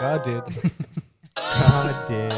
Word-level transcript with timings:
God 0.00 0.24
did. 0.24 0.42
God 1.58 1.94
did. 2.08 2.32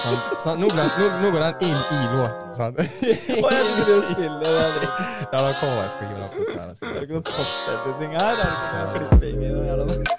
Sånn, 0.00 0.20
sånn, 0.40 0.60
nå, 0.60 0.68
ble, 0.72 0.84
nå, 0.84 1.06
nå 1.20 1.30
går 1.34 1.42
den 1.44 1.54
inn 1.68 1.80
i 1.92 2.00
låten, 2.14 2.50
sant? 2.56 2.80
Og 2.80 3.48
jeg 3.52 3.64
liker 3.68 3.92
å 3.92 3.98
spille 4.08 4.38
den. 4.40 4.86
Ja, 5.30 5.38
da 5.38 5.50
kommer 5.60 5.80
jeg. 5.82 5.90
Skal 5.94 6.04
ikke 6.08 6.18
la 6.18 6.26
oss 6.26 6.80
Er 6.80 6.96
det 6.96 7.02
ikke 7.04 7.16
noe 7.18 7.26
post-editing 7.28 8.12
her? 8.16 8.34
Er 8.34 8.36
det 8.40 8.54
ikke 8.56 8.80
noe 8.82 9.10
klipping 9.14 9.38
i 9.44 9.50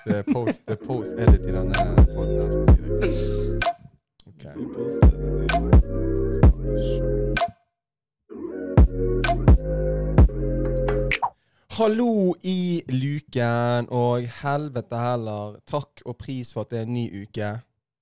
Det 0.07 0.17
er 0.21 0.25
post, 0.31 0.65
det 0.65 0.73
er 0.77 0.81
post-edit 0.85 1.43
i 1.45 1.51
denne 1.57 1.77
poden. 2.15 2.49
Okay. 4.33 5.80
Hallo 11.81 12.35
i 12.41 12.83
luken, 12.93 13.87
og 13.89 14.27
helvete 14.43 14.97
heller. 15.01 15.55
Takk 15.65 16.03
og 16.05 16.13
pris 16.21 16.51
for 16.53 16.61
at 16.61 16.69
det 16.69 16.77
er 16.77 16.85
en 16.85 16.93
ny 16.93 17.23
uke. 17.23 17.47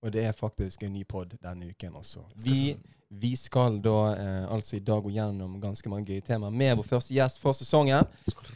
Og 0.03 0.11
det 0.11 0.25
er 0.27 0.35
faktisk 0.35 0.83
en 0.83 0.91
ny 0.97 1.05
pod 1.07 1.31
denne 1.39 1.69
uken 1.69 1.95
også. 1.95 2.25
Vi, 2.43 2.73
vi 3.07 3.29
skal 3.39 3.77
da 3.79 3.93
eh, 4.17 4.51
altså 4.51 4.75
i 4.75 4.81
dag 4.83 4.99
gå 5.05 5.13
gjennom 5.15 5.55
ganske 5.63 5.93
mange 5.93 6.11
gøye 6.11 6.25
temaer 6.27 6.51
med 6.51 6.75
vår 6.81 6.89
første 6.89 7.15
gjest 7.15 7.39
for 7.39 7.55
sesongen. 7.55 8.03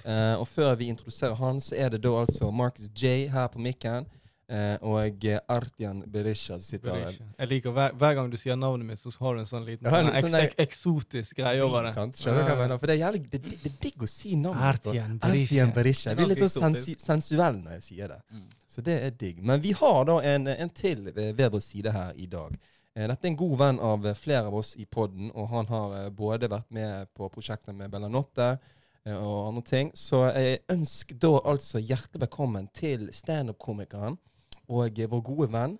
Eh, 0.03 0.35
og 0.35 0.43
før 0.47 0.75
vi 0.75 0.91
introduserer 0.91 1.39
han, 1.39 1.63
så 1.63 1.79
er 1.79 1.95
det 1.95 2.03
da 2.03 2.17
altså 2.25 2.51
Marcus 2.51 2.91
J 2.91 3.29
her 3.31 3.47
på 3.47 3.63
mikken. 3.63 4.09
Eh, 4.51 4.75
og 4.83 5.23
eh, 5.25 5.39
Artian 5.47 6.01
Berisha 6.11 6.57
sitter 6.59 6.91
Berisha. 6.91 7.23
der. 7.23 7.29
Jeg 7.39 7.47
liker 7.47 7.71
hver, 7.71 7.93
hver 7.95 8.13
gang 8.17 8.29
du 8.29 8.35
sier 8.37 8.57
navnet 8.59 8.85
mitt, 8.89 8.99
så 8.99 9.09
har 9.21 9.37
du 9.37 9.39
en 9.39 9.47
sånn 9.47 9.63
liten 9.65 9.87
sånn 9.89 10.09
en 10.11 10.17
sånn 10.25 10.31
der- 10.35 10.49
ek, 10.49 10.55
eksotisk 10.59 11.37
greie 11.39 11.61
over 11.63 11.83
det. 11.87 11.93
Sant? 11.95 12.19
Skjønner 12.19 12.43
du 12.43 12.43
hva 12.43 12.49
jeg 12.51 12.59
mener? 12.59 12.77
For 12.81 12.87
det 12.91 12.97
er 12.97 13.01
jævlig 13.05 13.21
det, 13.29 13.39
det, 13.45 13.55
det 13.63 13.71
er 13.71 13.77
digg 13.87 14.03
å 14.03 14.09
si 14.11 14.35
navnet. 14.35 14.81
på. 14.83 14.89
Artian 14.91 15.15
Artian 15.21 15.71
Berisha. 15.71 15.73
Berisha. 15.77 16.09
Jeg 16.11 16.17
blir 16.19 16.27
litt 16.33 16.43
så 16.43 16.49
sånn 16.59 16.75
sensu 16.75 16.99
sensuell 16.99 17.61
når 17.63 17.77
jeg 17.79 17.83
sier 17.87 18.07
det. 18.11 18.19
Mm. 18.35 18.43
Så 18.67 18.83
det 18.83 18.97
er 19.07 19.15
digg. 19.23 19.39
Men 19.41 19.61
vi 19.63 19.71
har 19.79 20.05
da 20.11 20.19
en, 20.33 20.47
en 20.47 20.69
til 20.69 21.07
ved 21.15 21.33
ved 21.39 21.51
vår 21.55 21.61
side 21.63 21.91
her 21.95 22.13
i 22.19 22.25
dag. 22.27 22.59
Eh, 22.95 23.07
Dette 23.07 23.25
er 23.25 23.31
en 23.31 23.35
god 23.39 23.57
venn 23.63 23.79
av 23.79 24.05
eh, 24.05 24.13
flere 24.13 24.45
av 24.51 24.53
oss 24.59 24.75
i 24.75 24.85
podden, 24.85 25.31
og 25.33 25.49
han 25.49 25.65
har 25.71 25.95
eh, 26.03 26.09
både 26.09 26.49
vært 26.51 26.69
med 26.69 27.07
på 27.15 27.31
prosjekter 27.31 27.73
med 27.73 27.89
Bellanotte 27.89 28.59
eh, 29.05 29.15
og 29.15 29.47
andre 29.47 29.63
ting. 29.63 29.89
Så 29.95 30.25
jeg 30.35 30.59
ønsker 30.69 31.15
da 31.17 31.31
altså 31.55 31.79
hjertelig 31.79 32.21
velkommen 32.27 32.67
til 32.75 33.07
standup-komikeren 33.15 34.19
og 34.69 34.99
eh, 34.99 35.09
vår 35.11 35.21
gode 35.27 35.49
venn 35.53 35.77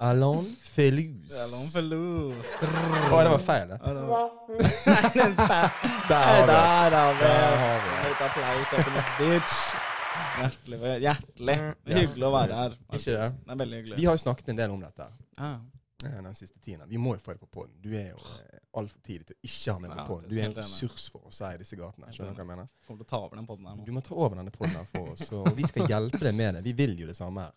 Alain 0.00 0.46
Feluz. 0.64 1.28
Alain 1.36 1.66
Feluz. 1.68 2.54
Å, 2.64 3.18
det 3.20 3.32
var 3.34 3.42
feil, 3.44 3.68
det. 3.68 3.78
Der 6.08 6.96
har 6.96 7.14
vi 7.18 7.26
det. 7.26 7.98
Litt 8.08 8.22
applaus 8.24 8.72
opp 8.78 8.88
i 8.88 9.02
bitch. 9.18 9.58
Hjertelig. 10.40 10.78
hjertelig. 11.04 11.56
Det 11.84 11.92
er 11.94 12.00
Hyggelig 12.00 12.26
å 12.26 12.32
være 12.34 12.56
her. 12.62 12.78
Ikke 12.96 13.12
det? 13.18 13.28
Det 13.44 13.52
er 13.54 13.60
veldig 13.60 13.76
hyggelig. 13.82 13.98
Vi 14.00 14.08
har 14.08 14.16
jo 14.16 14.22
snakket 14.24 14.48
en 14.54 14.58
del 14.62 14.72
om 14.74 14.80
dette 14.82 15.06
Ja. 15.38 15.52
eh, 16.04 16.16
den 16.24 16.34
siste 16.34 16.58
tiden. 16.64 16.88
Vi 16.88 16.98
må 16.98 17.14
jo 17.14 17.20
få 17.22 17.36
det 17.36 17.40
på 17.44 17.46
podden. 17.60 17.76
Du 17.84 17.92
er 17.92 18.08
jo 18.10 18.18
eh, 18.24 18.58
altfor 18.80 19.00
tidlig 19.06 19.26
til 19.30 19.36
å 19.36 19.40
ikke 19.50 19.72
ha 19.76 19.78
med 19.84 19.94
på 20.00 20.06
poden. 20.14 20.28
Du 20.32 20.36
er 20.40 20.48
en 20.48 20.56
ressurs 20.58 21.10
for 21.12 21.28
oss 21.30 21.40
her 21.44 21.54
i 21.54 21.62
disse 21.62 21.76
gatene. 21.78 22.08
Skjønner 22.16 22.32
du 22.32 22.40
hva 22.40 22.46
jeg 22.46 22.52
mener? 22.54 22.68
Kommer 22.86 23.04
til 23.04 23.08
å 23.08 23.12
ta 23.12 23.22
over 23.28 23.36
den 23.36 23.46
podden 23.52 23.68
her 23.70 23.76
nå. 23.78 23.84
Du 23.86 23.92
må 23.92 24.02
ta 24.08 24.14
over 24.16 24.40
denne 24.40 24.54
podden 24.54 24.76
her 24.80 24.88
for 24.96 25.12
oss, 25.14 25.28
og 25.36 25.52
vi 25.60 25.68
skal 25.68 25.88
hjelpe 25.92 26.24
deg 26.24 26.34
med 26.40 26.56
det. 26.58 26.64
Vi 26.64 26.72
vil 26.80 26.96
jo 27.04 27.10
det 27.12 27.16
samme 27.20 27.46
her. 27.48 27.56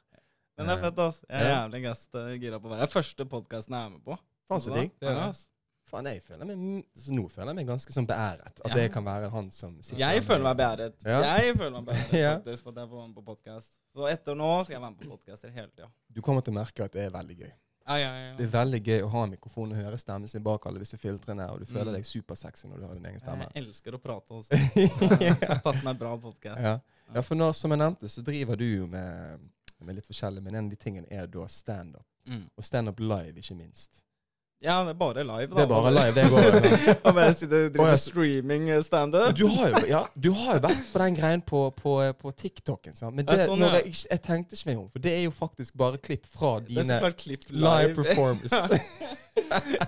Men 0.58 0.68
det 0.70 0.74
er 0.78 0.82
fett, 0.84 1.00
ass. 1.02 1.22
Jeg 1.30 1.42
er 1.42 1.50
jævlig 1.56 1.82
gass 1.88 2.04
uh, 2.14 2.28
gira 2.38 2.60
på 2.62 2.68
å 2.70 2.74
være 2.76 2.84
her. 2.86 2.92
Første 2.94 3.26
podkasten 3.26 3.74
jeg 3.78 3.88
er 3.88 3.96
med 3.96 4.04
på. 4.06 4.18
Faen 4.52 4.62
så 4.62 4.74
digg. 4.76 4.92
Det 5.02 5.08
er 5.10 5.16
det. 5.18 5.24
Ja, 5.24 5.30
ass. 5.34 5.48
Faen, 5.90 6.08
jeg 6.10 6.22
føler 6.26 6.48
meg, 6.50 6.86
så 6.98 7.14
nå 7.14 7.24
føler 7.30 7.50
jeg 7.52 7.58
meg 7.60 7.68
ganske 7.70 7.94
sånn 7.94 8.06
beæret. 8.10 8.54
At 8.64 8.70
Ja. 8.70 8.76
det 8.78 8.86
kan 8.94 9.04
være 9.06 9.30
han 9.34 9.50
som 9.52 9.74
sitter 9.84 10.00
Jeg 10.00 10.24
føler 10.24 10.44
meg 10.48 10.58
beæret. 10.62 10.96
Ja. 11.06 11.20
Jeg 11.42 11.58
føler 11.58 11.74
meg 11.82 11.86
beæret 11.90 12.14
Ja. 12.24 12.32
faktisk 12.38 12.64
for 12.64 12.72
at 12.72 12.80
jeg 12.84 12.90
får 12.94 12.98
være 13.02 13.08
med 13.10 13.18
på 13.18 13.26
podkast. 13.34 13.76
Så 13.94 14.08
etter 14.10 14.38
nå 14.40 14.52
skal 14.64 14.78
jeg 14.78 14.82
være 14.86 14.94
med 14.96 15.02
på 15.04 15.10
podkaster 15.18 15.52
hele 15.54 15.70
tida. 15.74 15.90
Du 16.10 16.22
kommer 16.22 16.42
til 16.46 16.54
å 16.54 16.58
merke 16.62 16.86
at 16.88 16.94
det 16.96 17.04
er 17.08 17.12
veldig 17.14 17.38
gøy. 17.44 17.52
Ja, 17.84 17.98
ja, 18.00 18.12
ja. 18.16 18.36
Det 18.38 18.46
er 18.48 18.52
veldig 18.54 18.80
gøy 18.88 19.02
å 19.04 19.10
ha 19.12 19.26
mikrofon 19.28 19.74
og 19.76 19.82
høre 19.84 19.98
stemmen 20.00 20.30
sin 20.32 20.42
bak 20.46 20.64
alle 20.70 20.80
disse 20.80 20.96
filtrene, 20.98 21.50
og 21.52 21.60
du 21.60 21.66
føler 21.68 21.92
Mm. 21.92 21.98
deg 21.98 22.06
supersexy 22.08 22.70
når 22.72 22.80
du 22.80 22.86
har 22.88 22.94
din 22.96 23.06
egen 23.10 23.20
stemme. 23.20 23.50
Jeg 23.54 23.66
elsker 23.66 23.98
å 23.98 24.00
prate 24.00 24.38
også. 24.38 24.56
Det 25.20 25.60
passer 25.66 25.84
meg 25.84 26.00
bra 26.00 26.14
podkast. 26.18 26.62
Ja. 26.64 26.78
ja, 27.14 27.22
for 27.28 27.36
nå, 27.36 27.50
som 27.54 27.76
jeg 27.76 27.82
nevnte, 27.84 28.08
så 28.08 28.24
driver 28.24 28.56
du 28.56 28.64
jo 28.64 28.88
med, 28.88 29.44
med 29.86 30.00
litt 30.00 30.10
forskjellig, 30.10 30.44
men 30.44 30.56
en 30.56 30.66
av 30.66 30.74
de 30.74 30.80
tingene 30.80 31.08
er 31.12 31.30
da 31.32 31.48
standup. 31.52 32.08
Mm. 32.28 32.48
Og 32.56 32.66
standup 32.66 33.00
live, 33.04 33.38
ikke 33.40 33.58
minst. 33.60 34.04
Ja, 34.64 34.78
det 34.84 34.94
er 34.94 34.94
bare 34.94 35.24
live, 35.24 35.48
da. 35.52 35.56
Det 35.56 35.64
er 35.64 35.68
bare 35.68 35.92
live, 35.92 36.14
det 36.16 36.30
går. 36.32 37.10
Om 37.10 37.18
jeg 37.24 37.36
sitter 37.36 37.66
og 37.66 37.74
driver 37.74 37.96
streaming 38.00 38.70
eh, 38.72 38.84
standup? 38.84 39.34
Du 39.36 39.48
har 39.52 39.74
jo 39.74 39.82
ja, 39.90 40.00
du 40.16 40.30
har 40.38 40.56
jo 40.56 40.62
vært 40.64 40.86
på 40.94 41.02
den 41.02 41.18
greien 41.18 41.44
på, 41.44 41.64
på, 41.82 41.96
på 42.22 42.32
TikToken. 42.32 42.96
Sant? 42.96 43.12
Men 43.18 43.28
det, 43.28 43.42
sånn, 43.44 43.60
når 43.60 43.76
ja. 43.76 43.82
jeg, 43.82 43.98
jeg 44.08 44.24
tenkte 44.24 44.56
ikke 44.56 44.70
meg 44.70 44.80
om, 44.86 44.88
for 44.94 45.04
det 45.04 45.18
er 45.18 45.26
jo 45.26 45.36
faktisk 45.36 45.76
bare 45.84 46.00
klipp 46.00 46.30
fra 46.32 46.54
Det 46.64 46.80
er 46.80 46.88
dine 46.88 47.12
klipp 47.26 47.44
live 47.52 47.92
live. 47.92 47.96
performance. 48.00 48.64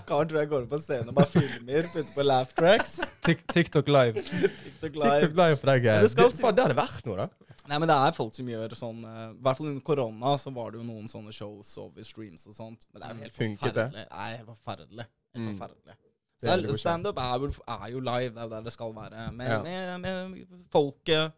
Karen 0.10 0.28
tror 0.28 0.42
jeg 0.42 0.52
går 0.52 0.68
opp 0.68 0.76
på 0.76 0.84
scenen 0.84 1.14
og 1.14 1.20
bare 1.22 1.32
filmer, 1.38 1.90
putter 1.94 2.14
på 2.18 2.28
laugh 2.28 2.52
tracks. 2.60 3.00
TikTok 3.56 3.88
live. 3.88 4.28
TikTok 4.28 4.62
TikTok 4.66 5.02
live. 5.06 5.34
live 5.40 5.64
for 5.64 5.72
deg. 5.72 5.92
Det 6.04 6.12
skal 6.18 6.36
Det, 6.36 6.56
det 6.60 6.68
hadde 6.68 6.82
vært 6.84 7.08
noe, 7.08 7.24
da. 7.24 7.45
Nei, 7.68 7.78
men 7.82 7.88
det 7.90 7.96
er 7.98 8.12
folk 8.14 8.34
som 8.36 8.46
gjør 8.48 8.76
sånn 8.78 9.04
eh, 9.06 9.32
I 9.34 9.42
hvert 9.42 9.58
fall 9.58 9.68
under 9.72 9.82
korona 9.82 10.36
så 10.38 10.54
var 10.54 10.72
det 10.72 10.80
jo 10.82 10.86
noen 10.88 11.08
sånne 11.10 11.34
shows 11.34 11.78
over 11.82 12.04
streams 12.04 12.46
og 12.48 12.54
sånt. 12.58 12.86
Men 12.94 13.02
det 13.02 13.10
er 13.10 13.14
jo 13.16 13.22
helt 13.24 13.34
Funket 13.40 13.74
det? 13.74 13.86
forferdelig. 13.90 14.08
Nei, 14.12 14.36
helt 14.38 14.50
forferdelig. 14.54 15.06
Helt 15.36 15.46
Mm. 15.46 15.58
forferdelig. 15.58 15.96
Er 16.44 16.60
er- 16.70 16.78
Standup 16.78 17.18
er, 17.18 17.48
er 17.68 17.90
jo 17.92 18.00
live, 18.00 18.30
det 18.36 18.38
er 18.38 18.44
jo 18.44 18.50
der 18.50 18.62
det 18.62 18.74
skal 18.74 18.94
være. 18.94 19.32
Med, 19.34 19.48
Ja. 19.50 19.62
med, 19.98 20.02
med 20.02 20.66
folket 20.70 21.32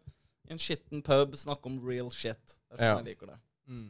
i 0.48 0.52
en 0.52 0.58
skitten 0.58 1.02
pub, 1.02 1.32
snakke 1.36 1.66
om 1.66 1.78
real 1.86 2.10
shit. 2.10 2.58
Det 2.70 2.74
er 2.74 2.76
sånn 2.76 2.84
Ja. 2.84 2.96
jeg 3.02 3.04
liker 3.16 3.26
det. 3.26 3.38
Mm. 3.68 3.88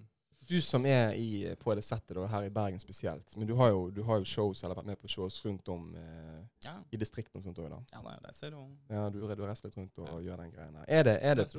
Du 0.48 0.60
som 0.62 0.86
er 0.86 1.10
i, 1.12 1.54
på 1.60 1.74
det 1.74 1.84
settet 1.84 2.14
da, 2.16 2.26
her 2.26 2.44
i 2.46 2.48
Bergen 2.48 2.78
spesielt, 2.78 3.36
men 3.36 3.46
du 3.46 3.54
har 3.56 3.68
jo, 3.68 3.90
du 3.90 4.02
har 4.02 4.18
jo 4.18 4.24
shows, 4.24 4.62
eller 4.64 4.74
vært 4.76 4.86
med 4.86 4.98
på 4.98 5.08
shows 5.08 5.44
rundt 5.44 5.68
om 5.68 5.94
eh, 5.94 6.44
Ja, 6.64 6.76
i 6.90 6.96
distriktene 6.96 7.36
og 7.36 7.42
sånt 7.42 7.58
òg, 7.58 7.68
da. 7.68 7.80
ja 7.92 8.00
nei, 8.02 8.16
det 8.24 8.34
ser 8.34 8.50
du. 8.50 8.56
Ja, 8.88 9.10
du, 9.10 9.20
du 9.20 9.42
reiser 9.44 9.64
litt 9.68 9.76
rundt 9.76 9.98
og, 9.98 10.08
og 10.08 10.22
gjør 10.24 10.38
den 10.38 10.50
greien 10.50 10.72
der. 10.72 10.84
Er 10.88 11.02
det, 11.04 11.18
er 11.22 11.34
det. 11.34 11.50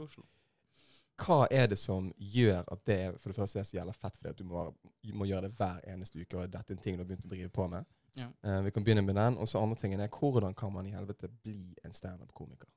Hva 1.20 1.44
er 1.52 1.70
det 1.72 1.78
som 1.80 2.10
gjør 2.18 2.64
at 2.64 2.84
det 2.88 2.98
er, 3.06 3.16
for 3.20 3.32
det 3.32 3.38
første 3.38 3.62
er 3.62 3.68
så 3.68 3.78
gjelder 3.78 3.98
fett 3.98 4.18
fordi 4.18 4.34
at 4.34 4.40
du 4.40 4.48
må, 4.48 4.66
må 5.14 5.28
gjøre 5.30 5.48
det 5.48 5.56
hver 5.60 5.80
eneste 5.92 6.22
uke, 6.22 6.38
og 6.38 6.52
dette 6.52 6.74
er 6.74 6.78
en 6.78 6.84
ting 6.84 6.98
du 6.98 7.04
har 7.04 7.10
begynt 7.10 7.28
å 7.28 7.32
drive 7.32 7.52
på 7.54 7.68
med? 7.72 7.88
Ja. 8.20 8.28
Uh, 8.44 8.60
vi 8.66 8.74
kan 8.76 8.84
begynne 8.84 9.06
med 9.06 9.16
den. 9.16 9.38
Og 9.40 9.48
så 9.48 9.62
andre 9.62 9.78
tingen 9.80 10.02
er 10.04 10.12
hvordan 10.12 10.56
kan 10.58 10.74
man 10.74 10.88
i 10.88 10.94
helvete 10.96 11.30
bli 11.44 11.74
en 11.86 11.96
standup-komiker? 11.96 12.70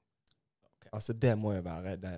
Okay. 0.76 0.90
Altså 0.92 1.12
Det 1.12 1.34
må 1.38 1.54
jo 1.56 1.64
være 1.66 1.96
det 2.00 2.16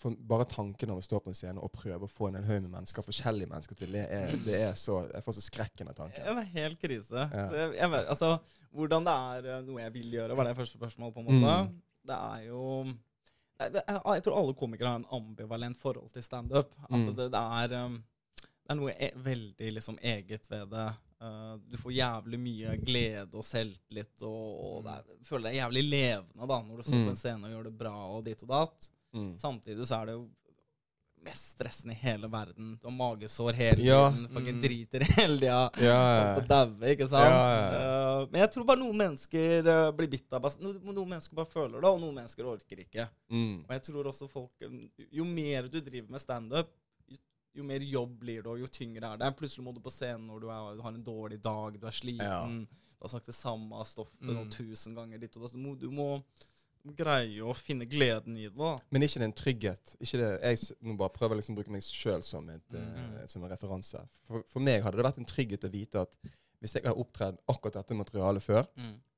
for 0.00 0.16
Bare 0.16 0.46
tanken 0.48 0.92
av 0.94 1.00
å 1.00 1.04
stå 1.04 1.18
på 1.20 1.28
en 1.28 1.36
scene 1.36 1.60
og 1.60 1.72
prøve 1.74 2.06
å 2.06 2.10
få 2.10 2.30
en 2.30 2.38
hel 2.38 2.46
haug 2.48 2.62
med 2.64 2.72
mennesker, 2.72 3.04
forskjellige 3.04 3.50
mennesker 3.50 3.76
til, 3.76 3.92
det 3.92 4.06
er, 4.08 4.32
det 4.46 4.56
er 4.70 4.72
så 4.78 5.02
Jeg 5.10 5.26
får 5.26 5.36
så 5.36 5.44
skrekken 5.44 5.90
av 5.92 5.98
tanken. 5.98 6.24
Det 6.24 6.44
er 6.44 6.54
helt 6.54 6.80
krise. 6.80 7.26
Ja. 7.26 7.44
Jeg, 7.58 7.74
jeg 7.76 7.92
vet, 7.92 8.08
altså, 8.14 8.30
hvordan 8.72 9.04
det 9.04 9.16
er 9.34 9.50
eh, 9.50 9.62
noe 9.66 9.82
jeg 9.82 9.94
vil 9.98 10.16
gjøre, 10.16 10.38
var 10.38 10.48
det 10.48 10.56
første 10.56 10.80
spørsmål, 10.80 11.12
på 11.12 11.20
en 11.20 11.28
måte. 11.28 11.58
Mm. 11.66 11.74
Det 12.08 12.16
er 12.16 12.46
jo 12.46 12.62
det, 12.86 12.94
det, 12.96 13.09
jeg, 13.60 14.00
jeg 14.16 14.22
tror 14.26 14.38
alle 14.40 14.54
komikere 14.58 14.88
har 14.94 15.00
en 15.02 15.10
ambivalent 15.20 15.78
forhold 15.80 16.10
til 16.14 16.22
standup. 16.24 16.72
At 16.88 16.90
Mm. 16.96 17.06
det, 17.14 17.28
det, 17.34 17.42
er, 17.64 17.74
um, 17.84 17.98
det 18.40 18.70
er 18.74 18.78
noe 18.80 18.94
e 18.96 19.10
veldig 19.16 19.72
liksom, 19.76 19.98
eget 20.02 20.50
ved 20.50 20.68
det. 20.72 20.88
Uh, 21.20 21.56
du 21.68 21.76
får 21.76 21.92
jævlig 21.92 22.38
mye 22.40 22.76
glede 22.80 23.36
og 23.36 23.44
selvtillit, 23.44 24.22
og, 24.24 24.46
og 24.64 24.84
det 24.86 24.94
er, 24.96 25.18
føler 25.28 25.50
deg 25.50 25.58
jævlig 25.60 25.82
levende 25.90 26.46
da, 26.48 26.60
når 26.64 26.76
du 26.80 26.82
står 26.88 26.96
Mm. 26.96 27.04
på 27.04 27.10
en 27.12 27.20
scene 27.20 27.44
og 27.46 27.52
gjør 27.52 27.64
det 27.68 27.78
bra 27.82 27.94
og 28.16 28.24
dit 28.24 28.42
og 28.46 28.48
datt. 28.54 28.88
Mm. 29.12 29.32
Samtidig 29.42 29.86
så 29.90 29.98
er 30.00 30.06
det 30.06 30.14
jo 30.16 30.22
mest 31.24 31.50
stressende 31.54 31.92
i 31.92 31.98
hele 32.00 32.28
verden. 32.32 32.78
Du 32.80 32.86
har 32.88 32.94
magesår 32.96 33.52
hele 33.58 33.82
Ja. 33.84 34.10
tiden, 34.10 34.28
fucking 34.32 34.56
Mm. 34.56 34.60
driter 34.62 35.00
hele 35.18 35.36
tida. 35.38 35.70
Ja, 35.78 35.98
ja. 36.16 36.40
daue, 36.48 36.80
ikke 36.94 37.08
sant? 37.08 37.28
Ja, 37.28 37.50
ja, 37.54 38.20
Eh, 38.20 38.26
men 38.32 38.40
jeg 38.40 38.50
tror 38.54 38.64
bare 38.64 38.80
noen 38.80 38.96
mennesker 38.96 39.68
uh, 39.68 39.90
blir 39.92 40.08
bitt 40.08 40.32
av 40.32 40.42
no, 40.60 40.72
Noen 40.92 41.08
mennesker 41.14 41.34
bare 41.36 41.46
føler 41.52 41.80
det, 41.80 41.88
og 41.90 42.00
noen 42.00 42.14
mennesker 42.22 42.44
orker 42.48 42.80
ikke. 42.84 43.08
mm. 43.30 43.64
Og 43.68 43.70
jeg 43.76 43.82
tror 43.90 44.04
også 44.12 44.28
folk 44.30 44.50
eh, 44.62 45.06
Jo 45.12 45.24
mer 45.24 45.68
du 45.68 45.80
driver 45.80 46.10
med 46.10 46.20
standup, 46.20 46.68
jo, 47.08 47.16
jo 47.54 47.62
mer 47.64 47.80
jobb 47.80 48.18
blir 48.20 48.42
det, 48.42 48.46
og 48.46 48.58
jo 48.60 48.66
tyngre 48.66 49.12
er 49.14 49.16
det. 49.18 49.36
Plutselig 49.36 49.64
må 49.64 49.74
du 49.74 49.80
på 49.80 49.90
scenen 49.92 50.26
når 50.26 50.40
du, 50.40 50.48
er, 50.48 50.76
du 50.76 50.82
har 50.82 50.92
en 50.94 51.04
dårlig 51.04 51.40
dag, 51.42 51.78
du 51.80 51.86
er 51.86 51.90
sliten, 51.92 52.24
Ja. 52.24 52.46
du 52.48 53.02
har 53.04 53.08
sagt 53.12 53.26
det 53.26 53.34
samme 53.34 53.84
stoffet 53.84 54.20
Mm. 54.22 54.34
noen 54.34 54.50
tusen 54.50 54.94
ganger 54.94 55.18
ditt 55.20 55.36
og 55.36 55.42
datt. 55.42 55.52
Du 55.52 55.58
må, 55.58 55.74
du 55.78 55.90
må 55.90 56.22
greie 56.96 57.42
å 57.44 57.54
finne 57.54 57.84
gleden 57.86 58.36
i 58.38 58.48
det. 58.48 58.56
da. 58.56 58.78
Men 58.90 59.02
ikke 59.02 59.20
det 59.20 59.28
en 59.28 59.32
trygghet? 59.36 59.96
Ikke 60.00 60.18
det, 60.18 60.28
jeg 60.42 60.76
må 60.86 60.96
bare 60.96 61.12
prøve 61.14 61.34
å 61.36 61.40
liksom 61.40 61.54
bruke 61.58 61.70
meg 61.70 61.82
sjøl 61.82 62.22
som, 62.24 62.46
mm. 62.46 62.60
eh, 62.74 63.00
Mm. 63.00 63.28
som 63.28 63.44
en 63.44 63.50
referanse. 63.50 64.00
For, 64.26 64.42
for 64.48 64.60
meg 64.60 64.82
hadde 64.82 64.96
det 64.96 65.04
vært 65.04 65.18
en 65.18 65.28
trygghet 65.28 65.64
å 65.64 65.70
vite 65.72 66.00
at 66.00 66.16
hvis 66.60 66.74
jeg 66.76 66.84
har 66.84 66.98
opptredd 67.00 67.38
akkurat 67.48 67.72
dette 67.78 67.94
materialet 67.96 68.42
før, 68.44 68.66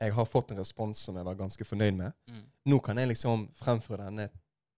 jeg 0.00 0.12
har 0.14 0.24
fått 0.30 0.52
en 0.52 0.58
respons 0.58 0.98
som 0.98 1.16
jeg 1.18 1.24
var 1.26 1.34
ganske 1.34 1.64
fornøyd 1.66 1.96
med, 1.96 2.12
Mm. 2.28 2.44
nå 2.66 2.78
kan 2.82 2.96
jeg 2.98 3.08
liksom 3.08 3.48
fremføre 3.58 4.04
denne 4.06 4.28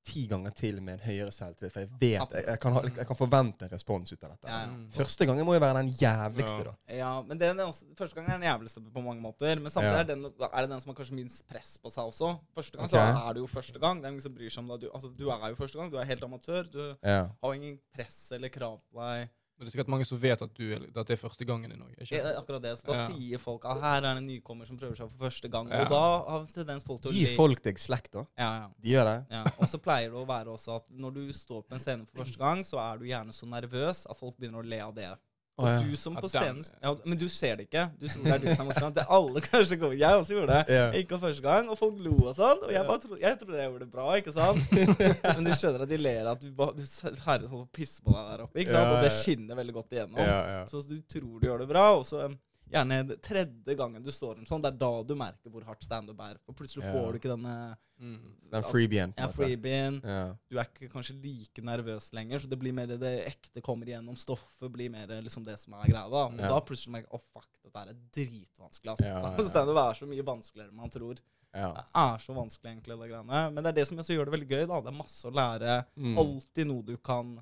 ti 0.04 0.26
ganger 0.28 0.52
til 0.56 0.80
med 0.84 0.98
en 0.98 1.04
høyere 1.06 1.32
selvtillit. 1.32 1.72
For 1.72 1.80
jeg 1.84 1.90
vet 2.00 2.34
jeg, 2.36 2.44
jeg, 2.46 2.58
kan 2.60 2.72
ha, 2.76 2.82
jeg 2.84 3.06
kan 3.08 3.16
forvente 3.18 3.64
en 3.66 3.72
respons 3.72 4.12
ut 4.12 4.24
av 4.26 4.34
dette. 4.34 4.48
Ja, 4.50 4.58
ja. 4.64 4.70
Mm. 4.72 4.82
Første 4.92 5.26
gangen 5.30 5.46
må 5.48 5.54
jo 5.56 5.62
være 5.64 5.78
den 5.82 5.92
jævligste, 6.00 6.58
Ja. 6.60 6.64
da. 6.70 6.74
Ja, 6.98 7.12
men 7.22 7.40
den 7.40 7.60
er 7.60 7.70
også, 7.70 7.86
Første 7.96 8.14
gangen 8.18 8.30
er 8.32 8.38
den 8.38 8.48
jævligste 8.48 8.82
på 8.94 9.00
mange 9.04 9.22
måter. 9.24 9.56
Men 9.60 9.70
samtidig 9.72 9.94
Ja. 9.94 10.00
er, 10.00 10.10
den, 10.12 10.24
er 10.24 10.60
det 10.60 10.70
den 10.70 10.80
som 10.80 10.92
har 10.92 10.98
kanskje 11.00 11.14
minst 11.18 11.46
press 11.48 11.78
på 11.78 11.90
seg 11.90 12.04
også. 12.12 12.34
Første 12.54 12.76
gang 12.78 12.84
okay. 12.88 12.98
så 13.00 13.28
er 13.28 13.32
det 13.32 13.40
jo 13.40 13.46
første 13.46 13.78
gang. 13.78 14.02
Det 14.02 14.04
er 14.08 14.12
ingen 14.14 14.26
som 14.28 14.34
bryr 14.34 14.50
seg 14.50 14.62
om 14.64 14.68
deg. 14.74 14.80
Du, 14.84 14.90
altså, 14.94 15.08
du 15.08 15.24
er 15.30 15.48
jo 15.48 15.54
første 15.56 15.78
gang. 15.78 15.90
Du 15.92 15.96
er 15.96 16.04
helt 16.04 16.22
amatør. 16.24 16.62
Du 16.70 16.82
Ja. 17.02 17.28
har 17.42 17.54
ingen 17.54 17.78
press 17.94 18.32
eller 18.32 18.48
krav 18.48 18.80
på 18.92 19.00
deg. 19.00 19.28
Det 19.54 19.68
er 19.68 19.70
sikkert 19.70 19.90
mange 19.92 20.04
som 20.04 20.18
vet 20.18 20.40
at, 20.42 20.50
du, 20.58 20.64
at 20.74 21.06
det 21.06 21.14
er 21.14 21.20
første 21.20 21.44
gangen 21.46 21.70
i 21.70 21.76
Norge. 21.78 22.06
Er 22.10 22.36
akkurat 22.40 22.62
det. 22.64 22.72
Så 22.80 22.88
da 22.88 22.94
Ja. 22.98 23.06
sier 23.06 23.38
folk 23.38 23.64
at 23.70 23.80
her 23.80 23.96
er 23.98 24.00
det 24.02 24.16
en 24.18 24.26
nykommer 24.26 24.66
som 24.66 24.76
prøver 24.76 24.96
seg 24.98 25.08
for 25.12 25.28
første 25.28 25.48
gang. 25.48 25.68
Ja. 25.70 25.84
Og 25.84 25.90
da 25.92 26.00
har 26.30 26.46
tendens 26.52 26.82
folk 26.84 27.00
til 27.02 27.12
å 27.12 27.14
Gir 27.14 27.28
le. 27.30 27.36
folk 27.36 27.62
deg 27.62 27.78
slekt, 27.78 28.10
da? 28.12 28.24
Ja, 28.36 28.48
ja. 28.64 28.68
De 28.82 28.90
gjør 28.90 29.04
det? 29.04 29.26
Ja, 29.30 29.44
og 29.58 29.68
så 29.70 29.78
pleier 29.78 30.10
det 30.10 30.18
å 30.18 30.26
være 30.26 30.50
også 30.56 30.76
at 30.80 30.90
når 30.90 31.14
du 31.14 31.32
står 31.32 31.62
på 31.68 31.72
en 31.78 31.78
scene 31.80 32.06
for 32.06 32.24
første 32.24 32.38
gang, 32.42 32.64
så 32.66 32.80
er 32.82 32.98
du 32.98 33.04
gjerne 33.06 33.32
så 33.32 33.46
nervøs 33.46 34.06
at 34.10 34.16
folk 34.18 34.36
begynner 34.36 34.58
å 34.58 34.66
le 34.68 34.80
av 34.80 34.92
det. 34.94 35.12
Og 35.54 35.68
ja. 35.70 35.74
du 35.86 35.92
som 35.94 36.16
på 36.18 36.26
scenen 36.26 36.64
ja, 36.82 36.90
Men 37.06 37.18
du 37.18 37.28
ser 37.30 37.60
det 37.60 37.68
ikke. 37.68 37.84
Du 38.00 38.08
tror 38.08 38.24
det 38.24 38.32
er 38.34 38.40
du 38.42 38.48
som 38.48 38.64
er 38.64 38.68
morsom. 38.72 38.94
Det 38.96 39.04
er 39.04 39.12
alle 39.16 39.42
kanskje 39.48 39.78
kommer. 39.78 39.94
Jeg 40.00 40.18
også 40.18 40.34
gjorde 40.34 40.56
det. 40.56 40.74
Jeg 40.74 41.02
gikk 41.04 41.14
opp 41.14 41.22
første 41.28 41.44
gang, 41.44 41.68
og 41.70 41.78
folk 41.78 42.00
lo 42.02 42.14
og 42.16 42.32
sånn. 42.34 42.64
Og 42.66 42.72
jeg 42.74 42.88
bare 42.88 43.02
trodde, 43.04 43.20
jeg 43.22 43.38
trodde 43.42 43.60
jeg 43.60 43.70
gjorde 43.70 43.84
det 43.84 43.92
bra, 43.92 44.06
ikke 44.18 44.34
sant? 44.34 44.74
Men 45.36 45.46
du 45.46 45.52
skjønner 45.54 45.84
at 45.86 45.92
de 45.92 46.00
ler 46.00 46.30
at 46.32 46.42
du, 46.42 46.48
bare, 46.58 46.74
du 46.74 47.22
herre 47.28 47.52
sånn 47.52 47.68
pisser 47.74 48.02
på 48.02 48.16
deg 48.16 48.32
der 48.32 48.42
oppe, 48.48 48.64
ikke 48.64 48.74
sant? 48.74 48.96
Og 48.96 49.06
det 49.06 49.12
skinner 49.20 49.60
veldig 49.60 49.76
godt 49.78 49.94
igjennom. 49.94 50.34
Så 50.72 50.82
du 50.90 50.98
tror 51.14 51.38
du 51.38 51.46
gjør 51.46 51.62
det 51.62 51.70
bra, 51.70 51.86
og 52.00 52.02
så 52.08 52.24
um, 52.26 52.36
gjerne 52.72 53.16
tredje 53.22 53.76
gangen 53.78 54.04
du 54.04 54.12
står 54.14 54.40
om 54.40 54.46
sånn, 54.48 54.62
det 54.64 54.72
er 54.72 54.78
da 54.80 54.92
du 55.06 55.14
merker 55.18 55.52
hvor 55.52 55.66
hardt 55.68 55.84
standup 55.84 56.20
er. 56.24 56.38
Og 56.48 56.56
plutselig 56.58 56.84
yeah. 56.86 56.94
får 56.96 57.10
du 57.10 57.20
ikke 57.22 57.34
denne 57.34 57.56
Mm. 58.00 58.36
Den 58.50 58.62
freebien. 58.62 59.12
ja, 59.16 59.24
en 59.24 59.32
freebien. 59.32 60.00
Yeah. 60.04 60.32
Du 60.50 60.58
er 60.58 60.66
ikke 60.66 60.88
kanskje 60.92 61.14
like 61.22 61.62
nervøs 61.62 62.10
lenger, 62.12 62.42
så 62.42 62.50
det 62.50 62.58
blir 62.58 62.74
mer 62.74 62.90
det 62.90 63.12
ekte 63.28 63.62
kommer 63.64 63.88
igjennom. 63.88 64.16
Stoffet 64.18 64.72
blir 64.72 64.90
mer 64.92 65.12
liksom 65.22 65.46
det 65.46 65.56
som 65.62 65.76
er 65.78 65.86
greia. 65.92 66.08
da. 66.10 66.24
Og 66.26 66.34
yeah. 66.34 66.50
da 66.50 66.60
plutselig 66.66 66.96
merker 66.96 67.08
du 67.12 67.16
oh, 67.20 67.24
fuck, 67.32 67.48
dette 67.62 67.84
er 67.84 67.94
dritvanskelig. 68.18 68.96
ja, 69.06 69.20
ja. 69.38 69.46
Standup 69.48 69.80
er 69.84 70.00
så 70.00 70.10
mye 70.10 70.26
vanskeligere 70.26 70.72
enn 70.72 70.82
man 70.82 70.92
tror. 70.92 71.22
Ja. 71.54 71.70
Det 71.70 71.84
er 72.02 72.22
så 72.24 72.34
vanskelig, 72.34 72.72
egentlig, 72.72 72.98
det 72.98 73.10
greiene. 73.12 73.42
Men 73.54 73.62
det 73.62 73.70
er 73.70 73.76
det 73.78 73.86
som 73.88 74.00
også 74.02 74.16
gjør 74.16 74.26
det 74.26 74.34
veldig 74.34 74.50
gøy. 74.50 74.64
da. 74.66 74.80
Det 74.82 74.90
er 74.90 74.98
masse 74.98 75.28
å 75.30 75.34
lære. 75.34 75.76
Mm. 75.94 76.16
Alltid 76.24 76.70
noe 76.70 76.88
du 76.88 76.96
kan 76.98 77.36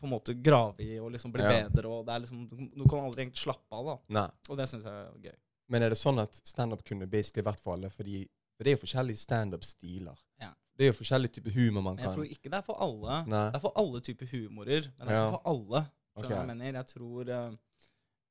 på 0.00 0.06
en 0.06 0.12
måte 0.12 0.34
grave 0.42 0.80
i 0.84 0.98
og 1.00 1.10
liksom 1.12 1.32
bli 1.32 1.42
Ja. 1.42 1.68
bedre. 1.68 1.86
og 1.88 2.06
det 2.06 2.14
er 2.14 2.20
liksom, 2.20 2.46
Du, 2.48 2.84
kan 2.88 3.04
aldri 3.04 3.24
egentlig 3.24 3.38
slappe 3.42 3.72
av, 3.72 3.84
da. 3.86 3.96
Nei. 4.20 4.28
Og 4.50 4.56
det 4.56 4.68
syns 4.68 4.84
jeg 4.84 4.92
er 4.92 5.30
gøy. 5.30 5.36
Men 5.68 5.82
er 5.82 5.88
det 5.90 5.98
sånn 5.98 6.20
at 6.22 6.34
standup 6.44 6.84
kunne 6.84 7.06
basically 7.10 7.42
vært 7.42 7.60
for 7.60 7.72
alle? 7.74 7.88
Fordi, 7.90 8.28
for 8.56 8.64
det 8.64 8.72
er 8.72 8.76
jo 8.76 8.84
forskjellige 8.86 9.18
standup-stiler. 9.18 10.16
Ja. 10.40 10.52
Det 10.76 10.84
er 10.84 10.92
jo 10.92 10.98
forskjellig 11.02 11.32
type 11.32 11.50
humor 11.54 11.82
man 11.82 11.96
Men 11.96 12.04
jeg 12.04 12.10
kan 12.12 12.14
tror 12.18 12.30
ikke 12.30 12.50
det 12.50 12.58
er 12.58 12.62
for 12.62 12.76
alle. 12.80 13.24
Nei. 13.26 13.50
Det 13.50 13.56
er 13.56 13.60
for 13.64 13.72
alle 13.76 14.00
typer 14.00 14.26
humorer, 14.26 14.90
men 14.98 15.06
det 15.06 15.08
er 15.08 15.16
Ja. 15.16 15.26
ikke 15.30 15.38
for 15.42 15.50
alle. 15.54 15.90
Hva 16.16 16.28
jeg 16.30 16.46
mener? 16.46 16.72
Jeg 16.72 16.86
tror 16.86 17.20
eh, 17.28 17.56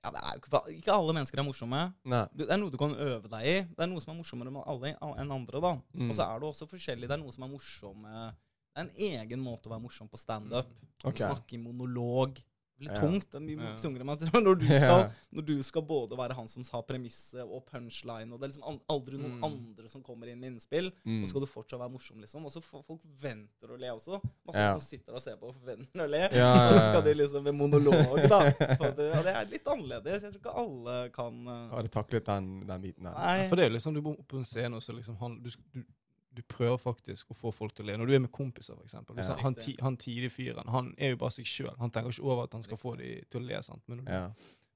ja, 0.06 0.12
det 0.12 0.21
er 0.21 0.69
ikke 0.69 0.94
alle 0.94 1.13
mennesker 1.13 1.39
er 1.39 1.44
morsomme. 1.44 1.94
Nei. 2.06 2.27
Det 2.35 2.50
er 2.50 2.57
noe 2.57 2.69
du 2.69 2.77
kan 2.77 2.91
øve 2.95 3.27
deg 3.27 3.41
i. 3.45 3.62
Det 3.73 3.79
er 3.79 3.88
noe 3.88 4.00
som 4.01 4.13
er 4.13 4.21
morsommere 4.21 4.51
med 4.53 4.63
alle 4.67 4.94
enn 5.01 5.31
andre. 5.31 5.59
da. 5.62 5.73
Mm. 5.97 6.09
Og 6.12 6.15
så 6.15 6.21
er 6.29 6.39
det 6.39 6.47
også 6.50 6.67
forskjellig. 6.69 7.07
Det 7.09 7.12
er 7.12 7.23
noe 7.23 7.31
som 7.33 7.44
er 7.44 7.47
morsomme 7.50 8.35
Det 8.75 8.81
er 8.83 8.89
en 8.89 9.22
egen 9.22 9.39
måte 9.39 9.69
å 9.69 9.72
være 9.72 9.86
morsom 9.86 10.10
på 10.12 10.19
standup. 10.19 10.68
Okay. 11.06 11.24
Snakke 11.24 11.56
i 11.56 11.57
monolog. 11.63 12.36
Det 12.77 12.89
blir 12.89 12.92
Ja. 12.92 13.00
tungt. 13.00 13.30
Det 13.31 13.36
er 13.39 13.39
mye 13.39 13.63
Ja. 13.63 13.75
tungere 13.80 14.01
enn. 14.04 14.44
Når 14.44 14.56
du, 14.60 14.66
skal, 14.83 15.12
når 15.31 15.45
du 15.48 15.63
skal 15.63 15.81
både 15.81 16.18
være 16.18 16.33
han 16.36 16.48
som 16.50 16.62
har 16.74 16.81
premisset 16.83 17.39
og 17.48 17.63
punchline, 17.72 18.33
og 18.33 18.42
det 18.42 18.50
er 18.50 18.51
liksom 18.51 18.81
aldri 18.89 19.16
noen 19.18 19.38
Mm. 19.39 19.44
andre 19.45 19.88
som 19.88 20.04
kommer 20.04 20.27
inn 20.27 20.42
med 20.42 20.51
innspill, 20.51 20.92
Mm. 21.06 21.24
og 21.24 21.30
skal 21.30 21.39
du 21.39 21.48
fortsatt 21.48 21.80
være 21.80 21.89
morsom, 21.94 22.19
liksom. 22.19 22.44
Og 22.44 22.51
så 22.51 22.62
folk 22.62 23.00
venter 23.22 23.69
å 23.72 23.80
le 23.80 23.88
også. 23.95 24.19
Masse 24.45 24.57
Ja. 24.60 24.74
som 24.77 24.81
sitter 24.81 25.13
og 25.16 25.22
ser 25.22 25.38
på 25.38 25.48
og 25.48 25.56
forventer 25.56 26.04
å 26.04 26.10
le. 26.10 26.27
Ja, 26.36 26.51
Og 26.68 26.75
så 26.75 26.92
skal 26.92 27.01
de 27.04 27.13
liksom 27.13 27.44
med 27.44 27.56
monolog, 27.56 28.27
da. 28.27 28.51
For 28.75 28.92
det, 28.92 29.07
og 29.16 29.24
det 29.24 29.36
er 29.39 29.45
litt 29.45 29.63
annerledes. 29.66 30.22
Jeg 30.24 30.33
tror 30.33 30.42
ikke 30.44 30.57
alle 30.57 31.10
kan 31.16 31.48
uh, 31.48 31.69
Har 31.69 31.83
taklet 31.88 32.25
den, 32.25 32.68
den 32.68 32.81
biten 32.81 33.04
der? 33.07 33.13
Nei. 33.13 33.48
For 33.48 33.56
det 33.56 33.68
er 33.68 33.69
liksom, 33.69 33.94
du 33.94 34.01
bor 34.01 34.18
på 34.27 34.36
en 34.36 34.44
scene, 34.44 34.75
og 34.75 34.81
så 34.83 34.92
liksom 34.94 35.16
han, 35.19 35.42
du, 35.42 35.50
du, 35.74 35.86
du 36.35 36.41
prøver 36.43 36.77
faktisk 36.77 37.31
å 37.31 37.37
få 37.37 37.51
folk 37.55 37.73
til 37.75 37.85
å 37.85 37.87
le. 37.89 37.97
Når 37.97 38.07
du 38.07 38.13
er 38.15 38.19
med 38.25 38.31
kompiser, 38.35 38.75
eksempel. 38.83 39.17
Ja. 39.17 39.23
han, 39.35 39.39
han, 39.43 39.55
ti- 39.55 39.77
han 39.81 39.97
tidlig 39.97 40.31
fyren, 40.31 40.67
han 40.67 40.93
er 40.97 41.09
jo 41.15 41.17
bare 41.23 41.31
seg 41.31 41.45
sjøl. 41.49 41.75
Han 41.79 41.91
tenker 41.91 42.11
ikke 42.11 42.23
over 42.27 42.43
at 42.43 42.53
han 42.53 42.63
skal 42.63 42.77
få 42.77 42.95
de 42.99 43.21
til 43.31 43.41
å 43.41 43.45
le. 43.47 43.61
sant? 43.63 43.83
Men 43.87 43.97
når 44.03 44.05
du 44.05 44.11
Ja. 44.11 44.29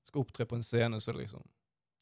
skal 0.04 0.22
opptre 0.24 0.46
på 0.46 0.56
en 0.56 0.64
scene, 0.64 1.00
så 1.02 1.12
er 1.12 1.18
det 1.20 1.26
liksom 1.28 1.44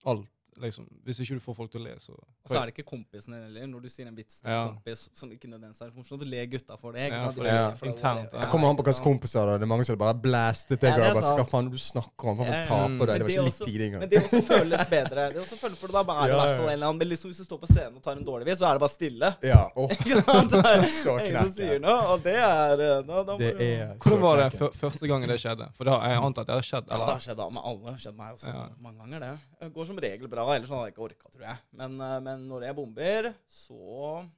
alt 0.05 0.29
liksom, 0.61 0.87
Hvis 1.05 1.19
ikke 1.23 1.35
du 1.37 1.39
får 1.43 1.55
folk 1.55 1.71
til 1.71 1.81
å 1.81 1.83
le, 1.85 1.95
så 1.99 2.11
Og 2.13 2.49
så 2.49 2.57
er 2.61 2.65
det 2.69 2.73
ikke 2.75 2.87
kompisen 2.89 3.33
din 3.33 3.43
heller. 3.43 3.67
Når 3.67 3.81
du 3.85 3.89
sier 3.89 4.07
en 4.07 4.15
vits 4.15 4.39
til 4.39 4.49
en 4.49 4.53
Ja. 4.53 4.67
kompis 4.73 5.09
som 5.13 5.29
ikke 5.31 5.47
nødvendigvis 5.51 5.81
er 5.81 5.91
morsom, 5.95 6.19
du 6.19 6.25
ler 6.25 6.45
gutta 6.45 6.77
for 6.79 6.91
det. 6.93 7.09
Ja, 7.11 7.29
for 7.31 7.43
det 7.43 7.51
er 7.51 7.75
for 7.75 7.85
det, 7.85 7.95
internt, 7.95 8.31
det- 8.31 8.39
ja. 8.41 8.49
Kommer 8.51 8.69
an 8.69 8.75
på 8.77 8.83
hvilke 8.83 9.01
kompis 9.03 9.27
kompiser 9.31 9.45
det 9.45 9.53
er. 9.55 9.57
Det 9.57 9.63
er 9.67 9.71
mange 9.73 9.85
som 9.85 9.97
bare 9.97 10.13
blastet 10.13 10.79
deg. 10.81 10.89
Ja, 10.91 10.97
det 10.97 11.05
er 11.07 11.13
bare. 11.21 11.37
Hva 11.37 11.47
faen 11.49 11.69
du 11.71 11.77
snakker 11.77 12.27
om? 12.31 12.37
Hva 12.37 12.45
faen 12.45 12.67
taper 12.67 13.05
deg? 13.07 13.17
Det 13.17 13.23
var 13.23 13.29
ikke 13.29 13.45
litt 13.47 13.59
tidligere. 13.59 13.67
tid 13.67 13.81
engang. 13.87 13.99
Men 13.99 14.09
det 14.09 14.17
også 14.23 14.41
føles 14.47 14.83
bedre. 14.89 15.21
Det 15.33 15.39
også 15.43 15.57
føles, 15.61 15.77
for 15.77 15.87
da 15.87 15.99
er 15.99 16.03
det 16.03 16.15
Ja, 16.17 16.23
i 16.25 16.37
hvert 16.37 16.51
ja. 16.51 16.57
fall 16.57 16.67
en 16.67 16.73
eller 16.73 16.87
annen 16.87 16.97
Men 16.99 17.07
liksom 17.09 17.27
hvis 17.31 17.37
du 17.37 17.45
står 17.45 17.59
på 17.61 17.67
scenen 17.67 17.95
og 17.95 18.01
tar 18.03 18.15
en 18.17 18.25
dårlig 18.25 18.45
vits, 18.47 18.59
så 18.61 18.65
er 18.69 18.73
det 18.73 18.81
bare 18.81 18.95
stille. 18.95 19.29
Ja, 19.43 19.61
oh. 19.75 19.89
Ikke 19.93 20.21
sant? 20.23 20.49
Det 20.49 20.65
er 20.65 21.25
ingen 21.27 21.43
som 21.43 21.51
sier 21.53 21.79
noe, 21.79 21.99
og 22.13 22.23
det 22.23 22.35
er 22.35 22.73
eh, 22.81 23.01
da, 23.03 23.23
Det 23.37 23.57
du- 23.57 23.63
er 23.63 23.95
Hvordan 24.01 24.21
var 24.21 24.35
det 24.49 24.71
første 24.73 25.07
gangen 25.07 25.27
det 25.29 25.39
skjedde? 25.39 25.69
For 25.77 25.83
det 25.83 25.93
har 25.93 26.07
jeg 26.09 26.23
antar 26.23 26.41
at 26.41 26.47
det 26.47 26.55
har 26.55 26.61
skjedd. 26.65 26.87
Ja, 26.89 26.97
det 26.97 27.13
har 27.13 27.19
skjedd 27.27 27.37
med 27.51 27.61
alle. 27.63 27.83
Det 27.85 27.93
har 27.93 28.01
skjedd 28.05 28.17
meg 28.17 28.33
også 28.33 28.53
mange 28.81 28.97
ganger, 29.03 29.19
det. 29.19 29.39
Det 29.61 29.73
går 29.73 29.85
som 29.85 29.97
regel 29.97 30.27
bra, 30.27 30.46
ellers 30.55 30.69
hadde 30.69 30.85
jeg 30.87 30.93
ikke 30.95 31.05
orka, 31.09 31.29
tror 31.33 31.43
jeg. 31.47 31.57
Men, 31.71 31.99
eh, 32.01 32.19
men 32.21 32.47
når 32.47 32.63
jeg 32.69 32.75
bomber, 32.75 33.33
så 33.49 34.29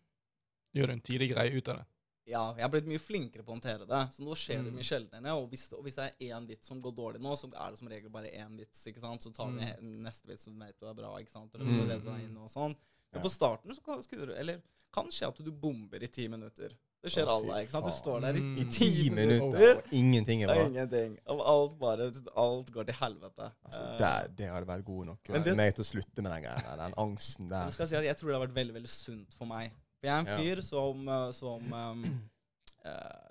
Gjør 0.74 0.88
du 0.88 0.94
en 0.94 1.02
tidlig 1.02 1.32
greie 1.34 1.52
ut 1.58 1.68
av 1.74 1.78
det? 1.82 1.86
Ja, 2.30 2.44
jeg 2.54 2.62
har 2.62 2.70
blitt 2.70 2.86
mye 2.86 3.02
flinkere 3.02 3.42
på 3.42 3.50
å 3.50 3.56
håndtere 3.58 3.88
det. 3.90 4.02
Så 4.14 4.22
nå 4.22 4.36
skjer 4.38 4.60
det 4.62 4.70
Mm. 4.72 4.76
mye 4.78 4.86
sjeldnere. 4.86 5.32
Og 5.42 5.50
hvis, 5.50 5.64
og 5.74 5.82
hvis 5.84 5.96
det 5.96 6.14
er 6.22 6.28
én 6.38 6.46
vits 6.46 6.68
som 6.68 6.80
går 6.80 6.94
dårlig 6.94 7.22
nå, 7.22 7.34
så 7.36 7.50
er 7.50 7.72
det 7.72 7.80
som 7.80 7.88
regel 7.90 8.10
bare 8.14 8.30
én 8.30 8.56
vits. 8.56 8.86
ikke 8.86 9.02
sant? 9.02 9.22
Så 9.24 9.34
tar 9.34 9.50
vi 9.50 9.66
mm. 9.66 10.04
neste 10.04 10.28
vits 10.30 10.44
som 10.44 10.54
vet 10.60 10.78
du 10.80 10.86
er 10.86 10.94
bra, 10.94 11.16
ikke 11.18 11.32
sant? 11.32 11.56
Eller 11.56 11.66
du 11.66 11.72
Mm. 11.72 11.88
deg 12.06 12.24
inn 12.30 12.38
og 12.38 12.50
sånn. 12.50 12.76
Men 13.14 13.22
på 13.24 13.30
starten 13.34 13.74
så 13.76 14.02
skulle 14.04 14.26
du, 14.30 14.34
eller, 14.36 14.62
kan 14.94 15.10
skje 15.14 15.28
at 15.28 15.38
du 15.46 15.52
bomber 15.52 16.02
i 16.04 16.08
ti 16.08 16.28
minutter. 16.28 16.74
Det 17.02 17.12
skjer 17.14 17.30
alle. 17.32 17.62
ikke 17.64 17.72
sant? 17.72 17.86
Du 17.86 17.92
står 17.96 18.22
der 18.26 18.36
i, 18.36 18.40
Mm. 18.42 18.56
i 18.60 18.64
ti 18.76 19.10
minutter. 19.10 19.78
og 19.78 19.94
ingenting 19.96 20.42
er 20.44 20.48
Det 20.48 20.58
er 20.58 20.66
ingenting. 20.68 21.18
Og 21.28 21.40
alt 21.48 21.80
bare 21.80 22.12
Alt 22.36 22.72
går 22.72 22.84
til 22.90 22.94
helvete. 22.96 23.52
Altså, 23.66 23.84
Eh, 23.84 23.98
det, 24.00 24.36
det 24.38 24.50
hadde 24.50 24.68
vært 24.68 24.84
god 24.86 25.06
nok 25.06 25.30
Men 25.30 25.44
det- 25.44 25.56
meg 25.56 25.76
til 25.76 25.84
å 25.84 25.88
slutte 25.88 26.22
med 26.22 26.32
den 26.32 26.44
greia. 26.44 26.76
Den 26.78 26.94
angsten 26.98 27.48
der. 27.50 27.64
Jeg, 27.64 27.74
skal 27.74 27.88
si 27.88 27.96
at 27.96 28.04
jeg 28.04 28.18
tror 28.18 28.28
det 28.30 28.40
har 28.40 28.48
vært 28.48 28.56
veldig 28.56 28.74
veldig 28.74 28.90
sunt 28.90 29.34
for 29.38 29.46
meg. 29.46 29.72
For 30.02 30.08
jeg 30.08 30.14
er 30.16 30.20
en 30.20 30.26
Ja. 30.26 30.38
fyr 30.56 30.62
som, 30.62 31.08
eh, 31.08 31.32
som 31.32 31.74
um, 31.74 32.04
uh, 32.86 32.90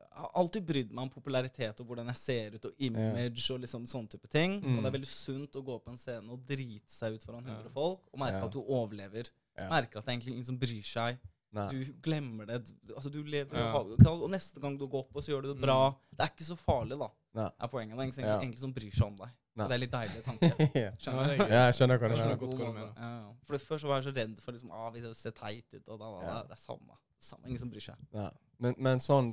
har 0.19 0.31
alltid 0.35 0.65
brydd 0.67 0.91
meg 0.91 1.03
om 1.03 1.11
popularitet 1.11 1.79
og 1.81 1.87
hvordan 1.87 2.07
jeg 2.07 2.17
ser 2.17 2.55
ut, 2.55 2.65
og 2.65 2.73
image 2.79 3.51
og 3.51 3.61
liksom 3.61 3.87
sånne 3.87 4.09
type 4.09 4.29
ting. 4.29 4.63
Mm. 4.63 4.79
Og 4.79 4.83
det 4.83 4.87
er 4.95 4.99
veldig 4.99 5.07
sunt 5.07 5.53
å 5.53 5.63
gå 5.65 5.79
på 5.85 5.91
en 5.91 5.97
scene 5.99 6.31
og 6.31 6.41
drite 6.47 6.89
seg 6.91 7.15
ut 7.15 7.23
foran 7.25 7.45
100 7.45 7.65
Ja. 7.65 7.71
folk 7.75 8.01
og 8.13 8.19
merke 8.19 8.41
Ja. 8.41 8.45
at 8.47 8.53
du 8.53 8.63
overlever. 8.63 9.29
Ja. 9.58 9.69
Merker 9.72 9.99
at 10.00 10.06
det 10.06 10.12
er 10.12 10.16
egentlig 10.16 10.34
ingen 10.37 10.46
som 10.49 10.58
bryr 10.60 10.87
seg. 10.87 11.19
Nei. 11.56 11.64
Du 11.72 11.93
glemmer 12.05 12.44
det. 12.46 12.58
Altså, 12.94 13.08
du 13.10 13.22
lever 13.25 13.56
Ja. 13.56 13.72
og, 13.78 14.31
neste 14.31 14.60
gang 14.60 14.76
du 14.78 14.87
går 14.87 15.06
opp, 15.06 15.16
og 15.16 15.22
så 15.25 15.32
gjør 15.32 15.46
du 15.46 15.52
det 15.55 15.60
bra. 15.62 15.94
Det 16.12 16.20
er 16.26 16.32
ikke 16.34 16.44
så 16.44 16.56
farlig, 16.60 16.99
da, 17.00 17.08
Nei. 17.38 17.46
er 17.58 17.70
poenget. 17.72 17.96
Det 17.96 18.02
er 18.05 18.08
ingen, 18.10 18.29
Ja. 18.29 18.41
ingen 18.44 18.58
som 18.60 18.72
bryr 18.74 18.93
seg 18.93 19.06
om 19.06 19.17
deg. 19.17 19.31
Nei. 19.56 19.65
Og 19.65 19.70
det 19.70 19.74
er 19.74 19.81
litt 19.82 19.94
deilig 19.94 20.22
tanke. 20.29 20.50
ja. 20.77 20.91
Skjønner 21.00 21.24
du? 21.32 21.44
ja, 21.48 21.62
jeg 21.67 21.74
skjønner 21.79 21.98
hva 21.98 22.08
du 22.12 22.56
mener. 22.58 22.93
Ja. 23.00 23.32
For 23.48 23.58
Først 23.58 23.82
så 23.82 23.88
var 23.88 24.03
jeg 24.03 24.12
så 24.12 24.17
redd 24.20 24.41
for 24.44 24.53
liksom, 24.53 24.70
ah, 24.70 24.91
hvis 24.94 25.05
jeg 25.08 25.17
ser 25.17 25.31
teit 25.32 25.65
ut. 25.74 25.88
Og 25.88 25.98
da, 25.98 26.05
da, 26.05 26.20
da, 26.20 26.27
Ja. 26.29 26.43
Det 26.43 26.53
er 26.58 26.62
samme. 26.62 26.98
samme. 27.19 27.46
Ingen 27.48 27.58
som 27.65 27.70
bryr 27.72 27.81
seg. 27.88 27.96
Ja. 28.12 28.29
Men, 28.60 28.74
men 28.79 29.00
sånn 29.00 29.32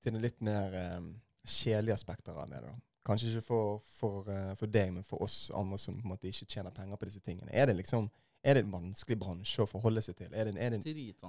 til 0.00 0.12
det 0.14 0.22
litt 0.22 0.40
mer 0.40 0.72
um, 0.96 1.10
kjedelige 1.44 1.98
spekteret 1.98 2.38
av 2.38 2.48
det, 2.54 2.62
da. 2.62 2.72
Kanskje 3.08 3.30
ikke 3.32 3.44
for, 3.48 3.78
for, 3.98 4.28
eh, 4.30 4.54
for 4.60 4.68
deg, 4.68 4.90
men 4.92 5.02
for 5.06 5.22
oss 5.24 5.50
andre 5.56 5.78
som 5.80 5.96
på 5.96 6.04
en 6.04 6.12
måte 6.12 6.28
ikke 6.28 6.46
tjener 6.46 6.74
penger 6.76 6.98
på 7.00 7.08
disse 7.08 7.22
tingene. 7.24 7.48
Er 7.56 7.66
det 7.70 7.78
liksom 7.80 8.10
er 8.44 8.54
det 8.54 8.60
en 8.64 8.70
vanskelig 8.70 9.16
bransje 9.18 9.64
å 9.64 9.66
forholde 9.66 10.02
seg 10.04 10.14
til? 10.20 10.28
Er 10.32 10.46
det, 10.46 10.52
er 10.62 10.70
det 10.76 10.78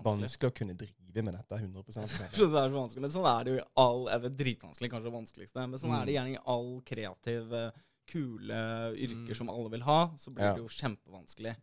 vanskelig 0.06 0.50
å 0.52 0.54
kunne 0.54 0.76
drive 0.78 1.24
med 1.26 1.34
dette 1.34 1.58
100% 1.58 2.06
det 2.06 2.28
er 2.30 2.36
så 2.38 2.50
vanskelig, 2.76 3.02
Men 3.02 3.10
sånn 3.16 3.26
er 3.40 3.44
det 3.48 3.52
jo 3.56 3.62
i 3.64 3.68
all 3.82 4.04
jeg 4.12 4.22
vet, 4.26 4.36
Dritvanskelig, 4.44 4.90
kanskje 4.94 5.08
det 5.10 5.16
vanskeligste. 5.16 5.66
Men 5.70 5.80
sånn 5.80 5.90
Mm. 5.90 6.02
er 6.02 6.06
det 6.06 6.14
gjerne 6.14 6.36
i 6.36 6.44
all 6.46 6.70
kreativ, 6.86 7.74
kule 8.10 8.60
yrker 8.98 9.34
Mm. 9.34 9.36
som 9.38 9.50
alle 9.50 9.70
vil 9.70 9.82
ha. 9.82 10.12
Så 10.18 10.32
blir 10.34 10.44
Ja. 10.46 10.54
det 10.54 10.62
jo 10.62 10.68
kjempevanskelig. 10.68 11.56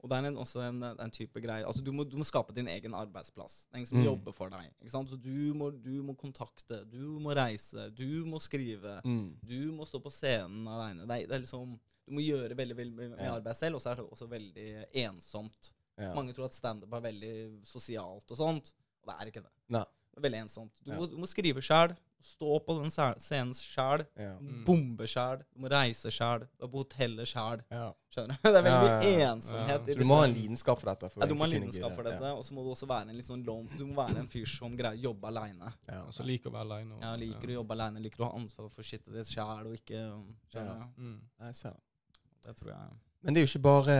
Og 0.00 0.08
det 0.08 0.16
er 0.16 0.26
en, 0.30 0.36
også 0.40 0.62
en, 0.64 0.78
en 0.82 1.10
type 1.12 1.40
greie 1.44 1.64
Altså 1.68 1.82
du 1.84 1.90
må, 1.92 2.04
du 2.08 2.16
må 2.16 2.24
skape 2.24 2.54
din 2.56 2.68
egen 2.72 2.94
arbeidsplass. 2.96 3.66
Det 3.68 3.74
er 3.74 3.78
ingen 3.82 3.90
som 3.90 3.98
Mm. 4.00 4.04
jobber 4.06 4.32
for 4.32 4.48
deg. 4.48 4.70
Ikke 4.80 4.90
sant? 4.94 5.10
Så 5.12 5.18
du 5.20 5.52
må, 5.54 5.70
du 5.70 6.02
må 6.02 6.14
kontakte, 6.16 6.78
du 6.88 7.18
må 7.20 7.34
reise, 7.36 7.90
du 7.94 8.24
må 8.24 8.40
skrive. 8.40 9.00
Mm. 9.04 9.36
Du 9.44 9.72
må 9.76 9.84
stå 9.84 10.00
på 10.00 10.10
scenen 10.10 10.64
aleine. 10.66 11.04
Det, 11.06 11.26
det 11.28 11.36
er 11.36 11.44
liksom 11.44 11.78
Du 12.08 12.14
må 12.16 12.22
gjøre 12.24 12.56
veldig 12.56 12.74
veldig 12.76 12.96
mye 13.12 13.20
Ja. 13.22 13.34
arbeid 13.36 13.54
selv, 13.54 13.76
og 13.76 13.82
så 13.84 13.90
er 13.92 14.00
det 14.00 14.06
også 14.10 14.26
veldig 14.26 14.86
ensomt. 15.04 15.72
Ja. 16.00 16.14
Mange 16.16 16.32
tror 16.34 16.46
at 16.48 16.54
standup 16.56 16.92
er 16.96 17.00
veldig 17.04 17.34
sosialt 17.68 18.30
og 18.32 18.36
sånt, 18.40 18.72
og 19.04 19.10
det 19.12 19.14
er 19.20 19.26
ikke 19.30 19.42
det. 19.44 19.52
Ne. 19.68 19.84
Det 20.16 20.22
veldig 20.24 20.40
ensomt. 20.46 20.72
Du, 20.82 20.90
Ja. 20.90 20.96
må, 20.98 21.06
du 21.06 21.16
må 21.20 21.28
skrive 21.28 21.60
sjøl. 21.62 21.94
Stå 22.22 22.58
på 22.66 22.74
den 22.78 22.90
scenen 22.92 23.54
sjæl. 23.56 24.04
Ja. 24.18 24.34
Mm. 24.40 24.64
Bombe 24.66 25.06
sjæl. 25.08 25.40
Du 25.54 25.62
må 25.64 25.70
reise 25.72 26.12
sjæl. 26.12 26.44
Du 26.58 26.66
er 26.66 26.70
på 26.72 26.82
hotellet 26.84 27.28
sjæl. 27.30 27.64
ja. 27.70 27.88
Skjønner 28.10 28.34
du? 28.42 28.48
Det 28.50 28.58
er 28.58 28.64
veldig 28.66 28.78
mye 28.82 28.90
ja, 28.90 29.10
ja. 29.20 29.26
ensomhet. 29.32 29.86
Ja. 29.86 29.94
Så 29.94 30.00
du 30.00 30.08
må 30.10 30.16
ha 30.18 30.24
en 30.26 30.32
lidenskap 30.34 30.80
for 30.80 30.90
dette. 30.90 31.10
For 31.12 31.22
ja, 31.22 31.28
du 31.30 31.34
må 31.38 31.44
ha 31.44 31.48
en 31.50 31.52
lidenskap 31.54 31.94
for 31.94 32.08
dette, 32.08 32.32
og 32.34 32.42
så 32.44 32.56
må 32.56 32.64
du 32.66 32.72
også 32.72 32.88
være 32.90 33.12
en 33.12 33.20
litt 33.20 33.28
sånn 33.28 33.44
lone 33.46 33.78
Du 33.78 33.84
må 33.86 33.94
være 34.00 34.24
en 34.24 34.30
fyr 34.32 34.50
som 34.50 34.74
greier 34.78 34.98
å 34.98 35.04
jobbe 35.10 35.30
aleine. 35.30 35.70
Ja. 35.86 36.00
Ja. 36.00 36.00
Altså 36.08 36.26
liker 36.26 36.50
å 36.50 36.56
være 36.56 36.66
aleine. 36.66 36.98
Ja, 37.04 37.12
liker 37.20 37.46
du 37.46 37.54
å 37.54 37.60
jobbe 37.60 37.76
aleine, 37.78 38.02
liker 38.02 38.22
du 38.22 38.26
å 38.26 38.32
ha 38.32 38.40
ansvar 38.40 38.72
for 38.74 38.86
shitet 38.90 39.14
ditt 39.14 39.30
sjæl 39.30 39.70
og 39.70 39.78
ikke 39.78 40.02
Skjønner 40.50 40.74
Ja. 40.74 40.90
du? 40.96 41.06
Mm. 41.06 41.78
Det 42.40 42.56
tror 42.58 42.72
jeg 42.72 42.98
Men 43.20 43.36
det 43.36 43.40
er 43.40 43.44
jo 43.44 43.50
ikke 43.50 43.64
bare 43.66 43.94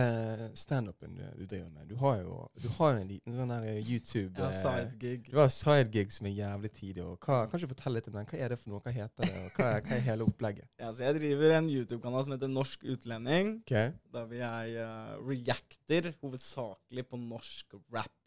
standupen 0.57 1.13
du, 1.13 1.21
du 1.37 1.43
driver 1.45 1.69
med. 1.69 1.85
Du 1.91 1.95
har 2.01 2.21
jo, 2.23 2.37
du 2.57 2.67
har 2.77 2.95
jo 2.95 3.01
en 3.03 3.09
liten 3.11 3.35
sånn 3.37 3.51
der 3.53 3.67
YouTube 3.77 4.41
Ja, 4.41 4.47
eh, 4.47 4.55
sidegig. 4.57 5.27
Du 5.29 5.37
har 5.37 5.51
sidegig 5.53 6.07
som 6.15 6.29
er 6.29 6.33
jævlig 6.39 6.71
tidlig. 6.73 7.03
Og 7.05 7.27
hva, 7.27 7.43
kan 7.51 7.61
du 7.61 7.67
fortelle 7.69 7.99
litt 7.99 8.09
om 8.09 8.17
den? 8.17 8.29
Hva 8.31 8.39
er 8.39 8.53
det 8.53 8.57
for 8.61 8.73
noe? 8.73 8.81
Hva 8.81 8.95
heter 8.95 9.27
det? 9.27 9.43
Og 9.43 9.59
hva 9.59 9.67
er, 9.75 9.83
hva 9.85 9.97
er 9.99 10.07
hele 10.07 10.25
opplegget? 10.25 10.69
Ja, 10.81 10.89
så 10.89 11.05
jeg 11.05 11.19
driver 11.19 11.53
en 11.59 11.69
YouTube-kanal 11.69 12.25
som 12.25 12.33
heter 12.33 12.53
Norsk 12.55 12.87
utlending. 12.95 13.51
Okay. 13.67 13.93
Der 14.15 14.25
vi 14.31 14.41
jeg 14.41 14.87
uh, 14.89 15.13
reacter 15.27 16.09
hovedsakelig 16.23 17.05
på 17.11 17.21
norsk 17.21 17.77
rap. 17.93 18.17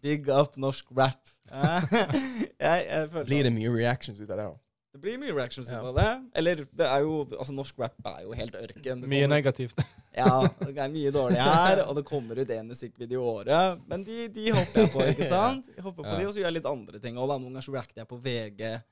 Big 0.00 0.30
up 0.32 0.56
norsk 0.56 0.88
rap. 0.96 1.20
Eh, 1.52 1.92
jeg, 2.64 2.88
jeg 2.88 3.26
Blir 3.28 3.44
det 3.44 3.52
mye 3.52 3.74
reactions 3.76 4.22
ut 4.22 4.30
av 4.30 4.40
det? 4.40 4.48
da? 4.48 4.56
Det 4.92 5.00
blir 5.02 5.18
mye 5.20 5.34
reactions 5.36 5.68
ut 5.68 5.72
Ja. 5.74 5.82
av 5.84 5.94
det. 5.98 6.10
Eller 6.40 6.62
det 6.64 6.86
er 6.86 7.00
jo 7.04 7.26
Altså, 7.38 7.52
norsk 7.52 7.78
rap 7.78 7.94
er 8.06 8.22
jo 8.24 8.32
helt 8.32 8.54
ørken. 8.56 9.02
Mye 9.04 9.24
kommer- 9.26 9.28
negativt. 9.36 9.78
Ja, 10.18 10.48
det 10.64 10.72
er 10.76 10.88
mye 10.90 11.10
dårlig 11.14 11.38
her, 11.38 11.84
og 11.86 11.94
det 11.94 12.04
kommer 12.08 12.38
ut 12.40 12.48
én 12.50 12.66
musikkvideo 12.66 13.20
i 13.20 13.26
året. 13.44 13.82
Men 13.86 14.02
de, 14.02 14.26
de 14.34 14.48
hopper 14.50 14.80
jeg 14.80 14.90
på, 14.90 15.02
ikke 15.12 15.28
sant? 15.36 15.68
Jeg 15.76 15.84
hopper 15.84 16.02
på 16.02 16.08
Ja. 16.08 16.16
de, 16.18 16.26
Og 16.26 16.32
så 16.34 16.40
gjør 16.40 16.48
jeg 16.48 16.56
litt 16.58 16.66
andre 16.66 16.98
ting. 16.98 17.14
Da, 17.14 17.26
noen 17.26 17.44
ganger 17.52 17.62
så 17.68 17.72
reacter 17.76 18.00
jeg 18.02 18.08
på 18.08 18.18
VG. 18.24 18.82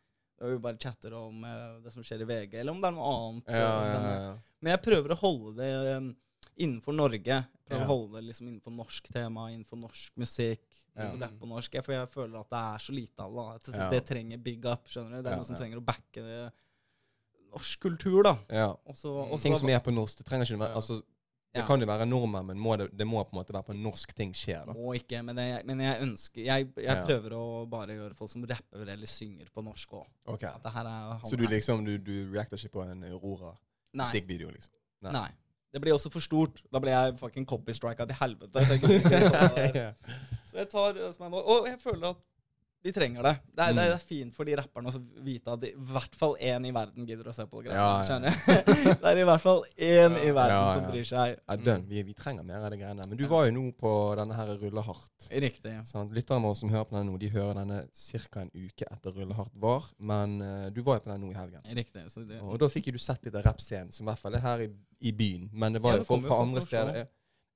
Og 0.42 0.50
vi 0.52 0.58
bare 0.68 0.76
chatter 0.78 1.14
om 1.16 1.42
uh, 1.42 1.80
det 1.82 1.90
som 1.94 2.04
skjer 2.04 2.20
i 2.22 2.28
VG, 2.28 2.54
eller 2.60 2.72
om 2.76 2.80
det 2.84 2.88
er 2.92 2.94
noe 2.94 3.08
annet. 3.16 3.48
Ja, 3.48 3.72
ja, 3.82 4.14
ja. 4.28 4.34
Men 4.60 4.70
jeg 4.76 4.82
prøver 4.84 5.14
å 5.16 5.18
holde 5.24 5.56
det 5.56 5.96
um, 5.96 6.10
innenfor 6.56 6.92
Norge. 6.96 7.44
Prøver 7.66 7.80
Ja. 7.82 7.86
å 7.86 7.90
holde 7.90 8.20
det 8.20 8.24
liksom 8.28 8.48
innenfor 8.48 8.72
norsk 8.72 9.08
tema, 9.12 9.48
innenfor 9.50 9.76
norsk 9.80 10.12
musikk. 10.16 10.62
Ja. 10.96 11.10
Rappe 11.12 11.38
på 11.40 11.48
norsk. 11.50 11.74
For 11.84 11.92
jeg 11.92 12.08
føler 12.08 12.38
at 12.40 12.50
det 12.50 12.60
er 12.60 12.78
så 12.78 12.92
lite 12.94 13.20
av 13.20 13.34
det. 13.34 13.72
det, 13.72 13.74
Ja. 13.78 13.90
det 13.90 14.04
trenger 14.06 14.38
big 14.38 14.64
up. 14.64 14.86
skjønner 14.88 15.16
du? 15.18 15.22
Det 15.22 15.32
er 15.32 15.36
noe 15.36 15.44
som 15.44 15.56
trenger 15.56 15.76
å 15.80 15.84
backe 15.84 16.22
det. 16.22 16.52
norsk 17.56 17.80
kultur, 17.80 18.22
da. 18.22 18.36
ja. 18.50 18.68
Og 18.86 18.96
så, 18.96 19.40
Ting 19.40 19.54
som 19.56 19.68
er 19.68 19.80
på 19.80 19.92
norsk. 19.92 20.18
Det 20.18 20.26
trenger 20.26 20.44
ikke 20.46 20.58
være 20.58 20.74
altså, 20.74 21.02
Det 21.54 21.64
kan 21.64 21.80
jo 21.80 21.86
være 21.86 22.04
nordmenn, 22.06 22.44
men 22.46 22.58
må 22.58 22.76
det, 22.76 22.90
det 22.94 23.06
må 23.06 23.24
på 23.24 23.32
en 23.32 23.38
måte 23.42 23.52
være 23.54 23.64
på 23.64 23.76
norsk 23.80 24.12
ting 24.14 24.32
skjer. 24.32 24.66
da. 24.66 24.72
Må 24.74 24.92
ikke, 24.94 25.22
men 25.24 25.36
jeg, 25.36 25.64
men 25.64 25.78
jeg 25.80 26.02
ønsker 26.02 26.44
Jeg, 26.44 26.74
jeg 26.76 27.06
prøver 27.06 27.30
å 27.32 27.66
bare 27.68 27.96
gjøre 27.96 28.14
folk 28.14 28.30
som 28.30 28.44
rapper 28.44 28.86
eller 28.86 29.06
synger 29.06 29.46
på 29.54 29.64
norsk 29.64 29.88
òg. 29.90 30.06
Ok. 30.26 30.42
At 30.44 30.62
det 30.62 30.72
her 30.72 30.84
han 30.84 31.20
Så 31.24 31.36
du 31.36 31.46
liksom, 31.46 31.82
du, 31.84 31.96
du 31.96 32.30
reacter 32.32 32.56
ikke 32.58 32.72
på 32.76 32.82
en 32.84 33.02
Aurora-musikkvideo, 33.04 34.50
liksom? 34.52 34.72
Nei. 35.02 35.12
Nei. 35.12 35.30
Det 35.76 35.82
blir 35.84 35.92
også 35.92 36.08
for 36.08 36.24
stort. 36.24 36.62
Da 36.72 36.80
blir 36.80 36.94
jeg 36.94 37.18
fucking 37.20 37.44
copystrika 37.44 38.06
til 38.08 38.16
helvete. 38.16 38.62
Så 40.48 40.56
jeg, 40.56 40.68
tar. 40.72 40.96
Og 41.36 41.66
jeg 41.68 41.76
føler 41.82 42.06
at 42.08 42.22
vi 42.86 42.92
trenger 42.94 43.26
det. 43.26 43.32
Det 43.56 43.64
er, 43.66 43.72
det 43.76 43.84
Mm. 43.86 43.94
er 43.96 44.02
fint 44.06 44.34
for 44.36 44.46
de 44.48 44.54
rapperne 44.56 44.90
å 44.92 45.00
vite 45.26 45.52
at 45.52 45.64
i 45.66 45.72
hvert 45.90 46.14
fall 46.16 46.36
én 46.40 46.66
i 46.68 46.72
verden 46.74 47.06
gidder 47.08 47.28
å 47.30 47.34
se 47.34 47.44
på 47.50 47.62
det 47.64 47.72
Ja, 47.72 47.74
ja. 47.74 47.86
greiene. 48.06 48.06
Skjønner 48.06 48.30
du? 48.30 48.94
Det 49.02 49.10
er 49.12 49.20
i 49.22 49.26
hvert 49.28 49.42
fall 49.44 49.62
én 49.76 50.16
i 50.22 50.30
verden 50.30 50.54
Ja, 50.56 50.74
som 50.76 50.86
bryr 50.90 51.04
seg. 51.08 51.34
Ja, 51.42 51.56
den, 51.66 51.84
Vi, 51.90 52.02
vi 52.06 52.14
trenger 52.14 52.46
mer 52.46 52.62
av 52.64 52.70
de 52.70 52.78
greiene. 52.80 53.06
Men 53.10 53.18
du 53.18 53.26
var 53.30 53.46
jo 53.48 53.52
nå 53.58 53.64
på 53.80 53.92
denne 54.20 54.34
her 54.38 54.54
Rulle 54.62 54.84
hardt. 54.86 55.28
Riktig. 55.30 55.74
Sånn, 55.90 56.12
Lytterne 56.16 56.46
våre 56.46 56.56
som 56.62 56.70
hører 56.72 56.88
på 56.88 56.96
den 56.98 57.10
nå, 57.10 57.18
de 57.18 57.28
hører 57.34 57.54
denne 57.60 57.80
ca. 57.92 58.40
en 58.46 58.50
uke 58.54 58.86
etter 58.90 59.12
Rulle 59.18 59.34
hardt 59.34 59.54
var. 59.60 59.84
Men 59.98 60.38
uh, 60.42 60.70
du 60.70 60.80
var 60.86 61.00
jo 61.00 61.06
på 61.08 61.12
den 61.12 61.20
nå 61.26 61.32
i 61.34 61.38
helgen. 61.38 61.62
Riktig. 61.76 62.06
Så 62.12 62.22
det, 62.26 62.40
Og 62.40 62.58
da 62.62 62.68
fikk 62.72 62.86
jo 62.92 62.96
du 62.96 63.02
sett 63.02 63.24
litt 63.26 63.34
av 63.34 63.42
rappscenen, 63.48 63.92
som 63.92 64.06
i 64.06 64.10
hvert 64.12 64.22
fall 64.22 64.34
er 64.38 64.44
her 64.46 64.66
i, 64.66 64.70
i 65.10 65.12
byen. 65.12 65.50
Men 65.52 65.72
det 65.76 65.82
var 65.82 65.96
Ja, 65.96 66.00
jo 66.00 66.06
det 66.06 66.10
folk 66.14 66.26
fra 66.30 66.40
andre 66.46 66.62
steder. 66.64 67.06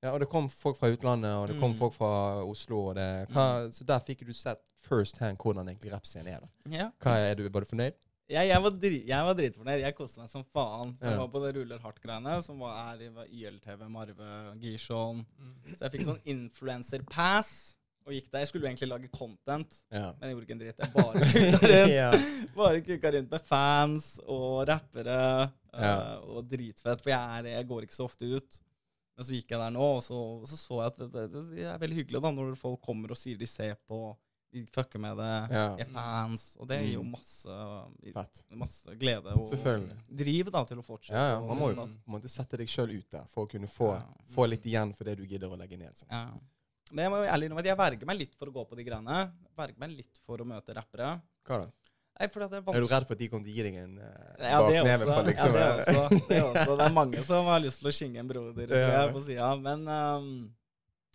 Ja, 0.01 0.11
og 0.15 0.19
det 0.19 0.29
kom 0.29 0.47
folk 0.49 0.77
fra 0.79 0.89
utlandet, 0.89 1.29
og 1.37 1.47
det 1.51 1.59
kom 1.59 1.71
Mm. 1.73 1.77
folk 1.77 1.93
fra 1.93 2.43
Oslo. 2.43 2.87
Og 2.89 2.95
det, 2.95 3.27
hva, 3.29 3.69
Så 3.71 3.85
der 3.85 3.99
fikk 3.99 4.25
du 4.25 4.33
sett 4.33 4.59
first 4.81 5.17
hand 5.19 5.37
hvordan 5.37 5.67
egentlig 5.69 5.91
rappscenen 5.93 6.27
er. 6.27 6.39
da. 6.41 6.47
ja. 6.77 6.87
Hva 6.99 7.17
er 7.19 7.35
du, 7.35 7.43
Var 7.49 7.61
du 7.61 7.65
fornøyd? 7.65 7.93
Jeg, 8.31 8.47
jeg, 8.47 8.61
var 8.63 8.69
dri, 8.71 9.03
jeg 9.05 9.23
var 9.27 9.33
dritfornøyd. 9.35 9.81
Jeg 9.81 9.95
koste 9.95 10.17
meg 10.21 10.29
som 10.29 10.43
faen. 10.55 10.95
Jeg 11.01 11.11
Ja. 11.11 11.17
var 11.19 11.27
på 11.27 11.39
det 11.43 11.55
Ruller 11.57 11.79
Hardt-greiene, 11.79 12.41
som 12.43 12.59
var, 12.59 12.95
her 12.97 13.25
i 13.27 13.43
YLTV, 13.43 13.89
Marve, 13.89 14.55
Gishon. 14.61 15.25
Mm. 15.37 15.75
Så 15.75 15.81
jeg 15.83 15.91
fikk 15.91 16.05
sånn 16.07 16.21
influencer-pass. 16.25 17.75
Og 18.07 18.13
gikk 18.15 18.31
der. 18.31 18.39
Jeg 18.39 18.47
skulle 18.49 18.65
jo 18.65 18.69
egentlig 18.71 18.89
lage 18.89 19.11
content, 19.13 19.83
Ja. 19.91 20.13
men 20.19 20.29
jeg 20.29 20.33
gjorde 20.33 20.45
ikke 20.47 20.55
en 20.55 20.59
dritt. 20.59 20.79
Jeg 20.79 20.93
bare 20.95 21.13
kuka 21.13 21.67
rundt. 21.71 21.91
ja. 21.93 22.11
Bare 22.55 22.81
kuka 22.81 23.11
rundt 23.13 23.29
med 23.31 23.41
fans 23.45 24.19
og 24.27 24.67
rappere. 24.67 25.51
Ja. 25.73 26.15
eh, 26.15 26.17
og 26.27 26.47
dritfett, 26.49 27.01
for 27.03 27.09
jeg, 27.11 27.19
er, 27.39 27.43
jeg 27.59 27.67
går 27.67 27.81
ikke 27.85 27.95
så 27.95 28.05
ofte 28.09 28.25
ut. 28.35 28.59
Men 29.21 29.27
så 29.29 29.35
gikk 29.37 29.53
jeg 29.53 29.61
der 29.61 29.71
nå, 29.77 29.85
og 29.99 30.01
så 30.01 30.17
så, 30.49 30.57
så 30.57 30.81
jeg 30.81 30.89
at 30.89 30.99
det, 31.13 31.29
det, 31.29 31.41
det 31.53 31.65
er 31.69 31.77
veldig 31.85 31.97
hyggelig 32.01 32.21
da, 32.25 32.31
når 32.33 32.55
folk 32.57 32.81
kommer 32.81 33.13
og 33.13 33.19
sier 33.21 33.37
de 33.37 33.45
ser 33.49 33.75
på, 33.85 33.99
de 34.51 34.65
fucker 34.73 34.99
med 34.99 35.15
det, 35.21 35.27
Ja. 35.53 35.67
er 35.79 35.85
fans. 35.93 36.57
Og 36.59 36.67
det 36.67 36.79
gir 36.81 36.95
jo 36.97 37.03
Mm. 37.05 37.11
masse, 37.13 37.57
Fett. 38.17 38.41
masse 38.57 38.95
glede 38.99 39.31
og 39.37 39.53
driv 40.09 40.49
da 40.51 40.63
til 40.67 40.81
å 40.81 40.83
fortsette. 40.83 41.15
Ja, 41.15 41.37
ja. 41.37 41.39
Man 41.39 41.57
må 41.61 41.69
jo 41.71 41.75
på 41.77 41.85
en 41.87 42.15
måte 42.17 42.27
sette 42.33 42.57
deg 42.59 42.67
sjøl 42.67 42.97
ut 42.97 43.09
der 43.13 43.29
for 43.31 43.45
å 43.45 43.49
kunne 43.53 43.69
få, 43.71 43.93
Ja. 43.95 44.03
få 44.33 44.49
litt 44.49 44.65
igjen 44.65 44.91
for 44.97 45.05
det 45.05 45.15
du 45.21 45.23
gidder 45.25 45.47
å 45.53 45.57
legge 45.57 45.77
ned. 45.77 45.93
sånn. 45.95 46.09
Ja. 46.11 46.27
Men 46.91 47.03
jeg 47.05 47.11
må 47.13 47.23
jo 47.23 47.31
ærlig 47.31 47.45
innrømme 47.47 47.59
at 47.63 47.65
jeg 47.71 47.77
verger 47.77 48.05
meg 48.05 48.17
litt 48.17 48.35
for 48.35 48.47
å 48.47 48.51
gå 48.51 48.65
på 48.67 48.75
de 48.75 48.83
greiene. 48.83 49.31
Verger 49.55 49.77
meg 49.79 49.89
litt 49.95 50.19
for 50.25 50.37
å 50.37 50.43
møte 50.45 50.73
rappere. 50.75 51.21
Hva 51.47 51.61
da? 51.61 51.71
Nei, 52.19 52.27
for 52.29 52.43
det 52.43 52.59
er 52.59 52.75
Er 52.75 52.83
du 52.83 52.87
redd 52.91 53.05
for 53.07 53.15
at 53.15 53.21
de 53.23 53.27
kommer 53.31 53.45
til 53.47 53.53
å 53.53 53.55
gi 53.57 53.63
deg 53.65 53.77
en 53.81 53.93
uh, 53.97 54.09
Ja, 54.37 54.57
det 54.67 54.81
også. 54.81 55.21
liksom, 55.25 55.55
ja, 55.55 55.69
det, 55.79 55.93
er 55.95 56.01
også. 56.01 56.27
det 56.29 56.41
også. 56.43 56.75
Det 56.77 56.85
er 56.85 56.93
mange 56.93 57.23
som 57.25 57.45
har 57.49 57.63
lyst 57.63 57.79
til 57.81 57.89
å 57.89 57.93
skinge 57.97 58.19
en 58.21 58.27
broder 58.29 58.75
Ja. 58.75 58.89
jeg, 59.05 59.13
på 59.15 59.23
sida. 59.25 59.47
Men 59.57 59.87
um, 59.87 60.27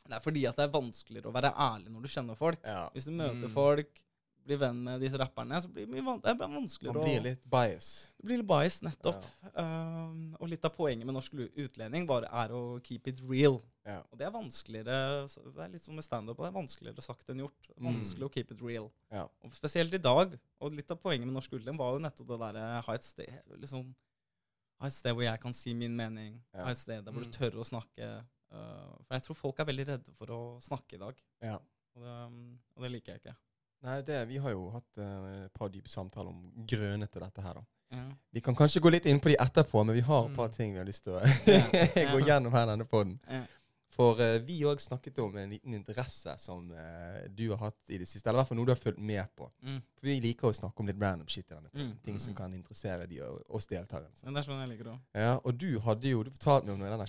det 0.06 0.16
er 0.18 0.24
fordi 0.24 0.46
at 0.50 0.56
det 0.58 0.64
er 0.66 0.72
vanskeligere 0.74 1.30
å 1.30 1.34
være 1.36 1.52
ærlig 1.52 1.92
når 1.94 2.02
du 2.02 2.08
kjenner 2.08 2.38
folk. 2.38 2.58
ja. 2.64 2.88
Hvis 2.94 3.06
du 3.06 3.12
møter 3.12 3.46
Mm. 3.46 3.54
folk, 3.54 4.02
blir 4.46 4.58
venn 4.62 4.76
med 4.86 5.00
disse 5.02 5.18
rapperne, 5.18 5.58
så 5.62 5.66
blir 5.68 5.86
det, 5.86 5.90
mye 5.90 6.04
van 6.06 6.20
det 6.22 6.36
blir 6.38 6.48
Man 6.48 6.66
blir 7.02 7.20
litt 7.24 7.40
bias. 7.50 8.08
Det 8.16 8.26
blir 8.28 8.38
litt 8.38 8.46
bias, 8.46 8.76
nettopp. 8.86 9.24
Ehm, 9.58 10.36
og 10.40 10.48
litt 10.48 10.64
av 10.64 10.70
poenget 10.76 11.04
med 11.04 11.14
norsk 11.16 11.32
utlending 11.58 12.06
bare 12.06 12.28
er 12.30 12.54
å 12.54 12.80
keep 12.82 13.08
it 13.10 13.18
real. 13.26 13.60
Ja. 13.86 14.00
Og 14.10 14.18
det 14.18 14.26
er 14.26 14.32
vanskeligere 14.34 15.26
Det 15.28 15.62
er 15.62 15.68
litt 15.70 15.82
som 15.84 15.94
med 15.94 16.02
standup, 16.04 16.36
det 16.42 16.48
er 16.48 16.56
vanskeligere 16.56 17.02
sagt 17.04 17.28
enn 17.30 17.38
gjort. 17.44 17.68
Det 17.68 17.76
er 17.76 17.86
Mm. 17.86 18.24
å 18.26 18.30
keep 18.34 18.50
it 18.50 18.60
real. 18.62 18.90
Ja. 19.12 19.28
Og 19.44 19.52
spesielt 19.54 19.94
i 19.94 19.98
dag. 20.02 20.38
Og 20.60 20.72
litt 20.72 20.90
av 20.90 20.98
poenget 20.98 21.26
med 21.26 21.34
norsk 21.34 21.52
utlending 21.52 21.78
var 21.78 21.92
jo 21.94 21.98
nettopp 22.02 22.26
det 22.28 22.38
derre 22.40 22.82
ha 22.82 22.92
et 22.94 23.04
sted 23.04 23.30
liksom, 23.60 23.94
Ha 24.80 24.86
et 24.88 24.92
sted 24.92 25.14
hvor 25.14 25.22
jeg 25.24 25.40
kan 25.40 25.54
si 25.54 25.72
min 25.72 25.94
mening. 25.96 26.42
Ja. 26.52 26.64
Ha 26.64 26.70
et 26.72 26.78
sted 26.78 27.02
der 27.04 27.10
hvor 27.12 27.22
du 27.22 27.28
Mm. 27.28 27.32
tør 27.32 27.60
å 27.62 27.64
snakke. 27.64 28.24
Uh, 28.52 28.96
for 29.06 29.14
jeg 29.14 29.22
tror 29.22 29.34
folk 29.36 29.58
er 29.60 29.64
veldig 29.64 29.86
redde 29.88 30.12
for 30.18 30.26
å 30.26 30.60
snakke 30.62 30.94
i 30.94 30.98
dag. 30.98 31.14
ja. 31.42 31.58
Og 31.96 32.02
det, 32.02 32.58
og 32.76 32.82
det 32.82 32.90
liker 32.92 33.12
jeg 33.14 33.20
ikke. 33.22 33.36
Nei, 33.82 34.02
det, 34.02 34.28
vi 34.28 34.36
har 34.36 34.50
jo 34.50 34.68
hatt 34.70 34.98
uh, 34.98 35.44
et 35.46 35.52
par 35.54 35.68
dype 35.68 35.88
samtaler 35.88 36.28
om 36.28 36.52
grønne 36.66 37.08
til 37.10 37.22
dette 37.22 37.40
her, 37.40 37.54
da. 37.54 37.64
Ja. 37.90 38.04
Vi 38.34 38.40
kan 38.40 38.54
kanskje 38.54 38.80
gå 38.82 38.90
litt 38.90 39.06
inn 39.06 39.18
på 39.20 39.30
de 39.30 39.36
etterpå, 39.40 39.84
men 39.86 39.94
vi 39.94 40.00
har 40.02 40.26
et 40.28 40.34
par 40.36 40.48
Mm. 40.48 40.52
ting 40.56 40.72
vi 40.72 40.78
har 40.78 40.84
lyst 40.84 41.04
til 41.04 41.14
å 41.14 41.20
Ja. 41.22 41.26
gå 42.12 42.20
gjennom 42.26 42.52
her 42.52 42.66
denne 42.66 42.84
podden. 42.84 43.18
Ja. 43.30 43.46
For 43.96 44.18
uh, 44.20 44.36
vi 44.44 44.58
òg 44.68 44.80
snakket 44.82 45.18
om 45.24 45.36
en 45.40 45.50
liten 45.54 45.72
interesse 45.78 46.34
som 46.42 46.66
uh, 46.70 47.22
du 47.32 47.46
har 47.54 47.62
hatt 47.70 47.78
i 47.88 47.98
det 48.02 48.08
siste. 48.08 48.28
Eller 48.28 48.38
i 48.38 48.42
hvert 48.42 48.50
fall 48.50 48.58
noe 48.60 48.68
du 48.68 48.72
har 48.74 48.80
fulgt 48.80 49.00
med 49.00 49.24
på. 49.38 49.48
Mm. 49.64 49.78
For 49.96 50.10
vi 50.10 50.16
liker 50.20 50.50
å 50.50 50.56
snakke 50.56 50.84
om 50.84 50.90
litt 50.90 51.00
random 51.00 51.30
shit 51.32 51.46
i 51.48 51.54
denne. 51.54 51.70
Mm. 51.72 51.92
Ting 52.04 52.18
som 52.20 52.34
Mm. 52.34 52.36
kan 52.36 52.54
interessere 52.54 53.06
de 53.08 53.20
og 53.24 53.56
oss 53.56 53.66
deltakerne. 53.70 54.12
Det 54.20 54.42
er 54.42 54.44
sånn 54.44 54.60
jeg 54.60 54.68
liker 54.74 54.90
det. 54.90 54.96
Ja, 55.16 55.36
og 55.42 55.56
du 55.56 55.78
hadde 55.86 56.10
jo 56.10 56.22
Du 56.26 56.30
fortalte 56.34 56.66
meg 56.66 56.74
om 56.74 56.82
denne 56.84 57.06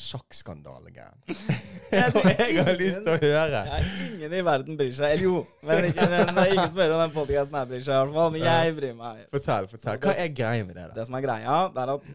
tror 2.13 2.24
Og 2.24 2.39
jeg 2.39 2.63
har 2.63 2.77
lyst 2.79 3.01
til 3.03 3.12
å 3.13 3.17
høre. 3.22 3.62
Ja, 3.67 3.82
ingen 4.08 4.34
i 4.39 4.41
verden 4.48 4.77
bryr 4.79 4.94
seg. 4.96 5.17
Eller 5.17 5.24
jo, 5.27 5.41
men, 5.63 5.89
ikke, 5.89 6.08
men 6.12 6.32
det 6.36 6.46
er 6.46 6.53
ingen 6.53 6.72
som 6.72 6.79
hører 6.82 6.96
om 6.96 7.03
den 7.03 7.15
podkasten 7.15 7.60
her 7.60 7.67
bryr 7.70 7.84
seg 7.84 7.94
i 7.94 8.00
hvert 8.00 8.15
fall. 8.15 8.32
Men 8.36 8.48
jeg 8.48 8.77
bryr 8.79 8.96
meg. 9.01 9.22
Fortell, 9.34 9.67
fortell. 9.74 10.00
Hva 10.08 10.15
er 10.24 10.32
greia 10.39 10.65
med 10.67 10.75
det? 10.79 10.88
da? 10.89 10.96
Det 11.01 11.06
som 11.10 11.20
er 11.20 11.25
greia, 11.27 11.58
det 11.75 11.84
er 11.84 11.94
at 11.98 12.10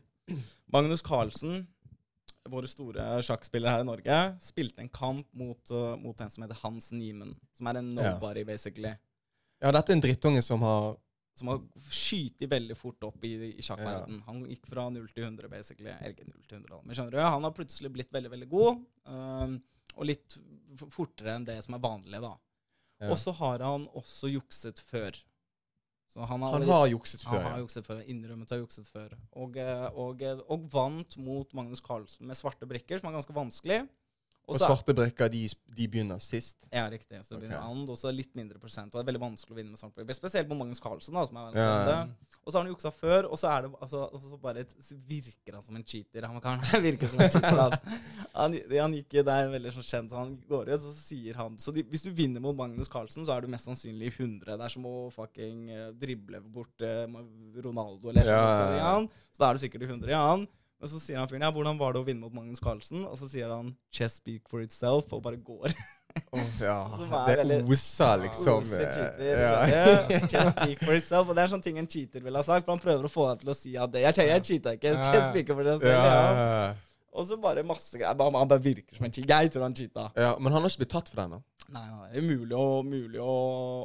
Magnus 0.72 1.04
Carlsen, 1.04 1.66
vår 2.50 2.66
store 2.70 3.04
sjakkspillere 3.22 3.70
her 3.76 3.84
i 3.84 3.86
Norge, 3.86 4.18
spilte 4.42 4.82
en 4.82 4.88
kamp 4.92 5.28
mot, 5.38 5.62
uh, 5.70 5.94
mot 6.00 6.20
en 6.20 6.30
som 6.30 6.42
heter 6.44 6.58
Hans 6.62 6.90
Niemen. 6.92 7.36
Som 7.56 7.66
er 7.70 7.78
en 7.78 7.94
Ja. 7.96 8.18
basically. 8.44 8.94
Ja, 9.62 9.70
dette 9.70 9.90
er 9.92 9.94
en 9.94 10.00
drittunge 10.02 10.42
som 10.42 10.60
har 10.62 10.96
Som 11.34 11.48
har 11.48 11.60
skytet 11.88 12.50
veldig 12.50 12.76
fort 12.76 13.02
opp 13.04 13.22
i, 13.24 13.56
i 13.56 13.62
sjakkverden. 13.62 14.22
Han 14.26 14.44
gikk 14.44 14.66
fra 14.68 14.90
0 14.90 15.08
til 15.14 15.24
100, 15.24 15.48
basically. 15.48 15.88
Eller 15.88 16.10
ikke 16.12 16.26
0 16.28 16.42
til 16.46 16.58
100, 16.58 16.82
men 16.84 16.94
skjønner 16.94 17.10
du? 17.10 17.20
Han 17.24 17.42
har 17.42 17.54
plutselig 17.56 17.90
blitt 17.90 18.12
veldig, 18.12 18.30
veldig 18.30 18.48
god. 18.50 18.82
um, 19.06 19.62
og 19.96 20.04
litt 20.04 20.36
fortere 20.90 21.34
enn 21.36 21.44
det 21.44 21.58
som 21.64 21.74
er 21.74 21.82
vanlig, 21.84 22.20
da. 22.20 22.36
ja. 23.00 23.10
Og 23.10 23.16
så 23.16 23.32
har 23.32 23.64
han 23.64 23.88
også 23.96 24.28
jukset 24.28 24.78
før. 24.78 25.16
Så 26.12 26.26
han 26.28 26.42
har, 26.44 26.52
Han 26.52 26.68
har 26.68 26.86
jukset 26.90 27.22
før. 27.24 27.40
han 27.40 27.54
har 27.54 27.62
jukset 27.62 27.86
før. 27.86 28.02
Innrømmet 28.12 28.50
å 28.52 28.56
ha 28.58 28.60
jukset 28.60 28.88
før. 28.92 29.14
Og, 29.40 29.56
eh, 29.56 29.86
og, 29.96 30.20
eh, 30.20 30.42
og 30.52 30.66
vant 30.72 31.16
mot 31.16 31.54
Magnus 31.56 31.80
Carlsen 31.80 32.28
med 32.28 32.36
svarte 32.36 32.68
brikker, 32.68 33.00
som 33.00 33.08
er 33.08 33.16
ganske 33.16 33.36
vanskelig. 33.36 33.88
Og 34.48 34.58
så- 34.58 34.66
svarte 34.66 34.92
brikker, 34.94 35.30
de, 35.30 35.44
de 35.76 35.86
begynner 35.88 36.18
sist. 36.20 36.56
Ja, 36.72 36.88
riktig. 36.90 37.20
Så 37.24 37.36
det 37.38 37.44
blir 37.46 37.52
Ok. 37.56 37.62
noe 37.62 37.88
og 37.94 37.96
så 37.96 38.10
litt 38.12 38.34
mindre 38.34 38.58
prosent. 38.58 38.90
Og 38.92 38.98
det 38.98 39.04
er 39.06 39.12
veldig 39.12 39.22
vanskelig 39.22 39.54
å 39.54 39.58
vinne 39.60 39.70
med 39.70 39.78
svarte 39.78 39.94
brikker. 39.94 40.14
Spesielt 40.18 40.48
på 40.50 40.56
Magnus 40.58 40.80
Carlsen, 40.82 41.14
da, 41.14 41.24
som 41.26 41.36
er 41.38 41.52
verdens 41.52 41.88
Ja, 41.88 41.96
ja. 42.02 42.06
Og 42.42 42.50
så 42.50 42.58
har 42.58 42.64
han 42.64 42.72
juksa 42.74 42.90
før, 42.90 43.28
og 43.30 43.38
så 43.38 43.46
det 43.62 43.70
altså, 43.80 44.00
og 44.12 44.20
så 44.20 44.36
bare 44.42 44.64
så 44.82 44.96
virker 45.06 45.54
han 45.54 45.62
som 45.62 45.76
en 45.78 45.84
cheater. 45.86 46.26
Han 46.26 46.40
kan, 46.42 46.58
virker 46.82 47.06
som 47.06 47.20
en 47.22 47.30
cheater, 47.30 47.54
altså. 47.54 47.78
Han, 48.34 48.56
han 48.80 48.92
gikk, 48.98 49.08
Det 49.22 49.28
er 49.30 49.52
veldig 49.52 49.72
sånn 49.76 49.86
kjent, 49.86 50.10
så 50.10 50.16
han 50.18 50.34
går 50.50 50.72
ut, 50.74 50.80
så 50.82 50.92
sier 50.96 51.34
han 51.38 51.56
Så 51.56 51.72
de, 51.72 51.84
hvis 51.84 52.02
du 52.02 52.10
vinner 52.10 52.40
mot 52.42 52.56
Magnus 52.58 52.88
Carlsen, 52.90 53.24
så 53.24 53.36
er 53.36 53.42
du 53.42 53.46
mest 53.52 53.68
sannsynlig 53.70 54.10
i 54.10 54.16
100. 54.16 54.56
Det 54.58 54.64
er 54.66 54.74
som 54.74 54.82
å 54.90 55.12
fucking 55.14 55.70
eh, 55.70 55.92
drible 55.92 56.40
bort 56.42 56.82
eh, 56.82 57.06
Ronaldo 57.62 58.10
eller 58.10 58.26
noe 58.26 58.26
sånt. 58.26 58.34
ja, 58.34 58.58
så, 58.58 58.74
ja. 58.74 58.90
ja, 58.98 59.28
Så 59.32 59.38
da 59.44 59.50
er 59.50 59.54
du 59.54 59.62
sikkert 59.62 59.86
i 59.86 59.90
100 59.92 60.10
i 60.10 60.18
han. 60.18 60.48
Men 60.82 60.90
så 60.90 60.98
sier 60.98 61.20
han 61.22 61.28
fyren 61.30 61.44
ja, 61.46 61.50
hvordan 61.54 61.78
var 61.78 61.94
det 61.94 62.00
å 62.02 62.06
vinne 62.06 62.24
mot 62.26 62.34
Magnus 62.34 62.58
Carlsen? 62.62 63.04
Og 63.06 63.14
så 63.20 63.28
sier 63.30 63.52
han 63.54 63.68
'chess 63.94 64.16
speak 64.18 64.48
for 64.50 64.64
itself', 64.66 65.12
og 65.14 65.22
bare 65.22 65.38
går. 65.38 65.70
Åh, 66.34 66.48
ja. 66.60 66.74
Er 67.22 67.36
Det 67.36 67.36
veldig- 67.44 67.70
oser 67.72 68.18
liksom 68.26 68.58
Oser 68.66 68.90
cheater. 68.90 69.30
ja. 69.30 70.18
Chess? 70.32 70.50
Speak 70.58 70.82
for 70.82 70.94
itself. 70.98 71.28
Og 71.30 71.36
det 71.38 71.44
er 71.44 71.52
sånne 71.54 71.62
ting 71.62 71.78
en 71.78 71.86
cheater 71.86 72.20
ville 72.20 72.36
ha 72.36 72.42
sagt. 72.44 72.66
For 72.66 72.74
han 72.74 72.82
prøver 72.82 73.06
å 73.06 73.12
få 73.14 73.28
deg 73.30 73.44
til 73.44 73.52
å 73.54 73.56
si 73.56 73.76
at 73.78 73.92
det, 73.94 74.02
jeg, 74.02 74.26
jeg 74.28 74.42
cheata 74.50 74.74
ikke. 74.74 74.96
Just 74.98 75.30
speak 75.30 75.46
for 75.54 75.62
itself. 75.62 75.86
Ja. 75.86 76.02
ja, 76.02 76.74
Og 77.12 77.26
så 77.28 77.36
bare 77.40 77.62
masse 77.62 77.92
greier. 77.98 78.14
Bare- 78.16 78.32
Han 78.38 78.48
bare 78.48 78.62
virker 78.64 78.96
som 78.96 79.04
en 79.04 79.12
cheat. 79.12 79.28
Jeg 79.28 79.50
tror 79.52 79.62
han 79.68 79.74
cheata. 79.76 80.10
ja. 80.16 80.36
Men 80.38 80.52
han 80.52 80.62
har 80.62 80.70
ikke 80.70 80.78
blitt 80.84 80.90
tatt 80.96 81.08
for 81.12 81.16
den, 81.22 81.30
da? 81.30 81.42
Nei, 81.72 81.82
nei, 81.88 82.08
det 82.12 82.18
er 82.18 82.24
umulig 82.26 82.56
å, 82.58 82.82
mulig 82.84 83.20
å, 83.22 83.34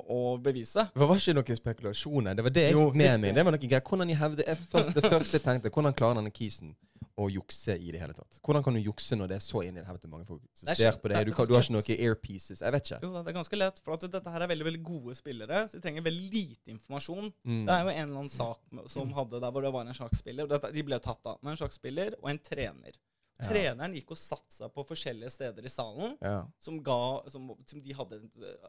å 0.10 0.20
bevise. 0.44 0.88
Det 0.96 1.08
var 1.08 1.16
ikke 1.20 1.36
noen 1.38 1.60
spekulasjoner. 1.60 2.36
Det 2.36 2.44
var 2.48 2.54
det 2.56 2.64
jeg 2.66 2.76
fikk 2.76 2.96
med 3.00 3.20
meg. 3.22 3.36
Det 3.36 3.44
var 3.46 3.54
noen 3.56 3.70
greier. 3.70 3.84
Hvordan 3.90 4.10
jeg 4.12 4.18
hevde, 4.18 4.44
først, 4.72 4.94
Det 4.98 5.04
første 5.04 5.38
jeg 5.38 5.44
tenkte, 5.46 5.70
hvordan 5.72 5.94
klarer 5.96 6.16
denne 6.22 6.32
kisen 6.34 6.74
å 7.18 7.28
jukse 7.32 7.76
i 7.78 7.92
det 7.94 8.00
hele 8.02 8.14
tatt? 8.18 8.40
Hvordan 8.46 8.64
kan 8.66 8.74
du 8.74 8.80
jukse 8.82 9.16
når 9.18 9.28
det 9.32 9.38
er 9.38 9.46
så 9.46 9.62
inn 9.66 9.78
i 9.78 9.80
det 9.82 9.88
helvete 9.88 10.10
mange 10.12 10.26
folk 10.28 10.42
som 10.54 10.70
er 10.70 10.76
ser 10.80 10.98
på 11.00 11.10
det 11.10 11.18
det? 11.18 11.26
Du, 11.30 11.34
kan, 11.38 11.48
du 11.48 11.54
har 11.56 11.64
ikke 11.64 11.78
noen 11.78 12.02
earpieces. 12.10 12.62
Jeg 12.62 12.72
vet 12.76 12.90
ikke. 12.92 13.00
Jo 13.06 13.14
det 13.14 13.24
er 13.32 13.38
ganske 13.40 13.58
lett. 13.62 13.80
For 13.86 13.94
at 13.96 14.06
dette 14.18 14.34
her 14.36 14.42
er 14.48 14.52
veldig 14.52 14.68
veldig 14.72 14.84
gode 14.84 15.16
spillere, 15.18 15.64
så 15.70 15.78
vi 15.80 15.82
trenger 15.86 16.06
veldig 16.10 16.30
lite 16.34 16.74
informasjon. 16.76 17.32
Mm. 17.46 17.66
Det 17.70 17.74
er 17.78 17.84
jo 17.84 17.94
en 17.96 18.04
eller 18.04 18.22
annen 18.24 18.30
sak 18.30 18.60
som 18.92 19.14
hadde 19.18 19.40
der 19.46 19.52
hvor 19.52 19.62
det 19.66 19.74
var 19.74 19.86
en 19.88 19.94
sjakkspiller. 19.98 20.48
de 20.74 20.84
ble 20.84 21.00
tatt 21.00 21.22
av. 21.26 21.38
Men 21.42 21.54
en 21.56 21.62
sjakkspiller 21.62 22.18
og 22.22 22.30
en 22.34 22.40
trener. 22.40 22.98
Ja. 23.38 23.46
Treneren 23.52 23.94
gikk 23.94 24.12
og 24.16 24.18
satte 24.18 24.50
seg 24.56 24.72
på 24.74 24.84
forskjellige 24.90 25.30
steder 25.30 25.66
i 25.66 25.70
salen. 25.70 26.16
Ja. 26.22 26.40
som 26.60 26.80
ga 26.84 26.96
Som, 27.30 27.52
som 27.70 27.82
de 27.84 27.94
hadde, 27.94 28.18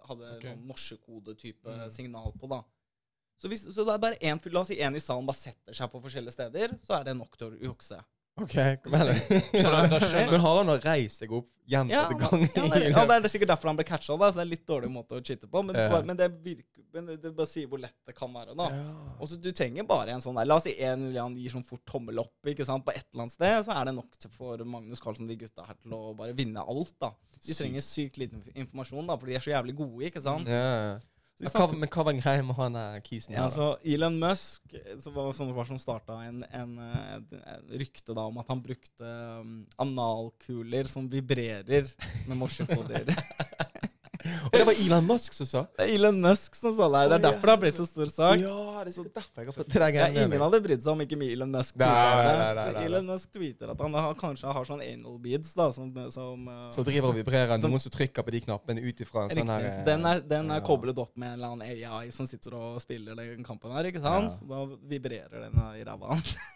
hadde 0.09 0.33
okay. 0.37 0.51
sånn 0.51 0.67
morsekode-type 0.69 1.65
Mm. 1.79 1.91
signal 1.91 2.33
på, 2.39 2.49
da. 2.51 2.63
Så, 3.39 3.49
hvis, 3.49 3.63
så 3.75 3.85
det 3.87 3.95
er 3.95 3.99
bare 4.03 4.19
én 4.19 4.41
La 4.53 4.61
oss 4.61 4.69
si 4.69 4.77
én 4.77 4.97
i 4.97 5.01
salen 5.01 5.25
bare 5.27 5.39
setter 5.39 5.73
seg 5.73 5.91
på 5.93 6.01
forskjellige 6.03 6.33
steder, 6.35 6.75
så 6.85 6.99
er 7.01 7.05
det 7.05 7.17
nok 7.17 7.37
til 7.39 7.53
å 7.55 7.61
jukse. 7.71 8.01
OK. 8.45 8.55
Men, 8.93 9.13
men 10.31 10.41
har 10.45 10.57
han 10.61 10.69
da 10.71 10.77
reist 10.85 11.23
seg 11.23 11.33
opp 11.35 11.49
Ja, 11.69 11.83
gjentatte 11.83 12.15
ja, 12.15 12.19
ganger? 12.23 12.49
ja, 12.55 12.69
det, 12.73 12.91
ja, 12.95 13.03
det 13.11 13.17
er 13.29 13.33
sikkert 13.33 13.51
derfor 13.53 13.69
han 13.73 13.77
ble 13.77 13.85
catcha, 13.89 14.07
så 14.15 14.17
det 14.21 14.29
er 14.31 14.41
en 14.45 14.51
litt 14.53 14.63
dårlig 14.69 14.89
måte 14.93 15.19
å 15.19 15.23
cheate 15.25 15.49
på. 15.51 15.63
Men, 15.67 15.77
Ja. 15.77 15.89
bare, 15.93 16.07
men, 16.09 16.17
det, 16.17 16.29
virker, 16.45 16.85
men 16.97 17.11
det, 17.11 17.17
det 17.25 17.33
bare 17.37 17.51
sier 17.51 17.69
hvor 17.69 17.83
lett 17.83 17.97
det 18.09 18.15
kan 18.17 18.33
være, 18.33 18.55
da. 18.57 18.69
Ja. 18.73 18.95
Og 19.21 19.29
så 19.29 19.37
Du 19.43 19.51
trenger 19.53 19.85
bare 19.89 20.15
en 20.15 20.25
sånn 20.25 20.39
der 20.41 20.49
La 20.49 20.57
oss 20.57 20.65
si 20.69 20.73
en 20.79 21.09
eller 21.11 21.21
annen 21.27 21.37
gir 21.43 21.53
sånn 21.53 21.67
fort 21.69 21.85
tommel 21.89 22.23
opp 22.25 22.49
ikke 22.55 22.65
sant, 22.69 22.87
på 22.87 22.95
et 22.97 23.05
eller 23.13 23.27
annet 23.27 23.37
sted, 23.37 23.59
så 23.69 23.77
er 23.77 23.91
det 23.91 23.95
nok 23.99 24.17
til 24.23 24.33
for 24.39 24.65
Magnus 24.65 25.03
Carlsen 25.05 25.29
de 25.29 25.37
gutta 25.43 25.67
her 25.69 25.77
til 25.83 25.93
å 25.99 26.15
bare 26.17 26.33
vinne 26.39 26.65
alt. 26.65 26.95
da 27.03 27.13
De 27.45 27.55
trenger 27.55 27.85
sykt 27.85 28.17
liten 28.23 28.41
informasjon, 28.55 29.07
da 29.07 29.19
fordi 29.21 29.35
de 29.37 29.41
er 29.43 29.45
så 29.45 29.53
jævlig 29.53 29.77
gode. 29.83 30.09
ikke 30.09 30.25
sant? 30.25 30.49
Ja. 30.49 30.97
Hva, 31.39 31.69
men 31.71 31.87
hva 31.89 32.03
var 32.09 32.17
greia 32.19 32.43
med 32.43 32.57
han 32.59 32.77
kisen 33.07 33.35
Ja, 33.37 33.45
altså 33.47 33.69
Elon 33.87 34.17
Musk, 34.19 34.73
så 34.99 35.13
var, 35.15 35.29
sånn 35.37 35.53
var 35.55 35.69
som 35.69 35.79
starta 35.79 36.17
en, 36.27 36.41
en, 36.51 36.73
eh, 36.83 37.13
et- 37.19 37.37
et 37.55 37.77
rykte 37.85 38.15
da 38.17 38.25
om 38.27 38.41
at 38.43 38.49
han 38.51 38.63
brukte 38.65 39.13
um, 39.39 39.53
analkuler 39.79 40.89
som 40.91 41.07
vibrerer 41.09 41.87
med 42.27 42.37
morsekoder. 42.41 43.07
Og 44.49 44.55
det 44.57 44.65
var 44.69 44.81
Elon 44.85 45.07
Musk 45.09 45.37
som 45.37 45.49
sa? 45.49 45.63
det 45.79 45.87
er 45.87 45.95
Elon 45.97 46.21
Musk 46.23 46.59
som 46.59 46.75
sa 46.77 46.89
det. 46.93 47.03
Det 47.13 47.17
er 47.19 47.25
derfor 47.27 47.51
det 47.51 47.55
har 47.55 47.63
blitt 47.63 47.77
så 47.77 47.87
stor 47.89 48.13
sak. 48.13 48.43
Ja, 48.43 48.57
det 48.85 48.93
er 48.93 48.95
sikkert 48.97 49.19
derfor 49.21 49.43
jeg 49.43 49.51
har 49.51 49.57
fått 49.59 49.79
Ja, 49.99 50.09
ingen 50.25 50.45
hadde 50.45 50.61
brydd 50.65 50.85
seg 50.85 50.93
om 50.93 51.05
ikke 51.05 51.19
Elon 51.29 51.53
Musk 51.55 51.79
Nei, 51.79 51.89
det. 51.89 52.25
nei, 52.29 52.51
nei, 52.59 52.67
nei, 52.79 52.85
Elon 52.89 53.09
Musk 53.13 53.33
tweeter 53.35 53.73
at 53.75 53.85
han 53.85 53.99
har, 53.99 54.19
kanskje 54.21 54.55
har 54.59 54.69
sånn 54.69 54.85
anal 54.85 55.19
beads 55.23 55.55
da, 55.59 55.71
som, 55.75 55.93
som 56.15 56.51
Så 56.75 56.85
driver 56.87 57.13
og 57.13 57.19
vibrerer 57.21 57.63
noen 57.63 57.83
som 57.83 57.95
trykker 57.95 58.27
på 58.27 58.35
de 58.35 58.43
knappene 58.47 58.85
ut 58.85 59.05
ifra 59.05 59.27
en 59.27 59.33
sånn 59.33 59.43
Riktig. 59.43 59.55
her 59.55 59.71
så 59.73 59.81
eh, 59.83 59.89
den 59.89 60.07
er, 60.13 60.23
den 60.35 60.53
er 60.53 60.63
ja. 60.63 60.67
koblet 60.67 61.01
opp 61.03 61.15
med 61.17 61.35
en 61.35 61.41
eller 61.41 61.57
annen 61.57 61.89
AI 61.89 62.13
som 62.15 62.29
sitter 62.31 62.57
og 62.59 62.79
spiller 62.85 63.19
den 63.19 63.45
kampen 63.47 63.75
her. 63.77 63.89
ikke 63.91 64.03
sant? 64.05 64.39
Ja. 64.43 64.53
Da 64.53 64.65
vibrerer 64.91 65.49
den 65.49 65.59
i 65.79 65.85
ræva 65.87 66.15
hans. 66.15 66.37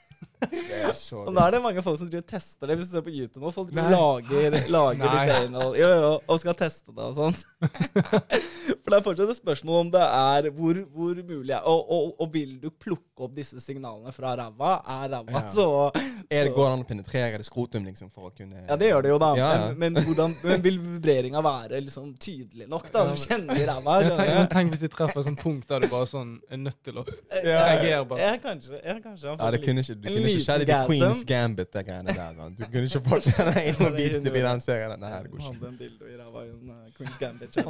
Det 0.51 0.91
Og 1.17 1.31
da 1.37 1.47
er 1.47 1.55
det 1.55 1.61
mange 1.63 1.83
folk 1.85 1.99
som 2.01 2.09
driver 2.11 2.25
og 2.25 2.31
tester 2.33 2.71
det. 2.71 2.77
Hvis 2.79 2.91
du 2.91 2.97
ser 2.97 3.05
på 3.07 3.13
YouTube 3.13 3.45
nå, 3.45 3.53
folk 3.55 3.71
Nei. 3.77 3.85
lager, 3.93 4.57
lager 4.73 5.15
design 5.15 5.55
og, 5.61 5.77
jo, 5.79 5.89
jo, 6.03 6.11
og 6.27 6.41
skal 6.43 6.57
teste 6.59 6.95
det 6.95 7.07
og 7.11 7.15
sånt. 7.19 7.45
For 8.83 8.91
det 8.91 8.99
er 8.99 9.05
fortsatt 9.05 9.31
et 9.33 9.39
spørsmål 9.39 9.81
om 9.87 9.93
det 9.95 10.03
er 10.03 10.49
hvor, 10.57 10.81
hvor 10.95 11.21
mulig 11.23 11.55
er 11.55 11.69
og, 11.69 11.85
og, 11.95 12.09
og 12.23 12.33
vil 12.35 12.57
du 12.63 12.69
plukke 12.71 13.27
opp 13.27 13.37
disse 13.37 13.61
signalene 13.63 14.13
fra 14.15 14.35
ræva? 14.39 14.75
Er 14.83 15.13
ræva 15.15 15.33
Ja. 15.33 15.45
så, 15.49 15.67
Er 16.29 16.49
det 16.49 16.53
så 16.53 16.57
Går 16.57 16.67
det 16.67 16.73
an 16.73 16.85
å 16.85 16.89
penetrere 16.89 17.39
det 17.41 17.47
skrotum 17.47 17.87
liksom 17.87 18.11
for 18.13 18.29
å 18.29 18.35
kunne 18.35 18.65
Ja, 18.67 18.77
det 18.81 18.91
gjør 18.91 19.07
det 19.07 19.13
jo, 19.15 19.21
da. 19.23 19.31
Ja, 19.39 19.51
ja. 19.55 19.71
Men, 19.77 19.95
men, 19.95 20.05
hvordan, 20.09 20.35
men 20.43 20.65
vil 20.65 20.81
vibreringa 20.83 21.43
være 21.45 21.81
liksom 21.87 22.13
tydelig 22.21 22.69
nok? 22.71 22.91
da? 22.93 23.07
Du 23.09 23.17
kjenner 23.21 23.59
i 23.59 23.67
ræva? 23.69 24.01
Tenk, 24.19 24.51
tenk 24.53 24.75
hvis 24.75 24.85
de 24.85 24.91
treffer 24.93 25.23
et 25.23 25.31
sånt 25.31 25.41
punkt 25.43 25.71
der 25.71 25.85
du 25.85 25.89
bare 25.93 26.09
sånn 26.11 26.37
er 26.51 26.61
nødt 26.61 26.81
til 26.85 27.01
å 27.01 27.07
reagere 27.07 28.03
bare. 28.11 28.27
Ja, 28.27 28.37
kanskje. 28.43 28.83
Kanskje 29.03 29.37
det 29.53 29.61
kunne 29.65 29.85
ikke, 29.85 29.97
du 30.01 30.09
kunne 30.09 30.32
liten 30.33 30.47
skjedd 30.47 30.65
i. 30.65 30.79
Queen's 30.91 31.25
Gambit, 31.29 31.73
det 31.73 31.83
greiene 31.89 32.15
der. 32.17 32.39
Man. 32.39 32.57
Du 32.59 32.65
kunne 32.65 32.89
ikke 32.89 33.03
fått 33.09 33.29
den 33.33 33.99
vist 33.99 34.25
det 34.25 34.33
i 34.33 34.45
den 34.47 34.65
serien. 34.65 34.95
Nei, 35.01 35.13
det 35.25 35.33
går 35.33 35.51
ikke. 35.51 35.75
Dildo 35.83 36.09
i 36.09 36.17
ræva 36.21 36.47
i 36.47 36.51
en 36.55 36.73
uh, 36.73 36.89
Queen's 36.97 37.21
Gambit. 37.21 37.61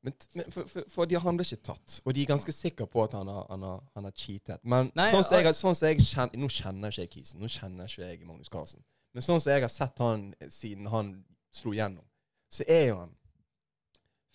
Men, 0.00 0.14
for, 0.54 0.62
for, 0.70 0.84
for 0.94 1.10
de, 1.10 1.16
han 1.18 1.38
ble 1.38 1.44
ikke 1.44 1.64
tatt, 1.66 1.96
og 2.04 2.14
de 2.14 2.22
er 2.22 2.28
ganske 2.30 2.52
sikre 2.54 2.86
på 2.86 3.02
at 3.02 3.16
han 3.18 3.26
har, 3.26 3.46
han 3.50 3.64
har, 3.66 3.80
han 3.98 4.06
har 4.06 4.14
cheatet. 4.14 4.62
Men 4.62 4.92
Nei, 4.94 5.08
sånn 5.10 5.26
som 5.26 5.42
jeg, 5.42 5.54
sånn 5.58 5.78
jeg 5.82 6.04
kjenner 6.06 6.38
Nå 6.38 6.50
kjenner 6.54 6.94
ikke 6.94 7.02
jeg 7.02 7.10
Kisen, 7.16 7.42
nå 7.42 7.50
kjenner 7.50 7.90
ikke 7.90 8.04
jeg 8.06 8.20
Magnus 8.28 8.52
Carlsen. 8.52 8.84
Men 9.16 9.26
sånn 9.26 9.42
som 9.42 9.50
jeg 9.50 9.64
har 9.64 9.72
sett 9.72 9.98
han 10.04 10.28
eh, 10.38 10.52
siden 10.54 10.86
han 10.92 11.10
slo 11.50 11.74
gjennom, 11.74 12.06
så 12.52 12.62
er 12.70 12.84
jo 12.92 13.00
han 13.00 13.14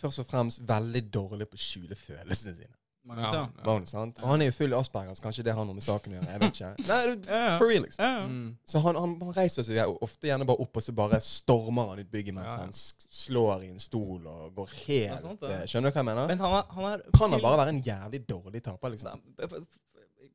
først 0.03 0.23
og 0.25 0.27
fremst 0.27 0.63
veldig 0.67 1.03
dårlig 1.13 1.47
på 1.47 1.55
å 1.55 1.63
skjule 1.63 1.95
følelsene 1.95 2.57
sine. 2.57 2.75
Magnus, 3.05 3.33
ja. 3.33 3.47
Magnus, 3.65 3.89
sant? 3.91 4.19
Og 4.23 4.27
han 4.31 4.41
er 4.41 4.45
jo 4.45 4.51
full 4.55 4.71
i 4.71 4.77
så 5.17 5.21
kanskje 5.25 5.43
det 5.43 5.53
har 5.57 5.65
noe 5.67 5.75
med 5.75 5.83
saken 5.83 6.13
å 6.13 6.15
gjøre. 6.15 6.29
Jeg 6.31 6.39
vet 6.39 6.53
ikke. 6.55 6.87
Nei, 6.87 7.15
det- 7.15 7.57
for 7.59 7.67
real, 7.67 7.83
liksom. 7.83 7.99
Ja. 8.05 8.21
Mm. 8.27 8.57
Så 8.65 8.79
han, 8.85 8.95
han, 8.95 9.15
han 9.19 9.33
reiser 9.33 9.63
seg 9.67 9.75
ofte 10.01 10.27
gjerne 10.29 10.45
bare 10.47 10.61
opp, 10.63 10.77
og 10.77 10.83
så 10.83 10.95
bare 10.95 11.19
stormer 11.21 11.89
han 11.89 11.99
ut 11.99 12.11
bygget 12.11 12.33
mens 12.33 12.53
Ja. 12.53 12.57
han 12.63 12.71
slår 12.71 13.63
i 13.67 13.69
en 13.73 13.79
stol 13.79 14.25
og 14.25 14.55
går 14.55 14.69
helt 14.87 15.21
sant, 15.21 15.41
det. 15.41 15.51
eh, 15.51 15.65
Skjønner 15.67 15.91
du 15.91 15.97
hva 15.97 15.99
jeg 15.99 16.05
mener? 16.05 16.27
Men 16.27 16.39
han 16.39 16.53
er, 16.61 16.63
han 16.77 16.83
er 16.93 16.97
kan 17.11 17.29
han 17.29 17.39
til- 17.39 17.41
bare 17.49 17.57
være 17.65 17.69
en 17.75 17.81
jævlig 17.83 18.25
dårlig 18.27 18.63
taper, 18.63 18.89
liksom? 18.95 19.25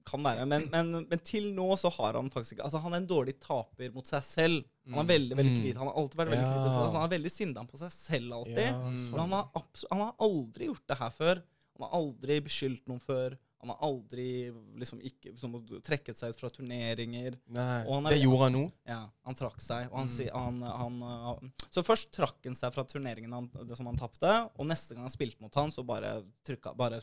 Kan 0.09 0.23
være, 0.25 0.45
men, 0.49 0.69
men, 0.73 0.93
men 1.11 1.19
til 1.25 1.51
nå 1.53 1.67
så 1.77 1.91
har 1.93 2.15
han 2.17 2.31
faktisk 2.33 2.55
ikke 2.57 2.65
Altså 2.65 2.79
Han 2.81 2.95
er 2.95 3.03
en 3.03 3.07
dårlig 3.11 3.35
taper 3.45 3.91
mot 3.93 4.07
seg 4.09 4.23
selv. 4.25 4.65
Han 4.89 5.01
er 5.01 5.05
Mm. 5.05 5.09
veldig 5.11 5.37
veldig 5.37 5.53
Mm. 5.53 5.61
kritisk 5.61 5.77
Han 5.79 5.87
har 5.91 5.95
alltid 6.01 6.17
vært 6.17 6.31
veldig 6.33 6.47
Ja. 6.47 6.53
kritisk 6.55 6.93
Han 6.95 7.03
er 7.05 7.13
veldig 7.19 7.31
sinna 7.31 7.65
på 7.65 7.77
seg 7.79 7.93
selv 7.93 8.33
alltid. 8.33 8.57
Ja, 8.59 8.73
Mm. 8.73 8.97
sånn. 8.97 9.11
Men 9.11 9.21
han 9.21 9.31
har, 9.31 9.49
han 9.91 10.01
har 10.01 10.13
aldri 10.21 10.67
gjort 10.69 10.87
det 10.89 10.99
her 10.99 11.11
før. 11.11 11.43
Han 11.79 11.87
har 11.89 11.99
aldri 12.01 12.41
beskyldt 12.43 12.89
noen 12.91 13.01
før. 13.01 13.37
Han 13.61 13.71
har 13.73 13.79
aldri 13.83 14.53
liksom 14.79 15.01
ikke 15.03 15.33
liksom, 15.33 15.55
trekket 15.83 16.17
seg 16.19 16.31
ut 16.31 16.39
fra 16.41 16.49
turneringer. 16.55 17.39
Nei, 17.51 17.81
er- 17.83 18.11
det 18.15 18.21
gjorde 18.23 18.45
han 18.45 18.53
nå. 18.55 18.63
Ja, 18.87 19.01
han 19.27 19.35
trakk 19.35 19.61
seg. 19.61 19.89
Han, 19.91 20.07
Mm. 20.07 20.31
han, 20.33 20.63
han, 20.63 21.03
uh, 21.03 21.67
så 21.71 21.83
først 21.83 22.13
trakk 22.15 22.39
han 22.45 22.55
seg 22.55 22.73
fra 22.73 22.85
turneringen 22.85 23.33
han, 23.35 23.51
det 23.67 23.77
som 23.77 23.87
han 23.87 23.97
tapte, 23.99 24.31
og 24.59 24.67
neste 24.67 24.95
gang 24.95 25.03
han 25.09 25.11
spilte 25.11 25.41
mot 25.43 25.55
han, 25.55 25.71
så 25.75 25.85
bare 25.87 26.23
trykka 26.47 26.77
Bare 26.77 27.01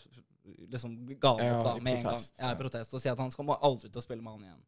liksom 0.72 0.96
ga 1.20 1.36
han 1.38 1.46
Ja, 1.46 1.58
opp 1.60 1.66
da 1.66 1.74
med 1.76 1.84
med 1.84 1.98
en 1.98 2.04
gang. 2.04 2.24
Ja, 2.40 2.52
i 2.52 2.56
protest. 2.56 2.94
Og 2.94 3.02
si 3.02 3.10
at 3.10 3.18
han 3.20 3.32
skal 3.32 3.46
aldri 3.62 3.90
til 3.92 4.00
å 4.02 4.04
spille 4.06 4.22
med 4.24 4.32
han 4.34 4.44
igjen. 4.48 4.64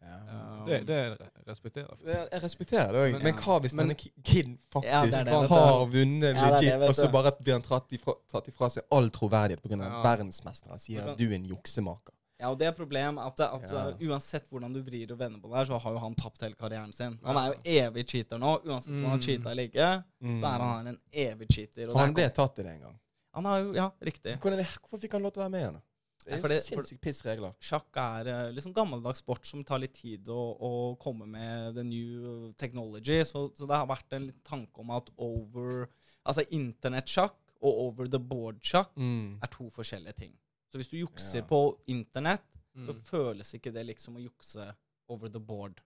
Ja. 0.00 0.64
Det, 0.66 0.86
det 0.86 1.18
respekterer 1.46 1.88
jeg. 1.88 2.06
Jeg 2.06 2.28
jeg 2.32 2.42
respekterer 2.42 2.92
det 2.92 3.00
òg, 3.00 3.12
Men- 3.12 3.22
men, 3.22 3.34
hva 3.34 3.60
hvis 3.60 3.74
men- 3.74 3.88
denne 3.88 3.96
kiden 4.24 4.58
faktisk 4.72 4.92
Ja, 4.92 5.02
det 5.04 5.24
det, 5.24 5.48
har 5.48 5.86
vunnet 5.86 6.34
Ja, 6.36 6.50
det 6.50 6.60
det, 6.60 6.72
legit, 6.78 6.88
og 6.88 6.94
så 6.94 7.10
bare 7.12 7.32
blir 7.42 7.52
han 7.52 7.62
tatt 7.62 7.92
ifra, 7.92 8.14
tatt 8.30 8.46
ifra 8.48 8.68
seg 8.70 8.82
all 8.92 9.10
troverdighet 9.10 9.62
pga. 9.62 9.76
Ja. 9.78 9.90
av 9.98 10.04
verdensmesteren 10.04 10.78
sier 10.78 11.08
at 11.10 11.16
du 11.18 11.24
er 11.30 11.34
en 11.34 11.44
juksemaker? 11.44 12.12
Ja, 12.40 12.50
og 12.50 12.58
det 12.60 12.68
er 12.68 12.72
problemet 12.72 13.18
at, 13.26 13.40
at 13.40 13.70
Ja. 13.70 13.88
uh, 13.88 13.94
uansett 13.98 14.48
hvordan 14.48 14.72
du 14.72 14.80
vrir 14.82 15.10
og 15.10 15.18
vender 15.18 15.40
på 15.40 15.48
det 15.50 15.56
her, 15.56 15.64
så 15.64 15.80
har 15.80 15.92
jo 15.92 15.98
han 15.98 16.14
tapt 16.14 16.40
hele 16.40 16.54
karrieren 16.54 16.92
sin. 16.94 17.18
Han 17.24 17.36
er 17.36 17.46
jo 17.54 17.54
evig 17.64 18.06
cheater 18.08 18.38
nå. 18.38 18.60
Uansett 18.64 18.88
om 18.94 19.02
han 19.02 19.10
har 19.10 19.18
Mm. 19.18 19.22
cheata 19.22 19.50
eller 19.50 19.62
ikke, 19.68 20.04
Mm. 20.22 20.40
så 20.40 20.46
er 20.46 20.58
han 20.62 20.86
en 20.86 20.98
evig 21.12 21.48
cheater. 21.52 21.86
Og 21.88 21.92
For 21.92 21.98
han 21.98 22.14
ble 22.14 22.28
tatt 22.30 22.58
i 22.60 22.62
det 22.62 22.72
en 22.76 22.80
gang. 22.80 22.98
han 23.34 23.44
har 23.44 23.58
jo 23.60 23.72
Ja, 23.74 23.90
riktig. 24.00 24.38
Hvorfor 24.40 24.98
fikk 25.00 25.12
han 25.12 25.22
lov 25.22 25.32
til 25.32 25.42
å 25.42 25.44
være 25.46 25.50
med 25.50 25.60
igjen? 25.62 25.72
da? 25.74 25.80
Det 26.28 26.36
er 26.36 26.42
jo 26.42 26.48
det- 26.52 26.62
sinnssykt 26.66 27.00
pissregler. 27.00 27.54
Sjakk 27.60 27.96
er 27.96 28.28
eh, 28.28 28.52
liksom 28.52 28.74
gammeldags 28.76 29.18
sport 29.24 29.46
som 29.48 29.64
tar 29.64 29.78
litt 29.80 29.94
tid 29.96 30.28
å, 30.28 30.40
å 30.60 30.72
komme 31.00 31.26
med 31.26 31.74
the 31.74 31.82
new 31.84 32.52
technology. 32.60 33.22
Så, 33.24 33.48
så 33.56 33.66
det 33.66 33.76
har 33.76 33.86
vært 33.88 34.12
en 34.12 34.32
tanke 34.44 34.78
om 34.84 34.90
at 34.90 35.10
over 35.18 35.88
Altså 36.28 36.42
internettsjakk 36.52 37.36
og 37.64 37.78
over 37.86 38.06
the 38.06 38.18
board-sjakk 38.20 38.90
Mm. 38.96 39.38
er 39.42 39.46
to 39.48 39.70
forskjellige 39.70 40.14
ting. 40.16 40.32
Så 40.70 40.76
hvis 40.76 40.90
du 40.90 40.98
jukser 40.98 41.38
Ja. 41.40 41.46
på 41.48 41.78
internett, 41.88 42.44
så 42.76 42.92
Mm. 42.92 43.00
føles 43.02 43.54
ikke 43.54 43.72
det 43.72 43.86
liksom 43.86 44.16
å 44.16 44.22
jukse 44.28 44.74
over 45.08 45.28
the 45.28 45.40
board. 45.40 45.80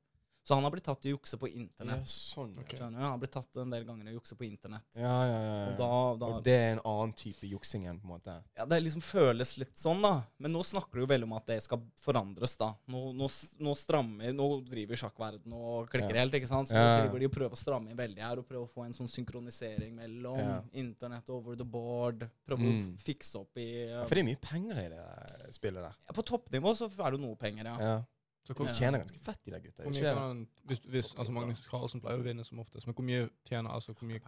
Så 0.44 0.54
han 0.54 0.64
har 0.66 0.72
blitt 0.74 0.84
tatt 0.84 1.04
i 1.06 1.12
å 1.12 1.16
jukse 1.16 1.38
på 1.38 1.46
internett. 1.48 2.02
ja. 2.02 2.10
sånn, 2.10 2.50
okay. 2.58 2.78
Han 2.82 2.94
har 2.98 3.18
blitt 3.22 3.30
tatt 3.30 3.56
en 3.62 3.70
del 3.70 3.84
ganger 3.86 4.08
i 4.08 4.14
å 4.14 4.16
jukse 4.18 4.34
på 4.34 4.42
internett. 4.44 4.82
Ja, 4.98 5.12
ja, 5.28 5.36
ja. 5.46 5.58
Og 5.70 5.76
da, 5.78 5.90
da 6.18 6.30
Og 6.34 6.42
det 6.42 6.54
er 6.58 6.72
en 6.72 6.80
annen 6.84 7.12
type 7.14 7.46
juksing 7.46 7.84
enn 7.86 8.00
på 8.02 8.08
en 8.08 8.14
måte. 8.16 8.34
Ja, 8.58 8.66
det 8.66 8.80
liksom 8.82 9.04
føles 9.06 9.52
litt 9.60 9.78
sånn, 9.78 10.02
da. 10.02 10.24
Men 10.42 10.52
nå 10.56 10.64
snakker 10.66 10.98
du 10.98 11.04
jo 11.04 11.10
veldig 11.12 11.28
om 11.30 11.36
at 11.38 11.46
det 11.46 11.60
skal 11.62 11.78
forandres, 12.02 12.56
da. 12.58 12.72
Nå, 12.90 13.12
nå, 13.14 13.28
nå 13.62 13.74
strammer 13.78 14.32
Nå 14.34 14.48
driver 14.66 14.98
sjakkverden 14.98 15.52
og 15.54 15.88
klikker 15.92 16.18
helt, 16.18 16.34
ikke 16.34 16.50
sant. 16.50 16.68
Så 16.68 16.74
nå 16.74 16.88
driver 17.04 17.22
de 17.22 17.28
og 17.30 17.36
prøver 17.36 17.54
å 17.54 17.62
stramme 17.62 17.92
inn 17.92 18.00
veldig 18.02 18.22
her, 18.26 18.42
og 18.42 18.48
prøver 18.48 18.66
å 18.66 18.72
få 18.72 18.86
en 18.88 18.96
sånn 18.96 19.10
synkronisering 19.12 19.94
mellom 19.94 20.66
internett 20.72 21.30
over 21.30 21.54
the 21.56 21.64
board. 21.64 22.26
Prøve 22.46 22.62
Mm. 22.62 22.96
å 22.96 22.98
fikse 23.02 23.36
opp 23.40 23.56
i 23.58 23.86
Ja, 23.90 24.04
for 24.06 24.14
det 24.14 24.22
er 24.22 24.28
mye 24.28 24.40
penger 24.40 24.78
i 24.78 24.88
det 24.88 25.54
spillet 25.54 25.82
der. 25.82 25.94
ja, 26.06 26.12
På 26.12 26.22
toppnivå 26.26 26.74
så 26.76 26.90
er 26.90 27.10
det 27.16 27.20
noe 27.20 27.36
penger, 27.36 27.64
ja. 27.64 28.02
Så 28.42 28.52
De 28.52 28.58
hvor, 28.58 28.70
tjener 28.74 28.98
ganske 29.04 29.20
fett, 29.22 29.38
de 29.44 29.52
der 29.54 29.60
gutta. 29.62 29.82
hvor 29.82 29.92
mye 29.94 30.02
det? 30.02 30.14
kan 30.18 30.46
hvis, 30.66 30.80
hvis, 30.90 31.14
altså 31.14 31.32
Magnus 31.32 31.66
Carlsen 31.70 32.00
pleier 32.02 32.18
jo 32.18 32.24
å 32.24 32.26
vinne 32.26 32.44
som 32.44 32.58
oftest, 32.58 32.86
men 32.88 32.96
hvor 32.98 33.06
mye 33.06 33.28
tjener 33.46 33.70
altså 33.70 33.94
hvor 33.94 34.08
mye 34.08 34.18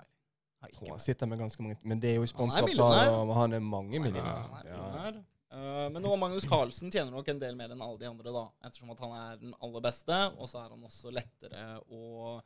Jeg 0.65 0.73
tror 0.77 0.91
han 0.95 1.03
sitter 1.03 1.27
med 1.27 1.39
ganske 1.39 1.63
mange 1.63 1.77
Men 1.83 2.01
det 2.01 2.11
er 2.15 2.15
jo 2.21 2.27
sponsoravtale, 2.31 3.11
og 3.11 3.35
han 3.37 3.53
er 3.53 3.61
mange 3.61 3.97
er 3.97 4.05
millionærer. 4.07 4.51
millionær. 4.63 5.19
Ja. 5.19 5.25
Eh, 5.55 5.89
men 5.93 6.03
nå 6.03 6.15
Magnus 6.17 6.47
Carlsen 6.49 6.91
tjener 6.91 7.13
nok 7.15 7.29
en 7.31 7.41
del 7.43 7.59
mer 7.59 7.75
enn 7.75 7.83
alle 7.85 7.99
de 8.01 8.09
andre, 8.09 8.33
da. 8.35 8.45
Ettersom 8.67 8.91
at 8.95 9.03
han 9.05 9.13
er 9.19 9.37
den 9.43 9.55
aller 9.63 9.85
beste, 9.85 10.21
og 10.39 10.49
så 10.51 10.63
er 10.63 10.73
han 10.73 10.87
også 10.89 11.13
lettere 11.15 11.65
å 11.91 12.39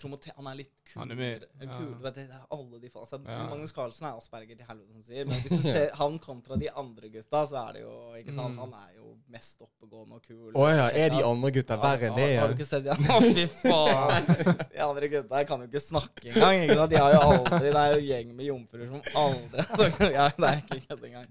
promotere 0.00 0.32
Han 0.36 0.46
er 0.50 0.56
litt 0.58 0.72
kul. 0.88 1.00
Han 1.02 1.10
er 1.12 1.18
mer- 1.18 1.44
kul 1.60 1.68
ja. 1.68 1.96
du 1.98 2.02
vet, 2.06 2.14
det 2.16 2.22
er 2.30 2.46
alle 2.56 2.78
de 2.80 2.88
altså, 2.94 3.18
Ja. 3.26 3.38
Magnus 3.50 3.72
Carlsen 3.76 4.06
er 4.08 4.16
Asperger 4.18 4.56
til 4.56 4.66
helvete, 4.68 4.92
som 4.92 5.02
sier. 5.06 5.26
Men 5.28 5.40
hvis 5.44 5.52
du 5.58 5.62
ser 5.66 5.90
han 5.98 6.18
kontra 6.18 6.56
de 6.56 6.68
andre 6.70 7.10
gutta, 7.12 7.42
så 7.46 7.58
er 7.68 7.72
det 7.76 7.82
jo 7.84 7.92
ikke 8.18 8.34
sant, 8.34 8.52
Mm. 8.56 8.58
Han 8.58 8.72
er 8.74 8.94
jo 8.96 9.16
mest 9.32 9.60
oppegående 9.62 10.16
og 10.18 10.22
kul. 10.26 10.52
Å 10.58 10.68
ja, 10.72 10.86
er 10.90 11.10
de 11.14 11.22
andre 11.24 11.50
gutta 11.54 11.76
verre 11.80 12.08
enn 12.10 12.16
det 12.18 12.28
Har, 12.32 12.40
har 12.42 12.48
du 12.48 12.54
ikke 12.58 12.68
sett 12.68 12.84
de 12.84 12.96
Å, 13.16 13.20
fy 13.22 13.46
faen! 13.62 14.30
De 14.72 14.80
andre 14.88 15.08
gutta 15.12 15.44
kan 15.48 15.60
jo 15.62 15.68
ikke 15.70 15.80
snakke 15.84 16.32
engang. 16.32 16.62
Ikke 16.64 16.78
sant? 16.80 16.90
De 16.90 16.96
har 17.02 17.12
jo 17.14 17.20
aldri 17.28 17.60
Det 17.68 17.82
er 17.84 17.92
jo 17.98 18.06
gjeng 18.08 18.32
med 18.36 18.46
jomfruer 18.48 18.88
som 18.88 19.02
aldri 19.26 19.66
har 19.68 19.84
sagt. 19.84 20.00
Ja, 20.12 20.28
det 20.36 20.48
er 20.50 20.64
ikke 20.64 20.80
kødd 20.88 21.06
engang. 21.10 21.28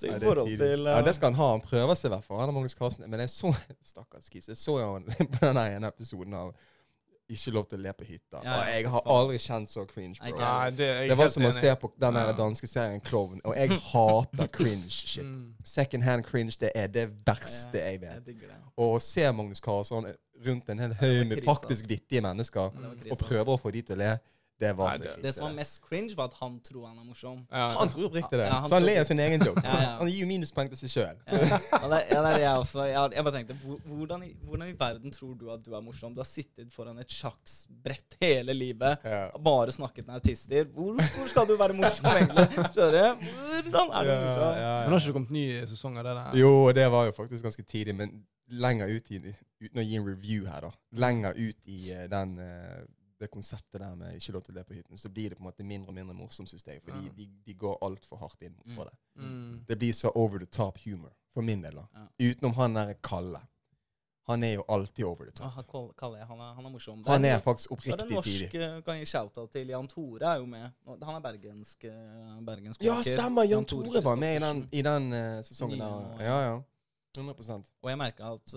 Så 0.00 0.06
i 0.06 0.10
Nei, 0.10 0.18
det 0.18 0.28
forhold 0.30 0.48
til 0.56 0.86
Ja, 0.88 0.98
eh, 0.98 1.04
det 1.04 1.14
skal 1.16 1.28
han 1.32 1.38
ha. 1.40 1.48
Han 1.52 1.60
prøver 1.64 1.98
seg 1.98 2.08
i 2.08 2.14
hvert 2.14 2.24
fall. 2.24 2.38
Han 2.40 2.48
er 2.48 2.56
Magnus 2.56 2.74
Carlsen. 2.78 3.04
Men 3.12 3.20
jeg 3.20 3.32
så 3.34 3.50
Stakkars 3.92 4.30
Kis. 4.32 4.48
Jeg 4.48 4.56
så 4.56 4.78
jo 4.80 4.92
han 4.94 5.04
på 5.12 5.40
den 5.44 5.60
ene 5.60 5.90
episoden 5.92 6.36
av 6.40 6.54
Ikke 7.30 7.52
lov 7.54 7.66
til 7.70 7.78
å 7.78 7.82
le 7.82 7.92
på 7.94 8.04
hytta. 8.08 8.40
Ja, 8.44 8.56
Og 8.58 8.66
jeg 8.74 8.88
har 8.90 9.02
faen. 9.04 9.14
aldri 9.16 9.38
kjent 9.38 9.68
så 9.70 9.84
cringe, 9.86 10.16
bro. 10.20 10.38
Nei, 10.38 10.70
det 10.70 10.88
Det 11.08 11.16
var 11.18 11.28
som 11.28 11.44
å 11.46 11.52
se 11.54 11.74
på 11.76 11.92
den 12.00 12.14
Ja. 12.14 12.32
danske 12.32 12.66
serien 12.66 13.00
Klovn. 13.00 13.40
Og 13.44 13.54
jeg 13.56 13.70
hater 13.92 14.46
cringe 14.52 14.90
shit. 14.90 15.22
Mm. 15.24 15.54
Second 15.64 16.02
hand 16.02 16.24
cringe, 16.24 16.56
det 16.60 16.72
er 16.74 16.86
det 16.88 17.08
verste 17.26 17.78
jeg 17.78 18.00
Jeg 18.00 18.00
vet. 18.00 18.50
Å 18.76 18.98
se 19.00 19.30
Magnus 19.32 19.60
Carlsson 19.60 20.06
rundt 20.46 20.68
en 20.70 20.78
hel 20.78 20.94
haug 20.94 21.26
med 21.28 21.42
faktisk 21.44 21.84
altså. 21.84 21.88
vittige 21.88 22.20
mennesker 22.24 22.60
og 22.60 22.74
altså. 23.10 23.24
prøver 23.24 23.52
å 23.54 23.60
få 23.60 23.70
de 23.70 23.82
til 23.82 23.94
å 23.96 23.98
le, 23.98 24.18
det 24.60 24.70
var 24.76 24.90
Nei, 24.90 24.96
så 24.98 25.02
det- 25.02 25.12
krise. 25.14 25.22
Det 25.24 25.32
som 25.34 25.44
var 25.46 25.54
mest 25.56 25.80
cringe, 25.88 26.14
var 26.18 26.24
at 26.30 26.34
han 26.40 26.58
tror 26.60 26.86
han 26.90 26.98
er 27.00 27.04
morsom. 27.08 27.38
Ja, 27.50 27.68
Han 27.78 27.88
tror 27.88 28.04
oppriktig 28.10 28.36
det. 28.38 28.46
Ja, 28.46 28.58
han 28.60 28.68
så 28.70 28.74
han 28.76 28.84
ler 28.84 29.00
av 29.00 29.04
sin 29.08 29.20
egen 29.24 29.40
joke. 29.46 29.62
Ja, 29.64 29.76
ja. 29.82 29.92
Han 29.98 30.08
gir 30.12 30.20
jo 30.20 30.26
minuspoeng 30.28 30.68
til 30.68 30.76
seg 30.82 30.92
sjøl. 30.92 31.16
Ja, 31.26 31.58
ja, 31.80 31.88
det, 31.88 32.00
er 32.34 32.38
jeg 32.44 32.58
også. 32.60 32.84
Jeg, 32.90 33.12
jeg 33.16 33.24
bare 33.24 33.34
tenkte, 33.38 33.56
hvordan, 33.86 34.22
i- 34.28 34.34
hvordan 34.44 34.68
i 34.68 34.76
verden 34.78 35.10
tror 35.16 35.34
du 35.40 35.50
at 35.50 35.62
du 35.64 35.72
er 35.74 35.80
morsom? 35.80 36.12
Du 36.14 36.20
har 36.20 36.28
sittet 36.28 36.72
foran 36.76 36.98
et 37.00 37.08
sjakksbrett 37.08 38.16
hele 38.20 38.52
livet. 38.54 38.98
Ja. 39.04 39.30
Bare 39.38 39.72
snakket 39.72 40.06
med 40.06 40.14
autister. 40.20 40.64
Hvor, 40.74 40.92
hvor 41.00 41.28
skal 41.32 41.46
du 41.48 41.56
være 41.56 41.72
morsom, 41.80 42.06
egentlig? 42.12 42.48
Skjønner 42.74 42.92
du? 42.92 43.26
Hvordan 43.70 43.94
er 43.96 44.04
du 44.04 44.12
morsom? 44.12 44.58
Men 44.60 44.92
har 44.92 44.98
ikke 45.00 45.06
det 45.06 45.16
kommet 45.16 45.30
ny 45.40 45.46
sesong 45.72 45.98
av 45.98 46.04
det 46.04 46.14
der? 46.20 46.38
Jo, 46.40 46.52
det 46.76 46.86
var 46.92 47.08
jo 47.08 47.12
faktisk 47.16 47.44
ganske 47.48 47.62
tidlig, 47.64 47.94
men 47.96 48.20
lenger 48.50 48.90
ut 48.96 49.10
i 49.14 49.20
Uten 49.60 49.76
å 49.78 49.82
gi 49.84 49.96
en 49.98 50.06
review 50.08 50.46
her, 50.48 50.60
da. 50.64 50.70
Lenger 50.96 51.34
ut 51.36 51.56
i 51.68 51.90
eh, 51.92 52.06
den 52.08 52.30
eh, 52.40 52.78
det 53.20 53.30
konseptet 53.30 53.80
der 53.80 53.94
med 53.94 54.14
ikke 54.16 54.32
lov 54.32 54.42
til 54.42 54.54
å 54.54 54.56
le 54.58 54.64
på 54.64 54.74
hytten, 54.74 54.96
så 54.98 55.08
blir 55.12 55.28
det 55.30 55.38
på 55.38 55.44
en 55.44 55.50
måte 55.50 55.64
mindre 55.64 55.88
og 55.92 55.94
mindre 55.94 56.14
morsomt, 56.16 56.48
syns 56.50 56.64
jeg. 56.66 56.80
Fordi 56.82 57.06
Ja. 57.06 57.12
de, 57.16 57.28
de 57.46 57.54
går 57.54 57.78
altfor 57.82 58.16
hardt 58.18 58.42
inn 58.42 58.54
på 58.54 58.66
Mm. 58.66 58.76
det. 58.84 58.96
Mm. 59.22 59.64
Det 59.68 59.78
blir 59.78 59.92
så 59.92 60.10
over 60.14 60.38
the 60.38 60.46
top 60.46 60.78
humor, 60.84 61.12
for 61.34 61.42
min 61.42 61.62
del. 61.62 61.74
da. 61.74 61.86
Ja. 61.94 62.06
Utenom 62.30 62.54
han 62.54 62.74
derre 62.74 62.94
Kalle. 63.02 63.40
Han 64.28 64.44
er 64.44 64.52
jo 64.54 64.64
alltid 64.68 65.04
over 65.04 65.24
the 65.24 65.32
top. 65.32 65.46
Ah, 65.58 65.62
Kalle, 65.98 66.18
han 66.24 66.38
er, 66.40 66.54
han 66.54 66.64
er 66.66 66.70
morsom. 66.70 67.04
Han 67.06 67.24
er 67.24 67.40
faktisk 67.40 67.72
oppriktig 67.72 68.10
norsk 68.10 68.28
tidlig. 68.28 68.54
eh, 68.62 68.80
kan 68.82 68.96
jeg 68.98 69.06
shout-out 69.08 69.50
til. 69.50 69.66
Jan 69.68 69.88
Tore 69.88 70.24
er 70.24 70.36
jo 70.38 70.46
med. 70.46 70.70
Han 70.86 71.14
er 71.16 71.20
bergensk, 71.20 71.84
eh, 71.84 72.40
bergensk 72.46 72.82
Ja, 72.84 73.02
stemmer! 73.02 73.42
Jan 73.44 73.64
Tore 73.64 74.02
var 74.04 74.14
med 74.16 74.36
i 74.36 74.44
den, 74.44 74.68
i 74.72 74.82
den 74.82 75.12
uh, 75.12 75.42
sesongen 75.42 75.78
der. 75.78 76.20
Ja, 76.20 76.40
ja. 76.52 76.60
100 77.16 77.64
Og 77.82 77.90
jeg 77.90 77.98
merker 77.98 78.24
at 78.24 78.54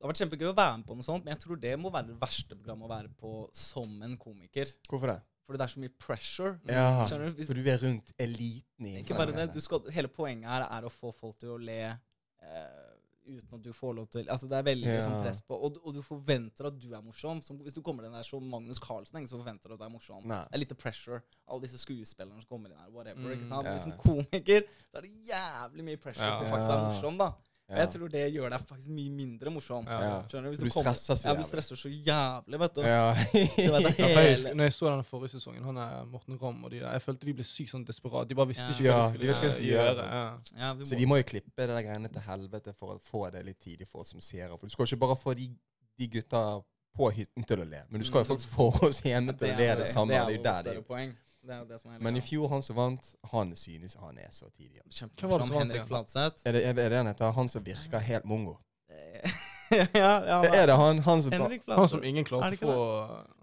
det 0.00 0.06
har 0.06 0.12
vært 0.14 0.20
kjempegøy 0.22 0.48
å 0.48 0.56
være 0.56 0.76
med 0.80 0.86
på 0.88 0.94
noe 0.96 1.04
sånt, 1.04 1.24
men 1.26 1.34
jeg 1.36 1.42
tror 1.42 1.58
det 1.60 1.74
må 1.78 1.90
være 1.92 2.06
det 2.08 2.16
verste 2.22 2.56
programmet 2.56 2.86
å 2.88 2.92
være 2.94 3.10
på 3.20 3.32
som 3.52 4.02
en 4.06 4.16
komiker. 4.16 4.70
Hvorfor 4.88 5.12
det? 5.12 5.18
Fordi 5.44 5.58
det 5.60 5.64
er 5.66 5.72
så 5.74 5.80
mye 5.82 5.92
pressure. 5.98 6.52
Ja, 6.70 6.86
Skjønner 7.10 7.26
du? 7.28 7.34
Hvis, 7.36 7.46
for 7.50 7.58
du 7.58 7.68
er 7.68 7.80
rundt 7.82 8.12
eliten 8.22 8.86
i 8.86 8.94
ikke 9.02 9.18
bare 9.18 9.34
det, 9.36 9.48
du 9.52 9.60
skal, 9.60 9.82
Hele 9.92 10.08
poenget 10.08 10.48
her 10.48 10.64
er 10.70 10.86
å 10.88 10.92
få 10.94 11.10
folk 11.12 11.36
til 11.42 11.50
å 11.56 11.58
le 11.60 11.80
eh, 11.90 12.86
uten 13.30 13.58
at 13.58 13.62
du 13.62 13.72
får 13.76 13.92
lov 13.98 14.06
til 14.10 14.30
Altså 14.32 14.48
Det 14.48 14.56
er 14.58 14.64
veldig 14.66 14.86
Ja. 14.88 15.02
sånn 15.04 15.20
press 15.22 15.40
på 15.46 15.54
Og, 15.58 15.74
du- 15.74 15.80
og 15.84 15.94
du 15.94 16.00
forventer 16.02 16.66
at 16.70 16.78
du 16.80 16.88
er 16.94 17.02
morsom. 17.02 17.42
Som, 17.42 17.58
hvis 17.66 17.74
du 17.74 17.82
kommer 17.82 18.06
inn 18.06 18.12
der 18.16 18.22
som 18.26 18.42
Magnus 18.48 18.78
Carlsen, 18.80 19.26
så 19.28 19.36
forventer 19.42 19.68
du 19.68 19.74
at 19.74 19.80
du 19.80 19.84
er 19.84 19.90
morsom. 19.92 20.24
Nei. 20.24 20.40
Det 20.48 20.54
er 20.54 20.62
litt 20.64 20.78
pressure. 20.78 21.20
Alle 21.46 21.60
disse 21.66 21.78
skuespillerne 21.82 22.40
som 22.40 22.48
kommer 22.48 22.70
inn 22.72 22.78
her, 22.78 22.88
whatever. 22.90 23.20
Mm, 23.20 23.34
ikke 23.36 23.46
sant? 23.50 23.66
ja. 23.66 23.74
Men 23.74 23.78
Som 23.84 23.92
komiker 23.98 24.64
så 24.90 24.98
er 24.98 25.02
det 25.02 25.12
jævlig 25.28 25.84
mye 25.84 25.96
pressure 26.00 26.24
Ja. 26.30 26.38
for 26.38 26.46
å 26.46 26.50
faktisk 26.54 26.72
være 26.72 26.86
morsom. 26.88 27.18
da 27.18 27.32
Og 27.70 27.76
Ja. 27.76 27.84
jeg 27.84 27.90
tror 27.94 28.08
det 28.10 28.22
gjør 28.34 28.50
deg 28.50 28.60
faktisk 28.66 28.88
mye 28.90 29.10
mindre 29.14 29.50
morsom. 29.54 29.84
Skjønner 29.86 30.42
du? 30.42 30.48
Hvis 30.50 30.58
Du 30.58 30.70
kommer- 30.70 30.94
stresser 30.94 31.14
så 31.14 31.28
Ja, 31.28 31.34
du 31.34 31.38
jævlig. 31.40 31.46
stresser 31.46 31.76
så 31.78 31.88
jævlig, 31.88 32.58
vet 32.60 32.74
du. 32.74 32.80
Ja. 32.82 33.14
Du 33.14 33.72
vet, 33.72 33.94
hele... 33.94 34.08
Ja, 34.10 34.20
jeg 34.20 34.34
husker, 34.34 34.54
når 34.54 34.64
jeg 34.64 34.72
så 34.72 34.86
den 34.90 35.04
forrige 35.04 35.28
sesongen, 35.36 35.62
han 35.64 35.76
er 35.76 36.04
Morten 36.04 36.38
Ramm 36.42 36.64
og 36.64 36.70
de 36.70 36.80
der, 36.80 36.90
jeg 36.92 37.02
følte 37.02 37.26
de 37.26 37.34
ble 37.34 37.44
sykt 37.44 37.70
sånn 37.70 37.84
desperat. 37.86 38.28
De 38.28 38.34
bare 38.34 38.48
visste 38.50 38.66
Ja. 38.66 38.74
ikke 38.74 38.82
hva 38.90 39.06
de 39.06 39.12
skulle 39.14 39.26
de 39.28 39.34
skulle 39.34 39.70
gjøre. 39.70 39.94
gjøre. 39.94 40.08
Ja. 40.10 40.38
ja, 40.58 40.74
Så 40.84 40.94
må, 40.94 40.98
de 40.98 41.06
må 41.06 41.16
jo 41.16 41.22
klippe 41.22 41.56
det 41.56 41.68
der 41.68 41.82
greiene 41.86 42.08
til 42.12 42.20
helvete 42.26 42.74
for 42.74 42.96
å 42.96 43.00
få 43.00 43.30
det 43.30 43.44
litt 43.46 43.60
tidlig 43.60 43.86
for 43.88 44.00
oss 44.00 44.10
som 44.10 44.20
seere. 44.20 44.58
For 44.58 44.66
du 44.66 44.70
skal 44.74 44.84
ikke 44.90 45.00
bare 45.06 45.16
få 45.16 45.34
de, 45.36 45.48
de 45.98 46.08
gutta 46.08 46.42
på 46.98 47.06
hytten 47.14 47.44
til 47.46 47.62
å 47.62 47.64
le, 47.70 47.84
men 47.88 48.00
du 48.00 48.04
skal 48.06 48.24
jo 48.24 48.26
Mm. 48.26 48.34
faktisk 48.34 48.48
få 48.50 48.66
oss 48.88 49.00
hjemme 49.00 49.32
til 49.38 49.46
å 49.46 49.56
le 49.56 49.74
det 49.78 49.86
samme. 49.86 50.10
Det 50.10 50.16
er 50.18 50.36
jo 50.36 50.42
der 50.42 50.62
det 50.62 50.76
er. 50.76 51.14
Det 51.42 51.54
er 51.54 51.58
jo 51.58 51.64
det 51.70 51.80
som 51.80 51.90
er 51.94 51.98
Men 52.04 52.16
i 52.16 52.20
fjor, 52.20 52.48
han 52.52 52.62
som 52.62 52.76
vant, 52.76 53.14
han 53.32 53.54
synes 53.56 53.94
han 54.00 54.18
er 54.18 54.28
så 54.30 54.50
tidlig. 54.56 54.80
Hvem 54.84 54.84
var 54.84 54.90
det 54.90 55.20
Kjempemorsom. 55.20 55.52
Henrik? 55.58 55.86
Fladseth. 55.88 56.42
Er 56.44 56.52
det, 56.52 56.64
er 56.66 56.74
det 56.88 56.96
han 56.98 57.06
heter? 57.06 57.30
Han 57.32 57.48
som 57.48 57.64
virker 57.64 57.98
helt 57.98 58.24
mongo? 58.24 58.56
ja, 59.70 59.86
ja, 59.94 60.36
det 60.42 60.50
Er 60.58 60.66
det 60.66 60.74
han, 60.76 60.98
han 61.06 61.20
som 61.22 61.32
Henrik 61.32 61.62
Han 61.70 61.86
som 61.88 62.02
ingen 62.04 62.24
klarte 62.26 62.56
å 62.58 62.58
få 62.58 62.72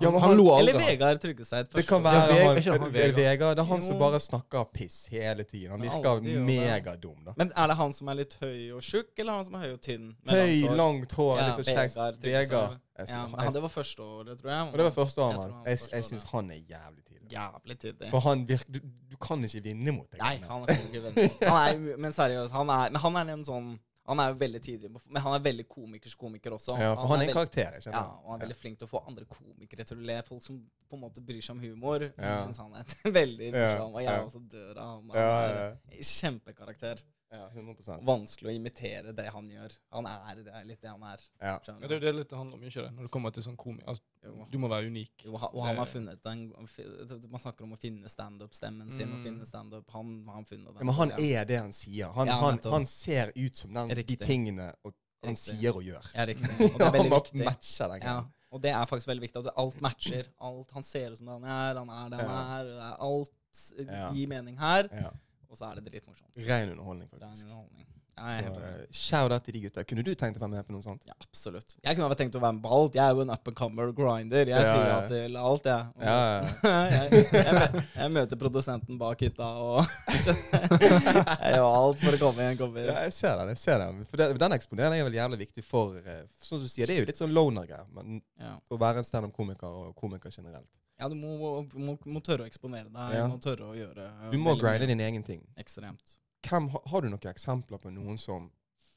Ja, 0.04 0.10
Han, 0.12 0.18
han- 0.22 0.34
lo 0.38 0.50
aldri. 0.52 0.74
Eller 0.74 0.84
Vegard 0.84 1.22
Tryggeseid. 1.24 1.70
Det 1.72 1.86
kan 1.88 2.04
være 2.04 2.18
Ja, 2.36 2.48
han, 2.50 2.58
ikke 2.60 2.74
han 2.76 2.92
Vegard? 2.94 3.16
Vegard. 3.16 3.56
Det 3.58 3.64
er 3.64 3.70
han 3.72 3.82
som 3.86 4.00
bare 4.02 4.20
snakker 4.20 4.66
piss 4.76 4.98
hele 5.14 5.46
tiden. 5.48 5.72
Han 5.72 5.82
virker 5.86 6.20
megadum, 6.50 7.16
da. 7.26 7.34
Men 7.40 7.54
er 7.56 7.72
det 7.72 7.78
han 7.80 7.94
som 7.96 8.12
er 8.12 8.20
litt 8.20 8.36
høy 8.42 8.74
og 8.76 8.84
tjukk, 8.84 9.14
eller 9.24 9.40
han 9.40 9.48
som 9.48 9.56
er 9.56 9.66
høy 9.70 9.74
og 9.78 9.82
tynn? 9.88 10.10
Høy, 10.28 10.36
langt 10.36 10.68
hår? 10.68 10.76
langt 10.84 11.18
hår, 11.22 11.38
Ja. 11.40 11.56
Vegard 11.64 12.22
Vegard. 12.28 12.78
Jeg 12.98 13.08
Ja, 13.08 13.14
synes- 13.14 13.32
men 13.32 13.40
han, 13.40 13.54
det 13.54 13.62
var 13.62 13.70
første 13.70 14.02
året, 14.04 14.40
tror 14.42 14.52
jeg. 14.52 14.68
Og 14.68 14.78
det 14.78 14.86
var 14.92 14.96
første 15.00 15.22
året 15.22 15.42
Jeg, 15.66 15.80
Jeg, 15.80 15.90
jeg 15.94 16.06
syns 16.12 16.24
han 16.34 16.52
er 16.52 16.56
jævlig 16.56 17.04
tidlig. 17.08 17.17
Jævlig 17.32 17.76
tydelig. 17.82 18.10
For 18.14 18.20
han 18.28 18.46
virker 18.50 18.72
du, 18.78 18.80
du 19.12 19.18
kan 19.22 19.44
ikke 19.48 19.62
vinne 19.66 19.94
mot 19.96 20.08
deg. 20.12 20.22
Nei, 20.22 20.38
han 20.48 20.64
er 20.68 20.80
ikke 20.80 21.02
vinne. 21.08 21.28
Han 21.50 21.60
er, 21.92 21.98
men 21.98 22.14
seriøst, 22.16 22.52
han 22.56 22.70
er, 22.74 22.90
men 22.96 23.02
han 23.04 23.20
er 23.24 23.34
en 23.38 23.46
sånn 23.48 23.76
Han 24.08 24.22
er 24.24 24.30
jo 24.32 24.38
veldig 24.40 24.60
tidlig, 24.64 24.90
men 25.04 25.20
han 25.20 25.34
er 25.36 25.42
veldig 25.44 25.66
komikers 25.68 26.14
komiker 26.16 26.54
også. 26.56 26.78
Ja, 26.80 26.94
for 26.96 27.10
han 27.12 27.20
er 27.26 27.28
en 27.28 27.34
karakter. 27.36 27.74
ikke 27.76 27.90
sant? 27.90 27.98
Ja, 27.98 28.04
og 28.24 28.30
han 28.32 28.38
er 28.40 28.44
veldig 28.46 28.56
flink 28.56 28.78
til 28.80 28.88
å 28.88 28.92
få 28.94 29.02
andre 29.10 29.26
komikere 29.28 29.84
til 29.90 29.98
å 30.00 30.06
le. 30.08 30.16
Folk 30.24 30.46
som 30.46 30.62
på 30.88 30.96
en 30.96 31.02
måte 31.02 31.20
bryr 31.28 31.42
seg 31.44 31.58
om 31.58 31.60
humor. 31.66 32.06
Ja. 32.16 32.38
Syns 32.46 32.62
han 32.64 32.72
er 32.80 32.94
veldig 33.20 33.50
Ja, 33.52 33.66
morsom. 33.66 33.98
Og 34.00 34.06
jeg 34.06 34.22
også 34.30 34.40
dør 34.54 34.80
av 34.80 34.94
ham. 34.94 35.10
Han 35.12 35.20
Ja, 35.20 35.34
er 35.50 35.60
ja, 35.60 36.08
kjempekarakter. 36.14 37.04
Ja, 37.32 37.48
100 37.52 38.00
Vanskelig 38.08 38.50
å 38.52 38.56
imitere 38.56 39.12
det 39.16 39.26
han 39.34 39.50
gjør. 39.52 39.74
Han 39.92 40.06
er 40.08 40.36
det 40.46 40.62
litt 40.70 40.82
det 40.82 40.90
han 40.90 41.04
er. 41.04 41.24
Ja. 41.42 41.58
Ja, 41.68 41.74
det 41.82 41.90
er 41.92 41.96
jo 41.98 42.00
det 42.06 42.14
litt 42.16 42.30
det 42.30 42.38
handler 42.40 42.56
om, 42.60 42.64
ikke 42.64 42.86
det? 42.86 42.92
Når 42.96 43.08
det 43.08 43.12
kommer 43.12 43.34
til 43.36 43.44
sånn 43.44 43.58
komi... 43.60 43.84
Altså, 43.86 44.04
du 44.52 44.58
må 44.60 44.68
være 44.72 44.88
unik. 44.92 45.26
Jo, 45.26 45.34
og 45.36 45.66
han 45.66 45.78
har 45.80 45.88
funnet 45.88 46.24
den 46.24 46.46
Man 46.56 47.40
snakker 47.40 47.64
om 47.68 47.74
å 47.76 47.80
finne 47.80 48.10
standup-stemmen 48.12 48.92
sin 48.92 49.12
og 49.12 49.18
Mm. 49.20 49.24
finne 49.24 49.46
standup. 49.48 49.92
Han 49.92 50.24
han 50.28 50.36
har 50.42 50.44
funnet 50.48 50.68
den. 50.68 50.80
Ja, 50.80 50.84
men 50.86 50.96
han 50.96 51.12
er 51.20 51.46
det 51.46 51.60
han 51.60 51.72
sier. 51.74 52.12
Han, 52.16 52.28
Ja, 52.28 52.40
han, 52.42 52.60
han 52.64 52.86
ser 52.86 53.32
ut 53.36 53.56
som 53.56 53.74
den, 53.74 53.90
de 53.90 54.16
tingene 54.16 54.74
og 54.84 54.94
han 55.24 55.34
Riktig. 55.36 55.60
sier 55.60 55.76
og 55.76 55.84
gjør. 55.84 56.10
Ja, 56.16 56.26
riktig. 56.26 56.50
Og 56.74 56.78
det 56.78 56.82
er 56.82 56.86
han 56.86 56.94
veldig 57.00 57.12
viktig. 57.18 57.46
matcher 57.46 57.88
den 57.94 58.02
Ja, 58.08 58.18
og 58.52 58.62
det 58.62 58.72
er 58.72 58.86
faktisk 58.86 59.08
veldig 59.10 59.22
viktig 59.28 59.40
at 59.46 59.54
alt 59.58 59.82
matcher. 59.82 60.28
Alt 60.40 60.72
Han 60.72 60.84
ser 60.84 61.12
ut 61.12 61.18
som 61.18 61.26
den 61.26 61.44
er, 61.44 61.76
han 61.76 61.90
er 61.90 61.94
han 61.94 62.12
Ja. 62.12 62.60
er. 62.60 62.64
det 62.64 62.84
er 62.88 62.98
Alt 63.00 64.14
gir 64.16 64.28
mening 64.30 64.58
her. 64.58 64.88
Ja. 64.94 65.12
Og 65.50 65.58
så 65.58 65.66
er 65.66 65.76
det 65.76 65.92
dritmorsomt. 65.92 66.30
Ren 66.38 66.70
underholdning, 66.70 67.10
faktisk. 67.10 67.28
faktisk. 67.28 67.46
underholdning. 67.46 67.97
Eh, 68.18 68.86
shout 68.92 69.32
out 69.32 69.44
til 69.46 69.54
de 69.54 69.60
gutta. 69.68 69.84
Kunne 69.86 70.04
du 70.04 70.10
tenkt 70.18 70.40
å 70.40 70.42
være 70.42 70.50
med 70.56 70.66
på 70.66 70.74
noe 70.74 70.82
sånt? 70.82 71.04
Ja, 71.06 71.14
absolutt. 71.22 71.76
Jeg 71.86 71.96
kunne 71.98 72.08
ha 72.10 72.16
tenkt 72.18 72.36
å 72.36 72.42
være 72.42 72.56
med 72.58 72.64
på 72.64 72.72
alt. 72.74 72.96
Jeg 72.98 73.04
er 73.06 73.14
jo 73.14 73.22
en 73.22 73.30
up 73.34 73.48
and 73.52 73.58
comer 73.60 73.92
grinder. 73.94 74.50
Jeg 74.50 74.56
Ja, 74.58 74.64
sier 74.64 74.88
ja. 74.88 74.96
ja 74.96 75.08
til 75.12 75.38
alt, 75.38 75.70
jeg. 75.70 75.84
Ja, 76.02 76.18
jeg, 76.96 77.22
jeg, 77.36 77.84
jeg 78.00 78.14
møter 78.16 78.42
produsenten 78.42 78.98
bak 79.02 79.22
hytta 79.22 79.52
og 79.62 79.86
Jeg 80.18 81.54
gjør 81.54 81.68
alt 81.70 82.02
for 82.02 82.18
å 82.18 82.22
komme 82.22 82.42
i 82.48 82.50
en 82.56 82.60
kompis. 82.60 82.90
Ja, 82.90 82.98
jeg 83.06 83.14
ser 83.20 83.38
den. 83.42 83.54
jeg 83.54 83.62
ser 83.62 83.82
Den 83.86 84.02
For 84.10 84.18
det, 84.22 84.30
Den 84.42 84.58
eksponeringen 84.58 84.98
er 85.06 85.08
vel 85.12 85.20
jævlig 85.20 85.40
viktig 85.46 85.64
for 85.68 85.98
eh, 86.02 86.24
Sånn 86.42 86.58
som 86.60 86.66
du 86.66 86.72
sier, 86.72 86.90
Det 86.90 86.98
er 86.98 87.04
jo 87.04 87.10
litt 87.12 87.22
sånn 87.22 87.34
loner-greier. 87.38 87.88
Å 87.88 88.82
være 88.82 89.04
en 89.04 89.08
standup-komiker 89.08 89.68
og 89.86 89.94
komiker 90.00 90.34
generelt. 90.34 90.68
Ja, 90.98 91.06
du 91.12 91.14
må, 91.14 91.62
må, 91.78 91.94
må 92.10 92.22
tørre 92.26 92.48
å 92.48 92.50
eksponere 92.50 92.90
deg. 92.90 93.18
Du 93.22 93.30
må 93.30 93.38
tørre 93.44 93.68
å 93.70 93.76
gjøre 93.78 94.08
Du 94.34 94.40
må 94.42 94.56
grinde 94.58 94.88
din 94.90 95.04
egen 95.06 95.22
ting. 95.26 95.44
Ekstremt. 95.62 96.18
Hvem, 96.48 96.70
har- 96.74 97.02
du 97.02 97.10
noen 97.10 97.32
eksempler 97.34 97.82
på 97.84 97.92
noen 97.94 98.18
som 98.18 98.50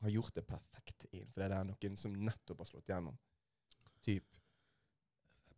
har 0.02 0.10
gjort 0.14 0.34
det 0.34 0.46
perfekt 0.48 1.06
innenfor 1.12 1.42
det 1.42 1.50
der? 1.50 1.64
Noen 1.64 1.96
som 1.98 2.12
nettopp 2.14 2.58
har 2.62 2.70
slått 2.70 2.86
gjennom? 2.92 3.16
Typ. 4.06 4.24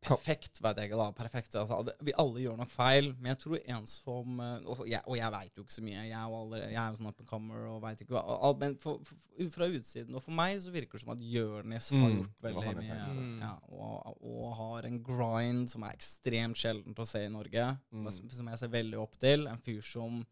Perfekt, 0.03 0.59
vet 0.59 0.79
jeg 0.81 0.89
ikke. 0.89 0.97
da, 0.99 1.13
perfekt. 1.15 1.55
Altså, 1.55 1.77
vi 2.03 2.11
alle 2.19 2.41
gjør 2.43 2.57
nok 2.59 2.71
feil, 2.73 3.13
men 3.21 3.29
jeg 3.31 3.39
tror 3.45 3.61
en 3.71 3.85
som 3.87 4.41
eh, 4.43 4.65
Og 4.67 4.81
jeg, 4.91 4.99
og 5.07 5.15
jeg 5.15 5.31
veit 5.31 5.55
jo 5.61 5.63
ikke 5.63 5.77
så 5.77 5.85
mye. 5.87 6.01
Jeg 6.09 6.17
er 6.19 6.33
jo, 6.33 6.41
jeg 6.59 6.75
er 6.75 6.89
jo 6.91 6.97
sånn 6.99 7.07
up 7.13 7.21
and 7.23 7.29
comer 7.31 7.69
og 7.71 7.77
veit 7.85 8.03
ikke 8.03 8.19
alt, 8.25 8.59
Men 8.59 8.75
for, 8.83 8.99
for, 9.07 9.21
fra 9.55 9.69
utsiden 9.71 10.19
og 10.19 10.25
for 10.25 10.35
meg 10.35 10.59
så 10.65 10.75
virker 10.75 10.99
det 10.99 11.05
som 11.05 11.15
at 11.15 11.23
Jonis 11.23 11.91
har 11.95 12.03
Mm, 12.03 12.17
gjort 12.19 12.43
veldig 12.49 12.75
mye. 12.81 12.99
Ja, 13.45 13.53
og, 13.71 14.19
og 14.27 14.57
har 14.59 14.89
en 14.91 14.99
grind 15.07 15.71
som 15.71 15.87
er 15.87 15.95
ekstremt 15.95 16.59
sjeldent 16.59 16.99
å 16.99 17.07
se 17.07 17.23
i 17.23 17.31
Norge. 17.31 17.69
Mm. 17.95 18.11
Som, 18.11 18.29
som 18.41 18.51
jeg 18.51 18.59
ser 18.65 18.75
veldig 18.75 18.99
opp 19.07 19.15
til. 19.23 19.47
En 19.47 19.63
fyr 19.63 19.87
som 19.87 20.25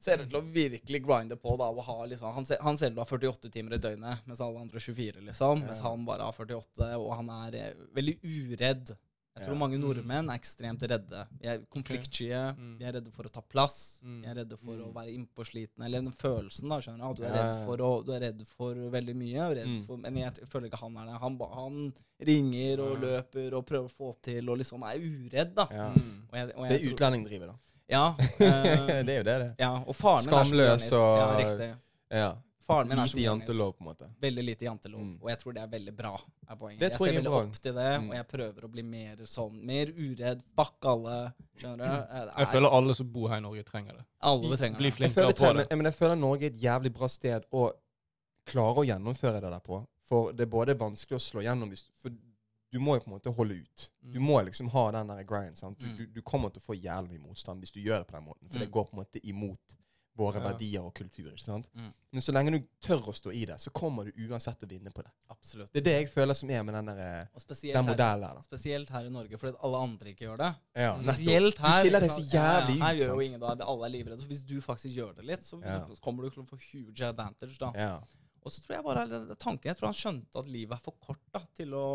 ser 0.00 0.22
ut 0.22 0.28
til 0.30 0.38
å 0.40 0.44
virkelig 0.54 1.00
grinde 1.04 1.36
på. 1.40 1.56
da, 1.60 1.70
ha 1.88 1.96
liksom, 2.06 2.32
han, 2.34 2.46
ser, 2.48 2.58
han 2.64 2.76
ser 2.76 2.92
ut 2.92 2.96
til 2.96 3.02
å 3.02 3.06
ha 3.06 3.10
48 3.16 3.50
timer 3.54 3.76
i 3.76 3.82
døgnet, 3.88 4.22
mens 4.26 4.40
alle 4.40 4.60
andre 4.60 4.80
24. 4.80 5.24
liksom, 5.30 5.64
Mens 5.66 5.82
han 5.84 6.06
bare 6.08 6.28
har 6.28 6.32
48, 6.32 6.92
og 6.98 7.12
han 7.18 7.30
er 7.46 7.58
eh, 7.60 7.74
veldig 7.96 8.18
uredd. 8.22 8.96
Jeg 9.36 9.50
tror 9.50 9.58
mange 9.60 9.76
nordmenn 9.76 10.30
er 10.32 10.38
ekstremt 10.40 10.80
redde. 10.88 11.26
Vi 11.42 11.48
er 11.52 11.58
konfliktsky. 11.68 12.30
Mm. 12.56 12.70
Vi 12.80 12.86
er 12.88 12.94
redde 12.96 13.10
for 13.12 13.28
å 13.28 13.32
ta 13.34 13.42
plass. 13.44 13.98
Mm. 14.00 14.14
Vi 14.22 14.30
er 14.32 14.38
redde 14.40 14.56
for 14.56 14.72
å 14.80 14.86
Mm. 14.86 14.94
være 14.96 15.12
innpåslitne. 15.12 15.84
Eller 15.84 16.00
den 16.00 16.14
følelsen, 16.16 16.70
da. 16.72 16.78
skjønner 16.80 17.12
Du 17.14 17.20
du 17.20 17.26
er, 17.28 17.34
redd 17.36 17.66
for 17.66 17.76
å, 17.84 17.90
du 18.06 18.14
er 18.16 18.20
redd 18.30 18.40
for 18.56 18.72
veldig 18.74 19.14
mye. 19.14 19.50
Mm. 19.66 19.82
for, 19.84 20.00
men 20.00 20.16
jeg 20.22 20.48
føler 20.48 20.70
ikke 20.70 20.80
han 20.80 20.96
er 20.96 21.10
det. 21.10 21.20
Han, 21.20 21.36
han 21.52 21.92
ringer 22.30 22.80
og 22.80 22.96
løper 23.04 23.58
og 23.58 23.66
prøver 23.68 23.90
å 23.90 23.92
få 23.92 24.14
til, 24.24 24.48
og 24.48 24.56
liksom 24.62 24.88
er 24.88 25.04
uredd, 25.04 25.52
da. 25.54 25.68
Ja. 25.70 25.90
Mm. 25.92 26.14
Og 26.32 26.38
jeg, 26.40 26.52
og 26.56 26.64
Det 26.64 26.70
jeg 26.72 26.80
er 26.80 26.94
utlending 26.94 27.28
driver, 27.28 27.52
da. 27.52 27.75
Ja, 27.88 28.16
eh, 28.18 29.02
det 29.06 29.12
er 29.12 29.18
jo 29.20 29.22
det, 29.28 29.38
det. 29.38 29.54
ja, 29.62 29.72
og 29.86 29.94
faren 29.94 30.24
min 30.26 30.34
er 30.34 30.44
Skamløs 30.44 30.92
og- 30.92 31.18
Ja, 31.20 31.28
riktig. 31.38 31.68
Ja. 32.10 32.32
Faren 32.66 32.88
min 32.90 32.98
er 32.98 33.02
Lite 33.06 33.10
som 33.12 33.20
Jonis. 33.20 33.46
jantelov, 33.46 33.72
på 33.76 33.82
en 33.84 33.86
måte. 33.86 34.06
Veldig 34.20 34.42
lite 34.42 34.64
jantelov. 34.66 35.00
Mm. 35.00 35.18
Og 35.22 35.28
jeg 35.30 35.38
tror 35.38 35.52
det 35.54 35.62
er 35.62 35.68
veldig 35.70 35.92
bra. 35.96 36.10
er 36.50 36.56
poenget. 36.56 36.80
Det 36.80 36.88
jeg 36.90 36.96
tror 36.98 37.06
ser 37.06 37.12
jeg 37.12 37.14
er 37.14 37.20
veldig 37.20 37.30
bra. 37.30 37.42
opp 37.46 37.60
til 37.62 37.74
det, 37.74 38.00
Mm. 38.00 38.08
og 38.10 38.14
jeg 38.16 38.26
prøver 38.32 38.64
å 38.66 38.70
bli 38.72 38.82
mer 38.82 39.16
sånn 39.22 39.62
Mer 39.62 39.86
uredd. 39.94 40.42
Fuck 40.56 40.84
alle. 40.84 41.32
Skjønner 41.60 41.76
du? 41.78 41.84
Eh, 41.84 42.24
det 42.26 42.32
Jeg 42.38 42.62
er- 42.64 42.70
alle 42.76 42.94
som 42.94 43.06
bor 43.12 43.28
her 43.28 43.36
i 43.36 43.40
Norge, 43.40 43.62
trenger 43.64 43.92
det. 43.92 44.04
alle 44.20 44.56
trenger 44.56 44.78
Bli 44.78 44.90
det. 44.90 44.98
Jeg 44.98 45.10
flinkere 45.12 45.14
føler, 45.14 45.32
på 45.32 45.56
det. 45.58 45.68
men, 45.70 45.78
men 45.78 45.84
jeg 45.92 45.94
føler 45.94 46.14
Norge 46.18 46.42
er 46.42 46.46
et 46.46 46.60
jævlig 46.60 46.92
bra 46.92 47.06
sted 47.06 47.44
å 47.52 47.70
klare 48.46 48.76
å 48.82 48.84
gjennomføre 48.86 49.40
det 49.40 49.50
der 49.50 49.60
på. 49.60 49.86
For 50.08 50.32
det 50.32 50.40
er 50.40 50.50
både 50.50 50.74
vanskelig 50.74 51.16
å 51.18 51.22
slå 51.22 51.42
gjennom 51.46 51.68
hvis 51.70 51.84
For 52.02 52.10
du 52.76 52.82
må 52.84 52.98
jo 52.98 53.04
på 53.06 53.10
en 53.10 53.16
måte 53.16 53.32
holde 53.38 53.56
ut. 53.62 53.88
Du 54.12 54.20
må 54.20 54.36
liksom 54.44 54.68
ha 54.76 54.84
den 54.98 55.08
der 55.14 55.24
grind. 55.24 55.56
Sant? 55.56 55.78
Du, 55.80 55.86
Mm. 55.88 55.96
du, 55.96 56.06
du 56.18 56.22
kommer 56.22 56.52
til 56.52 56.60
å 56.62 56.66
få 56.68 56.76
jævlig 56.76 57.16
mye 57.16 57.26
motstand 57.30 57.64
hvis 57.64 57.72
du 57.72 57.80
gjør 57.80 58.04
det 58.04 58.08
på 58.12 58.16
den 58.20 58.24
måten. 58.28 58.50
For 58.52 58.58
det 58.60 58.68
Mm. 58.68 58.72
går 58.76 58.84
på 58.90 58.96
en 58.96 59.04
måte 59.04 59.20
imot 59.24 59.76
våre 60.16 60.40
Ja. 60.40 60.48
verdier 60.48 60.80
og 60.82 60.94
kultur. 60.94 61.26
ikke 61.32 61.44
sant? 61.44 61.66
Mm. 61.76 61.92
Men 62.12 62.22
så 62.24 62.32
lenge 62.32 62.50
du 62.52 62.66
tør 62.80 63.02
å 63.04 63.12
stå 63.12 63.30
i 63.34 63.44
det, 63.44 63.58
så 63.60 63.68
kommer 63.70 64.04
du 64.06 64.12
uansett 64.28 64.58
til 64.58 64.66
å 64.68 64.70
vinne 64.70 64.90
på 64.90 65.02
det. 65.04 65.10
Absolutt. 65.30 65.70
Det 65.74 65.80
er 65.82 65.84
det 65.84 65.92
jeg 66.00 66.08
føler 66.14 66.34
som 66.34 66.48
er 66.50 66.62
med 66.62 66.74
den, 66.74 66.86
der, 66.86 67.28
Og 67.34 67.42
den 67.62 67.84
modellen 67.86 68.24
Her, 68.24 68.34
da. 68.34 68.40
spesielt 68.40 68.88
her 68.88 69.04
i 69.04 69.10
Norge, 69.10 69.36
fordi 69.38 69.56
alle 69.62 69.76
andre 69.76 70.06
ikke 70.14 70.24
gjør 70.24 70.38
det. 70.38 70.54
Ja. 70.74 70.96
Spesielt 70.98 71.58
her. 71.58 71.82
Du 71.82 71.88
skiller 71.88 72.00
deg 72.00 72.10
så 72.10 72.14
sant? 72.14 72.26
ut. 72.26 72.32
ja, 72.32 72.60
Her 72.86 72.94
gjør 72.94 73.12
jo 73.14 73.20
ingen 73.20 73.40
det. 73.40 73.60
Alle 73.60 73.84
er 73.84 73.90
livredde. 73.90 74.20
Så 74.22 74.26
hvis 74.28 74.42
du 74.46 74.60
faktisk 74.60 74.96
gjør 74.96 75.14
det 75.16 75.24
litt, 75.26 75.40
så, 75.44 75.60
så 75.60 76.00
kommer 76.00 76.22
du 76.22 76.30
til 76.30 76.42
å 76.44 76.46
få 76.48 76.58
huge 76.72 77.02
advantage. 77.02 77.58
da. 77.58 77.72
Ja. 77.74 78.00
Og 78.46 78.52
så 78.54 78.62
tror 78.62 78.76
jeg 78.76 78.84
bare 78.86 79.34
tanken, 79.42 79.66
jeg 79.72 79.74
tror 79.80 79.88
han 79.90 79.96
skjønte 79.98 80.38
at 80.38 80.46
livet 80.46 80.76
er 80.78 80.82
for 80.86 80.94
kort 81.02 81.18
da, 81.34 81.40
til 81.58 81.72
å 81.74 81.86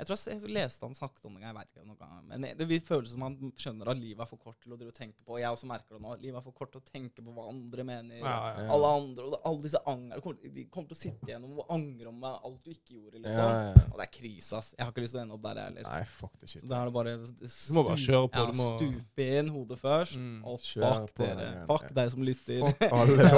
Jeg 0.00 0.08
tror 0.08 0.16
jeg, 0.16 0.38
jeg 0.40 0.52
leste 0.56 0.86
han 0.88 0.94
snakket 0.96 1.26
om 1.28 1.34
det, 1.36 1.42
jeg 1.44 1.56
vet 1.58 1.68
ikke 1.74 1.82
noe 1.84 1.98
gang, 2.00 2.22
men 2.30 2.46
det 2.56 2.66
vil 2.70 2.80
føles 2.86 3.12
som 3.12 3.24
han 3.26 3.34
skjønner 3.60 3.90
at 3.92 3.98
livet 4.00 4.22
er 4.24 4.28
for 4.30 4.40
kort 4.40 4.56
til 4.64 4.72
å 4.72 4.78
tenke 4.96 5.20
på. 5.20 5.34
Og 5.34 5.42
jeg 5.42 5.52
også 5.52 5.68
merker 5.68 5.98
det 5.98 6.00
nå. 6.06 6.14
Livet 6.22 6.38
er 6.40 6.44
for 6.46 6.56
kort 6.56 6.72
til 6.72 6.80
å 6.80 6.86
tenke 6.88 7.20
på 7.26 7.34
hva 7.36 7.44
andre 7.50 7.84
mener. 7.84 8.16
Ja, 8.22 8.30
ja. 8.32 8.62
Ja. 8.64 8.70
Alle 8.72 8.92
andre, 8.96 9.26
og 9.28 9.44
alle 9.50 9.60
disse 9.66 9.82
anger, 9.92 10.22
de 10.40 10.64
kommer, 10.72 10.88
til 10.88 10.96
å 10.96 11.00
sitte 11.02 11.28
igjennom 11.28 11.58
og 11.60 11.74
angre 11.76 12.08
om 12.08 12.24
alt 12.30 12.64
du 12.64 12.72
ikke 12.72 12.96
gjorde. 12.96 13.20
liksom. 13.20 13.44
Ja, 13.44 13.60
ja. 13.68 13.84
Og 13.90 14.00
det 14.00 14.06
er 14.06 14.12
krise, 14.16 14.62
ass. 14.62 14.72
Jeg 14.78 14.86
har 14.86 14.94
ikke 14.94 15.04
lyst 15.04 15.14
til 15.16 15.20
å 15.20 15.24
ende 15.26 15.36
opp 15.36 15.44
der, 15.44 15.60
jeg 15.60 15.68
heller. 15.68 15.90
Nei, 15.90 16.00
fuck 16.14 16.40
det 16.40 16.48
shit. 16.54 16.64
Så 16.64 16.72
da 16.72 16.80
er 16.80 16.88
det 16.88 16.96
bare 16.96 17.14
Du 17.20 17.76
må 17.76 17.84
bare 17.90 18.00
kjøre 18.06 18.32
på, 18.32 18.40
Ja, 18.40 18.56
må- 18.56 18.70
stupe 18.80 19.28
inn 19.42 19.52
hodet 19.58 19.80
først. 19.84 20.16
Mm. 20.16 20.40
Og 20.48 20.64
fuck 20.64 21.12
dere. 21.20 21.50
Fuck 21.68 21.92
deg 22.00 22.10
som 22.16 22.24
lytter. 22.24 22.64
Fuck 22.64 22.88
alle 23.02 23.28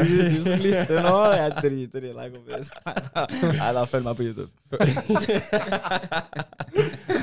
du, 0.00 0.16
du 0.16 0.40
som 0.48 0.64
lytter 0.64 1.04
nå. 1.10 1.14
Jeg 1.42 1.56
driter 1.60 2.05
i 2.05 2.05
deg, 2.14 2.32
kompis. 2.36 2.66
Nei 3.60 3.70
da, 3.74 3.82
følg 3.90 4.04
meg 4.06 4.14
på 4.18 4.24
YouTube. 4.26 4.52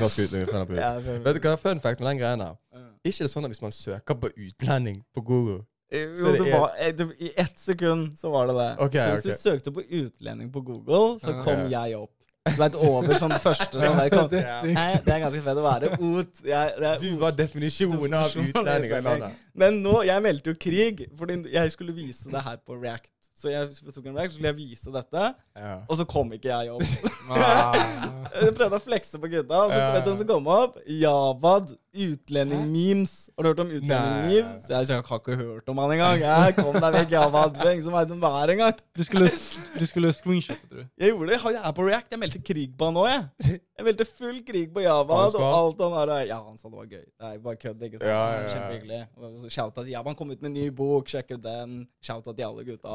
Norsk 0.00 0.18
utlending, 0.24 0.50
følg 0.50 0.66
på. 0.68 0.74
Ja, 0.78 0.90
følg 0.98 1.18
meg. 1.18 1.24
Vet 1.28 1.34
du 1.38 1.40
hva 1.48 1.54
fun 1.60 1.80
fact 1.84 1.98
med 2.02 2.08
den 2.10 2.18
greien 2.22 2.40
der? 2.44 2.54
Ikke 3.04 3.12
Ikke 3.12 3.24
det 3.26 3.32
sånn 3.34 3.46
at 3.46 3.52
hvis 3.52 3.64
man 3.64 3.74
søker 3.76 4.14
på 4.18 4.26
utlending 4.32 4.98
på 5.14 5.20
Google 5.24 5.60
Jo, 5.92 6.32
det 6.32 6.40
er- 6.40 6.58
var, 6.58 6.70
eh, 6.80 6.92
I 7.20 7.32
ett 7.36 7.58
sekund 7.60 8.18
så 8.18 8.30
var 8.30 8.46
det 8.46 8.54
det. 8.56 8.78
Okay, 8.78 9.04
så 9.04 9.10
hvis 9.12 9.20
okay. 9.20 9.30
du 9.30 9.36
søkte 9.38 9.72
på 9.72 9.80
utlending 9.90 10.52
på 10.52 10.60
Google, 10.60 11.20
så 11.20 11.26
kom 11.32 11.44
kom 11.44 11.70
jeg 11.70 11.96
opp. 11.96 12.10
Du 12.44 12.58
vet, 12.60 12.74
over 12.76 13.16
sånn 13.16 13.32
første 13.40 13.80
sånn 13.80 13.96
der, 13.96 14.10
kom, 14.12 14.28
Nei, 14.76 14.98
Det 15.00 15.12
er 15.14 15.20
ganske 15.22 15.40
fett 15.46 15.56
å 15.56 15.62
være. 15.64 15.88
Ot, 15.96 16.42
jeg, 16.44 16.74
det 16.76 16.88
er 16.90 16.98
Du 17.00 17.16
var 17.16 17.32
definisjonen 17.32 18.12
av 18.18 18.36
utlending. 18.36 19.24
Men 19.54 19.80
nå, 19.84 20.02
jeg 20.04 20.22
meldte 20.26 20.52
jo 20.52 20.56
krig, 20.60 21.06
fordi 21.16 21.38
jeg 21.54 21.72
skulle 21.72 21.94
vise 21.96 22.28
det 22.28 22.42
her 22.44 22.58
på 22.60 22.76
React. 22.76 23.23
Så 23.44 23.52
jeg 23.52 23.68
tok 23.92 24.06
en 24.08 24.14
break, 24.16 24.30
så 24.32 24.38
skulle 24.38 24.50
jeg 24.54 24.56
vise 24.62 24.92
dette, 24.94 25.24
Ja. 25.60 25.74
og 25.84 25.98
så 26.00 26.06
kom 26.08 26.32
ikke 26.32 26.48
jeg 26.48 26.72
opp. 26.72 26.82
Ah. 27.28 27.76
Jeg 28.34 28.54
prøvde 28.56 28.78
å 28.80 28.82
flekse 28.82 29.18
på 29.22 29.28
gutta, 29.30 29.58
og 29.66 29.70
så 29.70 29.76
Ja, 29.78 29.90
vet 29.94 30.06
du 30.06 30.10
hvem 30.10 30.16
som 30.24 30.26
kom 30.32 30.48
opp? 30.50 30.78
Javad. 30.90 31.68
Utlending-memes. 31.94 33.12
Har 33.36 33.42
du 33.42 33.48
hørt 33.48 33.60
om 33.62 33.70
utlending-memes? 33.70 34.68
Jeg, 34.68 34.88
jeg 34.88 35.02
har 35.08 35.20
ikke 35.20 35.36
hørt 35.38 35.68
om 35.70 35.78
han 35.78 35.94
engang. 35.94 36.22
Jeg 36.22 36.56
kom 36.58 36.74
deg 36.74 36.96
vekk, 36.98 37.12
jeg 37.14 37.34
var 37.34 37.52
ingen 37.70 37.84
som 37.86 37.94
veit 37.96 38.10
hvem 38.10 38.24
det 38.24 38.30
er 38.40 38.52
engang. 38.54 38.80
Du 38.98 39.04
skulle, 39.06 39.28
du 39.78 39.84
skulle 39.86 40.12
screenshotte, 40.16 40.66
du. 40.70 40.82
Jeg 41.00 41.12
gjorde 41.14 41.30
det. 41.32 41.38
Jeg 41.54 41.62
er 41.64 41.76
på 41.78 41.86
React. 41.88 42.10
Jeg 42.16 42.22
meldte 42.24 42.42
krig 42.50 42.74
på 42.78 42.90
han 42.90 43.00
òg, 43.02 43.08
jeg. 43.12 43.60
Jeg 43.74 43.86
meldte 43.88 44.06
full 44.06 44.40
krig 44.46 44.68
på 44.74 44.84
Javad 44.84 45.34
og 45.38 45.46
alt 45.48 45.80
han 45.82 45.96
har. 45.98 46.14
Ja, 46.28 46.40
han 46.46 46.58
sa 46.58 46.68
det 46.68 46.78
var 46.78 46.90
gøy. 46.90 47.04
Det 47.04 47.30
er 47.30 47.38
bare 47.46 47.60
kødd, 47.62 47.86
ikke 47.88 47.98
sant? 47.98 48.10
Ja, 48.10 48.20
ja, 48.30 48.42
ja. 48.42 48.50
Kjempehyggelig. 48.52 49.50
Shout 49.54 49.80
at. 49.82 49.90
Han 50.10 50.18
kom 50.18 50.30
ut 50.30 50.42
med 50.42 50.50
en 50.52 50.58
ny 50.58 50.68
bok, 50.74 51.10
sjekk 51.10 51.34
ut 51.36 51.42
den. 51.42 51.80
Shout 52.04 52.28
at 52.30 52.38
til 52.38 52.46
alle 52.46 52.66
gutta. 52.68 52.94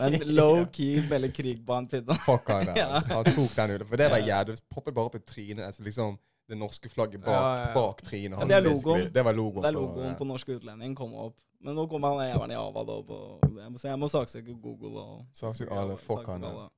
Men 0.00 0.18
low 0.38 0.64
key 0.74 1.04
melde 1.10 1.30
krig 1.34 1.60
på 1.66 1.74
han 1.78 1.86
pidden. 1.90 2.18
Fuck 2.26 2.50
han 2.54 2.72
altså. 2.74 3.14
Han 3.18 3.30
tok 3.30 3.54
den 3.56 3.76
ut. 3.76 3.86
For 3.90 4.00
det 4.00 4.10
var 4.10 4.24
jævlig. 4.24 4.56
Det 4.58 4.74
poppet 4.74 4.94
bare 4.96 5.10
opp 5.10 5.18
i 5.18 5.22
trynet. 5.22 5.64
Altså 5.66 5.86
liksom 5.86 6.18
det 6.48 6.56
norske 6.58 6.88
flagget 6.88 7.20
bak, 7.20 7.34
Ja, 7.34 7.56
ja, 7.56 7.66
ja. 7.68 7.74
bak 7.74 8.02
trynet. 8.02 8.38
Ja, 8.40 8.46
det 8.48 8.56
er 8.56 8.64
logoen. 8.64 9.12
Det 9.12 9.24
var 9.24 9.32
logoen. 9.36 9.62
Det 9.62 9.68
er 9.68 9.76
på- 9.76 9.80
logoen 9.84 10.16
på 10.16 10.24
Norsk 10.24 10.48
Utlending 10.48 10.96
kom 10.96 11.14
opp. 11.14 11.36
Men 11.60 11.74
nå 11.74 11.86
kommer 11.90 12.14
han 12.14 12.28
jævelen 12.30 12.54
java, 12.54 12.84
da. 12.86 12.96
På, 13.02 13.16
jeg 13.58 13.70
må, 13.72 13.78
så 13.78 13.88
jeg 13.88 13.98
må 13.98 14.08
saksøke 14.08 14.54
Google 14.62 15.00
og 15.02 15.24
Saksøk 15.34 15.70
alle. 15.74 15.96
Fuck 15.98 16.26
han 16.26 16.40
saksøke. 16.40 16.70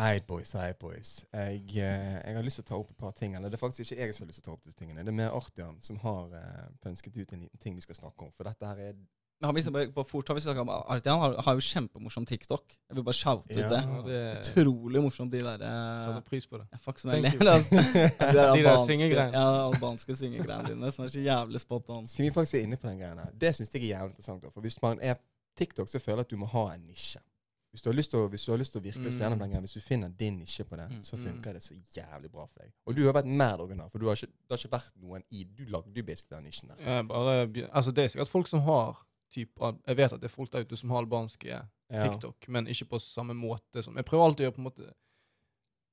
Eit 0.00 0.26
boys, 0.26 0.54
eit 0.54 0.78
boys. 0.78 1.24
Jeg, 1.34 1.64
eh, 1.76 2.20
jeg 2.24 2.34
har 2.36 2.42
lyst 2.46 2.56
til 2.60 2.64
å 2.64 2.68
ta 2.68 2.74
opp 2.78 2.90
et 2.90 2.96
par 2.96 3.10
ting. 3.12 3.34
Eller 3.36 3.48
det 3.50 3.54
er 3.58 3.66
faktisk 3.66 3.90
ikke 3.92 4.00
jeg 4.06 4.14
som 4.14 4.24
har 4.24 4.28
lyst 4.30 4.38
til 4.42 4.46
å 4.46 4.48
ta 4.50 4.52
opp 4.56 4.64
disse 4.64 4.78
tingene. 4.78 5.02
Det 5.04 5.08
er 5.12 5.18
mer 5.18 5.30
Artian 5.36 5.76
som 5.82 5.98
har 5.98 6.30
eh, 6.38 6.68
pønsket 6.82 7.16
ut 7.16 7.32
en 7.32 7.40
liten 7.40 7.58
ting 7.58 7.74
vi 7.74 7.80
skal 7.84 7.94
snakke 7.98 8.22
om. 8.24 8.32
For 8.36 8.44
dette 8.44 8.66
her 8.70 8.76
er 8.76 8.94
Men 9.40 9.48
har 9.48 9.52
vi 9.72 9.86
på 9.92 10.04
fort 10.04 10.28
har 10.28 10.36
vi 10.36 10.60
om 10.60 10.68
Artian 10.68 11.18
har, 11.20 11.34
har 11.46 11.54
jo 11.56 11.60
kjempemorsom 11.64 12.26
TikTok. 12.28 12.74
Jeg 12.90 12.96
vil 12.96 13.04
bare 13.06 13.14
shoute 13.16 13.54
Ja. 13.56 13.64
ut 13.64 13.70
det. 13.70 14.12
Det 14.12 14.40
Utrolig 14.64 15.00
morsomt, 15.02 15.32
de 15.32 15.40
der 15.40 15.56
setter 15.56 16.16
eh, 16.16 16.20
pris 16.28 16.46
på 16.46 16.58
det. 16.58 16.66
ja, 16.72 16.76
Fuck 16.84 16.98
som 16.98 17.10
jeg 17.14 17.22
ler, 17.22 17.48
altså. 17.48 17.74
De 17.74 17.80
der 17.80 18.32
De 18.32 18.36
der 18.36 18.50
albanske, 18.52 18.92
syngegreiene. 18.92 19.32
ja, 19.32 19.70
albanske 19.70 20.16
syngegreiene 20.16 20.68
dine 20.74 20.92
som 20.92 21.04
er 21.04 21.08
så 21.08 21.20
jævlig 21.24 21.60
spot 21.60 21.88
on. 21.88 22.06
Siden 22.06 22.28
vi 22.28 22.34
faktisk 22.36 22.54
er 22.54 22.66
inne 22.68 22.76
på 22.76 22.88
den 22.90 22.98
greia 23.00 23.14
her, 23.16 23.32
det 23.40 23.54
syns 23.56 23.72
jeg 23.74 23.82
er 23.82 23.88
jævlig 23.96 24.12
interessant. 24.18 24.44
For 24.52 24.60
hvis 24.60 24.76
man 24.82 24.98
er 25.00 25.14
TikTok, 25.56 25.88
så 25.88 25.98
føler 25.98 26.18
jeg 26.20 26.28
at 26.28 26.30
du 26.30 26.36
må 26.36 26.46
ha 26.46 26.66
en 26.74 26.84
nisje. 26.86 27.20
Hvis 27.72 27.82
du 27.82 27.88
har 27.90 27.94
lyst 27.96 28.10
til 28.10 28.18
å, 28.20 28.28
hvis 28.28 28.44
du 28.44 28.50
har 28.52 28.58
lyst 28.58 28.72
til 28.74 28.80
å 28.80 28.84
virkelig 28.84 29.12
slå 29.14 29.18
Mm. 29.20 29.24
gjennom 29.24 29.38
den 29.38 29.50
greia, 29.50 29.60
hvis 29.64 29.72
du 29.72 29.80
finner 29.80 30.08
din 30.20 30.38
nisje 30.38 30.64
på 30.66 30.76
det, 30.76 30.88
Mm, 30.90 31.02
så 31.02 31.16
mm. 31.16 31.24
funker 31.24 31.52
det 31.54 31.62
så 31.62 31.74
jævlig 31.96 32.30
bra 32.30 32.44
for 32.46 32.58
deg. 32.60 32.72
Og 32.86 32.96
du 32.96 33.04
har 33.06 33.12
vært 33.14 33.26
mer 33.30 33.56
original, 33.60 33.88
for 33.88 33.98
du 33.98 34.06
har 34.06 34.16
ikke, 34.16 34.26
det 34.26 34.50
har 34.50 34.58
ikke 34.58 34.72
vært 34.76 34.90
noen 35.00 35.22
i 35.30 35.44
Du 35.44 35.64
lagde 35.64 35.94
jo 35.96 36.02
basically 36.02 36.36
den 36.36 36.44
nisjen 36.50 36.68
der. 36.68 36.76
Ja, 36.84 37.02
bare, 37.02 37.46
altså 37.72 37.92
det 37.94 38.04
er 38.04 38.08
sikkert 38.08 38.28
folk 38.28 38.48
som 38.48 38.60
har 38.60 38.98
typ, 39.30 39.60
al- 39.60 39.78
Jeg 39.86 39.96
vet 39.96 40.12
at 40.12 40.20
det 40.20 40.30
er 40.30 40.34
folk 40.36 40.50
der 40.50 40.60
ute 40.64 40.76
som 40.76 40.90
har 40.90 41.02
albanske 41.04 41.44
Ja. 41.90 42.08
TikTok, 42.08 42.48
men 42.48 42.66
ikke 42.66 42.86
på 42.88 43.00
samme 43.00 43.34
måte 43.34 43.82
som 43.82 43.96
Jeg 43.96 44.04
prøver 44.04 44.24
alltid 44.24 44.46
å 44.46 44.50
gjøre 44.50 44.54
på 44.56 44.58
en 44.58 44.70
måte 44.70 44.92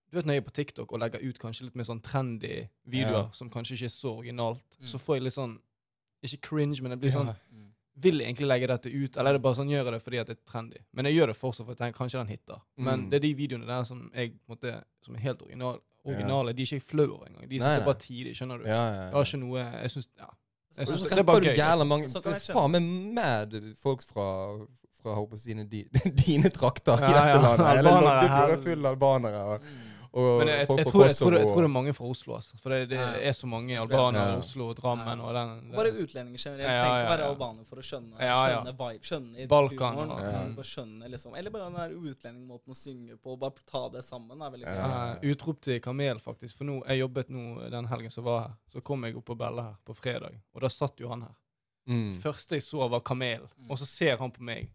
Du 0.09 0.15
vet 0.17 0.25
når 0.25 0.33
jeg 0.37 0.41
er 0.43 0.47
på 0.47 0.53
TikTok 0.55 0.91
og 0.93 0.99
legger 0.99 1.19
ut 1.27 1.39
kanskje 1.39 1.63
litt 1.65 1.75
mer 1.75 1.83
sånn 1.83 2.01
trendy 2.01 2.67
videoer 2.87 3.25
Ja. 3.27 3.29
som 3.33 3.49
kanskje 3.49 3.73
ikke 3.75 3.85
er 3.85 3.95
så 3.95 4.15
originalt, 4.17 4.77
Mm. 4.79 4.87
så 4.87 4.97
får 4.99 5.15
jeg 5.15 5.23
litt 5.23 5.33
sånn 5.33 5.59
Ikke 6.23 6.41
cringe, 6.41 6.81
men 6.81 6.91
jeg 6.91 6.99
blir 6.99 7.11
sånn 7.11 7.27
Ja. 7.27 7.35
Mm. 7.53 7.73
vil 7.99 8.19
jeg 8.19 8.27
egentlig 8.35 8.47
legge 8.47 8.67
dette 8.67 8.85
ut, 8.93 9.17
eller 9.17 9.29
er 9.29 9.33
det 9.33 9.41
bare 9.41 9.55
sånn, 9.55 9.69
gjør 9.69 9.83
jeg 9.85 9.93
det 9.93 10.03
fordi 10.03 10.19
at 10.21 10.27
det 10.27 10.37
er 10.37 10.51
trendy? 10.51 10.77
Men 10.93 11.05
jeg 11.05 11.15
gjør 11.15 11.27
det 11.27 11.35
fortsatt 11.37 11.65
for 11.65 11.73
jeg 11.73 11.77
tenker 11.77 11.97
kanskje 11.97 12.19
den 12.19 12.27
hitter. 12.27 12.61
Men 12.77 12.99
Mm. 13.05 13.09
det 13.09 13.15
er 13.15 13.19
de 13.27 13.33
videoene 13.35 13.65
der 13.67 13.83
som 13.85 14.11
jeg 14.13 14.31
på 14.45 14.49
en 14.49 14.55
måte, 14.55 14.83
som 15.01 15.15
er 15.15 15.19
helt 15.19 15.41
original, 15.41 15.79
originale. 16.05 16.53
De 16.55 16.61
er 16.61 16.65
ikke 16.65 16.79
jeg 16.79 16.83
flau 16.83 17.13
over 17.13 17.25
engang. 17.25 17.49
De 17.49 17.55
er 17.55 17.59
sitter 17.59 17.85
bare 17.85 17.99
tidlig, 17.99 18.35
skjønner 18.35 18.57
du. 18.59 18.65
Ja, 18.65 18.69
ja, 18.69 18.93
Jeg 18.93 19.11
ja. 19.11 19.17
har 19.17 19.23
ikke 19.25 19.39
noe 19.39 19.81
Jeg 19.81 19.89
syns 19.91 20.07
Ja. 20.17 20.27
Jeg 20.77 20.87
synes 20.87 21.01
det 21.01 21.17
er 21.19 21.23
bare 21.23 21.41
gøy. 21.41 21.55
jævla 21.57 21.73
Liksom. 21.73 21.87
mange 21.87 22.09
Så 22.09 22.21
kan 22.21 22.31
jeg. 22.33 22.41
Faen 22.53 22.71
meg 22.71 22.81
mad 23.15 23.57
folk 23.83 24.01
fra 24.13 24.27
fra 25.03 25.13
håper 25.15 25.37
sine, 25.37 25.63
si, 25.71 25.85
dine, 26.25 26.49
trakter 26.59 26.97
trakter 26.97 26.97
i 26.97 27.01
Ja, 27.01 27.07
dette 27.07 27.27
ja, 27.29 27.41
landet. 27.41 27.67
Hele 27.67 27.77
albanere 27.77 28.01
Loddefjord 28.01 28.49
her. 28.49 28.57
er 28.57 28.61
full 28.61 28.85
albanere. 28.85 29.43
Og, 29.43 29.59
Mm. 29.61 29.67
og 29.67 29.86
Men 30.17 30.47
jeg, 30.49 30.67
folk 30.67 30.79
jeg, 30.79 30.85
fra 30.87 30.91
tror, 30.91 31.03
jeg, 31.05 31.15
tror, 31.17 31.33
jeg 31.37 31.47
tror 31.47 31.61
det 31.61 31.67
er 31.67 31.73
mange 31.73 31.93
fra 31.93 32.05
Oslo, 32.09 32.33
altså. 32.35 32.57
For 32.61 32.73
det, 32.73 32.89
det 32.89 32.97
Ja. 32.97 33.07
er 33.29 33.31
så 33.37 33.47
mange 33.47 33.77
albanere 33.77 34.29
i 34.29 34.33
Ja. 34.33 34.37
Oslo 34.41 34.69
og 34.69 34.75
Drammen 34.79 35.19
og 35.21 35.33
den, 35.35 35.71
Bare 35.75 35.91
den 35.91 36.01
utlendinger 36.03 36.39
generelt. 36.41 36.63
Ja, 36.69 36.81
Trenger 36.81 37.01
ikke 37.03 37.11
være 37.17 37.27
albaner 37.29 37.65
for 37.69 37.75
å 37.77 37.85
skjønne, 37.85 38.15
Ja, 38.19 38.25
ja. 38.27 38.63
skjønne 38.63 38.73
vibe. 38.77 39.03
Skjønne 39.09 39.47
Balkan, 39.47 39.95
humoren. 39.95 40.23
ja. 40.23 40.55
Bare 40.55 40.65
skjønne 40.71 41.09
liksom 41.11 41.35
Eller 41.37 41.49
bare 41.51 41.65
den 41.69 41.73
der 41.73 41.89
utlendingmåten 42.13 42.73
å 42.73 42.75
synge 42.75 43.17
på. 43.21 43.37
Bare 43.39 43.53
ta 43.65 43.89
det 43.89 44.03
sammen 44.03 44.41
er 44.41 44.49
veldig 44.49 44.65
bra. 44.65 44.73
Ja. 44.73 45.33
Utrop 45.33 45.61
til 45.61 45.79
kamel, 45.79 46.19
faktisk. 46.19 46.55
For 46.57 46.63
nå, 46.65 46.81
jeg 46.87 46.99
jobbet 46.99 47.29
nå 47.29 47.69
den 47.69 47.85
helgen 47.85 48.11
som 48.11 48.23
var 48.23 48.39
her. 48.47 48.53
Så 48.73 48.81
kom 48.83 49.03
jeg 49.03 49.15
opp 49.17 49.25
på 49.25 49.37
Belle 49.37 49.61
her 49.61 49.75
på 49.85 49.95
fredag, 49.95 50.39
og 50.55 50.61
da 50.61 50.67
satt 50.69 50.97
jo 50.99 51.09
han 51.09 51.21
her. 51.21 51.35
Mm. 51.87 52.15
Første 52.19 52.55
jeg 52.57 52.63
så, 52.63 52.89
var 52.89 52.99
kamel. 52.99 53.47
Mm. 53.57 53.69
Og 53.71 53.77
så 53.77 53.85
ser 53.85 54.17
han 54.17 54.31
på 54.31 54.41
meg, 54.41 54.69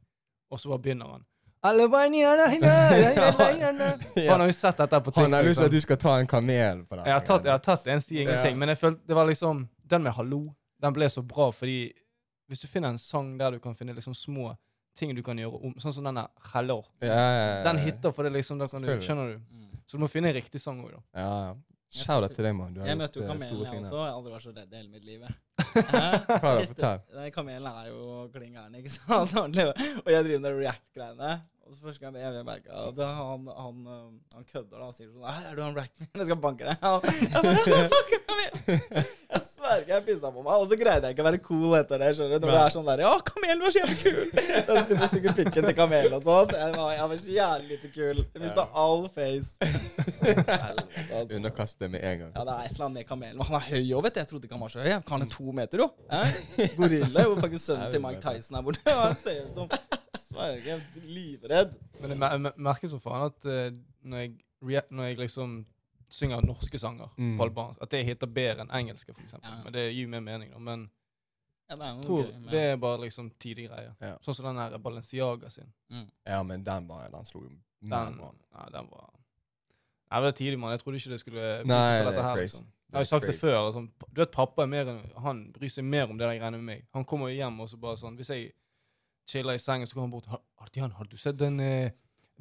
og 0.50 0.58
så 0.58 0.68
bare 0.70 0.78
begynner 0.78 1.10
han. 1.10 1.24
Albania, 1.62 2.28
Han 2.46 2.62
Ja. 4.24 4.36
har 4.36 4.46
jo 4.46 4.52
sett 4.52 4.76
dette 4.76 5.00
på 5.00 5.12
Han 5.14 5.32
har 5.32 5.42
lyst 5.46 5.60
til 5.60 5.66
at 5.68 5.74
du 5.76 5.80
skal 5.80 5.96
ta 5.96 6.16
en 6.18 6.26
kamel 6.26 6.84
på 6.84 6.96
den. 6.98 7.04
Jeg 7.06 7.14
har 7.14 7.20
tatt, 7.26 7.44
jeg 7.46 7.52
har 7.54 7.62
tatt 7.62 7.86
en 7.86 8.00
sier 8.02 8.22
ingenting, 8.24 8.56
Ja. 8.56 8.58
men 8.64 8.68
jeg 8.74 8.78
følte 8.80 9.00
det 9.06 9.14
var 9.14 9.26
liksom 9.26 9.68
Den 9.86 10.02
med 10.02 10.12
'hallo', 10.12 10.54
den 10.80 10.92
ble 10.92 11.06
så 11.08 11.22
bra 11.22 11.50
fordi 11.52 11.92
hvis 12.48 12.60
du 12.60 12.66
finner 12.66 12.88
en 12.88 12.98
sang 12.98 13.38
der 13.38 13.50
du 13.50 13.58
kan 13.58 13.74
finne 13.74 13.94
liksom 13.94 14.14
små 14.14 14.56
ting 14.96 15.14
du 15.14 15.22
kan 15.22 15.36
gjøre 15.38 15.56
om, 15.64 15.74
sånn 15.80 15.92
som 15.92 16.04
denne 16.04 16.26
hallo. 16.52 16.82
Ja, 17.00 17.08
ja, 17.08 17.56
ja. 17.56 17.62
den 17.64 17.78
hitter 17.78 18.12
for 18.12 18.22
det 18.24 18.32
liksom, 18.32 18.58
da 18.58 18.66
kan 18.66 18.82
du, 18.82 18.88
skjønner 19.00 19.32
du? 19.32 19.38
Mm. 19.38 19.68
Så 19.86 19.96
du 19.96 20.02
må 20.02 20.08
finne 20.08 20.28
en 20.28 20.34
riktig 20.34 20.60
sang 20.60 20.82
òg, 20.84 20.90
da. 20.92 21.00
Ja, 21.20 21.54
ja. 21.92 22.04
Shout-out 22.06 22.32
til 22.32 22.46
deg, 22.46 22.54
mann. 22.56 22.76
Jeg 22.80 22.98
møtte 22.98 23.20
jo 23.20 23.24
eh, 23.24 23.28
kamelen, 23.28 23.62
jeg 23.66 23.80
også. 23.82 23.96
Jeg 23.98 24.08
har 24.08 24.18
aldri 24.18 24.32
vært 24.32 24.44
så 24.46 24.52
redd 24.56 24.72
i 24.72 24.78
hele 24.80 24.92
mitt 24.92 25.04
liv. 25.04 25.24
Shit, 26.56 26.84
Kamelen 27.34 27.68
er 27.68 27.90
jo 27.90 28.22
klin 28.32 28.54
gæren, 28.56 28.78
ikke 28.80 28.92
sant? 28.94 29.36
Og 30.04 30.10
jeg 30.14 30.24
driver 30.28 30.44
med 30.46 30.56
React-greiene. 30.62 31.32
Og 31.62 31.76
så 31.76 31.80
første 31.86 32.02
gang 32.02 32.16
jeg 32.18 32.42
merka 32.44 32.70
han, 32.74 33.46
han, 33.46 33.86
øh, 33.86 34.10
han 34.34 34.44
kødder 34.52 34.78
da 34.80 34.86
og 34.88 34.94
sier 34.96 35.08
sånn 35.08 35.22
«Nei, 35.22 35.42
'Er 35.46 35.54
du 35.56 35.62
han 35.62 35.76
React? 35.76 35.92
Jeg 36.18 36.26
skal 36.26 36.36
banke 36.42 36.64
deg.' 36.66 36.76
Jeg! 36.82 36.88
Jeg 39.32 39.40
sverger 39.46 39.92
jeg 39.94 40.04
pissa 40.04 40.30
på 40.34 40.42
meg. 40.42 40.54
Og 40.58 40.66
så 40.68 40.76
greide 40.76 41.06
jeg 41.08 41.14
ikke 41.14 41.24
å 41.24 41.28
være 41.28 41.44
cool 41.46 41.74
etter 41.78 41.98
det. 42.02 42.08
skjønner 42.18 42.38
du? 42.42 42.46
Når 42.46 42.52
det 42.52 42.62
er 42.62 42.70
sånn 42.74 42.88
der 42.90 42.98
'Ja, 43.04 43.12
kamelen 43.30 43.60
var 43.62 43.70
så 43.72 43.78
jævlig 43.82 43.98
kul!' 44.02 44.30
Og 44.74 44.78
suger 45.14 45.32
pikken 45.38 45.62
til 45.68 45.76
kamelen 45.78 46.12
og 46.18 46.22
sånn. 46.26 46.48
Jeg 46.58 46.68
jeg 46.98 47.06
var 47.12 47.16
så 47.22 47.30
jævlig 47.38 47.66
lite 47.72 47.88
kul. 47.94 48.18
Jeg 48.34 48.40
mista 48.42 48.62
all 48.74 49.02
face. 49.08 49.50
Altså. 51.12 51.76
Det 51.78 51.90
med 51.90 52.00
en 52.04 52.18
gang. 52.18 52.32
Ja, 52.36 52.44
det 52.46 52.52
er 52.52 52.58
et 52.64 52.70
eller 52.72 52.84
annet 52.84 52.94
med 53.00 53.06
kamelen. 53.08 53.40
Han 53.42 53.54
er 53.58 53.64
høy 53.66 53.92
òg, 53.96 54.02
vet 54.04 54.14
du. 54.14 54.18
Jeg 54.20 54.28
trodde 54.30 54.44
ikke 54.46 54.54
han 54.54 54.62
var 54.62 54.68
så 54.72 54.80
høy. 54.84 54.92
Han 55.08 55.22
er 55.24 55.28
to 55.32 55.44
meter, 55.52 55.78
jo. 55.82 55.88
Eh? 56.08 56.28
Gorilla. 56.76 57.20
Jo, 57.26 57.30
faktisk 57.40 57.64
sønnen 57.66 57.90
til 57.92 58.00
Mike 58.04 58.20
Tyson 58.22 58.56
her 58.56 58.62
borte. 58.62 58.80
Ja, 58.86 58.92
han 59.08 59.16
ser 59.18 59.34
ut 59.42 59.54
som 59.58 59.66
Sverger. 60.16 60.80
Livredd. 61.06 61.74
Men 62.00 62.10
jeg 62.10 62.18
mer- 62.18 62.38
mer- 62.38 62.56
merker 62.56 62.88
så 62.88 62.98
faen 63.00 63.26
at 63.30 63.44
eh, 63.48 63.70
når, 64.04 64.18
jeg, 64.18 64.82
når 64.90 65.04
jeg 65.04 65.18
liksom 65.18 65.66
synger 66.12 66.42
norske 66.44 66.78
sanger 66.78 67.08
Mm. 67.18 67.36
på 67.38 67.42
albansk, 67.46 67.78
at 67.82 67.90
det 67.90 68.04
heter 68.04 68.26
bedre 68.26 68.60
enn 68.66 68.70
engelske, 68.70 69.12
eksempel. 69.22 69.48
Ja. 69.50 69.62
Men 69.64 69.72
det 69.72 69.86
gir 69.94 70.08
mer 70.08 70.20
mening, 70.20 70.50
da. 70.52 70.58
Men 70.58 70.90
Ja, 71.70 71.76
det 71.76 71.82
er 71.86 72.02
tror 72.04 72.24
gøy. 72.24 72.50
det 72.50 72.60
er 72.60 72.76
bare 72.76 73.00
liksom 73.00 73.30
tidlig 73.40 73.68
greie. 73.70 73.94
Ja. 74.00 74.16
Sånn 74.20 74.34
som 74.34 74.44
den 74.44 74.56
her 74.56 74.76
Balenciaga 74.78 75.48
sin. 75.50 75.72
Ja, 76.26 76.42
men 76.42 76.64
den, 76.64 76.86
var, 76.88 77.08
den 77.08 77.24
slo 77.24 77.40
jo 77.44 77.48
Den, 77.80 77.90
ja, 77.90 78.66
den 78.72 78.88
var 78.90 79.08
Nei, 80.12 80.20
det 80.20 80.24
var 80.24 80.30
tidlig, 80.32 80.58
mann. 80.58 80.70
Jeg 80.72 80.80
trodde 80.80 80.96
ikke 80.98 81.10
det 81.10 81.20
skulle 81.20 81.40
bli 81.40 81.68
Nei, 81.68 81.98
det 81.98 82.04
dette 82.04 82.18
er 82.18 82.22
her. 82.22 82.34
crazy. 82.36 82.42
liksom. 82.58 82.66
Jeg 82.92 82.96
har 82.98 83.00
jo 83.00 83.04
sagt 83.08 83.26
det 83.26 83.34
før. 83.40 83.56
Altså, 83.66 83.88
du 84.14 84.20
vet, 84.20 84.30
pappa 84.30 84.62
er 84.62 84.66
mer 84.66 84.84
han 85.18 85.52
bryr 85.52 85.68
seg 85.70 85.84
mer 85.84 86.02
om 86.10 86.18
det 86.18 86.28
der 86.28 86.38
greiene 86.38 86.58
med 86.58 86.64
meg. 86.66 86.84
Han 86.92 87.04
kommer 87.06 87.28
jo 87.30 87.34
hjem 87.36 87.60
og 87.60 87.68
så 87.70 87.76
bare 87.80 87.96
sånn 87.96 88.16
Hvis 88.18 88.28
jeg 88.28 88.52
chiller 89.28 89.54
i 89.54 89.62
sengen, 89.62 89.86
så 89.86 89.94
kom 89.94 90.06
han 90.08 90.14
bort 90.14 90.28
Artian, 90.62 90.90
har 90.92 91.04
du 91.10 91.16
sett 91.16 91.38
den 91.38 91.60
eh, 91.60 91.90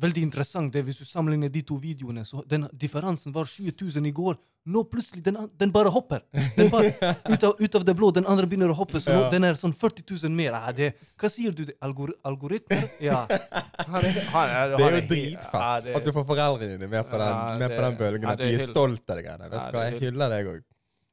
Veldig 0.01 0.21
interessant 0.23 0.71
det 0.73 0.81
hvis 0.87 0.97
du 0.97 1.05
sammenligner 1.05 1.49
de 1.51 1.61
to 1.67 1.75
videoene. 1.77 2.23
så 2.25 2.39
Den 2.47 2.63
differansen 2.73 3.33
var 3.35 3.45
20 3.45 3.75
000 3.99 4.07
i 4.07 4.11
går. 4.15 4.37
Nå 4.71 4.81
plutselig 4.89 5.21
den, 5.21 5.35
den 5.59 5.69
bare 5.75 5.91
hopper. 5.93 6.23
Den 6.55 6.71
bare, 6.71 6.89
ut, 7.33 7.43
av, 7.43 7.59
ut 7.59 7.75
av 7.75 7.85
det 7.85 7.93
blå. 7.99 8.09
Den 8.15 8.25
andre 8.25 8.47
begynner 8.49 8.71
å 8.71 8.77
hoppe, 8.79 9.01
så 9.03 9.11
nå, 9.13 9.19
Ja. 9.27 9.29
den 9.29 9.43
er 9.45 9.59
sånn 9.59 9.75
40 9.77 10.07
000 10.23 10.33
mer. 10.33 10.55
Ja, 10.57 10.71
det, 10.73 10.89
hva 11.21 11.29
sier 11.29 11.53
du? 11.53 11.65
Det? 11.69 11.75
Algor 11.85 12.15
algoritmer? 12.25 12.87
Ja. 13.03 13.19
Han 13.91 13.99
er, 14.07 14.17
han 14.31 14.49
er, 14.55 14.73
Det 14.79 14.87
er 14.87 14.95
jo 14.95 15.05
dritfett 15.11 15.85
ja, 15.91 15.95
at 15.99 16.05
du 16.07 16.11
får 16.15 16.25
foreldrene 16.31 16.71
dine 16.79 16.89
med 16.95 17.05
på 17.11 17.21
den, 17.21 17.37
med 17.61 17.75
på 17.75 17.81
den 17.85 17.95
bølgen. 18.01 18.29
at 18.31 18.41
de 18.41 18.49
er 18.55 18.59
stolte, 18.63 18.71
stolt 18.71 19.13
av 19.17 19.21
greiene. 19.25 19.49
Vet 19.51 19.59
du 19.67 19.77
hva, 19.77 19.85
jeg 19.91 20.01
hyller 20.07 20.33
deg 20.37 20.51
òg. 20.55 20.61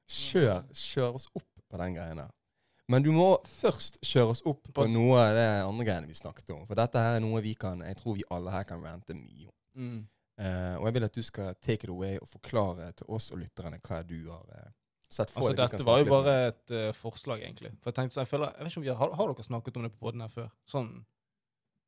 Kjør, 0.09 0.65
kjør 0.87 1.17
oss 1.19 1.29
opp 1.35 1.49
på 1.69 1.81
den 1.83 1.99
greia. 1.99 2.29
Men 2.89 3.05
du 3.05 3.11
må 3.13 3.27
først 3.45 3.99
kjøre 4.01 4.33
oss 4.33 4.41
opp 4.49 4.71
på 4.75 4.87
noe 4.89 5.19
av 5.21 5.35
det 5.37 5.49
andre 5.61 5.85
greiene 5.85 6.09
vi 6.09 6.17
snakket 6.17 6.55
om. 6.55 6.65
For 6.69 6.79
dette 6.79 7.03
her 7.03 7.19
er 7.19 7.25
noe 7.25 7.43
vi 7.45 7.53
kan 7.59 7.83
Jeg 7.85 7.99
tror 8.01 8.17
vi 8.17 8.25
alle 8.33 8.55
her 8.55 8.65
kan 8.69 8.81
rante 8.85 9.17
mye 9.17 9.49
om. 9.51 9.55
Mm. 9.79 9.99
Uh, 10.39 10.75
og 10.79 10.87
jeg 10.87 10.95
vil 10.95 11.07
at 11.09 11.17
du 11.19 11.25
skal 11.27 11.57
take 11.61 11.85
it 11.85 11.93
away 11.93 12.17
og 12.23 12.29
forklare 12.31 12.93
til 12.97 13.09
oss 13.11 13.33
og 13.35 13.41
lytterne 13.43 13.81
hva 13.83 13.99
du 14.07 14.17
har 14.31 14.45
uh, 14.55 14.69
sett 15.11 15.33
for 15.35 15.43
Altså, 15.43 15.57
deg. 15.59 15.73
dette 15.75 15.87
var 15.87 15.99
jo 15.99 16.09
bare 16.13 16.35
et 16.47 16.75
uh, 16.75 16.89
forslag, 16.95 17.43
egentlig. 17.43 17.73
For 17.83 17.91
jeg 17.91 17.99
tenkte 17.99 18.17
så, 18.17 18.23
jeg 18.23 18.31
føler, 18.31 18.55
jeg 18.55 18.65
vet 18.65 18.73
ikke 18.73 18.81
om 18.81 18.87
vi 18.87 18.97
har, 19.03 19.15
har, 19.21 19.33
dere 19.33 19.49
snakket 19.49 19.81
om 19.81 19.87
det 19.89 19.93
på 19.93 20.05
båten 20.07 20.25
her 20.25 20.33
før? 20.33 20.49
Sånn 20.71 20.93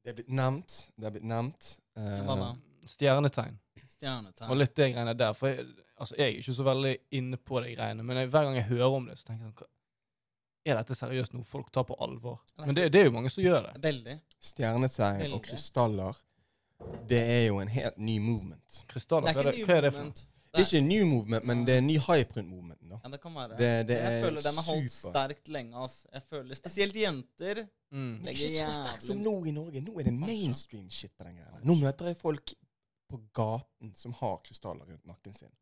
Det 0.05 0.13
er 0.13 0.19
blitt 0.19 0.33
nevnt. 0.35 0.77
Det 0.97 1.09
er 1.09 1.15
blitt 1.17 1.29
nevnt. 1.31 1.71
Eh, 2.01 2.45
stjernetegn. 2.89 3.59
Stjernetegn. 3.97 4.49
Og 4.49 4.59
litt 4.59 4.77
det 4.77 4.93
greiene 4.95 5.15
der. 5.17 5.37
For 5.37 5.53
jeg, 5.53 5.69
altså, 5.97 6.17
jeg 6.19 6.27
er 6.27 6.41
ikke 6.41 6.57
så 6.57 6.67
veldig 6.71 6.95
inne 7.21 7.41
på 7.41 7.61
de 7.65 7.75
greiene, 7.77 8.07
men 8.07 8.23
jeg, 8.23 8.33
hver 8.33 8.49
gang 8.49 8.57
jeg 8.57 8.71
hører 8.73 8.97
om 8.97 9.11
det, 9.11 9.19
så 9.21 9.31
tenker 9.31 9.47
jeg 9.47 9.53
sånn 9.53 9.77
Er 10.71 10.79
dette 10.81 10.95
seriøst 10.99 11.35
noe 11.35 11.45
folk 11.47 11.71
tar 11.75 11.85
på 11.89 11.97
alvor? 12.05 12.41
Men 12.63 12.75
det, 12.79 12.89
det 12.95 13.01
er 13.03 13.09
jo 13.11 13.15
mange 13.17 13.31
som 13.33 13.43
gjør 13.45 13.69
det. 13.71 13.77
Veldig. 13.85 14.19
Stjernetegn 14.51 15.33
og 15.37 15.43
krystaller, 15.45 16.19
det 17.11 17.21
er 17.21 17.47
jo 17.51 17.59
en 17.61 17.69
helt 17.69 17.97
ny 18.01 18.19
movement. 18.23 18.67
Det 18.81 18.87
Krystaller, 18.95 19.29
er 19.29 19.35
hva 19.37 19.43
er 19.49 19.51
det, 19.53 19.65
hva 19.69 19.77
er 19.81 19.87
det 19.89 19.93
for 19.97 20.05
noe? 20.11 20.27
Det 20.51 20.59
er 20.59 20.65
ikke 20.67 20.79
en 20.81 20.89
ny 20.91 20.97
movement, 21.07 21.45
men 21.47 21.61
det 21.67 21.75
er 21.77 21.79
en 21.79 21.87
ny 21.87 21.97
hype 22.03 22.35
rundt 22.37 22.49
movementen. 22.51 22.89
da. 22.91 22.97
Ja, 23.05 23.11
det 23.13 23.21
kan 23.23 23.35
være. 23.37 23.57
Det- 23.59 23.87
det 23.87 23.97
jeg 24.01 24.15
er 24.17 24.25
føler 24.25 24.43
den 24.43 24.57
har 24.59 24.65
holdt 24.67 24.91
super. 24.91 25.13
sterkt 25.13 25.49
lenge. 25.49 25.75
ass. 25.85 26.07
Jeg 26.13 26.23
føler, 26.31 26.55
Spesielt 26.59 26.97
jenter. 26.97 27.61
Mm. 27.93 28.19
Det 28.25 28.27
er 28.27 28.35
ikke 28.35 28.67
så 28.67 28.75
sterkt 28.81 29.03
som 29.07 29.17
nå 29.23 29.35
i 29.47 29.53
Norge. 29.53 29.81
Nå 29.81 29.95
er 30.01 30.03
det 30.09 30.15
mainstream 30.15 30.89
shit 30.91 31.13
på 31.17 31.25
den 31.25 31.37
greia. 31.37 31.61
Nå 31.63 31.75
møter 31.79 32.07
jeg 32.11 32.17
folk 32.17 32.55
på 33.11 33.21
gaten 33.33 33.93
som 33.95 34.13
har 34.13 34.41
krystaller 34.43 34.85
rundt 34.91 35.07
nakken 35.07 35.33
sin. 35.35 35.53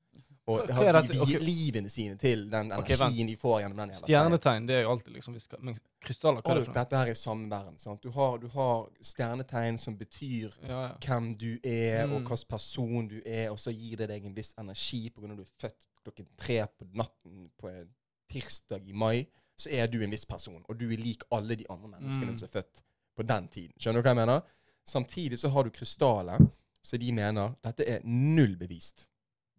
Og 0.48 0.68
har 0.72 0.96
de 1.02 1.18
gir 1.28 1.42
livene 1.44 1.90
sine 1.92 2.16
til 2.16 2.46
den 2.50 2.70
energien 2.72 3.00
energien 3.02 3.26
de 3.28 3.36
får 3.36 3.60
gjennom 3.60 3.76
den. 3.82 3.90
Stjernetegn, 3.98 4.66
det 4.68 4.76
er 4.78 4.82
jo 4.86 4.90
alltid 4.94 5.12
liksom 5.18 5.34
vi 5.36 5.40
skal, 5.44 5.58
Men 5.60 5.76
krystaller, 6.00 6.40
hva 6.40 6.50
er 6.54 6.54
det 6.60 6.64
for 6.64 6.72
noe? 6.72 6.78
dette 6.80 6.96
her 6.96 7.10
er 7.12 7.48
verden. 7.50 7.78
Sant? 7.78 8.02
Du, 8.02 8.10
har, 8.10 8.38
du 8.38 8.46
har 8.54 8.88
stjernetegn 9.02 9.78
som 9.78 9.96
betyr 9.98 10.54
Ja, 10.62 10.80
ja. 10.86 10.94
hvem 11.04 11.34
du 11.36 11.58
er, 11.62 12.04
og 12.04 12.20
Mm. 12.20 12.26
hvilken 12.26 12.48
person 12.48 13.08
du 13.08 13.20
er, 13.26 13.50
og 13.50 13.58
så 13.58 13.70
gir 13.72 13.96
det 13.96 14.08
deg 14.08 14.24
en 14.24 14.34
viss 14.34 14.54
energi 14.58 15.10
pga. 15.10 15.30
at 15.30 15.36
du 15.36 15.42
er 15.42 15.54
født 15.60 15.86
klokken 16.04 16.26
tre 16.36 16.66
på 16.66 16.86
natten 16.94 17.50
på 17.60 17.68
en 17.68 17.88
tirsdag 18.30 18.88
i 18.88 18.92
mai. 18.92 19.26
Så 19.58 19.68
er 19.70 19.86
du 19.86 20.00
en 20.02 20.10
viss 20.10 20.24
person, 20.24 20.64
og 20.68 20.78
du 20.78 20.86
er 20.90 20.96
lik 20.96 21.22
alle 21.32 21.56
de 21.56 21.64
andre 21.70 21.88
menneskene 21.88 22.32
Mm. 22.32 22.38
som 22.38 22.48
er 22.48 22.60
født 22.62 22.82
på 23.16 23.22
den 23.26 23.48
tiden. 23.48 23.72
Skjønner 23.78 24.02
du 24.02 24.08
hva 24.08 24.14
jeg 24.14 24.26
mener? 24.26 24.40
Samtidig 24.86 25.38
så 25.38 25.48
har 25.50 25.64
du 25.64 25.70
krystaller, 25.70 26.38
så 26.82 26.96
de 26.96 27.12
mener 27.12 27.54
dette 27.64 27.84
er 27.86 28.00
null 28.04 28.56
bevist. 28.56 29.06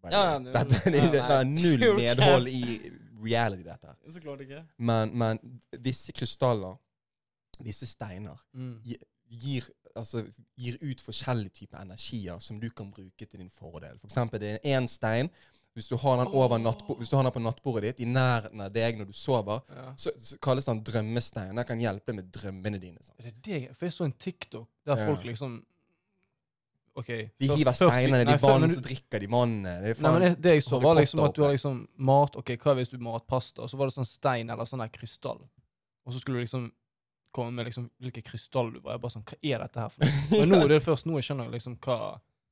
Ja, 0.04 0.40
det, 0.40 0.54
Ja, 0.56 0.64
det, 1.12 1.20
er 1.20 1.44
null 1.44 1.84
medhold 2.02 2.48
i 2.48 2.92
reality, 3.24 3.64
dette. 3.64 3.96
Så 4.14 4.20
klart 4.24 4.42
ikke. 4.46 4.64
Men, 4.78 5.12
men 5.18 5.40
disse 5.84 6.12
krystaller, 6.16 6.78
disse 7.64 7.86
steiner, 7.88 8.38
Mm. 8.54 8.78
gir, 9.30 9.64
altså, 9.96 10.24
gir 10.58 10.78
ut 10.82 11.02
forskjellige 11.02 11.50
typer 11.50 11.82
energier 11.84 12.40
som 12.40 12.60
du 12.60 12.70
kan 12.70 12.92
bruke 12.92 13.26
til 13.26 13.40
din 13.40 13.50
fordel. 13.50 14.00
For 14.00 14.08
eksempel, 14.08 14.40
det 14.40 14.60
er 14.64 14.78
en 14.78 14.88
stein. 14.88 15.30
Hvis 15.74 15.88
du 15.88 15.96
har 16.02 16.18
den, 16.18 16.28
over 16.34 16.58
nattbo 16.58 16.96
hvis 16.98 17.10
du 17.10 17.16
har 17.16 17.24
den 17.24 17.32
på 17.32 17.40
nattbordet 17.40 17.84
ditt, 17.84 18.00
i 18.08 18.10
nærheten 18.10 18.62
av 18.62 18.72
deg 18.74 18.98
når 18.98 19.06
du 19.06 19.14
sover, 19.14 19.60
Ja. 19.70 19.94
så, 19.98 20.12
så 20.20 20.38
kalles 20.42 20.66
den 20.66 20.82
drømmestein. 20.84 21.56
Den 21.56 21.66
kan 21.66 21.80
hjelpe 21.80 22.12
deg 22.12 22.16
med 22.16 22.32
drømmene 22.34 22.80
dine. 22.82 22.98
Er 23.20 23.24
det 23.30 23.36
det? 23.46 23.60
For 23.78 23.86
jeg 23.86 23.94
så 23.94 24.04
en 24.10 24.12
TikTok 24.20 24.68
der 24.86 24.98
Ja. 24.98 25.06
folk 25.12 25.24
liksom 25.30 25.60
OK. 27.00 27.10
De 27.40 27.50
hiver 27.54 27.76
steinene, 27.78 28.24
de 28.28 28.36
før- 28.38 28.58
vann, 28.60 28.70
så 28.72 28.82
drikker 28.84 29.24
de 29.24 29.30
mannene. 29.32 29.76
Det 29.84 29.96
Nei, 30.04 30.12
men 30.12 30.26
det, 30.26 30.32
det 30.44 30.56
jeg 30.58 30.66
så, 30.68 30.80
var 30.84 31.00
liksom 31.00 31.24
at 31.26 31.36
du 31.38 31.44
har 31.46 31.56
liksom 31.56 31.80
mat 32.10 32.36
Ok, 32.42 32.52
hva 32.64 32.76
hvis 32.80 32.92
du 32.92 32.98
matpasta, 33.04 33.64
og 33.64 33.72
så 33.72 33.80
var 33.80 33.90
det 33.90 33.96
sånn 33.98 34.10
stein 34.10 34.50
eller 34.50 34.68
sånn 34.70 34.84
der 34.84 34.92
krystall. 34.94 35.42
Og 36.06 36.14
så 36.16 36.20
skulle 36.22 36.40
du 36.40 36.46
liksom 36.48 36.70
komme 37.36 37.52
med 37.54 37.70
liksom 37.70 37.90
hvilken 38.02 38.26
krystall 38.26 38.72
du 38.74 38.80
var. 38.80 38.96
Jeg 38.98 39.02
bare 39.04 39.14
sånn, 39.14 39.28
Hva 39.30 39.38
er 39.42 39.62
dette 39.62 39.84
her 39.84 39.94
for 39.94 40.06
noe? 40.06 40.26
Men 40.42 40.50
nå 40.50 40.60
er 40.64 40.74
det 40.74 40.82
først 40.86 41.06
nå 41.06 41.20
jeg 41.20 41.28
skjønner 41.30 41.52
liksom 41.54 41.78
hva 41.86 42.00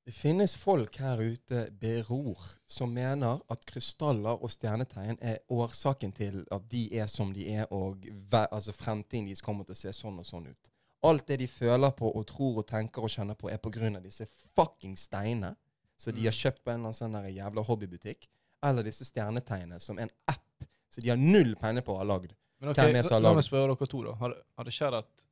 Det 0.08 0.14
finnes 0.16 0.54
folk 0.56 0.96
her 1.04 1.20
ute, 1.20 1.66
beror, 1.82 2.40
som 2.70 2.94
mener 2.96 3.42
at 3.52 3.66
krystaller 3.68 4.38
og 4.40 4.54
stjernetegn 4.54 5.18
er 5.20 5.42
årsaken 5.52 6.14
til 6.16 6.46
at 6.54 6.70
de 6.72 6.86
er 6.96 7.10
som 7.12 7.34
de 7.36 7.44
er, 7.58 7.66
og 7.76 8.06
altså 8.48 8.72
fremtiden 8.72 9.28
deres 9.28 9.44
kommer 9.44 9.68
til 9.68 9.76
å 9.76 9.82
se 9.82 9.92
sånn 9.98 10.22
og 10.22 10.26
sånn 10.30 10.48
ut. 10.48 10.70
Alt 11.04 11.28
det 11.28 11.38
de 11.40 11.48
føler 11.48 11.92
på 11.92 12.10
og 12.16 12.26
tror 12.28 12.58
og 12.64 12.68
tenker 12.68 13.04
og 13.06 13.10
kjenner 13.10 13.36
på, 13.38 13.50
er 13.52 13.60
av 13.98 14.04
disse 14.04 14.26
fucking 14.56 14.96
steinene 14.98 15.56
som 15.98 16.14
de 16.14 16.20
Mm. 16.22 16.26
har 16.26 16.32
kjøpt 16.32 16.64
på 16.64 16.72
en 16.72 16.80
eller 16.80 16.94
annen 16.94 16.94
sånn 16.94 17.36
jævla 17.36 17.64
hobbybutikk, 17.66 18.28
eller 18.64 18.84
disse 18.84 19.06
stjernetegnene 19.06 19.80
som 19.82 19.98
en 20.00 20.10
app 20.28 20.44
som 20.90 21.02
de 21.04 21.10
har 21.10 21.18
null 21.18 21.56
penne 21.56 21.82
på 21.82 21.94
å 21.94 21.98
ha 21.98 22.04
lagd. 22.04 22.34
Men 22.60 22.70
ok, 22.72 22.78
la 22.78 23.34
meg 23.34 23.44
spørre 23.44 23.76
dere 23.78 23.88
to, 23.88 24.04
da. 24.04 24.13
Har 24.15 24.30
det, 24.30 24.38
har 24.58 24.63
det 24.65 24.74
skjedd 24.74 24.94
at 24.98 25.26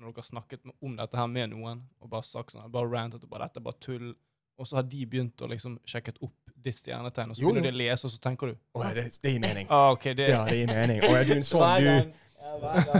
når 0.00 0.06
dere 0.12 0.16
har 0.16 0.22
snakket 0.22 0.64
med- 0.64 0.74
om 0.82 0.96
dette 0.96 1.16
her 1.16 1.26
med 1.26 1.50
noen, 1.50 1.82
og 2.00 2.08
bare 2.10 2.22
sagt 2.22 2.52
sånn, 2.52 2.70
bare 2.72 2.88
rantet 2.88 3.22
og 3.24 3.28
bare 3.30 3.44
dette 3.48 3.58
er 3.58 3.60
bare 3.60 3.80
tull, 3.80 4.14
og 4.58 4.66
så 4.66 4.76
har 4.76 4.82
de 4.82 5.04
begynt 5.06 5.36
å 5.40 5.48
liksom 5.48 5.78
sjekket 5.86 6.16
opp 6.22 6.32
ditt 6.60 6.74
stjernetegn, 6.76 7.30
og 7.30 7.36
så 7.36 7.40
Jo, 7.40 7.48
begynner 7.52 7.62
de 7.62 7.76
å 7.76 7.78
lese, 7.78 8.04
og 8.04 8.10
så 8.12 8.18
tenker 8.20 8.46
du 8.48 8.56
Å, 8.76 8.94
det, 8.94 9.20
det 9.22 9.32
gir 9.32 9.40
mening. 9.40 9.66
ah, 9.70 9.90
okay, 9.92 10.14
det 10.14 10.28
Ja, 10.30 10.44
det 10.44 10.56
gir 10.56 10.66
mening. 10.66 11.00
Å, 11.00 11.14
er 11.16 11.24
du 11.24 11.32
er 11.32 11.36
en 11.36 11.42
sånn, 11.52 11.80
du. 11.80 12.12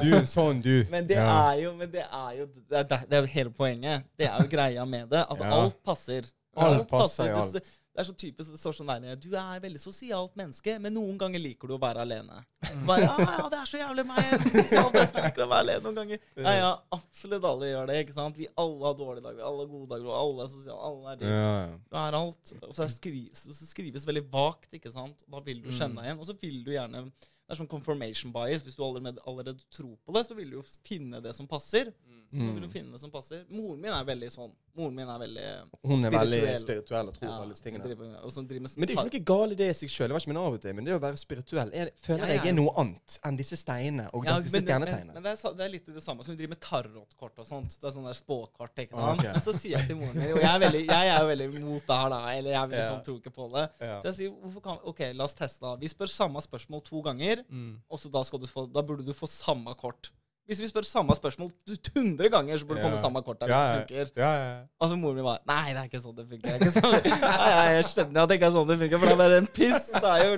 Du 0.03 0.11
sånn, 0.36 0.62
du. 0.64 0.84
Men 0.92 1.07
det 1.11 1.18
ja. 1.18 1.26
er 1.51 1.62
jo 1.64 1.74
Men 1.78 1.90
det 1.90 2.07
er 2.07 2.38
jo 2.42 2.46
det 2.70 2.84
er, 2.84 3.05
det 3.11 3.18
er 3.22 3.26
hele 3.34 3.51
poenget. 3.51 4.07
Det 4.18 4.28
er 4.30 4.38
jo 4.44 4.48
greia 4.53 4.86
med 4.86 5.11
det. 5.11 5.26
At 5.26 5.38
Ja. 5.44 5.53
alt 5.62 5.82
passer. 5.84 6.30
Alt 6.57 6.88
passer 6.90 7.24
i 7.24 7.28
Det- 7.28 7.36
alt. 7.42 7.53
Det, 7.59 7.76
det 7.90 8.01
er 8.01 8.07
så 8.07 8.14
typisk 8.14 8.53
det 8.55 8.59
står 8.61 8.72
sånn 8.78 8.86
der 9.03 9.16
Du 9.18 9.32
er 9.34 9.59
veldig 9.61 9.80
sosialt 9.82 10.36
menneske, 10.38 10.76
men 10.80 10.94
noen 10.94 11.16
ganger 11.18 11.40
liker 11.42 11.68
du 11.68 11.74
å 11.74 11.80
være 11.82 12.05
alene. 12.05 12.38
Bare, 12.86 13.01
ja, 13.03 13.16
ja, 13.18 13.48
det 13.51 13.59
er 13.59 13.66
så 13.66 13.80
jævlig 13.80 14.05
meg. 14.07 14.28
Sosialt 14.55 14.94
menneske, 14.94 15.24
liker 15.26 15.42
å 15.44 15.48
være 15.51 15.64
alene 15.66 15.82
noen 15.84 15.98
ganger. 15.98 16.20
Ja, 16.38 16.53
ja, 16.55 16.70
absolutt 16.94 17.44
alle 17.51 17.66
gjør 17.72 17.90
det. 17.90 17.96
ikke 18.07 18.14
sant? 18.14 18.38
Vi 18.38 18.46
alle 18.62 18.86
har 18.86 18.94
dårlige 18.94 19.24
dager, 19.26 19.42
alle 19.44 19.64
har 19.66 19.72
gode 19.74 19.90
dager, 19.90 20.07
og 20.07 20.16
alle 20.22 20.46
er 20.46 20.53
sosiale. 20.55 20.78
Alle 20.90 21.12
er 21.12 21.20
det. 21.24 21.32
Ja, 21.34 21.51
ja. 21.51 21.66
Du 21.90 21.98
er 22.05 22.18
alt. 22.20 22.55
Og 22.62 22.72
så, 22.78 22.86
er 22.86 22.94
skrives, 22.94 23.42
så 23.59 23.68
skrives 23.74 24.07
veldig 24.07 24.24
vagt, 24.32 24.70
ikke 24.78 24.94
sant? 24.94 25.26
Da 25.26 25.42
vil 25.51 25.61
du 25.66 25.68
kjenne 25.74 25.98
deg 25.98 26.12
igjen. 26.12 26.22
Og 26.22 26.30
så 26.30 26.38
vil 26.40 26.62
du 26.64 26.70
gjerne 26.78 27.05
Det 27.51 27.57
er 27.59 27.64
sånn 27.64 27.68
confirmation 27.68 28.30
bias. 28.32 28.62
Hvis 28.62 28.76
du 28.78 28.84
allerede, 28.86 29.18
allerede 29.26 29.59
tror 29.74 29.96
på 30.07 30.12
det, 30.14 30.20
så 30.28 30.36
vil 30.38 30.51
du 30.53 30.57
jo 30.61 30.64
finne 30.86 31.18
det 31.20 31.32
som 31.34 31.48
passer. 31.51 31.90
Så 32.30 32.38
vil 32.46 32.61
du 32.62 32.66
Mm. 32.68 32.70
finne 32.70 32.92
det 32.92 33.01
som 33.01 33.11
passer. 33.11 33.44
Moren 33.51 33.80
min 33.80 33.90
er 33.90 34.05
veldig 34.05 34.28
sånn. 34.30 34.53
Moren 34.78 34.94
min 34.94 35.08
er 35.08 35.18
veldig 35.18 35.46
Hun 35.82 36.04
er 36.04 36.10
veldig 36.14 36.38
Spirituell. 36.40 36.58
spirituell 36.62 37.08
og 37.10 37.14
tror 37.14 37.26
på 37.26 37.30
ja, 37.30 37.38
alle 37.42 37.54
disse 37.54 37.64
tingene. 37.64 37.84
driver- 37.84 38.06
og 38.22 38.32
med 38.36 38.70
Men 38.76 38.86
det 38.86 38.94
er 38.94 39.02
jo 39.02 39.10
ikke 39.10 39.20
noe 39.20 39.26
galt 39.30 39.52
i 39.52 39.58
det 39.60 39.68
i 39.70 39.76
seg 39.80 39.88
sjøl. 39.90 40.08
Det 40.08 40.14
var 40.14 40.20
ikke 40.20 40.32
min 40.32 40.40
av. 40.40 40.74
Men 40.76 40.84
det 40.84 40.94
å 40.94 41.00
være 41.02 41.16
spirituell 41.20 41.70
jeg 41.74 41.90
føler 42.00 42.18
Ja, 42.20 42.26
jeg 42.34 42.44
ja. 42.44 42.50
er 42.50 42.56
noe 42.60 42.72
annet 42.78 43.18
enn 43.26 43.36
disse 43.40 43.56
steinene 43.58 44.06
og 44.14 44.24
Ja, 44.26 44.38
disse 44.40 44.52
men, 44.62 44.80
men, 44.80 45.10
men 45.14 45.22
det, 45.22 45.32
er, 45.34 45.54
det 45.58 45.64
er 45.66 45.72
litt 45.74 45.86
det 45.86 46.02
samme 46.04 46.22
som 46.24 46.34
vi 46.34 46.38
driver 46.38 46.54
med 46.54 46.60
tarotkort 46.60 47.38
og 47.42 47.46
sånt. 47.46 47.76
Det 47.80 47.88
er 47.90 47.94
sånn 47.96 48.06
der 48.06 48.14
spåkort. 48.14 48.74
ikke 48.78 48.94
Ah, 48.94 49.12
okay. 49.14 49.30
ok. 49.30 49.34
Men 49.34 49.42
så 49.42 49.52
sier 49.58 49.78
jeg 49.78 49.86
til 49.90 49.96
moren 49.96 50.14
min 50.16 50.32
Og 50.32 50.40
jeg 50.40 50.50
er, 50.54 50.58
veldig, 50.64 50.82
jeg 50.86 51.08
er 51.14 51.18
jo 51.20 51.26
veldig 51.32 51.48
mot 51.66 51.86
det 51.86 51.96
her, 52.02 52.08
da. 52.14 52.20
Eller 52.36 52.50
jeg 52.50 52.60
er 52.62 52.68
veldig 52.70 52.84
Ja. 52.84 52.90
sånn, 52.94 53.04
tror 53.04 53.18
ikke 53.20 53.34
på 53.34 53.50
det. 53.56 53.66
Ja. 53.80 54.00
Så 54.00 54.06
jeg 54.12 54.14
sier 54.20 54.60
kan 54.62 54.78
OK, 54.84 55.00
la 55.14 55.24
oss 55.24 55.34
teste. 55.34 55.60
da. 55.60 55.74
Vi 55.76 55.88
spør 55.88 56.08
samme 56.08 56.40
spørsmål 56.40 56.84
to 56.84 57.02
ganger. 57.02 57.44
Mm. 57.50 57.80
Og 57.90 57.98
så 57.98 58.10
da, 58.10 58.22
skal 58.22 58.38
du 58.38 58.46
få, 58.46 58.66
da 58.72 58.82
burde 58.82 59.04
du 59.04 59.12
få 59.12 59.26
samme 59.26 59.74
kort. 59.74 60.10
Hvis 60.51 60.59
vi 60.64 60.66
spør 60.66 60.82
samme 60.82 61.14
spørsmål 61.14 61.51
100 61.70 62.28
ganger, 62.32 62.57
så 62.59 62.66
burde 62.66 62.80
det 62.80 62.86
komme 62.88 62.98
samme 62.98 63.20
kort 63.22 63.38
der. 63.38 63.46
hvis 63.46 63.55
Ja, 63.55 63.66
det 63.70 63.84
funker. 63.86 64.09
Ja, 64.18 64.30
ja. 64.34 64.55
Og 64.82 64.88
så 64.90 64.96
moren 64.98 65.14
min 65.20 65.26
bare 65.28 65.38
Nei, 65.46 65.74
det 65.76 65.78
er 65.78 65.86
ikke 65.86 66.01
sånn 66.03 66.16
det 66.18 66.24
funker. 66.26 66.57
Det 66.59 66.70
sånn. 66.74 66.96
Nei, 66.96 67.20
nei, 67.55 67.68
jeg 67.76 67.84
skjønner 67.86 68.24
at 68.24 68.32
det 68.32 68.38
ikke 68.40 68.48
er 68.51 68.55
sånn 68.57 68.66
det 68.72 68.76
funker, 68.80 68.98
for 68.98 69.07
det 69.07 69.14
er 69.14 69.20
bare 69.20 69.36
en 69.44 69.46
piss. 69.61 69.86
Det 69.94 70.11
er 70.11 70.24
jo 70.26 70.32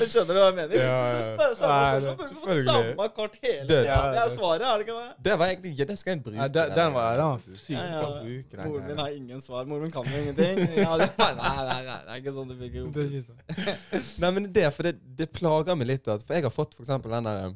Men 0.00 0.08
skjønner 0.14 0.32
du 0.32 0.38
hva 0.40 0.46
jeg 0.46 0.56
mener? 0.56 0.72
Hvis 0.72 0.86
Ja, 0.86 0.96
du 1.12 1.22
spør 1.28 1.52
samme 1.60 2.00
spørsmål, 2.00 2.30
så 2.30 2.34
burde 2.40 2.56
du 2.56 2.64
få 2.64 2.72
samme 2.72 3.08
kort 3.20 3.36
hele 3.44 3.60
tiden. 3.60 3.84
tida. 3.84 4.00
Det 4.16 4.22
er 4.24 4.32
svaret, 4.38 4.64
er 4.70 4.80
det 4.80 4.86
ikke 4.88 4.96
det? 4.96 5.12
Det 5.28 5.36
var 5.42 5.52
egentlig 5.52 5.74
ja, 5.78 5.84
det 5.92 5.98
skal 6.00 6.14
jeg 6.14 6.22
bruke. 6.24 6.40
Ja, 6.40 6.48
den, 6.56 6.74
den 6.80 6.94
var, 6.96 7.10
den 7.20 7.28
var 7.30 7.40
syk. 7.54 7.76
Ja, 7.76 8.02
bruke 8.24 8.56
den 8.56 8.68
Moren 8.72 8.86
min 8.90 8.98
har 9.04 9.08
ingen 9.20 9.40
svar. 9.44 9.64
Moren 9.70 9.82
min 9.82 9.92
kan 9.94 10.08
jo 10.08 10.22
ingenting. 10.24 10.64
Ja, 10.80 10.96
det, 11.00 11.10
nei, 11.20 11.32
nei, 11.36 11.54
nei, 11.68 11.80
nei, 11.90 11.98
det 12.08 12.14
er 12.16 12.22
ikke 12.24 12.36
sånn 12.40 12.48
det 12.54 12.58
funker. 12.64 12.88
Det 12.96 13.04
er 13.04 13.10
ikke 13.12 13.26
sånn. 13.28 13.40
Nei, 14.24 14.30
men 14.36 14.48
det, 14.56 14.66
for 14.72 14.88
det, 14.88 14.94
det 15.20 15.28
plager 15.36 15.76
meg 15.76 15.92
litt. 15.92 16.08
At, 16.08 16.24
for 16.24 16.36
jeg 16.38 16.48
har 16.48 16.54
fått 16.54 16.74
for 16.78 16.86
eksempel 16.88 17.12
den 17.18 17.28
der 17.28 17.52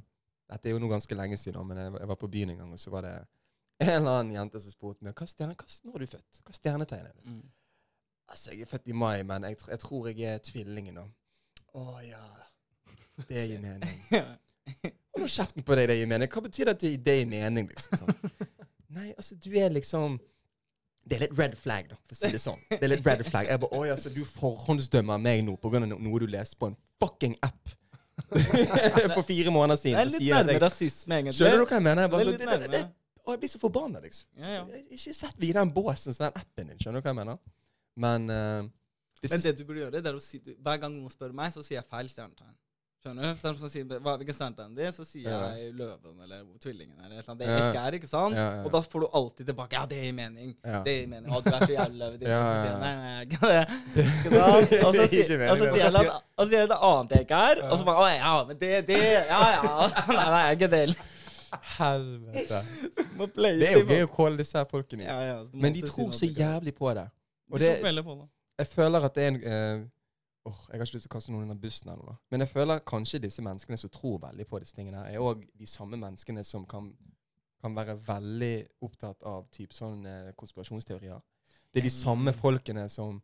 Dette 0.53 0.69
er 0.69 0.75
jo 0.75 0.81
nå 0.83 0.91
ganske 0.91 1.17
lenge 1.17 1.39
siden, 1.41 1.65
men 1.67 1.81
jeg, 1.81 1.93
var 2.11 2.19
på 2.21 2.29
byen 2.31 2.53
en 2.53 2.63
gang, 2.63 2.73
og 2.77 2.81
så 2.81 2.93
var 2.93 3.07
det 3.07 3.15
en 3.83 3.91
eller 3.97 4.21
annen 4.21 4.35
jente 4.37 4.61
som 4.63 4.73
spurte 4.73 5.05
meg 5.05 5.17
hva 5.19 5.27
stjerne, 5.29 5.57
når 5.57 5.95
er 5.97 6.05
du 6.05 6.13
født. 6.13 6.41
Hva 6.45 6.57
stjernetegn 6.59 7.07
er 7.09 7.15
du? 7.17 7.31
Mm. 7.31 7.45
Altså, 8.31 8.53
jeg 8.53 8.65
er 8.65 8.71
født 8.71 8.89
i 8.89 8.97
mai, 8.97 9.23
men 9.27 9.45
jeg, 9.49 9.59
jeg 9.69 9.81
tror 9.83 10.09
jeg 10.11 10.29
er 10.29 10.43
tvillingen 10.45 11.01
nå. 11.01 11.05
Å 11.75 11.87
ja. 12.07 12.23
Det 13.29 13.47
gir 13.49 13.63
mening. 13.63 13.97
Hold 15.15 15.25
nå 15.25 15.31
kjeften 15.31 15.67
på 15.67 15.77
deg, 15.79 15.89
det 15.91 15.99
gir 15.99 16.09
mening. 16.11 16.31
Hva 16.31 16.45
betyr 16.45 16.71
det 16.71 16.77
at 16.77 16.85
du, 16.85 16.89
det 17.09 17.17
gir 17.21 17.29
mening, 17.31 17.69
liksom? 17.73 18.05
Sånn. 18.05 18.47
Nei, 18.95 19.11
altså, 19.17 19.37
du 19.43 19.51
er 19.59 19.73
liksom 19.75 20.21
Det 21.05 21.17
er 21.17 21.25
litt 21.27 21.39
red 21.39 21.57
flag, 21.59 21.89
da, 21.91 21.99
for 22.07 22.17
å 22.17 22.19
si 22.21 22.31
det 22.33 22.41
sånn. 22.41 22.61
Det 22.71 22.81
er 22.81 22.93
litt 22.95 23.07
red 23.07 23.25
flag. 23.27 23.51
Jeg 23.51 23.61
bare, 23.65 23.81
Oi, 23.81 23.89
altså, 23.93 24.13
du 24.15 24.23
forhåndsdømmer 24.29 25.21
meg 25.21 25.43
nå 25.45 25.57
pga. 25.61 25.83
No 25.85 25.99
noe 25.99 26.23
du 26.23 26.29
leser 26.31 26.57
på 26.61 26.71
en 26.71 26.79
fucking 27.03 27.37
app 27.45 27.75
for 29.17 29.23
fire 29.27 29.51
måneder 29.51 29.81
Det 29.83 29.95
er 29.99 30.11
litt 30.11 30.23
deg- 30.49 30.61
rasisme, 30.63 31.19
egentlig. 31.19 31.35
Skjønner 31.39 31.59
du 31.63 31.65
hva 31.67 31.79
jeg 31.79 31.87
mener? 31.89 32.03
Jeg, 32.07 32.11
bare, 32.15 32.25
Det 32.25 32.27
er 32.27 32.31
så, 32.31 32.31
litt 32.31 32.41
det, 32.41 32.47
det, 32.47 32.71
det, 32.71 32.81
nærmere. 32.81 33.33
jeg 33.35 33.41
blir 33.43 33.53
så 33.55 33.61
forbanna, 33.63 34.01
liksom. 34.05 34.29
Ja, 34.39 34.49
ja. 34.55 34.65
Jeg- 34.75 34.87
Ikke 34.99 35.15
sett 35.19 35.37
videre 35.41 35.51
i 35.51 35.65
den 35.65 35.73
båsen 35.75 36.15
som 36.15 36.25
den 36.29 36.41
appen 36.43 36.69
din. 36.73 36.79
Skjønner 36.79 37.01
du 37.01 37.09
hva 37.09 37.13
jeg 37.15 37.21
mener? 37.21 37.39
Men 37.97 38.31
uh, 38.31 38.69
det 39.23 39.31
Men 39.31 39.41
det 39.41 39.55
du 39.59 39.65
burde 39.65 39.81
gjøre, 39.85 40.03
det 40.03 40.07
er 40.11 40.17
å 40.19 40.23
si 40.23 40.41
Hver 40.45 40.81
gang 40.83 40.93
noen 40.95 41.11
spør 41.13 41.33
meg, 41.33 41.53
så 41.55 41.63
sier 41.65 41.79
jeg 41.81 41.87
feil 41.91 42.09
stjernetegn. 42.13 42.55
Skjønner 43.05 43.35
du? 43.35 43.41
Så 43.61 43.69
er 43.69 43.85
det 43.85 43.99
hva, 44.01 44.15
Hvilken 44.17 44.33
stjernetegn 44.39 44.79
er? 44.81 44.93
Så 44.97 45.05
sier 45.05 45.27
Ja. 45.29 45.41
jeg 45.59 45.75
løven 45.77 46.23
eller 46.25 46.45
tvillingen 46.63 46.97
eller 47.05 47.21
noe. 47.21 47.35
Det 47.37 47.47
Ja. 47.51 47.59
ikke 47.69 47.83
er, 47.85 47.93
ikke 47.99 48.09
sant? 48.09 48.35
Ja, 48.35 48.47
ja. 48.55 48.63
Og 48.65 48.73
da 48.73 48.81
får 48.81 49.01
du 49.05 49.07
alltid 49.13 49.47
tilbake 49.51 49.73
Ja, 49.77 49.85
det 49.87 49.99
gir 50.01 50.15
mening. 50.17 50.55
Ja. 50.65 50.81
Det 50.83 50.95
gir 51.03 51.07
mening. 51.13 51.29
Å, 51.31 51.43
du 51.45 51.51
er 51.53 51.67
så 51.67 51.75
jævlig 51.75 51.99
løve. 52.01 52.19
Ja, 52.25 52.39
ja, 52.41 52.63
sier 52.63 52.73
ja. 52.73 52.79
Nei, 52.81 52.95
nei, 52.97 53.13
jeg 53.19 53.29
ikke 53.29 53.51
det. 53.53 53.65
Ikke 54.01 54.31
sant? 54.33 54.73
Og 54.89 54.95
så 54.95 55.09
sier, 55.13 55.25
så 55.29 55.69
sier 55.69 55.85
jeg 55.85 55.93
noe- 55.93 56.21
så 56.41 56.49
sier 56.49 56.59
jeg 56.65 56.79
annet 56.81 57.11
jeg 57.19 57.27
ikke 57.29 57.43
er. 57.53 57.63
Og 57.69 57.77
så 57.79 57.85
bare 57.85 58.01
Å 58.01 58.09
ja, 58.17 58.33
men 58.49 58.57
det, 58.65 58.73
det 58.89 59.01
Ja, 59.29 59.43
ja. 59.53 59.75
Nei, 60.09 60.17
nei, 60.17 60.41
jeg 60.41 60.49
er 60.49 60.57
ikke 60.57 60.71
det. 60.73 60.97
Helvete. 61.77 62.63
Det 63.45 63.69
er 63.69 63.77
jo 63.79 63.85
gøy 63.87 64.03
å 64.05 64.11
calle 64.17 64.37
disse 64.41 64.57
her 64.59 64.65
folkene 64.67 65.05
Ja, 65.07 65.19
ja, 65.23 65.37
så 65.45 65.51
du 65.53 65.57
må 65.59 65.63
Men 65.69 65.77
de 65.77 65.83
tror 65.87 66.11
så 66.17 66.27
jævlig 66.27 66.73
på 66.75 66.89
det. 66.97 67.05
Og 67.53 67.61
det, 67.61 67.69
på 67.79 68.17
det. 68.19 68.29
jeg 68.59 68.67
føler 68.73 69.05
at 69.07 69.15
det 69.15 69.23
er 69.23 69.29
en 69.29 69.39
åh, 70.47 70.59
Jeg 70.71 70.79
har 70.79 70.85
ikke 70.87 70.97
lyst 70.99 71.07
til 71.07 71.13
å 71.13 71.17
kaste 71.17 71.33
noen 71.33 71.43
under 71.49 71.55
bussen, 71.61 71.91
nå 71.91 72.07
da. 72.07 72.17
men 72.31 72.41
jeg 72.45 72.49
føler 72.49 72.79
kanskje 72.85 73.21
disse 73.23 73.43
menneskene 73.43 73.79
som 73.81 73.91
tror 73.91 74.19
veldig 74.29 74.47
på 74.51 74.59
disse 74.61 74.75
tingene, 74.77 75.05
er 75.09 75.19
òg 75.21 75.45
de 75.59 75.67
samme 75.67 75.97
menneskene 75.97 76.45
som 76.45 76.67
kan, 76.67 76.91
kan 77.63 77.75
være 77.77 77.97
veldig 78.07 78.55
opptatt 78.83 79.23
av 79.25 79.47
typ 79.51 79.73
sånn 79.73 80.05
eh, 80.07 80.33
konspirasjonsteorier. 80.37 81.21
Det 81.73 81.81
er 81.81 81.89
de 81.89 81.91
samme 81.91 82.31
Mm. 82.31 82.39
folkene 82.39 82.89
som, 82.93 83.23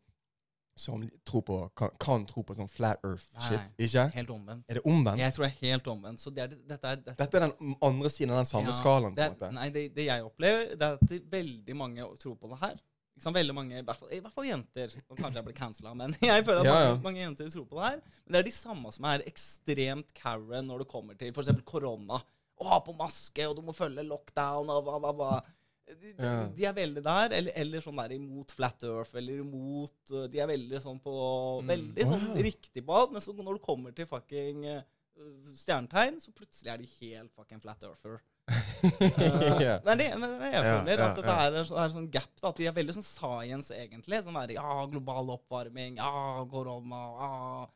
som 0.76 1.02
tror 1.28 1.42
på, 1.44 1.56
kan, 1.76 1.90
kan 2.00 2.24
tro 2.26 2.42
på 2.42 2.54
sånn 2.56 2.68
flat 2.72 2.98
earth-shit. 3.04 3.60
Ikke? 3.78 4.06
Helt 4.14 4.30
omvendt. 4.30 4.64
Er 4.68 4.74
det 4.80 4.82
omvendt? 4.88 5.20
Jeg 5.20 5.32
tror 5.36 5.44
det 5.44 5.50
er 5.52 5.68
helt 5.68 5.86
omvendt. 5.92 6.20
Så 6.20 6.30
det 6.34 6.42
er, 6.46 6.54
dette 6.72 6.88
er, 6.88 6.96
dette 6.96 7.16
Dette 7.20 7.36
er 7.36 7.44
den 7.50 7.76
andre 7.82 8.10
siden 8.10 8.30
av 8.32 8.40
den 8.40 8.48
samme 8.48 8.72
Ja, 8.72 8.78
skalaen. 8.80 9.14
på 9.14 9.22
en 9.22 9.34
måte. 9.36 9.50
nei, 9.54 9.68
det, 9.70 9.94
det 9.94 10.06
jeg 10.08 10.24
opplever, 10.24 10.72
det 10.74 10.82
er 10.88 10.96
at 10.96 11.30
veldig 11.36 11.76
mange 11.76 12.08
tror 12.18 12.34
på 12.40 12.48
det 12.54 12.58
her. 12.64 12.80
Sant? 13.20 13.36
Veldig 13.36 13.54
mange, 13.54 13.78
i 13.78 13.84
hvert, 13.84 13.98
fall, 14.00 14.10
I 14.16 14.20
hvert 14.24 14.34
fall 14.34 14.48
jenter. 14.48 14.94
Og 15.10 15.18
kanskje 15.20 15.38
jeg 15.42 15.46
ble 15.50 15.54
cancela, 15.58 15.94
men 15.94 16.14
jeg 16.24 16.44
føler 16.46 16.60
at 16.62 16.66
Ja, 16.70 16.74
mange, 16.74 16.90
ja. 16.90 16.98
mange 17.04 17.20
jenter 17.24 17.50
tror 17.52 17.66
på 17.70 17.78
det 17.80 17.86
her. 17.90 18.02
Men 18.24 18.32
det 18.36 18.40
er 18.42 18.48
de 18.50 18.56
samme 18.56 18.92
som 18.96 19.08
er 19.12 19.24
ekstremt 19.28 20.12
Karen 20.16 20.68
når 20.70 20.84
det 20.84 20.90
kommer 20.90 21.18
til 21.20 21.32
f.eks. 21.34 21.50
korona. 21.68 22.20
Å 22.60 22.68
ha 22.74 22.78
på 22.84 22.92
maske, 22.98 23.46
og 23.48 23.56
du 23.56 23.62
må 23.64 23.72
følge 23.76 24.04
lockdown 24.04 24.68
og 24.72 24.84
hva, 24.88 24.98
hva, 25.00 25.12
hva. 25.16 25.30
De, 25.90 26.12
de, 26.14 26.32
de 26.54 26.64
er 26.68 26.74
veldig 26.76 27.02
der. 27.02 27.32
Eller, 27.34 27.54
eller 27.58 27.82
sånn 27.82 27.96
der 27.98 28.12
imot 28.14 28.52
flat 28.54 28.84
earth, 28.86 29.16
eller 29.18 29.40
imot 29.42 30.12
uh, 30.14 30.26
De 30.30 30.38
er 30.38 30.46
veldig 30.52 30.80
sånn 30.84 31.00
på 31.02 31.14
Mm. 31.60 31.70
Veldig 31.72 32.04
sånn 32.06 32.26
Wow. 32.28 32.40
riktig 32.46 32.84
på 32.86 32.94
alt. 32.94 33.12
Men 33.16 33.24
så 33.24 33.34
når 33.34 33.56
det 33.58 33.64
kommer 33.64 33.96
til 33.96 34.06
fucking 34.06 34.68
uh, 34.70 34.82
stjernetegn, 35.58 36.20
så 36.22 36.32
plutselig 36.36 36.70
er 36.72 36.78
de 36.84 36.88
helt 37.00 37.32
fucking 37.36 37.60
flat 37.64 37.82
earther. 37.88 38.20
Uh, 38.84 39.60
Ja. 39.60 39.78
Det 39.78 39.84
men 39.86 39.98
det 39.98 40.06
er 40.10 40.52
jeg 40.52 40.64
Ja, 40.64 40.80
føler. 40.80 40.98
ja, 40.98 41.08
at 41.10 41.16
det 41.16 41.60
er, 41.60 41.64
så- 41.68 41.78
er 41.84 41.88
sånn 41.94 42.10
gap. 42.10 42.30
Da, 42.40 42.48
at 42.48 42.56
de 42.56 42.66
er 42.66 42.72
veldig 42.72 42.94
sånn 42.96 43.04
science, 43.04 43.70
egentlig. 43.70 44.22
Sånn 44.24 44.34
der, 44.40 44.54
ja, 44.54 44.86
global 44.86 45.30
oppvarming, 45.36 45.96
ja, 45.96 46.44
korona, 46.50 47.02
ja 47.20 47.66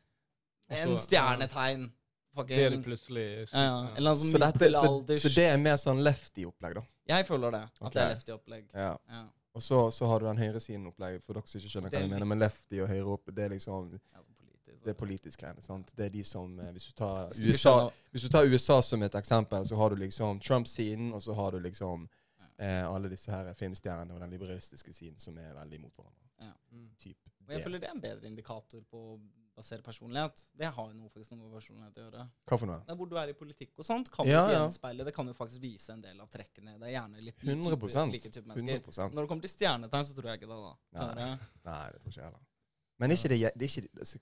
En 0.81 0.97
stjernetegn. 0.97 1.91
Fucking 2.35 2.57
Det 2.57 2.65
er 2.65 2.69
det 2.73 2.83
plutselig 2.83 3.47
sykt. 3.47 3.53
ja, 3.53 3.95
ja. 3.95 4.13
sånn 4.15 4.31
Så, 4.33 4.39
dette, 4.41 4.71
så, 4.73 5.19
så 5.21 5.29
det 5.35 5.45
er 5.53 5.57
mer 5.57 5.77
sånn 5.77 6.01
lefty-opplegg, 6.03 6.73
da? 6.75 6.81
Jeg 7.07 7.25
føler 7.27 7.51
det. 7.51 7.61
At 7.81 7.93
det 7.93 8.01
er 8.01 8.15
lefty-opplegg. 8.15 8.65
Ja. 8.73 8.97
Ja. 9.09 9.21
Og 9.55 9.61
så, 9.63 9.85
så 9.95 10.05
har 10.09 10.19
du 10.19 10.25
den 10.25 10.35
høyresiden-opplegget, 10.41 11.23
for 11.23 11.33
dere 11.37 11.47
som 11.47 11.61
ikke 11.61 11.69
skjønner 11.71 11.89
hva 11.93 11.99
jeg 12.01 12.09
mener. 12.11 12.25
Men 12.27 12.39
lefty 12.43 12.81
og 12.83 12.89
høyre 12.89 13.13
opp, 13.13 13.29
det 13.31 13.45
er 13.45 13.53
liksom. 13.53 13.93
Det 14.85 14.93
er 14.93 14.99
politisk 14.99 15.41
greiene. 15.41 15.63
sant? 15.65 15.91
Det 15.97 16.05
er 16.07 16.13
de 16.13 16.23
som 16.23 16.59
eh, 16.59 16.71
Hvis 16.75 16.87
du 16.91 17.01
du 17.01 17.51
USA, 17.51 17.89
hvis 18.11 18.25
du 18.25 18.29
tar 18.29 18.45
USA 18.45 18.81
som 18.81 19.03
et 19.03 19.15
eksempel, 19.15 19.65
så 19.65 19.75
har 19.75 19.89
du 19.89 19.95
liksom 19.95 20.39
Trump-siden, 20.39 21.13
og 21.13 21.21
så 21.21 21.33
har 21.33 21.51
du 21.51 21.59
liksom 21.59 22.07
eh, 22.57 22.83
alle 22.85 23.09
disse 23.09 23.31
her 23.31 23.53
filmstjernene 23.53 24.13
og 24.13 24.21
den 24.21 24.29
liberalistiske 24.35 24.93
siden 24.93 25.19
som 25.19 25.37
er 25.37 25.53
veldig 25.57 25.81
imot 25.81 25.95
hverandre. 25.95 26.21
Mm. 26.71 26.89
Typ 26.99 27.17
Og 27.47 27.51
jeg 27.53 27.63
føler 27.63 27.79
det 27.79 27.87
er 27.87 27.95
en 27.95 28.01
bedre 28.03 28.27
indikator 28.27 28.81
på 28.91 29.01
å 29.15 29.17
basere 29.55 29.81
personlighet, 29.81 30.41
det 30.59 30.67
har 30.67 30.87
jo 30.89 30.95
noe, 30.97 31.09
faktisk 31.13 31.31
noe 31.31 31.45
med 31.45 31.53
personlighet 31.55 31.99
å 31.99 32.05
gjøre. 32.05 32.23
Hva 32.49 32.57
for 32.59 32.69
noe? 32.69 32.81
Det 32.83 32.91
er 32.91 32.97
hvor 32.99 33.09
du 33.11 33.15
er 33.21 33.31
i 33.31 33.35
politikk 33.39 33.79
og 33.79 33.87
sånt, 33.87 34.09
kan 34.11 34.27
Ja, 34.27 34.41
jo 34.49 34.57
gjenspeile. 34.57 35.05
Det 35.07 35.13
kan 35.15 35.29
jo 35.31 35.35
faktisk 35.37 35.63
vise 35.63 35.93
en 35.95 36.03
del 36.03 36.19
av 36.19 36.27
trekkene. 36.33 36.75
Det 36.81 36.89
er 36.89 36.95
gjerne 36.97 37.23
litt 37.23 37.39
like 37.39 37.53
100 37.53 37.77
type- 37.77 38.11
like 38.11 38.31
type 38.35 38.49
mennesker. 38.49 38.81
100 38.91 39.15
Når 39.15 39.21
det 39.21 39.31
kommer 39.31 39.47
til 39.47 39.53
stjernetegn, 39.53 40.09
så 40.09 40.17
tror 40.17 40.29
jeg 40.31 40.41
ikke 40.41 40.51
det, 40.51 40.59
da. 40.65 40.73
Nei. 40.99 41.07
Det 41.15 41.29
Nei, 41.69 41.85
det 41.93 42.01
tror 42.01 42.11
ikke 42.11 42.19
jeg 42.19 42.27
heller. 42.27 42.43
Men 42.99 43.11
er 43.11 43.15
ikke 43.15 43.31
det, 43.31 43.39
det 43.55 43.67
er 43.67 43.71
ikke, 43.71 43.89
altså, 43.99 44.19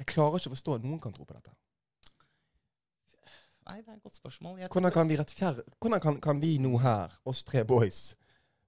Jeg 0.00 0.08
klarer 0.14 0.40
ikke 0.40 0.50
å 0.50 0.54
forstå 0.56 0.78
at 0.78 0.86
noen 0.86 1.00
kan 1.02 1.12
tro 1.16 1.26
på 1.28 1.36
dette. 1.36 1.52
Nei, 3.68 3.76
det 3.84 3.92
er 3.92 3.98
et 3.98 4.02
godt 4.02 4.16
spørsmål. 4.18 4.56
Jeg 4.58 4.70
Hvordan 4.72 4.94
kan 4.94 5.10
vi. 5.10 5.16
Hvordan 5.20 6.00
kan, 6.02 6.16
kan 6.24 6.40
vi 6.42 6.54
nå 6.62 6.72
her, 6.82 7.12
oss 7.28 7.44
tre 7.46 7.62
boys, 7.68 8.14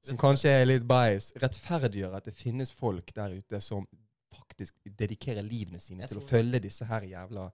som 0.05 0.19
kanskje 0.21 0.53
er 0.61 0.69
litt 0.69 0.85
bias, 0.87 1.33
rettferdiggjøre 1.43 2.21
at 2.21 2.29
det 2.29 2.35
finnes 2.37 2.71
folk 2.77 3.11
der 3.17 3.35
ute 3.41 3.61
som 3.65 3.87
faktisk 4.33 4.77
dedikerer 4.99 5.45
livene 5.45 5.81
sine 5.83 6.05
Jeg 6.05 6.13
til 6.13 6.21
å 6.23 6.29
følge 6.29 6.61
disse 6.65 6.87
her 6.89 7.05
jævla 7.09 7.49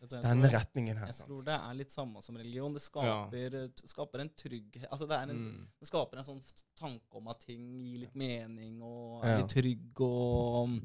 Denne 0.00 0.48
retningen 0.48 0.96
her. 0.96 1.10
Jeg 1.10 1.18
sant? 1.18 1.28
tror 1.28 1.42
det 1.44 1.56
er 1.58 1.74
litt 1.76 1.92
samme 1.92 2.22
som 2.24 2.36
religion. 2.40 2.72
Det 2.72 2.80
skaper, 2.80 3.56
ja. 3.58 3.66
skaper 3.90 4.22
en 4.22 4.30
trygghet 4.32 4.86
Altså 4.88 5.04
det, 5.10 5.16
er 5.18 5.28
en, 5.28 5.42
Mm. 5.50 5.66
det 5.76 5.88
skaper 5.90 6.22
en 6.22 6.24
sånn 6.24 6.40
tanke 6.78 7.18
om 7.20 7.28
at 7.28 7.42
ting 7.44 7.66
gir 7.76 7.98
litt 8.06 8.14
mening 8.16 8.78
og 8.80 9.24
er 9.28 9.42
litt 9.42 9.52
trygg 9.52 10.00
og 10.00 10.78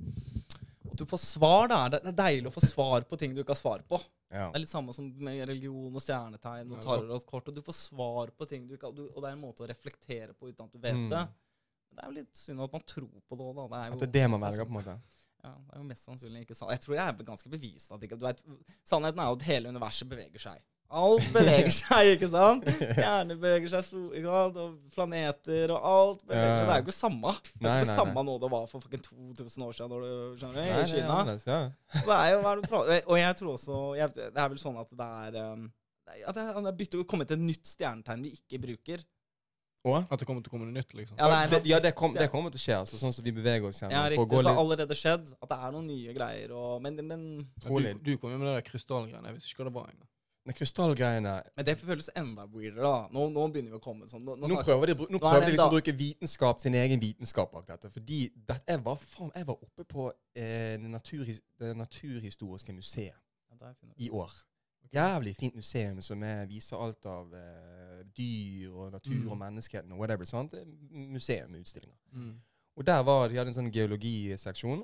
du 0.98 1.06
får 1.06 1.18
svar, 1.22 1.68
da. 1.72 1.80
Det 1.90 2.02
er 2.06 2.12
deilig 2.18 2.48
å 2.52 2.54
få 2.56 2.62
svar 2.66 3.02
på 3.10 3.18
ting 3.18 3.34
du 3.36 3.42
ikke 3.44 3.54
har 3.56 3.60
svar 3.62 3.84
på. 3.88 4.00
Ja. 4.32 4.50
Det 4.52 4.58
er 4.60 4.64
litt 4.66 4.70
samme 4.74 4.94
som 4.94 5.08
med 5.24 5.48
religion 5.48 5.94
og 5.96 6.02
stjernetegn 6.04 6.72
og 6.76 6.82
tarotkort. 6.84 7.48
Og 7.52 7.56
du 7.56 7.62
får 7.66 7.78
svar 7.78 8.32
på 8.36 8.48
ting 8.50 8.68
du 8.68 8.76
ikke 8.76 8.90
har 8.90 8.96
du, 8.98 9.04
Og 9.16 9.22
det 9.22 9.30
er 9.30 9.36
en 9.38 9.42
måte 9.44 9.64
å 9.64 9.70
reflektere 9.70 10.34
på 10.34 10.50
uten 10.52 10.66
at 10.66 10.72
du 10.74 10.80
vet 10.80 10.96
Mm. 10.96 11.10
det. 11.10 11.24
Men 11.90 11.96
det 11.96 12.04
er 12.04 12.08
jo 12.12 12.16
litt 12.20 12.36
synd 12.38 12.62
at 12.62 12.72
man 12.74 12.82
tror 12.82 13.10
på 13.30 13.38
det 13.38 13.46
òg, 13.46 13.56
da. 13.56 13.68
Det 13.68 13.78
er 13.82 13.88
jo 13.88 13.94
At 13.94 14.00
det 14.00 14.08
er 14.10 14.16
det 14.20 14.30
man 14.32 14.42
velger, 14.42 14.66
på 14.66 14.74
en 14.76 14.80
måte. 14.84 14.96
Ja, 15.46 15.52
det 15.54 15.74
er 15.76 15.78
jo 15.78 15.84
mest 15.88 16.06
sannsynlig 16.10 16.42
ikke 16.48 16.56
sant. 16.58 16.72
Jeg 16.72 16.82
tror 16.82 16.96
jeg 16.96 17.08
er 17.08 17.24
ganske 17.24 17.50
bevist 17.50 17.92
at 17.92 18.02
ikke 18.02 18.18
du 18.18 18.26
vet, 18.26 18.42
Sannheten 18.84 19.20
er 19.20 19.30
jo 19.30 19.36
at 19.38 19.44
hele 19.44 19.70
universet 19.70 20.10
beveger 20.10 20.40
seg. 20.42 20.62
Alt 20.96 21.26
beveger 21.34 21.72
seg, 21.82 22.12
ikke 22.16 22.28
sant? 22.30 22.68
Stjerner 22.78 23.40
beveger 23.42 23.72
seg, 23.74 23.88
sant? 23.88 24.58
og 24.62 24.76
planeter 24.94 25.74
og 25.74 25.88
alt 25.90 26.22
beveger 26.28 26.46
Ja. 26.46 26.58
seg. 26.60 26.68
Det 26.68 26.76
er 26.76 26.82
jo 26.82 26.86
ikke 26.86 26.96
samme. 26.98 27.32
Det 27.42 27.56
er 27.56 27.66
Nei, 27.66 27.78
ikke 27.80 27.90
nei, 27.90 27.96
samme 27.98 28.14
nei. 28.20 28.26
nå 28.30 28.36
det 28.44 28.52
var 28.54 28.68
for 28.70 28.86
2000 28.86 29.66
år 29.66 29.74
siden 29.80 29.90
når 29.96 30.06
du, 30.06 30.12
skjønner 30.40 30.54
du, 30.54 30.62
Nei, 30.62 30.68
i 30.68 30.76
det 30.76 30.84
er 30.84 30.92
Kina. 30.94 31.18
annerledes, 31.18 31.50
ja. 31.50 31.60
Det 32.06 32.20
er 32.20 32.30
jo 32.36 32.44
hva 32.46 32.54
er 32.54 32.62
det 32.62 32.70
du 32.70 33.12
Og 33.12 33.18
jeg 33.20 33.40
tror 33.42 33.52
også 33.56 33.82
jeg, 33.98 34.14
Det 34.16 34.46
er 34.46 34.54
vel 34.54 34.62
sånn 34.62 34.80
at 34.84 34.96
det 35.02 35.10
er 35.26 35.42
um, 35.56 35.68
ja, 36.22 36.32
det 36.38 36.46
er, 36.46 36.72
det 36.72 36.88
er 36.94 37.04
kommet 37.10 37.32
et 37.34 37.42
nytt 37.42 37.66
stjernetegn 37.66 38.22
vi 38.28 38.36
ikke 38.38 38.62
bruker. 38.62 39.02
Og? 39.86 40.02
At 40.10 40.18
det 40.22 40.26
kommer 40.26 40.42
til 40.42 40.50
å 40.50 40.54
komme 40.56 40.66
noe 40.66 40.74
nytt, 40.74 40.94
liksom. 40.98 41.18
Ja, 41.20 41.28
nei, 41.30 41.44
det, 41.50 41.60
ja, 41.70 41.78
det, 41.82 41.92
kom, 41.98 42.14
det 42.18 42.26
kommer 42.34 42.50
til 42.54 42.58
å 42.58 42.64
skje. 42.64 42.78
Altså, 42.82 42.98
sånn 42.98 43.14
som 43.14 43.26
vi 43.26 43.34
beveger 43.36 43.68
oss 43.70 43.84
Ja, 43.84 44.06
riktig. 44.10 44.26
Så 44.26 44.42
det 44.42 44.50
har 44.50 44.62
allerede 44.64 44.98
skjedd. 44.98 45.30
At 45.38 45.52
det 45.52 45.58
er 45.62 45.76
noen 45.76 45.86
nye 45.92 46.16
greier. 46.18 46.54
Og, 46.58 46.80
men, 46.82 46.98
men. 47.06 47.26
Du, 47.62 47.70
du 48.02 48.16
kom 48.18 48.34
jo 48.34 48.40
med 48.40 48.48
det 48.50 48.56
der 48.56 48.66
krystallgreiene. 48.66 49.30
Jeg 49.30 49.38
visste 49.38 49.54
ikke 49.54 49.62
hva 49.62 49.70
det 49.70 49.76
var 49.78 49.92
engang. 49.94 50.10
Men 50.46 50.54
krystallgreiene 50.54 51.32
men 51.58 51.66
det 51.66 51.74
føles 51.80 52.10
enda 52.16 52.44
weirdere, 52.46 52.84
da. 52.86 53.08
Nå, 53.12 53.24
nå 53.34 53.48
begynner 53.50 53.72
vi 53.74 53.78
å 53.80 53.82
komme 53.82 54.06
sånn. 54.08 54.22
Nå, 54.28 54.36
nå 54.38 54.50
Nå 54.52 54.60
prøver 54.62 54.92
de, 54.92 54.96
nå 55.10 55.18
er 55.18 55.24
prøver 55.24 55.46
de 55.48 55.52
liksom 55.56 55.72
å 55.72 55.74
bruke 55.74 55.94
vitenskap, 55.98 56.60
sin 56.62 56.76
egen 56.78 57.02
vitenskap 57.02 57.52
bak 57.56 57.66
dette. 57.72 57.90
Fordi 57.90 58.20
det, 58.36 58.60
jeg, 58.68 58.82
var, 58.86 59.00
faen, 59.16 59.32
jeg 59.34 59.48
var 59.50 59.58
oppe 59.66 59.86
på 59.90 60.06
eh, 60.38 60.76
naturhis, 60.86 61.42
det 61.60 61.72
Naturhistoriske 61.80 62.74
museet 62.78 63.16
Ja, 63.62 63.74
i 63.98 64.10
år. 64.14 64.32
Jævlig 64.94 65.34
fint 65.36 65.56
museum 65.58 65.98
som 66.06 66.22
er, 66.24 66.46
viser 66.46 66.78
alt 66.78 67.06
av 67.10 67.34
eh, 67.34 68.04
dyr 68.16 68.70
og 68.70 68.92
natur 68.94 69.16
Mm. 69.18 69.32
og 69.32 69.38
menneskeheten 69.42 69.92
og 69.92 70.00
whatever. 70.00 70.26
sant? 70.30 70.54
Museum 70.92 71.50
med 71.52 71.66
utstillinger. 71.66 71.98
Mm. 72.14 72.36
Og 72.78 72.86
der 72.86 73.02
var, 73.04 73.28
De 73.30 73.38
hadde 73.38 73.50
en 73.50 73.58
sånn 73.58 73.72
geologiseksjon. 73.74 74.84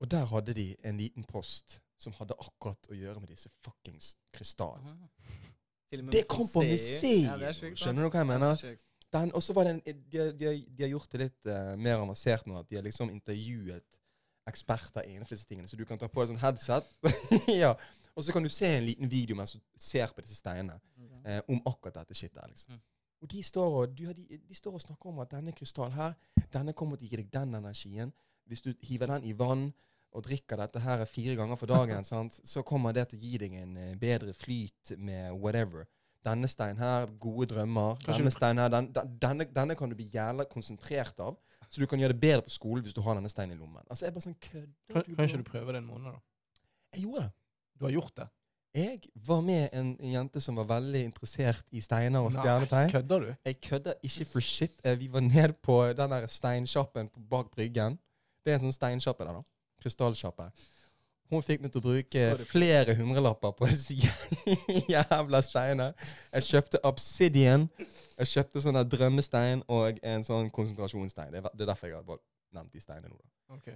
Og 0.00 0.10
der 0.10 0.26
hadde 0.26 0.52
de 0.54 0.74
en 0.84 0.98
liten 0.98 1.24
post 1.24 1.80
som 2.00 2.14
hadde 2.18 2.36
akkurat 2.38 2.90
å 2.90 2.96
gjøre 2.96 3.22
med 3.22 3.32
disse 3.32 3.50
fuckings 3.64 4.14
krystallene. 4.34 4.96
Det 6.12 6.26
kom 6.28 6.48
på 6.50 6.64
museet! 6.66 7.24
Ja, 7.24 7.36
er 7.38 7.56
Skjønner 7.56 8.06
du 8.06 8.10
hva 8.10 8.22
jeg 8.24 8.28
mener? 8.28 8.66
er 8.66 8.76
og 9.32 9.42
så 9.42 9.54
var 9.56 9.64
det 9.64 9.76
en, 9.76 9.82
de, 10.12 10.24
de, 10.36 10.50
de 10.76 10.82
har 10.82 10.90
gjort 10.90 11.12
det 11.12 11.20
litt 11.22 11.48
uh, 11.48 11.76
mer 11.78 12.02
avansert 12.02 12.46
nå. 12.46 12.58
At 12.58 12.68
de 12.68 12.76
har 12.76 12.84
liksom 12.84 13.10
intervjuet 13.14 13.84
eksperter 14.50 15.06
innenfor 15.08 15.38
disse 15.38 15.48
tingene. 15.48 15.68
Så 15.68 15.78
du 15.78 15.86
kan 15.88 15.98
ta 15.98 16.08
på 16.10 16.22
et 16.22 16.30
sånt 16.30 16.42
headset, 16.42 16.90
ja, 17.62 17.72
og 18.16 18.24
så 18.24 18.32
kan 18.32 18.44
du 18.44 18.50
se 18.52 18.68
en 18.76 18.84
liten 18.86 19.10
video 19.10 19.36
mens 19.36 19.56
du 19.56 19.62
ser 19.82 20.12
på 20.14 20.22
disse 20.24 20.38
steinene 20.38 20.78
eh, 21.24 21.40
om 21.48 21.58
akkurat 21.66 21.98
dette 21.98 22.14
shitet. 22.14 22.44
liksom. 22.48 22.76
Mm. 22.76 22.84
Og 23.24 23.30
de 23.32 23.42
står 23.42 23.80
og, 23.80 23.96
du, 23.96 24.04
de, 24.12 24.38
de 24.48 24.54
står 24.54 24.76
og 24.78 24.84
snakker 24.84 25.10
om 25.10 25.18
at 25.24 25.32
denne 25.32 25.52
krystallen 25.56 25.96
her, 25.96 26.14
denne 26.52 26.76
kommer 26.76 26.96
til 26.96 27.08
å 27.08 27.10
gi 27.10 27.20
deg 27.22 27.32
den 27.32 27.58
energien. 27.58 28.12
Hvis 28.46 28.62
du 28.62 28.70
hiver 28.86 29.10
den 29.10 29.26
i 29.26 29.34
vann 29.36 29.70
og 30.16 30.24
drikker 30.24 30.56
dette 30.62 30.80
her 30.80 31.04
fire 31.10 31.34
ganger 31.38 31.58
for 31.60 31.68
dagen, 31.70 32.04
sant, 32.08 32.40
så 32.48 32.62
kommer 32.66 32.94
det 32.96 33.08
til 33.10 33.18
å 33.20 33.22
gi 33.26 33.38
deg 33.44 33.56
en 33.60 33.76
eh, 33.76 33.94
bedre 34.00 34.32
flyt 34.36 34.94
med 34.98 35.32
whatever. 35.36 35.84
Denne 36.26 36.48
steinen 36.50 36.80
her, 36.82 37.04
gode 37.22 37.46
drømmer. 37.52 38.00
Denne 38.08 38.32
steinen 38.34 38.64
her, 38.64 38.70
den, 38.72 38.88
den, 38.96 39.12
denne, 39.22 39.44
denne 39.54 39.76
kan 39.78 39.92
du 39.92 39.94
bli 39.98 40.08
jævla 40.10 40.48
konsentrert 40.50 41.20
av. 41.22 41.36
Så 41.68 41.82
du 41.82 41.86
kan 41.90 42.00
gjøre 42.02 42.14
det 42.14 42.22
bedre 42.22 42.42
på 42.46 42.50
skolen 42.54 42.82
hvis 42.86 42.94
du 42.96 43.00
har 43.02 43.14
denne 43.18 43.30
steinen 43.30 43.54
i 43.54 43.60
lommen. 43.60 43.84
Altså, 43.90 44.04
jeg 44.06 44.10
er 44.10 44.16
bare 44.16 44.24
sånn 44.26 44.36
kødder 44.42 44.72
Kan, 44.94 45.04
du, 45.06 45.14
kan 45.18 45.28
ikke 45.28 45.38
du 45.42 45.46
prøve 45.46 45.74
det 45.76 45.80
en 45.82 45.86
måned, 45.92 46.16
da? 46.16 46.64
Jeg 46.96 47.04
gjorde 47.06 47.22
det. 47.26 47.32
Du 47.78 47.84
har 47.86 47.94
gjort 47.94 48.16
det? 48.20 48.26
Jeg 48.76 48.98
var 49.26 49.40
med 49.40 49.68
en, 49.72 49.92
en 50.04 50.10
jente 50.12 50.40
som 50.44 50.58
var 50.60 50.66
veldig 50.68 51.00
interessert 51.06 51.62
i 51.72 51.80
steiner 51.80 52.26
og 52.26 52.34
stjernetegn. 52.34 52.90
kødder 52.92 53.22
du? 53.24 53.28
Jeg 53.48 53.60
kødder 53.64 53.94
ikke 54.04 54.26
for 54.34 54.44
shit. 54.44 54.74
Eh, 54.84 54.98
Vi 55.00 55.08
var 55.12 55.24
ned 55.24 55.54
på 55.64 55.78
den 55.96 56.12
der 56.12 56.26
steinsjappen 56.28 57.08
bak 57.30 57.50
bryggen. 57.54 57.96
Det 58.44 58.52
er 58.52 58.58
en 58.58 58.66
sånn 58.66 58.76
steinsjappe 58.76 59.24
der, 59.26 59.38
da. 59.40 59.46
Krystallsjappe. 59.82 60.50
Hun 61.26 61.42
fikk 61.42 61.64
meg 61.64 61.72
til 61.74 61.82
å 61.82 61.86
bruke 61.88 62.26
flere 62.46 62.94
hundrelapper 62.94 63.54
på 63.58 63.66
disse 63.66 63.96
jævla 64.92 65.40
steinene. 65.42 65.88
Jeg 66.36 66.46
kjøpte 66.52 66.80
obsidian. 66.86 67.66
Jeg 68.20 68.30
kjøpte 68.36 68.62
sånn 68.62 68.78
drømmestein 68.86 69.64
og 69.66 69.98
en 70.06 70.26
sånn 70.26 70.52
konsentrasjonsstein. 70.54 71.34
Det 71.34 71.42
er, 71.42 71.50
er 71.50 71.68
derfor 71.72 71.90
jeg 71.90 71.98
har 71.98 72.22
nevnt 72.54 72.72
de 72.72 72.84
steinene 72.84 73.10
nå. 73.10 73.20
Okay. 73.58 73.74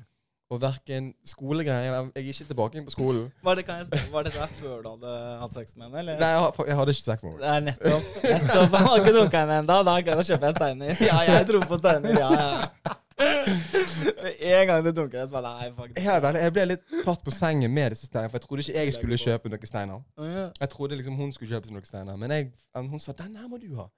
Og 0.50 0.58
verken 0.58 1.12
skolegreier 1.22 1.92
Jeg 1.92 2.06
er 2.14 2.30
ikke 2.32 2.46
tilbake 2.48 2.84
på 2.86 2.94
skolen. 2.94 3.26
Var 3.46 3.58
det, 3.58 3.66
spørre, 3.66 4.06
var 4.12 4.22
det 4.26 4.32
der 4.34 4.54
før 4.54 4.80
du 4.82 4.88
hadde 4.88 5.12
hatt 5.42 5.54
sex 5.54 5.76
med 5.76 5.86
henne, 5.86 5.98
eller? 5.98 6.18
Nei, 6.18 6.30
jeg, 6.34 6.66
jeg 6.66 6.78
hadde 6.80 6.96
ikke 6.96 7.06
sex 7.06 7.22
med 7.22 7.30
henne. 7.32 7.50
Er 7.50 7.60
nettopp. 7.68 8.08
nettopp. 8.24 8.74
Han 8.78 8.88
har 8.88 9.04
ikke 9.04 9.14
dunka 9.18 9.44
henne 9.44 9.60
ennå. 9.62 9.76
Da, 9.86 10.00
da 10.10 10.24
kjøper 10.26 10.50
jeg 10.50 10.58
steiner. 10.58 11.04
Ja, 11.06 11.20
jeg 11.28 11.46
tror 11.50 11.70
på 11.70 11.78
steiner. 11.82 12.18
Ja, 12.18 12.30
ja. 12.34 12.96
Med 13.20 14.44
en 14.50 14.66
gang 14.70 14.84
det 14.84 14.94
dunker, 14.96 15.26
så 15.26 15.36
bare 15.36 15.54
Nei, 15.60 15.70
fuck. 15.76 15.96
Helt 15.98 16.28
ærlig, 16.30 16.42
jeg 16.46 16.54
ble 16.56 16.66
litt 16.72 16.84
tatt 17.04 17.24
på 17.26 17.34
sengen 17.34 17.72
med 17.74 17.94
disse 17.94 18.08
steinene. 18.10 18.30
For 18.32 18.40
jeg 18.40 18.46
trodde 18.48 18.66
ikke 18.66 18.84
jeg 18.84 18.96
skulle 18.96 19.20
kjøpe 19.20 19.52
noen 19.52 19.72
steiner. 19.72 20.04
Ja. 20.18 20.46
Jeg 20.60 20.74
trodde 20.76 21.00
liksom 21.00 21.18
hun 21.20 21.32
skulle 21.36 21.52
kjøpe 21.52 21.72
noen 21.74 21.88
steiner. 21.88 22.20
Men 22.20 22.36
jeg, 22.36 22.52
hun 22.76 23.00
sa 23.00 23.12
'den 23.12 23.36
her 23.36 23.48
må 23.48 23.60
du 23.60 23.74
ha'. 23.76 23.90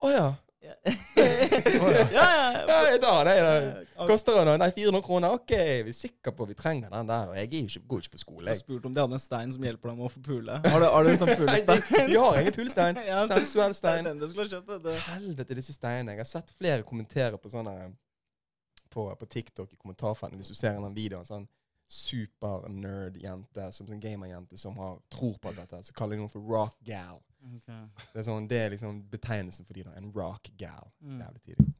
Å 0.00 0.14
ja. 0.14 0.28
Ja, 0.60 0.74
ja. 1.16 2.04
Ja, 2.12 2.90
ja, 2.90 2.96
da. 3.00 3.34
ja. 3.36 4.06
Koster 4.06 4.44
den? 4.44 4.58
Nei, 4.60 4.68
400 4.76 5.00
kroner. 5.06 5.32
OK, 5.38 5.54
vi 5.86 5.92
er 5.92 5.96
sikre 5.96 6.34
på 6.36 6.44
at 6.44 6.50
vi 6.52 6.56
trenger 6.58 6.92
den 6.92 7.08
der. 7.08 7.30
Og 7.32 7.38
jeg 7.38 7.48
ikke, 7.62 7.80
går 7.88 8.02
ikke 8.04 8.12
på 8.16 8.20
skole, 8.20 8.44
Jeg 8.44 8.58
har 8.58 8.60
spurt 8.60 8.88
om 8.90 8.94
de 8.94 9.00
hadde 9.00 9.16
en 9.16 9.22
stein 9.22 9.54
som 9.54 9.64
hjelper 9.64 9.88
dem 9.88 10.02
med 10.02 10.10
å 10.10 10.12
få 10.12 10.20
pule. 10.26 10.58
Har 10.66 10.84
du, 10.84 10.86
har 10.92 11.06
du 11.06 11.10
en 11.14 11.18
sånn 11.22 11.32
pulestein? 11.40 11.82
vi 12.12 12.20
har 12.20 12.40
ingen 12.42 12.56
pulestein. 12.58 13.00
Ja, 13.10 13.22
Sensuell 13.30 13.74
stein. 13.78 14.10
Helvete, 15.06 15.56
disse 15.56 15.72
steinene. 15.72 16.18
Jeg 16.18 16.24
har 16.26 16.28
sett 16.28 16.52
flere 16.58 16.84
kommentere 16.84 17.40
på 17.40 17.52
sånne 17.52 17.76
på, 18.90 19.06
på 19.16 19.26
TikTok 19.26 19.72
i 19.72 19.78
kommentarfeltet. 19.80 20.38
Hvis 20.40 20.52
du 20.52 20.58
ser 20.58 20.76
en 20.76 20.94
video 20.94 21.18
av 21.18 21.24
en 21.24 21.30
sånn 21.30 21.48
super-nerd-jente, 21.90 23.72
som 23.74 23.88
en 23.90 24.00
gamer-jente 24.00 24.58
som 24.58 24.76
har, 24.78 25.00
tror 25.10 25.34
på 25.42 25.52
dette, 25.56 25.82
så 25.82 25.94
kaller 25.96 26.16
de 26.16 26.22
noen 26.22 26.32
for 26.32 26.46
rock 26.46 26.76
gal. 26.86 27.18
Det 27.40 28.20
er, 28.20 28.24
sånn, 28.26 28.46
det 28.50 28.58
er 28.60 28.74
liksom 28.74 29.00
betegnelsen 29.10 29.66
for 29.66 29.74
de 29.74 29.86
da, 29.86 29.94
en 29.98 30.10
rock 30.14 30.52
gal. 30.60 30.90
Mm. 31.00 31.22
Jævlig 31.24 31.42
tidlig. 31.48 31.72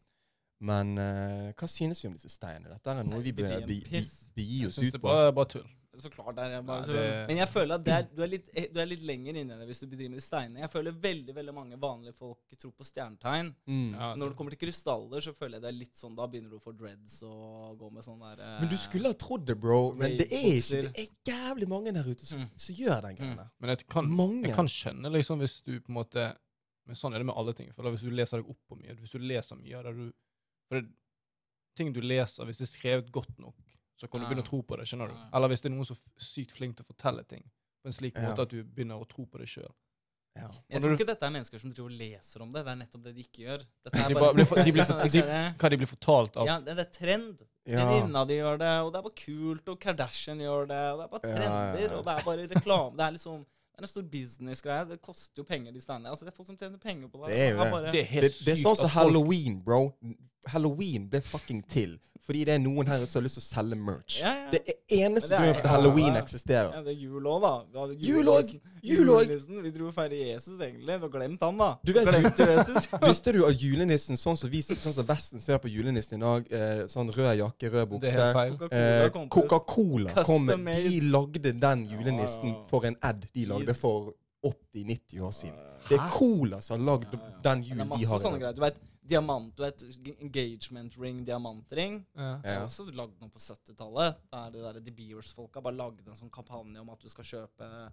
Men 0.70 0.92
uh, 0.98 1.50
hva 1.56 1.68
synes 1.72 2.02
vi 2.02 2.08
om 2.10 2.16
disse 2.16 2.32
steinene? 2.32 2.74
Dette 2.74 2.92
er 2.92 3.06
noe 3.06 3.22
vi 3.24 3.32
bør 3.32 3.46
Blir 3.48 3.60
en 3.62 3.68
be, 3.68 4.02
be, 4.36 4.44
Jeg 4.44 4.66
oss 4.68 4.76
syns 4.76 4.90
ut 4.90 4.96
det 4.96 5.00
på. 5.00 5.08
bare 5.08 5.28
er 5.30 5.36
bare 5.36 5.52
tull. 5.54 5.68
Så 6.00 6.10
klart 6.10 6.34
det 6.36 6.44
er 6.46 6.50
jeg 6.56 6.64
bare 6.66 6.86
Nei, 6.86 6.94
det- 6.96 7.26
Men 7.28 7.36
jeg 7.36 7.48
føler 7.48 7.74
at 7.74 7.84
det 7.84 7.92
er, 7.94 8.02
du, 8.16 8.22
er 8.22 8.28
litt, 8.28 8.48
eh, 8.54 8.66
du 8.72 8.80
er 8.80 8.86
litt 8.86 9.02
lenger 9.02 9.36
inne 9.36 9.54
i 9.54 9.58
det 9.60 9.66
hvis 9.68 9.80
du 9.80 9.86
bedriver 9.86 10.10
med 10.10 10.18
de 10.18 10.24
steinene. 10.24 10.60
Jeg 10.64 10.70
føler 10.72 10.92
veldig 10.92 11.34
veldig 11.34 11.54
mange 11.54 11.78
vanlige 11.80 12.14
folk 12.16 12.38
tror 12.58 12.72
på 12.72 12.84
stjernetegn. 12.88 13.54
Mm. 13.68 13.92
Ja, 13.94 14.14
Når 14.16 14.28
det 14.32 14.36
kommer 14.36 14.50
til 14.56 14.62
krystaller, 14.66 15.20
så 15.20 15.34
føler 15.34 15.58
jeg 15.58 15.62
det 15.62 15.68
er 15.68 15.78
litt 15.78 15.94
sånn 15.96 16.16
Da 16.16 16.26
begynner 16.26 16.50
du 16.50 16.58
å 16.58 16.62
få 16.62 16.76
dreads 16.76 17.22
og 17.22 17.78
gå 17.78 17.92
med 17.92 18.02
sånn 18.04 18.20
der 18.20 18.42
eh, 18.42 18.60
Men 18.60 18.68
du 18.68 18.76
skulle 18.76 19.06
ha 19.12 19.14
trodd 19.14 19.44
det, 19.46 19.58
bro. 19.60 19.92
Men 19.94 20.16
det 20.18 20.28
er 20.32 20.58
ikke 20.58 20.82
Det 20.92 21.06
er 21.06 21.32
jævlig 21.32 21.68
mange 21.68 21.92
der 21.92 22.04
ute 22.04 22.24
som, 22.26 22.38
Mm. 22.40 22.50
som 22.56 22.74
gjør 22.74 23.02
den 23.02 23.16
greia 23.16 23.30
Mm. 23.32 23.36
der. 23.36 23.50
Men 23.60 23.70
jeg 23.76 23.86
kan, 23.86 24.08
Mange. 24.10 24.42
jeg 24.46 24.54
kan 24.56 24.66
skjønne 24.66 25.10
liksom 25.12 25.38
hvis 25.40 25.62
du 25.64 25.80
på 25.80 25.88
en 25.90 25.94
måte 26.04 26.36
Men 26.86 26.96
sånn 26.96 27.14
er 27.14 27.18
det 27.18 27.26
med 27.26 27.36
alle 27.36 27.52
ting. 27.54 27.70
For 27.72 27.82
Hvis 27.84 28.00
du 28.02 28.10
leser 28.10 28.38
deg 28.40 28.48
opp 28.50 28.58
på 28.68 28.76
mye, 28.80 28.96
hvis 28.98 29.12
du 29.12 29.18
leser 29.20 29.56
mye 29.56 29.76
av 29.78 29.84
det 29.84 29.94
du 29.96 30.12
For 30.68 30.80
det, 30.80 30.88
ting 31.76 31.92
du 31.92 32.00
leser, 32.00 32.44
hvis 32.44 32.58
det 32.58 32.66
er 32.66 32.78
skrevet 32.78 33.10
godt 33.12 33.38
nok, 33.38 33.54
så 34.00 34.08
kan 34.08 34.22
du 34.22 34.26
begynne 34.30 34.42
å 34.44 34.48
tro 34.48 34.62
på 34.64 34.78
det. 34.80 34.86
skjønner 34.88 35.08
du? 35.12 35.14
Eller 35.36 35.48
hvis 35.52 35.60
det 35.60 35.70
er 35.70 35.74
noen 35.76 35.84
som 35.90 35.96
er 36.00 36.24
sykt 36.24 36.52
flink 36.56 36.76
til 36.78 36.86
å 36.86 36.90
fortelle 36.94 37.24
ting 37.28 37.44
på 37.84 37.86
en 37.92 37.92
slik 37.96 38.16
Ja. 38.16 38.30
måte 38.30 38.42
at 38.46 38.48
du 38.52 38.62
begynner 38.64 38.96
å 39.00 39.06
tro 39.08 39.26
på 39.26 39.38
det 39.38 39.48
sjøl. 39.48 39.68
Ja. 40.38 40.48
Jeg 40.70 40.80
tror 40.82 40.92
ikke 40.94 41.06
dette 41.08 41.26
er 41.26 41.30
mennesker 41.34 41.58
som 41.58 41.72
driver 41.74 41.90
og 41.90 41.98
leser 41.98 42.42
om 42.44 42.52
det. 42.54 42.62
Det 42.64 42.70
er 42.70 42.76
nettopp 42.80 43.02
det 43.02 43.14
de 43.16 43.22
ikke 43.24 43.42
gjør. 43.44 43.64
De 43.84 44.14
bare, 44.14 44.34
blir 44.34 44.46
for- 44.46 44.62
de 44.64 44.72
blir 44.72 44.84
for- 44.88 45.02
de- 45.08 45.22
Hva 45.58 45.70
de 45.70 45.76
blir 45.76 45.90
fortalt 45.90 46.36
av 46.36 46.46
Ja, 46.46 46.58
det, 46.60 46.76
det 46.76 46.86
er 46.86 46.92
trend. 46.98 47.40
Ja. 47.66 47.84
Venninna 47.84 48.24
di 48.26 48.34
gjør 48.38 48.58
det, 48.58 48.70
og 48.84 48.92
det 48.92 48.98
er 48.98 49.02
bare 49.02 49.18
kult, 49.20 49.68
og 49.68 49.80
Kardashian 49.80 50.38
gjør 50.38 50.68
det, 50.70 50.78
og 50.92 50.98
det 50.98 51.04
er 51.04 51.10
bare 51.12 51.20
trender, 51.20 51.80
ja, 51.80 51.88
ja. 51.88 51.96
og 51.98 52.04
det 52.06 52.14
er 52.14 52.24
bare 52.24 52.46
reklame. 52.54 52.96
Det 52.96 53.04
er 53.06 53.12
liksom 53.18 53.42
det 53.44 53.78
er 53.78 53.88
en 53.88 53.88
stor 53.88 54.02
business-greie. 54.12 54.88
Det 54.88 55.00
koster 55.02 55.40
jo 55.40 55.44
penger, 55.48 55.72
de 55.72 55.80
standene. 55.80 56.10
Altså, 56.12 56.24
det 56.26 56.32
er 56.32 56.36
folk 56.36 56.46
som 56.50 56.56
tjener 56.56 56.78
penger 56.78 57.08
på 57.08 57.20
det. 57.26 57.28
Det 57.32 57.38
er 57.40 57.50
jo 57.54 57.64
det. 57.64 57.70
bare- 57.72 57.92
Det 57.92 58.00
er 58.00 58.08
helt 58.10 58.22
Det, 58.28 58.44
det 58.44 58.52
er 58.52 58.56
sykt 58.56 58.66
sånn 58.66 58.76
som 58.76 58.88
halloween, 58.90 59.60
bro. 59.64 59.94
Halloween 60.46 61.10
ble 61.10 61.20
fucking 61.20 61.64
til 61.68 61.98
fordi 62.30 62.44
det 62.46 62.52
er 62.54 62.60
noen 62.62 62.86
her 62.86 63.00
ute 63.02 63.10
som 63.10 63.18
har 63.18 63.24
lyst 63.24 63.38
til 63.40 63.42
å 63.42 63.46
selge 63.46 63.76
merch. 63.80 64.20
Ja, 64.20 64.30
ja. 64.36 64.50
Det 64.52 64.60
er 64.68 65.06
eneste 65.06 65.32
grunnen 65.34 65.56
til 65.56 65.64
at 65.64 65.72
halloween 65.72 66.12
ja. 66.14 66.20
eksisterer. 66.20 66.68
Ja, 66.76 66.82
det 66.86 66.92
er 66.92 67.00
jul 67.00 67.26
òg, 67.26 67.40
da. 67.42 67.52
Vi 67.64 67.80
hadde 67.80 67.96
Jul 68.06 68.30
òg! 68.30 68.52
julenissen. 68.52 68.60
Jul 68.86 69.10
òg! 69.16 69.64
Vi 69.64 69.72
dro 69.74 69.88
og 69.88 69.96
feiret 69.96 70.20
Jesus, 70.28 70.60
egentlig. 70.60 70.98
Du 71.00 71.06
har 71.08 71.12
glemt 71.16 71.42
han, 71.42 71.58
da. 71.58 71.70
Du 71.82 71.92
vet- 71.96 72.10
Glemte 72.10 72.46
Jesus. 72.52 72.86
Visste 73.08 73.34
du 73.34 73.40
at 73.48 73.64
julenissen, 73.64 74.20
sånn 74.20 74.38
som, 74.38 74.52
vi, 74.52 74.62
sånn 74.62 74.94
som 74.94 75.08
Vesten 75.10 75.42
ser 75.42 75.58
på 75.64 75.72
julenissen 75.72 76.20
i 76.20 76.22
dag, 76.22 76.54
eh, 76.54 76.84
sånn 76.92 77.10
rød 77.16 77.32
jakke, 77.40 77.72
rød 77.74 77.82
Det 77.82 77.90
bukse 77.96 78.14
er 78.14 78.22
helt 78.22 78.38
feil. 78.38 78.56
Coca-Cola 78.60 79.24
eh, 79.24 79.28
Coca-Cola 79.40 80.26
kom 80.30 80.50
med 80.54 80.86
De 80.86 81.00
lagde 81.10 81.54
den 81.66 81.86
julenissen 81.90 82.52
ja. 82.52 82.64
for 82.70 82.86
en 82.86 83.00
ad 83.02 83.26
de 83.34 83.48
lagde 83.50 83.74
for 83.74 84.12
80-90 84.46 85.20
år 85.20 85.32
siden. 85.32 85.58
Det 85.88 85.98
er? 85.98 86.08
Cola 86.14 86.60
som 86.62 86.78
har 86.78 86.86
lagd 86.98 87.12
Ja, 87.14 87.18
ja. 87.20 87.40
den 87.44 87.62
julen 87.66 87.88
det 87.88 87.94
er 87.94 87.98
de 88.00 88.06
har. 88.10 88.18
sånne 88.22 88.38
greier. 88.40 88.54
Du 88.56 88.60
vet, 88.62 88.78
diamant, 89.10 89.54
du 89.56 89.62
vet, 89.62 89.82
engagement 90.20 90.96
ring, 90.98 91.24
diamantring. 91.26 92.04
Ja. 92.16 92.36
Har 92.44 92.52
Ja. 92.54 92.64
også 92.64 92.86
lagd 92.94 93.20
noe 93.20 93.28
på 93.30 93.38
70-tallet. 93.38 94.16
Der 94.32 94.50
de 94.50 94.58
der 94.62 94.80
De 94.80 94.90
Beers-folka 94.90 95.60
bare 95.60 95.74
lagde 95.76 96.06
en 96.08 96.16
sånn 96.16 96.30
kampanje 96.30 96.80
om 96.80 96.90
at 96.90 97.00
du 97.00 97.08
skal 97.08 97.24
kjøpe 97.24 97.92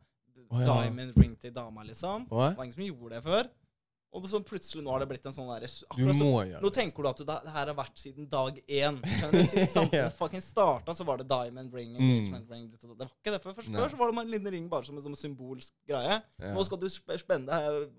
oh, 0.52 0.60
ja. 0.62 0.66
diamond 0.66 1.18
ring 1.18 1.36
til 1.40 1.52
dama, 1.54 1.84
liksom. 1.84 2.28
Hva? 2.30 2.50
Det 2.52 2.58
var 2.58 2.64
ingen 2.66 2.74
som 2.76 2.84
gjorde 2.84 3.16
det 3.16 3.24
før. 3.24 3.50
Og 4.16 4.24
det, 4.24 4.30
sånn 4.32 4.44
plutselig 4.48 4.82
nå 4.86 4.90
har 4.94 5.00
det 5.04 5.08
blitt 5.10 5.26
en 5.28 5.34
sånn 5.36 5.50
derre 5.52 5.68
så- 5.68 5.86
Nå 6.64 6.70
tenker 6.74 7.04
du 7.04 7.10
at 7.10 7.18
du, 7.18 7.24
det 7.28 7.36
det 7.44 7.52
her 7.54 7.66
har 7.68 7.76
vært 7.76 7.98
siden 8.00 8.30
dag 8.30 8.62
én. 8.68 8.98
Siden 9.04 9.68
samfunnet 9.76 10.14
fucking 10.18 10.42
starta, 10.42 10.96
så 10.96 11.06
var 11.06 11.18
det 11.18 11.28
diamond 11.28 11.74
ring, 11.74 11.92
Mm. 11.98 12.48
ring 12.50 12.70
det. 12.72 12.80
Det 12.80 12.88
var 12.88 13.12
ikke 13.12 13.34
det 13.36 13.42
før. 13.44 13.54
Først 13.60 13.70
Nei. 13.70 13.82
før 13.82 13.90
så 13.92 13.98
var 14.00 14.12
det 14.12 14.18
en 14.24 14.32
liten 14.32 14.52
ring 14.52 14.70
bare 14.70 14.86
som 14.86 14.98
en 14.98 15.04
sånn 15.04 15.18
symbolsk 15.20 15.74
greie. 15.88 16.22
Ja. 16.40 16.54
Nå 16.56 16.64
skal 16.66 16.80
du 16.80 16.88
spenne 16.90 17.48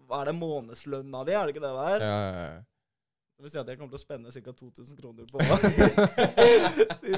Hva 0.09 0.23
er 0.23 0.33
det 0.33 0.35
månedslønna 0.41 1.25
di, 1.27 1.33
er 1.37 1.47
det 1.47 1.55
ikke 1.55 1.67
det 1.69 1.77
der? 1.77 2.01
Ja, 2.01 2.19
ja, 2.33 2.49
ja. 2.57 2.63
Det 3.39 3.45
vil 3.45 3.51
si 3.53 3.59
at 3.61 3.69
jeg 3.71 3.79
kommer 3.79 3.93
til 3.95 4.01
å 4.01 4.03
spenne 4.03 4.33
ca. 4.35 4.53
2000 4.59 4.97
kroner 4.99 5.27
på 5.31 5.39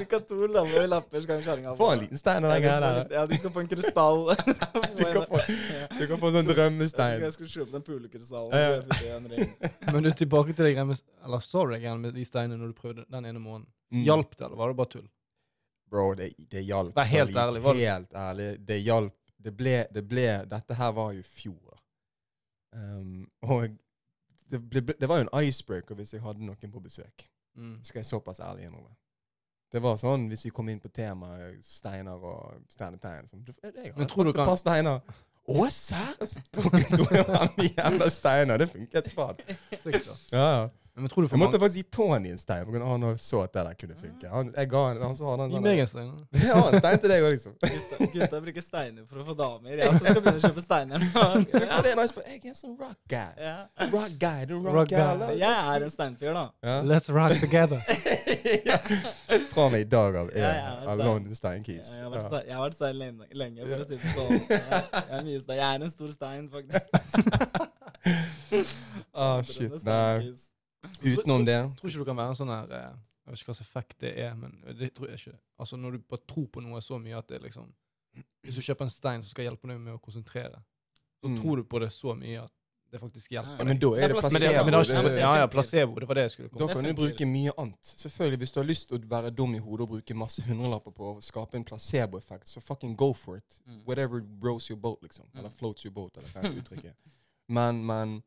Ca. 0.05 0.19
to 0.29 0.35
lavere 0.53 0.83
lapper 0.91 1.23
skal 1.23 1.39
kjerringa 1.41 1.73
Få 1.79 1.87
en 1.95 2.03
liten 2.03 2.21
stein 2.21 2.45
av 2.45 2.53
den 2.53 2.61
Ja, 2.61 2.67
greia 2.67 2.81
der. 2.83 3.15
Ja, 3.15 3.23
du 3.25 3.33
skal 3.39 3.53
få 3.55 3.63
en 3.63 3.71
krystall. 3.71 4.21
Du 5.01 5.01
kan 5.01 5.25
få, 5.25 5.39
du 5.97 6.03
kan 6.11 6.21
få 6.21 6.29
en 6.29 6.37
sånn 6.37 6.51
drømmestein. 6.51 7.25
Jeg 7.25 7.33
skulle 7.33 7.49
kjøpe 7.49 7.73
den 7.73 7.87
pulekrystallen. 7.87 8.53
Ja. 8.53 9.17
Men 9.95 10.05
du, 10.05 10.11
tilbake 10.13 10.53
til 10.53 10.67
det 10.67 10.75
greiene 10.75 10.91
med 10.91 11.01
Eller 11.25 11.41
så 11.41 11.65
du 11.65 11.73
det 11.73 11.97
med 12.05 12.13
de 12.13 12.29
steinene 12.29 12.61
når 12.61 12.69
du 12.69 12.79
prøvde 12.83 13.09
den 13.09 13.25
ene 13.25 13.41
måneden? 13.41 13.65
Mm. 13.89 14.05
Hjalp 14.05 14.37
det, 14.37 14.45
eller 14.45 14.61
var 14.61 14.69
det 14.69 14.77
bare 14.83 14.93
tull? 14.93 15.07
Bro, 15.89 16.07
det, 16.21 16.33
det 16.53 16.67
hjalp 16.69 17.01
Vær 17.01 17.13
helt 17.17 17.45
ærlig, 17.47 17.65
var 17.65 17.81
det 17.81 17.89
Helt 17.89 18.13
ærlig. 18.29 18.51
Det 18.69 18.83
hjalp. 18.85 19.17
Det 19.41 19.57
ble, 19.57 19.77
det 19.89 20.05
ble 20.05 20.31
Dette 20.53 20.77
her 20.77 20.93
var 21.01 21.15
jo 21.17 21.25
fjor. 21.25 21.79
Um, 22.77 23.25
og 23.41 23.73
det, 24.51 24.59
ble, 24.69 24.81
det 24.99 25.07
var 25.09 25.21
jo 25.21 25.27
en 25.29 25.43
icebreaker 25.47 25.95
hvis 25.95 26.13
jeg 26.13 26.21
hadde 26.25 26.43
noen 26.45 26.71
på 26.73 26.81
besøk. 26.83 27.25
Mm. 27.57 27.77
Skal 27.83 27.99
jeg 28.03 28.05
såpass 28.11 28.39
ærlig 28.39 28.67
innrømme. 28.67 28.93
Det 29.71 29.79
var 29.83 29.95
sånn 29.99 30.25
hvis 30.31 30.43
vi 30.45 30.51
kom 30.51 30.67
inn 30.69 30.79
på 30.83 30.89
temaet 30.91 31.61
steiner 31.63 32.19
og 32.27 32.57
stjernetegn. 32.73 33.27
Sånn, 33.31 33.45
jeg 33.63 33.93
har 33.93 33.99
Men 33.99 34.07
tror 34.11 34.27
du 34.27 34.31
faktisk 34.31 34.35
et 34.35 34.41
kan- 34.41 34.49
par 34.51 34.59
steiner. 34.59 35.01
Å, 35.51 35.63
serr? 35.73 36.27
Så 36.29 36.41
tok 36.53 36.75
jeg 36.77 36.89
de 37.57 37.67
jævla 37.77 38.09
steiner. 38.13 38.57
Det 38.61 38.67
funket. 38.69 39.07
Sikkert. 39.83 40.27
Ja, 40.31 40.43
ja. 40.51 40.67
Men 40.95 41.07
tror 41.09 41.23
du 41.23 41.27
for 41.29 41.37
Jeg 41.37 41.39
måtte 41.39 41.55
mange 41.55 41.63
faktisk 41.63 41.77
gi 41.79 41.83
Tony 41.95 42.29
en 42.33 42.39
stein, 42.41 42.65
for 42.67 42.83
han 42.85 43.03
så 43.17 43.39
at 43.45 43.53
det 43.55 43.61
der 43.67 43.75
kunne 43.79 43.95
funke. 43.95 44.27
Han, 44.29 44.49
jeg 44.57 44.69
ga 44.73 44.81
han, 44.87 44.97
han 45.01 45.13
så 45.15 45.29
hadde 45.29 45.45
han 45.45 45.51
Gi 45.51 45.55
sånn 45.55 45.63
meg 45.63 45.79
en 45.83 45.87
stein. 45.91 46.09
Ja, 46.49 46.57
en 46.67 46.79
stein 46.81 46.99
til 47.03 47.13
deg 47.13 47.23
òg, 47.23 47.31
liksom. 47.35 47.53
Gutta, 47.61 47.95
gutta 48.15 48.41
bruker 48.47 48.65
steiner 48.65 49.05
for 49.07 49.21
å 49.21 49.25
få 49.29 49.35
damer. 49.39 49.71
Jeg 49.79 50.01
skal 50.01 50.17
begynne 50.19 50.41
å 50.41 50.43
kjøpe 50.43 50.63
steiner 50.65 51.05
nå. 51.05 51.23
Ja, 51.71 51.79
det 51.85 51.93
er 51.93 51.97
nice, 52.01 52.13
but 52.17 52.27
jeg 52.27 52.41
er 52.41 52.51
en 52.51 52.59
sånn 52.59 52.75
rock 52.81 52.99
guy. 53.07 53.31
Yeah. 53.39 53.61
Rock 53.93 54.17
guy, 54.19 54.43
du 54.51 54.55
rock, 54.59 54.75
Rock 54.81 54.91
guy. 54.91 54.99
guy. 55.23 55.39
Jeg 55.39 55.55
er 55.75 55.87
en 55.87 55.93
steinfyr, 55.95 56.33
da. 56.35 56.45
Yeah. 56.67 56.83
Let's 56.91 57.07
rock 57.15 57.39
together. 57.39 57.79
ja. 58.69 58.77
Fra 59.55 59.69
meg 59.71 59.87
i 59.87 59.89
dag 59.95 60.19
av 60.25 60.31
er 60.35 60.43
Ja, 60.43 60.51
ja, 60.59 60.71
av 60.83 60.95
stein. 60.99 61.07
London 61.07 61.35
Steinkeys. 61.39 61.95
Jeg 61.95 62.03
har 62.03 62.11
vært 62.17 62.35
Ja. 62.35 62.43
jeg 62.51 62.55
har 62.59 62.63
vært 62.67 62.79
stein 62.81 62.95
lenge, 62.99 63.31
lenge, 63.43 63.63
for 63.63 63.79
å 63.79 63.87
si 63.87 63.95
det 63.95 64.15
sånn. 64.19 64.31
Jeg, 64.51 64.61
jeg, 64.67 65.07
er 65.07 65.23
mye 65.31 65.39
stein. 65.47 65.57
jeg 65.63 65.67
er 65.71 65.75
en 65.87 65.93
stor 65.95 66.11
stein, 66.19 66.43
faktisk. 66.51 66.83
Ah, 69.13 69.41
shit, 69.45 69.83
nei. 69.87 70.33
Utenom 71.03 71.45
det 71.45 71.57
Tror 71.77 71.89
ikke 71.91 71.99
du 72.01 72.05
kan 72.05 72.17
være 72.17 72.33
en 72.33 72.39
sånn 72.39 72.49
her 72.53 72.71
eh, 72.77 72.93
Jeg 73.25 73.31
vet 73.33 73.41
ikke 73.41 73.51
hva 73.51 73.55
slags 73.55 73.61
effekt 73.61 73.99
det 74.01 74.13
er, 74.17 74.33
men 74.35 74.55
det 74.79 74.93
tror 74.97 75.07
jeg 75.11 75.19
ikke. 75.21 75.37
Altså 75.61 75.77
Når 75.77 75.91
du 75.91 75.99
bare 76.09 76.21
tror 76.27 76.47
på 76.47 76.61
noe 76.65 76.81
så 76.81 76.97
mye 76.99 77.17
at 77.19 77.27
det 77.29 77.37
er 77.39 77.45
liksom 77.47 77.67
Hvis 78.43 78.55
du 78.57 78.61
kjøper 78.65 78.87
en 78.87 78.89
stein 78.89 79.21
som 79.23 79.29
skal 79.29 79.45
hjelpe 79.49 79.67
deg 79.69 79.77
med 79.79 79.93
å 79.93 80.01
konsentrere, 80.01 80.63
så 81.21 81.29
Mm. 81.29 81.37
tror 81.41 81.55
du 81.57 81.63
på 81.69 81.79
det 81.79 81.91
så 81.93 82.15
mye 82.17 82.41
at 82.43 82.51
det 82.91 82.99
faktisk 82.99 83.29
hjelper 83.31 83.59
ja, 83.59 83.63
Men 83.63 83.77
da 83.79 83.87
er 83.95 84.07
det 84.09 84.15
placebo. 84.17 84.31
Men 84.33 84.41
det, 84.41 84.65
men 84.65 85.03
det 85.05 85.11
det- 85.13 85.19
ja, 85.21 85.35
ja, 85.37 85.45
placebo. 85.47 85.99
Det 85.99 86.07
var 86.09 86.15
det 86.15 86.23
jeg 86.23 86.31
skulle 86.31 86.49
Da 86.59 86.67
kan 86.73 86.83
du 86.83 86.93
bruke 86.93 87.25
mye 87.25 87.51
annet. 87.57 87.79
Selvfølgelig, 87.83 88.37
Hvis 88.39 88.51
du 88.51 88.59
har 88.59 88.65
lyst 88.67 88.87
til 88.89 88.97
å 88.99 89.07
være 89.07 89.29
dum 89.31 89.53
i 89.55 89.59
hodet 89.59 89.81
og 89.81 89.89
bruke 89.89 90.13
masse 90.15 90.41
hundrelapper 90.41 90.91
på 90.91 91.15
å 91.15 91.21
skape 91.21 91.55
en 91.55 91.63
placeboeffekt, 91.63 92.47
så 92.49 92.59
fucking 92.61 92.95
go 92.97 93.13
for 93.13 93.37
it. 93.37 93.59
Mm. 93.67 93.85
Whatever 93.85 94.21
rows 94.41 94.67
your 94.69 94.77
boat, 94.79 94.99
liksom. 95.03 95.25
Mm. 95.31 95.39
Eller 95.39 95.49
floats 95.49 95.85
your 95.85 95.93
boat, 95.93 96.17
eller 96.17 96.27
hva 96.29 96.43
er 96.43 96.59
uttrykket. 96.61 96.93
Men, 97.47 97.85
men 97.85 98.23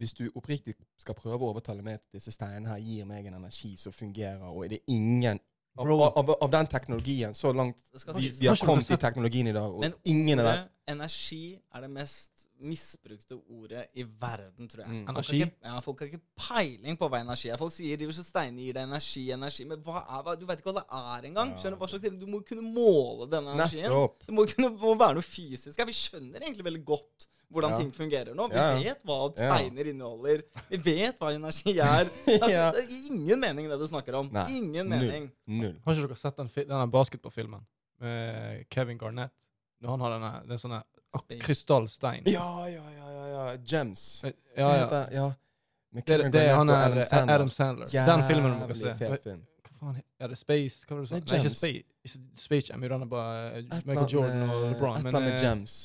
hvis 0.00 0.16
du 0.16 0.24
oppriktig 0.32 0.74
skal 1.00 1.16
prøve 1.18 1.44
å 1.44 1.52
overtale 1.52 1.84
meg 1.84 2.00
at 2.00 2.16
disse 2.16 2.32
steinene 2.32 2.72
her 2.72 2.80
gir 2.80 3.08
meg 3.08 3.28
en 3.28 3.36
energi 3.42 3.74
som 3.80 3.92
fungerer, 3.92 4.48
og 4.48 4.64
er 4.64 4.76
det 4.76 4.82
ingen 4.88 5.40
av, 5.78 5.90
av, 5.92 6.30
av 6.40 6.50
den 6.50 6.68
teknologien, 6.72 7.34
så 7.36 7.52
langt 7.54 7.78
vi, 8.16 8.30
vi 8.40 8.48
har 8.48 8.58
kommet 8.58 8.90
i 8.90 8.98
teknologien 9.00 9.50
i 9.52 9.56
dag, 9.56 9.74
og 9.74 9.84
Men 9.84 9.96
ingen 10.08 10.40
av 10.42 10.48
der. 10.48 10.62
energi 10.90 11.44
er 11.74 11.84
det 11.84 11.90
mest 11.92 12.46
misbrukte 12.60 13.38
ordet 13.48 13.86
i 13.96 14.04
verden, 14.04 14.68
tror 14.68 14.82
jeg. 14.84 14.90
Mm. 14.92 15.04
Folk 15.06 15.20
har 15.20 15.36
ikke, 15.38 15.54
ja, 15.64 15.76
folk 15.84 16.02
har 16.02 16.10
ikke 16.10 16.42
peiling 16.42 16.98
på 17.00 17.08
hva 17.08 17.20
energi 17.24 17.48
er. 17.48 17.60
Folk 17.60 17.72
sier 17.72 18.04
at 18.04 18.20
steiner 18.26 18.66
gir 18.66 18.76
deg 18.76 18.88
energi, 18.88 19.22
energi. 19.32 19.64
Men 19.68 19.80
hva 19.86 20.02
er, 20.02 20.24
hva, 20.26 20.36
du 20.36 20.44
vet 20.48 20.60
ikke 20.60 20.72
hva 20.72 20.82
det 20.82 21.00
er 21.00 21.28
engang. 21.30 21.54
Ja. 21.56 21.72
Hva 21.80 21.88
slags 21.88 22.20
Du 22.20 22.26
må 22.28 22.42
kunne 22.44 22.64
måle 22.66 23.30
denne 23.32 23.56
energien. 23.56 23.88
Nettopp. 23.88 24.26
Det 24.26 24.36
må 24.36 24.44
kunne 24.50 24.72
må 24.76 24.92
være 24.92 25.16
noe 25.20 25.24
fysisk. 25.24 25.78
her. 25.78 25.88
vi 25.88 25.96
skjønner 25.96 26.44
egentlig 26.44 26.68
veldig 26.68 26.84
godt 26.92 27.30
hvordan 27.52 27.70
Ja. 27.74 27.78
ting 27.78 27.90
fungerer 27.92 28.34
nå. 28.34 28.48
Vi 28.48 28.84
vet 28.84 29.02
hva 29.04 29.18
Ja. 29.36 29.56
steiner 29.56 29.88
inneholder. 29.90 30.42
Vi 30.70 30.76
vet 30.78 31.18
hva 31.18 31.32
energi 31.34 31.76
er. 31.78 32.04
Det 32.26 32.42
er, 32.42 32.48
Ja. 32.50 32.70
det 32.72 32.84
er 32.84 32.94
ingen 33.10 33.40
mening 33.40 33.68
det 33.68 33.78
du 33.78 33.86
snakker 33.86 34.14
om. 34.14 34.30
Nei, 34.32 34.46
Ingen 34.56 34.88
mening. 34.88 35.30
Null. 35.46 35.76
Har 35.84 35.94
ikke 35.94 36.08
dere 36.08 36.16
sett 36.16 36.36
den, 36.36 36.48
denne 36.54 36.86
basketballfilmen 36.90 37.60
med 38.00 38.64
Kevin 38.70 38.98
Garnett? 38.98 39.32
Når 39.82 39.90
han 39.96 40.00
har 40.00 40.10
denne, 40.18 40.32
er 40.52 40.60
sånne 40.60 40.82
krystallstein. 41.40 42.22
Ja, 42.26 42.66
ja, 42.68 42.82
ja, 42.96 43.10
ja, 43.10 43.26
ja. 43.52 43.56
Gems. 43.64 44.22
Ja, 44.56 44.74
ja. 44.76 45.06
ja. 45.10 45.28
Det, 45.92 46.30
det 46.30 46.42
er 46.46 46.54
han 46.54 46.68
er 46.70 46.84
Adam 46.84 47.02
Sandler. 47.02 47.34
Adam 47.34 47.50
Sandler. 47.50 47.86
Den 47.90 48.22
filmen 48.28 48.52
må 48.60 48.66
dere 48.68 48.76
se. 48.78 48.92
Fet 49.00 49.24
film. 49.24 49.40
Hva 49.66 49.72
faen 49.80 50.02
Er 50.20 50.28
det 50.28 50.36
Space? 50.38 50.84
Hva 50.86 50.94
var 50.94 51.00
det 51.02 51.08
du 51.08 51.14
sa? 51.14 51.18
Nei, 51.34 51.40
ikke 51.40 51.50
Space. 51.50 52.20
Space 52.38 52.68
Jam. 52.70 52.82
Jo, 52.84 52.88
den 52.92 53.02
er 53.02 53.10
bare 53.10 53.62
Michael 53.88 54.06
Jordan 54.12 54.42
og 54.50 54.66
LeBron. 54.68 55.00
Et 55.00 55.06
eller 55.06 55.18
annet 55.18 55.24
med 55.24 55.32
eh, 55.32 55.40
Gems. 55.42 55.76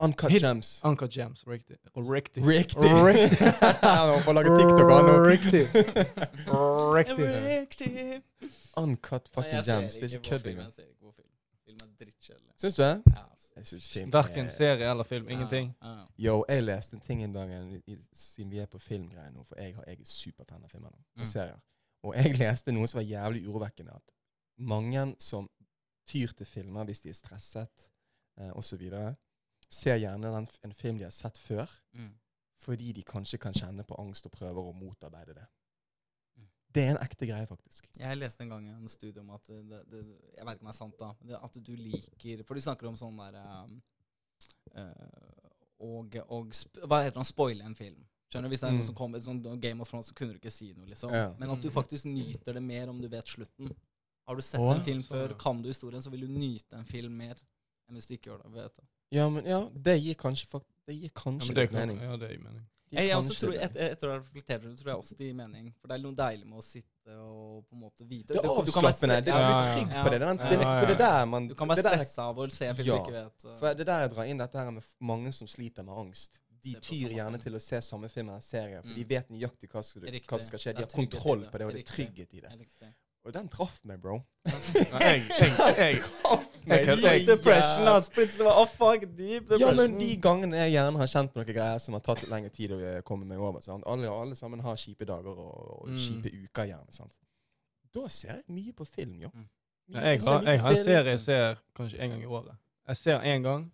Uncut 0.00 0.30
Hit- 0.30 0.42
Gems. 0.42 0.80
Uncut 0.84 1.10
Gems, 1.16 1.44
Riktig. 1.46 1.76
Riktig. 1.96 2.44
Riktig. 2.46 2.90
Riktig. 3.04 3.38
Han 3.82 4.22
får 4.22 4.32
lage 4.32 4.52
TikTok, 4.58 4.90
han 4.90 5.04
nå. 5.04 5.14
Riktig. 5.26 5.64
Riktig. 6.94 7.28
Riktig. 7.60 8.22
Uncut 8.76 9.28
fucking 9.34 9.62
Gems. 9.66 9.94
Det 9.94 10.02
er 10.12 10.14
ikke 10.18 10.28
kødd 10.30 10.46
engang. 10.46 10.72
Film. 10.72 11.78
Er 11.82 12.04
drittkjedelig. 12.04 12.52
Syns 12.60 12.74
du 12.78 12.82
det? 12.82 13.02
Ja, 13.06 13.24
altså. 13.56 13.76
Verken 14.12 14.44
er- 14.46 14.48
serie 14.48 14.90
eller 14.90 15.04
film. 15.04 15.28
Ingenting. 15.28 15.74
Ja, 15.82 15.88
ja. 15.90 16.04
Yo, 16.18 16.44
jeg 16.48 16.62
leste 16.62 16.94
en 16.94 17.00
ting 17.00 17.22
en 17.24 17.32
dag 17.34 17.50
siden 18.12 18.50
vi 18.50 18.58
er 18.58 18.66
på 18.66 18.78
filmgreier 18.78 19.30
nå, 19.34 19.42
for 19.44 19.58
jeg, 19.58 19.74
har, 19.74 19.84
jeg 19.86 19.98
er 20.00 20.04
superfan 20.04 20.62
av 20.64 20.68
filmer 20.70 20.88
og 20.94 20.98
Mm. 21.18 21.24
serier. 21.24 21.58
Og 22.02 22.14
jeg 22.16 22.38
leste 22.38 22.72
noe 22.72 22.86
som 22.86 22.98
var 23.00 23.04
jævlig 23.04 23.48
urovekkende. 23.48 23.92
At 23.94 24.02
mange 24.58 25.14
som 25.18 25.48
tyr 26.06 26.28
til 26.38 26.46
filmer 26.46 26.84
hvis 26.84 27.00
de 27.00 27.08
er 27.10 27.14
stresset 27.18 27.88
eh, 28.40 28.50
osv., 28.54 28.86
ser 29.70 29.98
gjerne 29.98 30.32
den, 30.32 30.46
en 30.64 30.72
film 30.74 30.98
de 30.98 31.04
har 31.04 31.10
sett 31.12 31.36
før, 31.38 31.68
Mm. 31.94 32.14
fordi 32.58 32.92
de 32.92 33.02
kanskje 33.02 33.38
kan 33.38 33.52
kjenne 33.52 33.84
på 33.86 33.98
angst 34.00 34.26
og 34.26 34.32
prøver 34.32 34.56
å 34.62 34.72
motarbeide 34.74 35.34
det. 35.34 35.46
Mm. 36.38 36.48
Det 36.72 36.82
er 36.84 36.90
en 36.90 37.02
ekte 37.04 37.26
greie, 37.26 37.46
faktisk. 37.46 37.88
Jeg 37.98 38.16
leste 38.18 38.40
en 38.42 38.48
gang 38.48 38.68
en 38.68 38.88
studie 38.88 39.20
om 39.20 39.30
at 39.30 39.44
det, 39.46 39.84
det, 39.90 40.04
Jeg 40.36 40.46
vet 40.46 40.56
ikke 40.56 40.60
om 40.60 40.66
det 40.66 40.74
er 40.74 40.78
sant, 40.78 40.98
da. 40.98 41.12
det, 41.22 41.38
At 41.42 41.52
du 41.64 41.76
liker 41.76 42.42
For 42.44 42.54
du 42.54 42.60
snakker 42.60 42.88
om 42.88 42.96
sånn 42.96 43.16
der 43.16 43.38
um, 43.64 43.82
eh, 44.74 44.92
og, 45.80 46.16
og 46.28 46.52
Hva 46.86 47.02
heter 47.04 47.14
det? 47.14 47.22
å 47.22 47.26
Spoile 47.26 47.64
en 47.64 47.74
film. 47.78 48.04
Skjønner 48.28 48.48
du? 48.48 48.52
Hvis 48.52 48.60
det 48.60 48.68
er 48.68 48.72
Mm. 48.72 48.78
noe 48.78 48.86
som 48.86 48.94
kommer 48.94 49.20
sånn 49.20 49.60
Game 49.60 49.80
of 49.80 49.88
Thrones, 49.88 50.08
så 50.10 50.14
kunne 50.14 50.32
du 50.34 50.38
ikke 50.38 50.52
si 50.52 50.72
noe, 50.74 50.86
liksom. 50.86 51.12
Ja. 51.12 51.34
Men 51.38 51.50
at 51.50 51.62
du 51.62 51.68
Mm. 51.70 51.74
faktisk 51.74 52.04
nyter 52.04 52.52
det 52.54 52.62
mer 52.62 52.88
om 52.90 53.00
du 53.00 53.08
vet 53.08 53.24
slutten. 53.26 53.74
Har 54.26 54.34
du 54.36 54.42
sett 54.42 54.60
Å, 54.60 54.74
en 54.74 54.84
film 54.84 55.00
så- 55.00 55.14
før, 55.14 55.38
kan 55.38 55.56
du 55.56 55.68
historien, 55.68 56.02
så 56.02 56.10
vil 56.10 56.20
du 56.20 56.28
nyte 56.28 56.72
en 56.76 56.84
film 56.84 57.16
mer 57.16 57.36
enn 57.88 57.94
hvis 57.96 58.06
du 58.08 58.14
ikke 58.18 58.30
gjør 58.30 58.42
det. 58.42 58.52
Vet 58.52 58.76
du. 58.76 58.82
Ja, 59.10 59.28
men 59.28 59.44
ja, 59.46 59.68
det 59.74 59.98
gir 60.02 60.14
kanskje, 60.14 60.46
fakt 60.46 60.66
det 60.86 60.94
gir 60.94 61.08
Ja, 61.08 61.14
kanskje 61.14 61.48
men 61.48 61.54
det 61.54 61.62
litt 61.70 61.72
mening. 61.72 62.00
ja, 62.02 62.16
det 62.16 62.30
gir 62.30 62.38
mening. 62.44 62.64
De 62.90 62.96
Jeg, 62.96 63.08
jeg 63.08 63.16
også 63.18 63.34
tror, 63.38 63.50
det. 63.52 63.62
et, 63.62 63.76
etter 63.76 64.08
å 64.08 64.10
ha 64.12 64.18
reflektert 64.18 64.62
over 64.64 64.70
det, 64.72 64.78
tror 64.80 64.88
jeg 64.92 64.96
også 65.02 65.16
det 65.18 65.26
gir 65.28 65.34
mening. 65.36 65.74
For 65.80 65.88
det 65.88 65.94
er 65.98 66.02
noe 66.02 66.14
deilig 66.16 66.46
med 66.48 66.58
å 66.58 66.62
sitte 66.64 67.16
og 67.20 67.64
på 67.68 67.72
en 67.76 67.80
måte 67.82 68.04
vite 68.08 68.32
Det 68.32 68.36
er 68.36 68.42
Du- 68.42 68.64
du 68.64 68.72
kan 68.72 68.82
være 68.82 68.92
avslappende. 68.92 69.16
stre- 69.16 69.24
Det, 69.24 69.24
du 69.24 69.30
ja, 69.30 69.36
er 69.36 69.48
ja. 69.48 69.74
trygg 69.74 69.90
på 69.92 70.10
det. 70.10 70.18
Det 70.18 70.22
er, 70.22 70.28
den- 70.28 70.36
det 70.38 70.46
er, 70.48 70.60
ja, 70.64 70.80
for 70.80 70.86
det 70.86 70.94
er 70.96 70.98
der 71.04 71.24
man 71.26 71.48
Du 71.48 71.54
kan 71.54 71.68
være 71.68 71.76
det 71.76 71.84
der, 71.84 71.96
stressa 71.98 72.22
av 72.28 72.36
å 72.38 72.50
se 72.52 72.64
en 72.66 72.74
film 72.76 72.86
Ja. 72.88 72.94
du 72.96 73.00
ikke 73.02 73.12
vet. 73.12 73.44
Ja, 73.44 73.56
For 73.58 73.74
det 73.74 73.86
der 73.86 74.00
jeg 74.00 74.10
drar 74.10 74.24
inn 74.24 74.38
dette 74.38 74.56
her 74.58 74.70
med 74.70 74.82
f- 74.82 74.96
mange 75.00 75.32
som 75.32 75.46
sliter 75.46 75.82
med 75.84 75.94
angst. 75.96 76.40
De 76.62 76.70
Se 76.72 76.76
på 76.76 76.80
tyr 76.82 77.08
samme 77.08 77.14
gjerne 77.14 77.30
film. 77.38 77.42
til 77.42 77.52
å 77.52 77.60
se 77.60 77.76
samme 77.80 78.08
film 78.10 78.28
eller 78.30 78.40
serie, 78.40 78.82
for 78.82 78.88
de 78.94 79.04
Mm. 79.04 79.08
vet 79.08 79.28
nøyaktig 79.30 79.68
hva, 79.68 79.82
skal, 79.84 80.02
Riktig. 80.02 80.26
hva 80.26 80.38
som 80.38 80.46
skal 80.46 80.58
skje. 80.58 80.64
Det 80.72 80.76
De 80.76 80.82
er 80.82 80.86
har 80.86 80.88
trygghet 80.88 81.14
i 81.14 81.16
kontroll 81.16 81.40
det. 81.40 81.50
på 81.52 81.58
det, 81.58 81.66
og 81.66 81.72
det 81.72 81.78
er 81.78 81.84
Riktig. 81.84 81.94
trygghet 81.94 82.34
i 82.34 82.40
det. 82.40 82.50
er 82.52 82.58
riktig. 82.58 82.94
Og 83.28 83.34
den 83.34 83.48
traff 83.52 83.74
meg, 83.84 83.98
bro. 84.00 84.14
Jeg, 84.48 84.54
jeg, 85.04 85.24
jeg, 85.28 85.96
jeg, 86.64 86.86
de- 86.86 87.02
jeg, 87.02 87.26
depression, 87.28 87.88
ass. 87.92 88.08
Plutselig 88.14 88.46
var 88.46 88.56
oh, 88.62 88.68
fuck, 88.72 89.02
deep 89.18 89.42
depression. 89.50 89.60
Ja, 89.66 89.72
men 89.76 89.98
de 90.00 90.08
gangene 90.24 90.62
jeg 90.62 90.72
gjerne 90.78 91.02
har 91.02 91.10
kjent 91.12 91.34
på 91.34 91.42
noen 91.42 91.48
greier 91.50 91.82
som 91.84 91.96
har 91.98 92.04
tatt 92.06 92.22
litt 92.24 92.32
lengre 92.32 92.52
tid 92.54 92.72
å 92.72 92.78
eh, 92.80 92.96
komme 93.04 93.28
meg 93.28 93.42
over 93.44 93.60
sant? 93.64 93.84
Alle, 93.84 94.08
alle 94.08 94.38
sammen 94.38 94.62
har 94.64 94.80
kjipe 94.80 95.04
dager 95.08 95.36
og, 95.36 95.58
og 95.82 95.90
Mm. 95.92 95.98
kjipe 96.06 96.32
uker 96.46 96.70
gjerne. 96.72 96.92
sant? 96.96 97.12
Da 97.94 98.06
ser 98.12 98.38
jeg 98.38 98.44
mye 98.56 98.72
på 98.80 98.84
film, 98.88 99.18
jo. 99.26 99.30
Mm. 99.34 99.44
Ja, 99.92 100.00
jeg, 100.08 100.20
har, 100.24 100.42
jeg 100.48 100.60
har 100.64 100.70
en 100.78 100.82
serie 100.84 101.12
jeg 101.14 101.20
ser 101.26 101.60
kanskje 101.76 102.00
en 102.04 102.10
gang 102.16 102.22
i 102.24 102.32
året. 102.40 102.56
Jeg 102.88 102.96
ser 102.96 103.20
en 103.34 103.42
gang, 103.50 103.68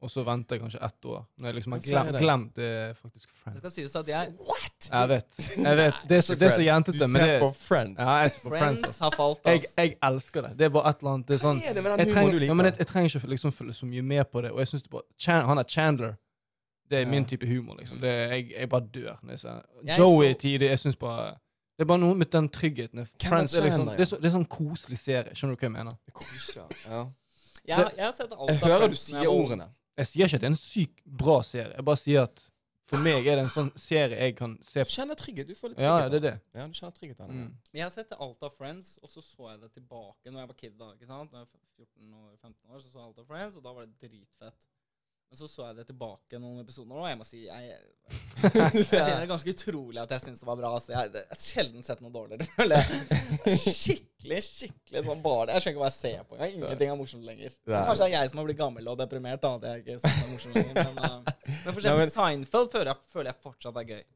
og 0.00 0.10
så 0.10 0.22
venter 0.22 0.54
jeg 0.56 0.60
kanskje 0.62 0.80
ett 0.86 1.04
år. 1.10 1.24
Når 1.38 1.48
jeg 1.48 1.54
liksom 1.54 1.72
har 1.72 1.78
er 1.78 1.82
glemt, 1.88 2.12
det? 2.12 2.20
glemt 2.22 2.56
det 2.56 2.64
er 2.64 2.92
faktisk 2.94 3.28
Det 3.32 3.38
Friends. 3.42 3.58
skal 3.58 3.70
sies 3.70 3.96
at 3.96 4.08
jeg 4.08 4.28
What?! 4.38 4.88
Jeg 4.92 5.08
vet. 5.08 5.38
jeg 5.56 5.76
vet. 5.76 5.94
Det 6.08 6.16
er 6.16 6.20
så, 6.20 6.34
det 6.38 6.42
er 6.46 6.50
så 6.54 6.60
jentete, 6.62 6.98
Du 6.98 7.06
ser 7.16 7.40
på 7.40 7.48
Friends. 7.58 8.00
Ja, 8.00 8.10
jeg 8.22 8.30
ser 8.30 8.40
på 8.44 8.48
Friends. 8.54 8.80
Friends 8.80 8.98
har 8.98 9.10
falt, 9.16 9.40
Jeg, 9.44 9.54
ass. 9.64 9.74
jeg 9.76 9.96
elsker 10.02 10.40
det. 10.42 10.50
Det 10.58 10.64
er 10.64 10.68
bare 10.76 10.90
et 10.90 10.96
eller 11.02 11.10
annet 11.16 11.28
det 11.28 11.34
er 11.34 11.42
sånn, 11.42 11.60
er 11.66 11.74
det 11.74 11.82
med 11.82 11.90
den 11.92 11.98
jeg, 12.06 12.14
trenger, 12.14 12.46
ja, 12.46 12.54
men 12.54 12.66
jeg, 12.70 12.74
jeg 12.78 12.86
trenger 12.86 13.16
ikke 13.18 13.28
liksom 13.34 13.52
følge 13.52 13.74
så 13.74 13.86
mye 13.90 14.02
med 14.02 14.24
på 14.32 14.40
det. 14.46 14.50
Og 14.54 14.58
jeg 14.62 14.68
synes 14.68 14.82
det 14.86 14.90
bare, 14.90 15.02
Chan, 15.18 15.44
Han 15.50 15.58
er 15.58 15.62
Chandler. 15.68 16.14
Det 16.90 16.96
er 16.96 17.00
Ja. 17.04 17.08
min 17.10 17.24
type 17.24 17.46
humor. 17.46 17.74
liksom. 17.78 17.98
Det, 18.00 18.08
er- 18.08 18.32
jeg, 18.34 18.50
jeg 18.60 18.68
bare 18.68 18.86
dør. 18.94 19.18
når 19.22 19.30
jeg 19.30 19.38
ser 19.38 19.62
Joey 19.98 20.30
er 20.30 20.34
tidlig. 20.34 20.68
Jeg 20.70 20.78
syns 20.78 20.96
bare 20.96 21.26
Det 21.78 21.84
er 21.84 21.84
bare 21.84 21.98
noe 21.98 22.14
med 22.14 22.26
den 22.32 22.48
tryggheten. 22.48 23.06
Friends 23.22 23.54
er 23.54 23.62
liksom, 23.62 23.86
det, 23.86 24.00
er 24.00 24.04
så, 24.04 24.16
det 24.16 24.24
er 24.24 24.30
sånn 24.38 24.46
koselig 24.48 24.98
serie. 24.98 25.34
Skjønner 25.34 25.54
du 25.54 25.60
hva 25.60 25.66
jeg 25.68 25.72
mener? 25.72 25.92
Koselig. 26.12 26.64
Ja. 26.88 27.04
Jeg, 27.68 27.90
jeg 27.98 28.04
har 28.06 28.12
sett 28.16 28.32
alt 28.32 28.48
Jeg 28.50 28.62
av 28.62 28.68
hører 28.70 28.88
du 28.88 28.96
sier 28.96 29.28
ordene. 29.28 29.66
Jeg 29.98 30.06
sier 30.12 30.28
ikke 30.30 30.38
at 30.38 30.44
det 30.44 30.48
er 30.48 30.54
en 30.54 30.62
sykt 30.62 31.02
bra 31.24 31.40
serie. 31.42 31.74
Jeg 31.74 31.84
bare 31.88 32.00
sier 32.00 32.22
at 32.28 32.44
for 32.88 33.02
meg 33.04 33.26
er 33.28 33.36
det 33.36 33.42
en 33.44 33.50
sånn 33.52 33.68
serie 33.76 34.16
jeg 34.16 34.36
kan 34.38 34.54
se 34.64 34.80
Du 34.80 34.88
på. 34.88 34.94
kjenner 34.94 35.18
trygghet. 35.20 35.48
Du 35.50 35.54
får 35.58 35.74
litt 35.74 35.80
Ja, 35.84 36.08
det 36.08 36.22
er 36.22 36.24
det. 36.24 36.34
Ja, 36.56 36.64
du 36.70 36.72
kjenner 36.78 36.94
trygghet 36.96 37.20
av 37.20 37.28
det. 37.28 37.34
Mm. 37.36 37.50
Men 37.72 37.80
jeg 37.82 37.84
har 37.84 37.90
sett 37.92 38.14
alt 38.16 38.42
av 38.48 38.54
Friends, 38.56 38.94
og 39.02 39.10
så 39.12 39.20
så 39.20 39.50
jeg 39.50 39.60
det 39.60 39.72
tilbake 39.74 40.30
når 40.32 40.40
jeg 40.40 40.48
var 40.52 40.58
kid. 40.62 40.78
da, 40.78 40.92
ikke 40.94 41.10
sant? 41.10 41.32
Når 41.34 41.42
jeg 41.42 41.48
var 41.48 41.58
14-15 41.84 42.72
år, 42.72 42.80
så 42.80 42.88
så 42.88 42.98
jeg 42.98 43.06
alt 43.10 43.18
av 43.18 43.26
Friends, 43.28 43.56
og 43.60 43.62
da 43.66 43.72
var 43.76 43.84
det 43.90 43.98
dritfett. 44.08 44.68
Men 45.28 45.36
så 45.36 45.48
så 45.48 45.66
jeg 45.66 45.76
det 45.76 45.84
tilbake 45.90 46.38
noen 46.40 46.62
episoder, 46.62 46.96
og 46.96 47.04
jeg 47.04 47.18
må 47.20 47.24
si 47.28 47.42
jeg, 47.44 47.66
jeg 48.48 48.80
jeg, 48.80 49.16
det 49.20 49.26
ganske 49.28 49.52
utrolig 49.52 50.00
at 50.00 50.14
jeg 50.14 50.24
syns 50.24 50.40
det 50.40 50.48
var 50.48 50.56
bra. 50.56 50.70
Så 50.80 50.94
Jeg, 50.94 51.10
jeg 51.12 51.28
har 51.28 51.40
sjelden 51.42 51.84
sett 51.84 52.00
noe 52.00 52.14
dårligere. 52.14 52.46
føler 52.56 52.80
jeg. 52.80 53.02
Er 53.36 53.58
Skikkelig, 53.66 54.38
skikkelig 54.46 55.02
sånn 55.04 55.20
bare 55.24 55.52
Jeg 55.52 55.66
skjønner 55.66 55.76
ikke 55.76 55.82
hva 55.82 55.90
jeg 55.90 55.98
ser 55.98 56.22
på. 56.24 56.38
Jeg, 56.40 56.54
ingenting 56.56 56.92
er 56.94 57.00
morsomt 57.02 57.28
lenger. 57.28 57.58
Men 57.68 57.84
Kanskje 57.90 58.06
det 58.06 58.08
er 58.08 58.14
jeg 58.16 58.32
som 58.32 58.40
har 58.40 58.48
blitt 58.48 58.62
gammel 58.62 58.88
og 58.88 59.00
deprimert, 59.02 59.44
da. 59.44 59.52
Det 59.60 59.74
er 59.74 59.82
ikke 59.84 59.98
sånn 60.06 60.32
morsomt 60.32 60.56
lenger. 60.56 60.80
Men, 60.80 61.02
uh, 61.04 61.50
men 61.50 61.68
for 61.68 61.82
eksempel 61.82 62.14
Seinfeld 62.16 62.72
føler 62.72 62.94
jeg, 62.94 63.04
føler 63.12 63.32
jeg 63.34 63.44
fortsatt 63.50 63.82
er 63.82 63.92
gøy. 63.92 64.06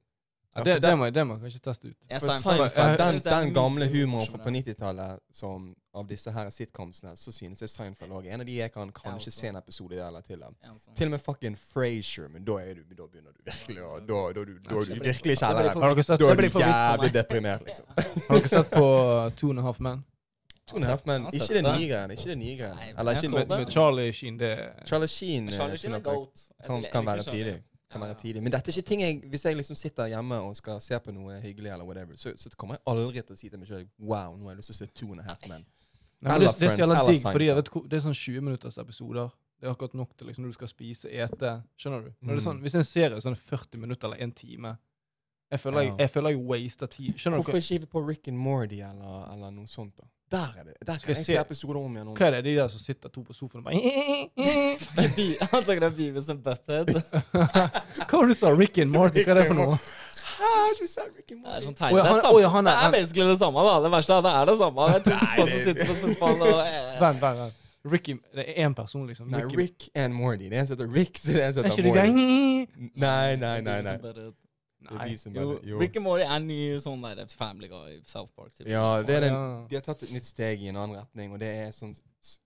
Ja, 0.55 0.64
det, 0.64 0.74
det, 0.84 0.96
må, 0.98 1.07
det 1.11 1.22
må 1.24 1.34
jeg 1.38 1.46
kanskje 1.46 1.61
teste 1.64 1.88
ut. 1.88 2.09
For 2.20 2.32
Seinfeld, 2.42 2.98
den, 3.00 3.20
den 3.24 3.55
gamle 3.57 3.86
humoren 3.88 4.28
fra 4.28 4.40
på 4.44 4.50
90-tallet 4.53 5.22
av 5.96 6.05
disse 6.09 6.32
her 6.32 6.50
sitcomsene, 6.53 7.14
så 7.16 7.32
synes 7.32 7.62
jeg 7.64 7.72
Seinfeld 7.72 8.12
òg 8.12 8.28
er 8.28 8.36
en 8.36 8.44
av 8.44 8.48
de 8.50 8.59
jeg 8.59 8.72
kan 8.74 8.92
kanskje 8.92 9.32
se 9.32 9.48
en 9.48 9.57
episode 9.57 9.96
eller 9.96 10.20
til. 10.26 10.44
Altså. 10.44 10.92
Til 10.98 11.09
og 11.09 11.14
med 11.14 11.24
fucking 11.24 11.57
Frasier, 11.57 12.28
men 12.28 12.44
da, 12.44 12.59
er 12.61 12.82
du, 12.82 12.84
da 12.98 13.09
begynner 13.09 13.32
du 13.32 13.40
virkelig 13.48 13.80
å 13.80 13.96
Da, 13.96 14.05
da, 14.12 14.20
da, 14.36 14.44
da, 14.68 14.84
du 14.92 14.94
virkelig 15.09 15.38
sett, 15.40 16.20
Da 16.20 16.30
er 16.34 16.44
du 16.44 16.61
jævlig 16.61 17.12
deprimert, 17.16 17.66
liksom. 17.70 17.88
har 18.28 18.38
dere 18.38 18.53
sett 18.53 18.76
på 18.76 18.86
Two 19.40 19.55
and 19.57 19.64
a 19.64 19.68
Half 19.70 19.80
Men? 19.80 20.05
Two 20.68 20.76
and 20.76 20.84
a 20.84 20.92
Half 20.92 21.09
Men, 21.09 21.28
ikke 21.32 21.55
det 21.57 21.64
nye 21.64 21.88
greiene. 21.88 22.20
Ikke 22.20 22.30
det 22.34 22.40
nye 22.44 22.61
greiene. 22.61 22.92
Eller 22.92 23.16
ikke 23.16 23.34
Med, 23.38 23.57
med 23.57 23.72
Charlie 23.72 24.12
Sheen. 24.12 24.36
Det 24.40 24.55
Charlie 24.84 25.09
Sheen 25.09 25.48
eh, 25.48 25.57
Charlie 25.57 25.80
Sheen 25.80 25.96
er 25.96 26.05
goat. 26.05 26.48
Kan, 26.66 26.84
kan 26.92 27.07
være 27.09 27.24
tidlig. 27.32 27.62
Kan 27.93 28.01
være 28.01 28.14
tidlig. 28.22 28.43
Men 28.43 28.53
dette 28.55 28.70
er 28.72 28.78
ikke 28.78 28.88
ting 28.88 29.01
jeg 29.03 29.20
Hvis 29.28 29.45
jeg 29.45 29.57
liksom 29.59 29.76
sitter 29.76 30.07
hjemme 30.09 30.38
og 30.40 30.57
skal 30.57 30.80
se 30.80 30.99
på 31.05 31.12
noe 31.12 31.34
hyggelig, 31.43 31.70
eller 31.74 31.84
whatever, 31.84 32.16
så, 32.16 32.32
så 32.40 32.49
kommer 32.57 32.78
jeg 32.78 32.82
aldri 32.88 33.20
til 33.22 33.34
å 33.34 33.38
si 33.38 33.51
til 33.53 33.59
meg 33.61 33.68
sjøl 33.68 33.86
Wow, 34.01 34.36
nå 34.38 34.49
har 34.49 34.55
jeg 34.55 34.62
lyst 34.62 34.72
til 34.72 34.76
å 34.76 34.80
se 34.80 34.86
Two 34.97 35.11
and 35.12 35.20
a 35.20 35.26
Half 35.28 35.47
Men. 35.51 35.66
Nei, 36.22 36.34
Eller 36.36 36.47
det, 36.47 36.55
det 36.55 36.70
så 36.70 36.76
Friends, 36.76 36.82
eller 36.86 37.12
digg, 37.12 37.22
fordi 37.26 37.49
vet 37.59 37.70
det 37.90 37.97
er 37.99 38.05
sånn 38.07 38.14
20 38.14 38.40
minutters 38.47 38.78
episoder. 38.78 39.30
Det 39.61 39.66
er 39.68 39.72
akkurat 39.74 39.95
nok 39.95 40.16
til 40.16 40.26
liksom, 40.30 40.45
når 40.47 40.53
du 40.55 40.57
skal 40.59 40.68
spise, 40.70 41.11
ete. 41.11 41.51
Skjønner 41.78 42.05
du? 42.07 42.11
Sånn, 42.40 42.57
Mm. 42.59 42.62
hvis 42.62 42.74
en 42.78 42.84
serie 42.86 43.16
er 43.16 43.20
sånn 43.20 43.36
40 43.38 43.78
minutter 43.82 44.07
eller 44.09 44.22
en 44.22 44.32
time 44.32 44.76
Jeg 45.53 45.61
føler 45.61 45.80
jeg, 45.82 45.88
Ja. 45.90 45.97
jeg, 45.99 46.11
føler 46.11 46.30
jeg 46.30 46.38
waster 46.49 46.86
tid. 46.86 47.14
Skjønner 47.20 47.38
Hvorfor 47.43 47.59
ikke 47.61 47.74
hive 47.74 47.86
på 47.86 48.01
Rick 48.09 48.28
and 48.28 48.38
Morty 48.38 48.80
eller, 48.80 49.26
eller 49.34 49.51
noe 49.51 49.66
sånt? 49.66 49.97
da? 49.99 50.05
Der 50.32 50.54
er 50.58 50.64
det. 50.64 50.74
Der 50.80 50.92
kan 50.98 51.08
jeg 51.08 51.16
jeg 51.16 51.16
se- 51.16 51.24
se 51.32 51.38
episoder 51.40 51.78
om 51.82 51.92
igjen. 51.96 52.08
om 52.08 52.14
hva 52.16 52.26
er 52.26 52.30
det 52.38 52.44
de 52.46 52.54
der 52.56 52.68
som 52.72 52.80
sitter 52.80 53.08
to 53.12 53.20
på 53.22 53.34
sofaen 53.36 53.60
og 53.60 53.64
bare 53.64 53.74
Han 55.52 55.64
det 55.66 55.82
om 55.88 55.94
Beavis 55.98 56.28
and 56.32 56.42
Butthead. 56.44 56.88
Hva 56.92 58.12
var 58.12 58.26
det 58.26 58.28
du 58.32 58.34
sa? 58.34 58.50
Rick 58.56 58.78
and 58.78 58.90
Morty? 58.90 59.24
Hva 59.24 59.34
er 59.36 59.40
det 59.42 59.46
for 59.50 59.58
noe? 59.60 59.78
Hæ, 60.42 60.52
du 60.80 60.86
sa 60.88 61.02
Rick 61.06 61.30
and 61.32 61.42
Det 61.42 61.48
er 61.48 61.52
Morty? 61.52 61.66
sånn 61.66 61.76
tegn. 61.78 61.96
Det 61.96 62.02
er, 62.02 62.28
å, 62.32 62.40
ja, 62.42 62.48
han 62.56 62.64
det 62.64 62.72
er- 62.72 62.86
er 62.88 62.92
basically 62.96 63.28
det 63.30 63.38
samme. 63.38 63.64
da. 63.68 63.74
Det 63.84 63.90
verste 63.92 64.12
er 64.12 64.18
at 64.18 64.24
det 64.28 64.34
er 64.40 64.44
det 64.50 64.56
samme. 64.58 64.86
Det 64.92 65.12
er 65.12 65.34
to 65.36 65.46
som 65.46 65.58
sitter 65.66 65.84
på 65.92 65.96
sofaen 66.02 66.40
og 66.42 66.62
eh, 66.66 67.00
Vent, 67.00 67.20
vent. 67.22 67.38
vent. 67.44 67.58
Ricky, 67.92 68.14
det 68.34 68.44
er 68.46 68.66
én 68.68 68.74
person, 68.78 69.06
liksom. 69.08 69.26
Nei, 69.30 69.40
Rick 69.58 69.88
and 69.98 70.14
Morty. 70.14 70.48
Det 70.48 70.54
er 70.56 70.60
en 70.60 70.66
som 70.68 70.76
heter 70.78 70.92
Rick, 70.94 71.18
så 71.18 71.32
det 71.34 71.42
er 71.42 71.46
en 71.48 71.54
som 71.56 71.64
Er 71.64 71.70
heter 71.70 71.82
Morty. 71.82 72.90
Nei, 72.94 73.36
nei, 73.36 73.60
nei. 73.60 73.80
Nei. 73.82 73.96
Det 74.82 74.90
Nei. 74.98 75.08
Jo, 75.16 75.32
bare- 75.54 75.64
jo. 75.68 75.78
Rick 75.78 75.96
and 75.96 76.04
Morty 76.04 76.24
er 76.24 76.38
ny 76.40 76.56
sånn 76.82 77.02
der 77.16 77.26
Family 77.26 77.68
Guy 77.68 78.00
South 78.04 78.32
Park. 78.34 78.54
typ. 78.54 78.66
Ja, 78.66 79.02
det 79.02 79.14
er 79.16 79.20
den, 79.28 79.68
de 79.68 79.74
har 79.76 79.82
tatt 79.82 80.02
et 80.02 80.10
nytt 80.10 80.24
steg 80.24 80.60
i 80.62 80.68
en 80.68 80.76
annen 80.76 80.96
retning, 80.98 81.32
og 81.32 81.38
det 81.38 81.48
er 81.48 81.70
sånn 81.72 81.94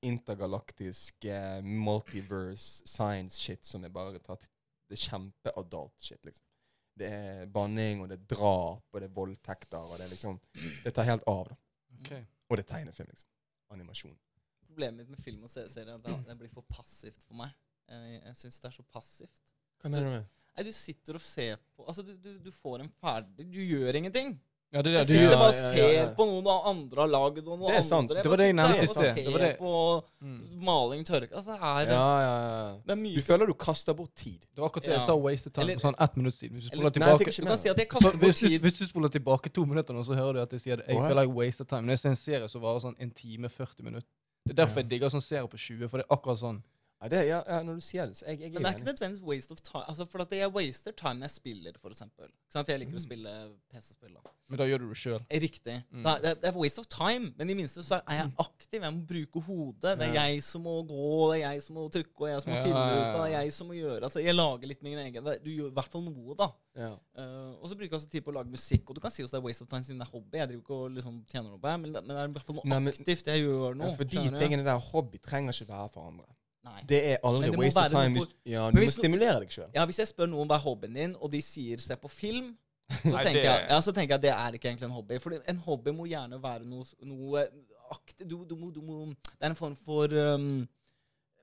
intergalaktisk 0.02 1.24
eh, 1.24 1.60
multiverse 1.62 2.82
science 2.88 3.38
shit 3.40 3.64
som 3.66 3.84
er 3.84 3.92
bare 3.94 4.18
tatt 4.24 4.44
Det 4.88 4.94
er 4.94 5.02
kjempe-adult 5.10 5.96
shit, 5.98 6.20
liksom. 6.24 6.44
Det 6.96 7.08
er 7.12 7.46
banning, 7.52 8.00
og 8.04 8.08
det 8.08 8.20
er 8.20 8.26
drap, 8.36 8.84
og 8.94 9.00
det 9.02 9.08
er 9.10 9.14
voldtekter, 9.16 9.82
og 9.82 9.98
det 9.98 10.06
er 10.06 10.12
liksom 10.14 10.38
Det 10.84 10.92
tar 10.94 11.04
helt 11.08 11.24
av, 11.28 11.48
da. 11.50 11.56
Okay. 12.00 12.22
Og 12.48 12.56
det 12.56 12.64
er 12.64 12.70
tegnefilm, 12.76 13.08
liksom. 13.10 13.28
Animasjon. 13.74 14.14
Problemet 14.68 15.00
mitt 15.02 15.10
med 15.10 15.18
film 15.24 15.42
og 15.42 15.50
se- 15.50 15.66
serier 15.68 15.90
er 15.90 15.94
at 15.98 16.04
det- 16.04 16.26
det 16.28 16.38
blir 16.38 16.48
for 16.52 16.62
passivt 16.62 17.22
for 17.26 17.34
meg. 17.34 17.50
Jeg, 17.88 18.22
jeg 18.24 18.34
syns 18.36 18.60
det 18.60 18.68
er 18.68 18.76
så 18.82 18.84
passivt. 18.94 19.40
Hva 19.82 19.90
mener 19.90 20.04
du 20.04 20.10
med 20.10 20.24
Nei, 20.56 20.64
Du 20.64 20.72
sitter 20.72 21.18
og 21.18 21.20
ser 21.20 21.56
på 21.76 21.84
Altså, 21.86 22.02
du, 22.02 22.14
du, 22.16 22.36
du 22.40 22.50
får 22.50 22.80
en 22.84 22.92
ferdig 23.00 23.46
Du 23.52 23.60
gjør 23.60 24.00
ingenting. 24.02 24.38
Ja, 24.74 24.82
det 24.82 24.92
Jeg 24.92 25.06
det. 25.06 25.06
Du, 25.06 25.12
sitter 25.14 25.36
bare 25.38 25.48
og 25.48 25.54
ser 25.54 25.76
ja, 25.78 25.90
ja. 25.94 26.06
på 26.16 26.24
noe 26.26 26.40
noen 26.42 26.64
andre 26.68 27.00
har 27.04 27.10
lagd, 27.12 27.36
og 27.46 27.60
noe 27.60 27.68
Det 27.70 27.76
er 27.78 27.84
sant. 27.86 28.10
andre 28.10 28.22
Det 28.24 28.30
var 28.32 28.40
det 28.40 28.46
jeg 28.48 28.56
nevnte 28.58 28.82
i 28.82 28.88
sted. 28.90 29.20
Det 29.22 29.32
var 29.32 29.44
det. 29.44 29.50
på 29.60 29.74
mm. 30.26 30.40
maling, 30.66 31.04
tørke 31.06 31.30
Altså, 31.38 31.54
det 31.54 31.60
er, 31.70 31.92
Ja, 31.94 32.08
ja, 32.24 32.32
ja. 32.42 32.72
det 32.82 32.94
er 32.96 33.00
mye 33.04 33.14
Du 33.20 33.22
føler 33.28 33.46
du 33.46 33.54
kaster 33.54 33.94
bort 33.94 34.10
tid. 34.18 34.40
det 34.42 34.58
var 34.64 34.68
akkurat 34.72 34.88
det 34.88 34.92
jeg 34.96 35.04
sa 35.06 35.14
wasted 35.14 35.54
time 35.54 35.64
Eller- 35.64 35.78
på 35.78 35.84
sånn 35.86 35.98
ett 36.02 36.16
minutt 36.18 36.34
siden. 36.34 36.58
Hvis 36.58 36.66
du 36.66 36.70
spoler 36.74 36.82
Nei, 36.82 36.90
jeg 36.90 36.92
fikk 36.92 37.00
tilbake 37.00 37.30
ikke 37.30 37.46
Du 37.46 37.50
kan 37.54 37.62
si 37.62 37.68
at 37.70 37.78
jeg 37.78 37.86
så, 37.86 37.92
kaster 37.94 38.10
bort 38.18 38.26
hvis, 38.26 38.40
du, 38.42 38.48
tid. 38.48 38.60
hvis 38.66 38.78
du 38.80 38.84
spoler 38.90 39.08
tilbake 39.08 39.54
to 39.54 39.64
minutter 39.70 39.94
nå, 39.94 40.02
så 40.10 40.18
hører 40.18 40.32
du 40.32 40.40
at 40.42 40.52
jeg 40.58 40.60
sier 40.66 40.82
at 40.82 40.88
jeg 40.90 40.98
føler 40.98 41.22
jeg 41.22 41.34
wasted 41.38 41.68
time. 41.70 41.82
Når 41.86 41.90
jeg 41.96 41.98
ser 42.02 42.10
en 42.10 42.22
serie 42.26 42.48
som 42.48 42.60
varer 42.66 42.80
sånn 42.88 42.96
en 42.98 43.10
time, 43.10 43.48
40 43.48 43.82
minutter. 43.86 44.08
Det 44.44 44.58
er 44.58 44.66
derfor 44.66 44.76
Ja. 44.78 44.82
jeg 44.82 44.90
digger 44.90 45.08
sånn 45.14 45.22
serie 45.22 45.46
på 45.48 45.58
20, 45.58 45.88
for 45.88 45.98
det 46.02 46.06
er 46.10 46.14
akkurat 46.16 46.38
sånn. 46.42 46.62
Ja, 47.02 47.08
det, 47.12 47.18
ja, 47.28 47.42
ja, 47.44 47.58
når 47.62 47.74
du 47.76 47.80
sier 47.84 48.06
det, 48.08 48.16
så 48.16 48.24
jeg, 48.24 48.38
jeg 48.40 48.52
Men 48.54 48.62
det 48.62 48.66
er 48.66 48.72
er 48.72 48.78
ikke 48.78 48.86
nødvendigvis 48.88 49.20
waste 49.28 49.52
of 49.52 49.60
time. 49.60 49.84
Altså, 49.88 50.04
for 50.08 50.22
at 50.24 50.30
jeg 50.32 50.48
waster 50.48 50.92
time 50.96 51.14
når 51.20 51.26
jeg 51.28 51.30
spiller, 51.30 51.72
for 51.82 51.92
eksempel. 51.92 52.30
For 52.50 52.64
jeg 52.72 52.78
liker 52.80 52.92
å 52.96 52.96
Mm. 52.96 53.04
spille 53.04 53.32
PC-spill. 53.70 54.14
da. 54.14 54.30
Men 54.48 54.58
da 54.58 54.64
gjør 54.64 54.78
du 54.78 54.88
det 54.88 54.96
sjøl. 54.96 55.20
Riktig. 55.30 55.74
Mm. 55.92 56.02
Da, 56.06 56.14
det, 56.24 56.32
det 56.40 56.48
er 56.48 56.56
waste 56.56 56.78
of 56.80 56.86
time, 56.88 57.34
men 57.36 57.50
i 57.50 57.54
minste 57.58 57.82
så 57.84 57.98
er 58.08 58.16
jeg 58.22 58.32
aktiv. 58.40 58.80
Jeg 58.80 58.94
må 58.96 59.04
bruke 59.06 59.42
hodet. 59.44 59.98
Det 59.98 60.08
er 60.08 60.14
Ja. 60.14 60.22
jeg 60.30 60.42
som 60.42 60.62
må 60.64 60.74
gå, 60.88 61.34
det 61.34 61.42
er 61.44 61.52
jeg 61.52 61.62
som 61.66 61.76
må 61.76 61.84
trykke, 61.92 62.16
og 62.16 62.28
jeg 62.32 62.42
som 62.42 62.52
må 62.52 62.56
Ja, 62.56 62.62
finne 62.64 62.80
ja, 62.80 62.96
ut. 62.96 63.14
og 63.16 63.26
Det 63.26 63.34
er 63.34 63.42
jeg 63.42 63.52
som 63.52 63.66
må 63.68 63.74
gjøre 63.76 64.02
Altså, 64.02 64.22
Jeg 64.24 64.34
lager 64.34 64.66
litt 64.66 64.82
min 64.82 64.98
egen 64.98 65.24
Du 65.24 65.50
gjør 65.50 65.68
i 65.68 65.74
hvert 65.76 65.88
fall 65.92 66.02
noe, 66.02 66.34
da. 66.34 66.48
Ja. 66.76 66.92
Eh, 67.18 67.52
og 67.60 67.68
så 67.68 67.74
bruker 67.76 67.92
jeg 67.92 68.00
også 68.00 68.08
tid 68.10 68.24
på 68.24 68.32
å 68.32 68.34
lage 68.40 68.48
musikk. 68.48 68.88
Og 68.88 68.94
du 68.96 69.00
kan 69.02 69.10
si 69.10 69.22
også 69.22 69.36
det 69.36 69.42
er 69.42 69.46
waste 69.46 69.62
of 69.62 69.68
time 69.68 69.82
siden 69.84 69.98
det 70.00 70.08
er 70.08 70.12
hobby. 70.16 70.38
Jeg 70.38 70.48
driver 70.48 70.62
ikke 70.64 70.80
og 70.80 70.90
liksom 70.96 71.26
tjener 71.28 71.50
noe 71.52 71.58
på 71.60 71.68
det, 71.68 71.80
men 71.80 71.92
det, 71.92 72.02
men 72.06 72.16
det 72.16 72.22
er 72.24 72.28
i 72.28 72.32
hvert 72.32 72.46
fall 72.46 72.56
noe 72.56 72.64
Nei, 72.64 72.78
men- 72.78 72.94
aktivt. 72.94 73.24
Jeg 73.26 73.40
gjør 73.44 73.68
Ja, 73.68 73.74
noe. 73.84 73.96
for 73.96 74.04
de 74.04 74.16
tingene 74.16 74.64
der, 74.64 74.78
hobby, 74.78 75.18
trenger 75.18 75.52
ikke 75.52 75.68
være 75.68 75.92
for 75.92 76.08
andre. 76.08 76.24
Nei. 76.66 76.82
Det 76.90 77.00
er 77.12 77.18
aldri 77.26 77.50
det 77.52 77.58
waste 77.60 77.82
of 77.84 77.92
time. 77.94 78.18
Hvis, 78.18 78.28
ja, 78.50 78.66
du 78.74 78.78
må 78.82 78.86
stimulere 78.90 79.40
deg 79.44 79.52
sjøl. 79.54 79.68
Ja, 79.76 79.84
Hvis 79.88 80.00
jeg 80.02 80.10
spør 80.10 80.30
noen 80.32 80.48
hva 80.50 80.58
er 80.58 80.64
hobbyen 80.66 80.96
din, 80.98 81.16
og 81.20 81.30
de 81.32 81.42
sier 81.44 81.82
se 81.82 81.96
på 82.00 82.10
film, 82.10 82.52
så, 82.90 83.10
Nei, 83.10 83.22
tenker, 83.22 83.40
det- 83.40 83.44
jeg, 83.50 83.66
ja, 83.70 83.80
så 83.82 83.92
tenker 83.94 84.14
jeg 84.14 84.18
at 84.20 84.24
det 84.26 84.32
er 84.34 84.56
ikke 84.58 84.68
egentlig 84.70 84.86
en 84.86 84.94
hobby. 84.94 85.18
For 85.22 85.34
en 85.54 85.60
hobby 85.66 85.94
må 85.94 86.06
gjerne 86.10 86.38
være 86.42 86.66
noe, 86.66 86.86
noe 87.02 87.46
aktiv 87.90 88.26
du, 88.28 88.36
du, 88.46 88.56
må, 88.58 88.70
du 88.74 88.80
må, 88.82 89.04
Det 89.30 89.42
er 89.46 89.50
en 89.50 89.58
form 89.58 89.76
for 89.86 90.10
um, 90.34 90.66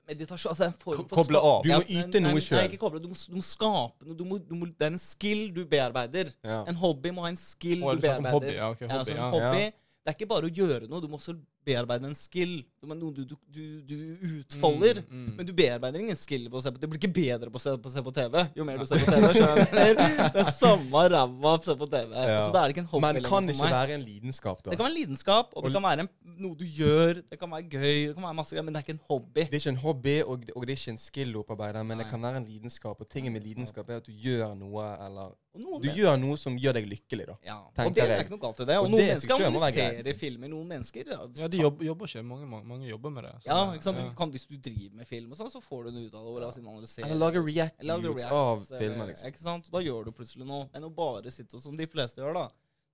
meditasjon. 0.08 0.50
Altså 0.52 0.68
en 0.70 0.76
form 0.80 1.06
for 1.08 1.20
koble 1.22 1.40
av. 1.40 1.62
Du 1.64 1.70
må 1.72 1.80
yte 1.88 2.20
noe 2.24 2.76
koble. 2.80 3.00
Du 3.00 3.08
du 3.12 3.36
må 3.38 3.44
skape 3.44 4.04
noe. 4.08 4.16
Du 4.16 4.24
må, 4.28 4.38
du 4.40 4.54
må, 4.56 4.68
det 4.72 4.88
er 4.88 4.92
en 4.92 5.00
skill 5.00 5.46
du 5.56 5.64
bearbeider. 5.68 6.32
Ja. 6.44 6.62
En 6.68 6.76
hobby 6.80 7.12
må 7.16 7.24
ha 7.24 7.32
en 7.32 7.40
skill 7.40 7.80
Å, 7.82 7.92
du 7.92 7.96
om 7.96 8.04
bearbeider. 8.04 8.36
hobby? 8.36 8.54
Ja, 8.56 8.70
ok, 8.72 8.84
Ja, 8.84 8.92
altså 9.00 9.16
en 9.16 9.24
hobby 9.36 9.64
Ja. 9.64 9.72
Det 10.04 10.12
er 10.12 10.16
ikke 10.18 10.28
bare 10.28 10.48
å 10.50 10.52
gjøre 10.52 10.84
noe, 10.84 11.00
du 11.00 11.08
må 11.08 11.16
også 11.16 11.32
bearbeide 11.66 12.08
en 12.10 12.16
skill. 12.18 12.62
Noe 12.84 13.12
du, 13.16 13.22
du, 13.24 13.34
du, 13.48 13.62
du 13.88 13.94
utfolder. 14.42 15.00
Mm, 15.08 15.20
mm. 15.24 15.30
Men 15.38 15.46
du 15.48 15.52
bearbeider 15.56 16.02
ingen 16.04 16.18
skill 16.20 16.50
på 16.52 16.60
å 16.60 16.62
se 16.64 16.72
på 16.72 16.76
TV. 16.78 16.84
Det 16.84 16.90
blir 16.92 17.00
ikke 17.00 17.14
bedre 17.16 17.52
på 17.52 17.60
å 17.60 17.62
se 17.62 17.72
på, 17.80 17.92
se 17.94 18.02
på 18.04 18.12
TV 18.14 18.42
jo 18.58 18.66
mer 18.68 18.82
du 18.82 18.86
ser 18.88 19.00
på 19.00 19.14
TV. 19.14 19.28
skjønner? 19.38 20.02
Det 20.34 20.42
er 20.44 20.50
samme 20.52 21.04
ræva 21.14 21.54
å 21.56 21.62
se 21.64 21.76
på 21.80 21.88
TV. 21.94 22.12
Ja. 22.12 22.40
Så 22.44 22.52
da 22.54 22.64
er 22.64 22.68
det 22.68 22.76
ikke 22.76 22.84
en 22.84 22.90
hobby 22.92 23.06
Men 23.06 23.24
kan 23.24 23.48
det 23.48 23.54
ikke 23.56 23.64
meg. 23.64 23.76
være 23.78 23.96
en 23.98 24.04
lidenskap, 24.04 24.60
da? 24.64 24.70
Det 24.74 24.78
kan 24.80 24.84
være 24.86 24.92
en 24.94 24.98
lidenskap, 25.00 25.54
og 25.56 25.64
det 25.68 25.72
kan 25.76 25.86
være 25.86 26.04
en, 26.04 26.10
noe 26.44 26.58
du 26.60 26.66
gjør. 26.66 27.22
Det 27.30 27.38
kan 27.40 27.52
være 27.54 27.68
gøy, 27.72 28.00
det 28.10 28.14
kan 28.18 28.26
være 28.28 28.38
masse 28.42 28.52
greier, 28.56 28.66
men 28.68 28.76
det 28.76 28.82
er 28.82 28.86
ikke 28.88 28.96
en 28.98 29.04
hobby. 29.08 29.40
Det 29.44 29.48
er 29.58 29.62
ikke 29.62 29.74
en 29.74 29.80
hobby, 29.86 30.16
og, 30.24 30.44
og 30.54 30.66
det 30.68 30.74
er 30.76 30.82
ikke 30.82 30.94
en 30.96 31.00
skill 31.04 31.32
å 31.38 31.44
opparbeide, 31.46 31.84
men 31.88 32.02
det 32.04 32.08
kan 32.10 32.28
være 32.28 32.42
en 32.42 32.48
lidenskap. 32.50 33.00
Og 33.00 33.08
tingen 33.16 33.32
med 33.34 33.46
lidenskap 33.48 33.88
er 33.88 34.02
at 34.02 34.08
du 34.10 34.12
gjør 34.12 34.52
noe, 34.60 34.90
eller 35.06 35.32
Du 35.80 35.88
gjør 35.94 36.16
noe 36.18 36.36
som 36.40 36.56
gjør 36.58 36.76
deg 36.80 36.88
lykkelig, 36.90 37.28
da. 37.30 37.36
ja. 37.46 37.58
Og 37.84 37.94
det 37.94 38.02
er 38.04 38.24
ikke 38.24 38.34
noe 38.34 38.42
galt 38.42 38.60
i 38.60 38.68
det. 38.68 38.78
Og, 38.80 38.88
Og 38.88 38.94
noen 38.94 39.02
det 39.02 39.08
mennesker 39.12 39.46
analyserer 39.48 40.18
filmer. 40.18 40.50
Noen 40.50 40.70
mennesker 40.74 41.12
Ja, 41.14 41.48
de 41.54 41.62
jobber, 41.62 41.86
jobber 41.88 42.10
ikke. 42.10 42.22
Mange, 42.26 42.48
mange, 42.50 42.68
mange 42.72 42.88
jobber 42.88 43.14
med 43.14 43.26
det. 43.28 43.32
så 43.44 43.48
Ja, 43.50 43.58
ikke 43.76 43.86
sant? 43.86 44.00
ja. 44.02 44.08
Du 44.10 44.18
kan, 44.18 44.34
hvis 44.34 44.46
du 44.50 44.56
driver 44.68 44.98
med 45.00 45.08
film, 45.08 45.32
og 45.32 45.40
sånn, 45.40 45.52
så 45.54 45.62
får 45.64 45.86
du 45.86 45.90
en 45.92 46.02
ut 46.02 46.18
av 46.18 46.28
det. 46.28 46.90
Eller 47.06 47.20
lager 47.22 47.46
reacts, 47.46 48.28
av 48.34 48.66
filmer, 48.74 49.10
liksom. 49.12 49.30
Ikke 49.30 49.42
sant? 49.46 49.72
Da 49.72 49.82
gjør 49.84 50.10
du 50.10 50.12
plutselig 50.18 50.46
noe. 50.50 50.68
Men 50.74 50.90
å 50.90 50.92
bare 50.94 51.32
sitte 51.34 51.62
som 51.62 51.78
de 51.78 51.88
fleste 51.90 52.22
gjør, 52.22 52.36
da, 52.42 52.46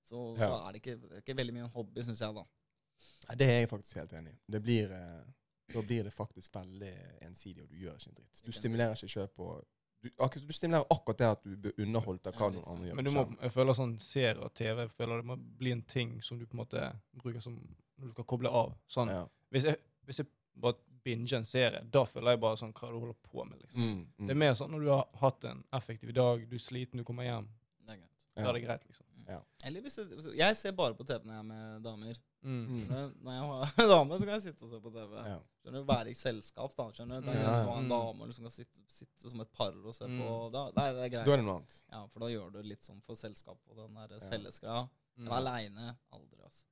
så, 0.06 0.22
så 0.38 0.52
er 0.60 0.72
det 0.74 0.84
ikke, 0.84 0.96
ikke 1.22 1.36
veldig 1.42 1.56
mye 1.58 1.66
en 1.68 1.74
hobby, 1.74 2.06
syns 2.06 2.22
jeg, 2.24 2.36
da. 2.38 2.46
Nei, 3.28 3.36
Det 3.40 3.50
er 3.50 3.60
jeg 3.62 3.68
faktisk 3.70 4.00
helt 4.00 4.14
enig 4.20 4.32
i. 4.32 4.38
Det 4.56 4.62
blir, 4.64 4.94
eh, 4.94 5.20
da 5.74 5.82
blir 5.82 6.06
det 6.08 6.14
faktisk 6.14 6.54
veldig 6.54 6.94
ensidig, 7.28 7.62
og 7.62 7.68
du 7.70 7.76
gjør 7.84 7.98
ikke 8.00 8.10
en 8.10 8.18
dritt. 8.22 8.42
Du 8.46 8.52
stimulerer 8.52 8.96
ikke 8.96 9.14
kjøp 9.18 9.44
og 9.46 9.60
du, 10.00 10.08
akkurat, 10.16 10.46
du 10.48 10.52
stimulerer 10.56 10.86
akkurat 10.90 11.18
det 11.18 11.26
at 11.28 11.42
du 11.44 11.56
blir 11.60 11.84
underholdt 11.84 12.26
av 12.30 12.38
hva 12.38 12.48
noen 12.54 12.64
andre 12.72 12.88
gjør. 12.88 12.96
Men 12.96 13.04
du 13.04 13.12
må, 13.12 13.24
jeg 13.42 13.52
føler 13.52 13.76
sånn 13.76 13.92
serier 14.00 14.40
og 14.40 14.54
TV 14.56 14.86
jeg 14.86 14.92
føler 14.94 15.20
det 15.20 15.28
må 15.28 15.36
bli 15.60 15.74
en 15.76 15.82
ting 15.84 16.14
som 16.24 16.38
du 16.40 16.46
på 16.46 16.56
en 16.56 16.62
måte 16.62 16.86
bruker 17.20 17.44
som 17.44 17.58
når 18.00 18.06
du 18.06 18.12
skal 18.16 18.24
koble 18.32 18.48
av. 18.48 18.74
Sånn, 18.88 19.08
ja. 19.12 19.24
hvis, 19.54 19.64
jeg, 19.70 19.76
hvis 20.08 20.18
jeg 20.22 20.26
bare 20.60 20.76
binger 21.04 21.38
en 21.38 21.44
serie, 21.48 21.80
da 21.90 22.02
føler 22.04 22.34
jeg 22.34 22.40
bare 22.42 22.56
sånn 22.60 22.72
hva 22.76 22.90
du 22.92 22.98
holder 22.98 23.16
på 23.30 23.44
med. 23.48 23.60
liksom. 23.62 23.80
mm, 23.80 24.00
mm. 24.18 24.26
Det 24.26 24.34
er 24.34 24.40
mer 24.42 24.54
sånn 24.58 24.70
når 24.74 24.80
du 24.84 24.90
har 24.92 25.06
hatt 25.22 25.44
en 25.44 25.62
effektiv 25.78 26.12
dag, 26.16 26.42
du 26.50 26.56
er 26.58 26.64
sliten, 26.64 27.00
du 27.00 27.04
kommer 27.08 27.24
hjem. 27.24 27.46
Det 27.86 27.94
er 27.94 28.02
greit. 28.02 28.18
Da 28.40 28.48
er 28.48 28.52
det 28.58 28.64
greit, 28.66 28.84
liksom. 28.88 29.06
Eller 29.62 29.80
hvis 29.84 29.94
du, 29.94 30.32
Jeg 30.34 30.56
ser 30.58 30.72
bare 30.74 30.94
på 30.98 31.04
TV 31.06 31.22
når 31.28 31.34
jeg 31.36 31.38
er 31.38 31.46
med 31.46 31.82
damer. 31.84 32.16
Mm. 32.42 32.62
Mm. 32.66 33.12
Når 33.22 33.34
jeg 33.36 33.42
har 33.78 33.88
dame, 33.94 34.16
så 34.18 34.24
kan 34.26 34.32
jeg 34.34 34.42
sitte 34.48 34.64
og 34.66 34.70
se 34.72 34.80
på 34.82 34.90
TV. 34.94 35.12
Ja. 35.28 35.36
Skjønner 35.60 35.82
du, 35.84 35.86
Være 35.90 36.10
i 36.10 36.14
selskap, 36.18 36.74
da. 36.74 36.86
skjønner 36.96 37.20
du? 37.20 37.28
Da 37.28 37.34
kan 37.36 37.44
du 37.44 37.70
ha 37.70 37.76
en 37.76 37.84
Mm. 37.84 37.90
dame 37.92 38.18
som 38.18 38.30
liksom 38.32 38.46
kan 38.48 38.54
sitte, 38.56 38.82
sitte 38.90 39.30
som 39.30 39.40
et 39.44 39.52
par 39.54 39.76
og 39.76 39.94
se 39.94 40.08
Mm. 40.08 40.18
på 40.24 40.50
da, 40.56 40.64
det, 40.74 40.82
er 40.88 40.96
det 40.98 41.10
greit. 41.12 41.26
Da 41.28 41.32
er 41.36 41.36
det 41.36 41.46
noe 41.46 41.56
annet. 41.60 41.76
Ja, 41.92 42.00
For 42.10 42.24
da 42.24 42.30
gjør 42.32 42.50
du 42.56 42.58
litt 42.66 42.82
sånn 42.90 43.02
for 43.06 43.14
selskap 43.14 43.58
og 43.68 43.76
den 43.84 43.94
der 44.00 44.18
fellesgreia. 44.32 44.88
Men 45.20 45.28
Mm. 45.28 45.36
aleine 45.36 45.96
aldri, 46.16 46.40
altså. 46.42 46.64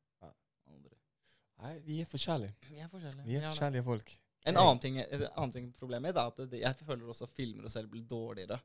Nei, 1.58 1.74
vi 1.84 2.00
er 2.02 2.08
forskjellige. 2.08 2.54
Vi 2.70 2.78
er 2.78 2.88
forskjellige. 2.90 3.26
Vi 3.26 3.36
er 3.36 3.46
Ja, 3.46 3.52
forskjellige 3.52 3.86
folk. 3.86 4.16
En 4.48 4.56
annen 4.56 4.80
ting, 4.80 4.98
et 5.02 5.28
annet 5.28 5.54
ting 5.58 5.70
problemet 5.76 6.08
mitt 6.08 6.18
er 6.18 6.30
at 6.30 6.50
det, 6.50 6.60
jeg 6.62 6.86
føler 6.86 7.08
også 7.10 7.26
filmer 7.36 7.66
og 7.66 7.72
selv 7.72 7.90
blir 7.92 8.04
dårligere. 8.08 8.60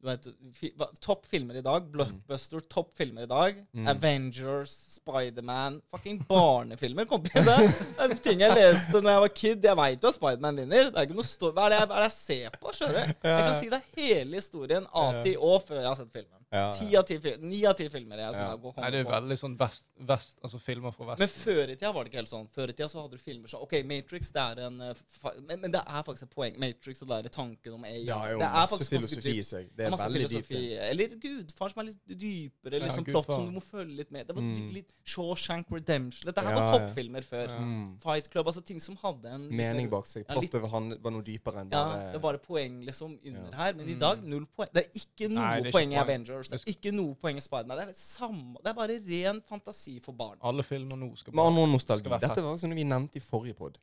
Du 0.00 0.08
vet, 0.08 0.26
fi, 0.56 0.70
Topp 1.04 1.26
filmer 1.28 1.58
i 1.60 1.62
dag, 1.64 1.84
Blockbuster, 1.92 2.62
topp 2.72 2.94
filmer 2.96 3.26
i 3.26 3.28
dag. 3.28 3.58
Mm. 3.76 3.88
Avengers, 3.92 4.72
Spiderman 4.94 5.76
Fucking 5.92 6.22
barnefilmer 6.28 7.04
kompis! 7.08 7.36
det. 7.44 7.56
Er 8.00 8.14
ting 8.24 8.40
jeg 8.40 8.56
leste 8.56 9.02
når 9.02 9.10
jeg 9.12 9.24
var 9.26 9.34
kid. 9.42 9.68
Jeg 9.68 9.76
veit 9.76 10.00
jo 10.00 10.08
at 10.08 10.16
Spiderman 10.16 10.62
vinner. 10.62 10.88
Det 10.88 11.02
er 11.02 11.08
ikke 11.08 11.18
noe 11.18 11.52
hva, 11.52 11.66
er 11.66 11.74
det 11.74 11.80
jeg, 11.82 11.90
hva 11.90 11.98
er 11.98 12.06
det 12.06 12.08
jeg 12.08 12.16
ser 12.16 12.56
på? 12.56 12.72
skjønner 12.78 12.96
du? 12.96 13.28
Jeg 13.28 13.44
kan 13.44 13.58
si 13.60 13.72
deg 13.74 13.90
hele 14.00 14.40
historien 14.40 14.88
A 14.88 15.06
til 15.20 15.36
Å 15.36 15.52
før 15.66 15.82
jeg 15.82 15.90
har 15.90 16.00
sett 16.00 16.16
filmen. 16.16 16.39
Ja, 16.52 16.72
Ti 16.74 16.88
ja. 16.90 16.98
av 16.98 17.04
ti 17.06 17.16
Ni 17.38 17.60
av 17.64 17.76
ti 17.78 17.84
filmer 17.88 18.18
jeg 18.18 18.34
som 18.34 18.42
Ja. 18.42 18.56
går 18.56 18.74
Nei, 18.80 18.90
det 18.90 19.00
er 19.06 19.10
veldig 19.10 19.36
sånn 19.38 19.56
vest, 19.56 19.84
vest 20.00 20.40
altså 20.42 20.58
filmer 20.60 20.90
fra 20.90 21.06
vest. 21.06 21.20
Men 21.20 21.28
før 21.28 21.70
i 21.70 21.76
tida 21.76 21.92
var 21.94 22.02
det 22.04 22.10
ikke 22.10 22.18
helt 22.18 22.28
sånn. 22.32 22.48
Før 22.50 22.68
i 22.70 22.72
tida 22.72 22.88
så 22.90 23.02
hadde 23.04 23.12
du 23.12 23.18
filmer 23.22 23.46
sånn 23.46 23.62
OK, 23.62 23.74
Matrix, 23.86 24.32
det 24.34 24.42
er 24.42 24.62
en 24.66 24.80
eh, 24.80 24.94
fa 25.20 25.30
men, 25.46 25.60
men 25.60 25.70
det 25.70 25.80
er 25.86 26.02
faktisk 26.02 26.22
et 26.26 26.34
poeng. 26.34 26.58
Matrix, 26.58 26.98
det 26.98 27.08
der 27.08 27.28
tanken 27.30 27.72
om 27.74 27.84
AI 27.84 28.02
Det 28.04 28.10
har 28.18 28.32
jo 28.32 28.38
det 28.42 28.48
er 28.48 28.66
masse 28.66 28.88
filosofi 28.90 29.36
i 29.38 29.44
seg. 29.46 29.68
Det 29.70 29.76
Det 29.76 29.84
er 29.84 29.86
er 29.86 29.90
masse 29.94 30.08
veldig 30.10 30.28
dypt. 30.28 30.50
Eller 30.90 31.14
Gudfar 31.22 31.68
som 31.70 31.80
er 31.84 31.86
litt 31.92 32.18
dypere. 32.18 32.80
Ja, 32.80 32.84
liksom 32.86 33.06
ja, 33.06 33.12
Plott 33.12 33.26
som 33.30 33.46
du 33.46 33.52
må 33.54 33.62
følge 33.62 33.96
litt 34.02 34.10
med. 34.10 34.26
Det 34.26 34.34
var 34.34 34.42
Mm. 34.42 34.72
litt 34.74 34.90
Shawshank 35.06 35.66
Redemption. 35.70 36.26
Dette 36.26 36.42
her 36.42 36.50
Ja, 36.50 36.58
var 36.66 36.78
toppfilmer 36.80 37.22
før. 37.22 37.46
Ja. 37.48 37.58
Mm. 37.60 38.00
Fight 38.02 38.28
Club, 38.28 38.46
altså 38.46 38.64
ting 38.66 38.80
som 38.80 38.96
hadde 38.96 39.26
en 39.30 39.48
Mening 39.54 39.88
bak 39.88 40.04
seg. 40.06 40.26
Plottet 40.26 40.68
han 40.68 40.98
var 41.00 41.10
noe 41.12 41.22
dypere 41.22 41.60
enn 41.62 41.70
Ja, 41.70 41.84
bare 41.86 42.12
det 42.12 42.22
var 42.22 42.34
et 42.34 42.42
poeng 42.42 42.82
liksom 42.84 43.18
under 43.24 43.50
Ja. 43.52 43.56
her. 43.56 43.72
Men 43.74 43.88
i 43.88 43.92
Mm. 43.94 44.00
dag 44.00 44.24
null 44.24 44.46
poeng. 44.46 44.68
Det 44.72 44.86
er 44.86 44.90
ikke 44.98 45.30
noe 45.30 45.62
det 45.62 45.66
er 45.66 45.70
poeng 45.78 45.92
i 45.92 45.96
poeng. 45.96 46.39
Avengers. 46.48 46.64
Det 46.64 46.72
er 46.72 46.78
ikke 46.78 46.94
noe 46.96 47.14
poeng 47.20 47.36
i 47.36 47.44
Spiderman. 47.44 47.76
Det 47.76 47.84
er 47.84 47.92
det 47.92 48.00
samme. 48.00 48.56
Det 48.64 48.72
er 48.72 48.78
bare 48.78 48.96
ren 49.10 49.42
fantasi 49.46 49.98
for 50.00 50.16
barn. 50.16 50.38
Alle 50.42 50.64
filmer 50.64 50.96
nå 50.96 51.12
skal 51.20 51.34
Med 51.36 51.68
nostalgi. 51.74 52.06
skal 52.06 52.16
være 52.16 52.28
Dette 52.28 52.44
var 52.46 52.56
sånn 52.56 52.74
vi 52.74 52.84
nevnte 52.84 53.20
i 53.20 53.24
forrige 53.24 53.58
pod. 53.58 53.78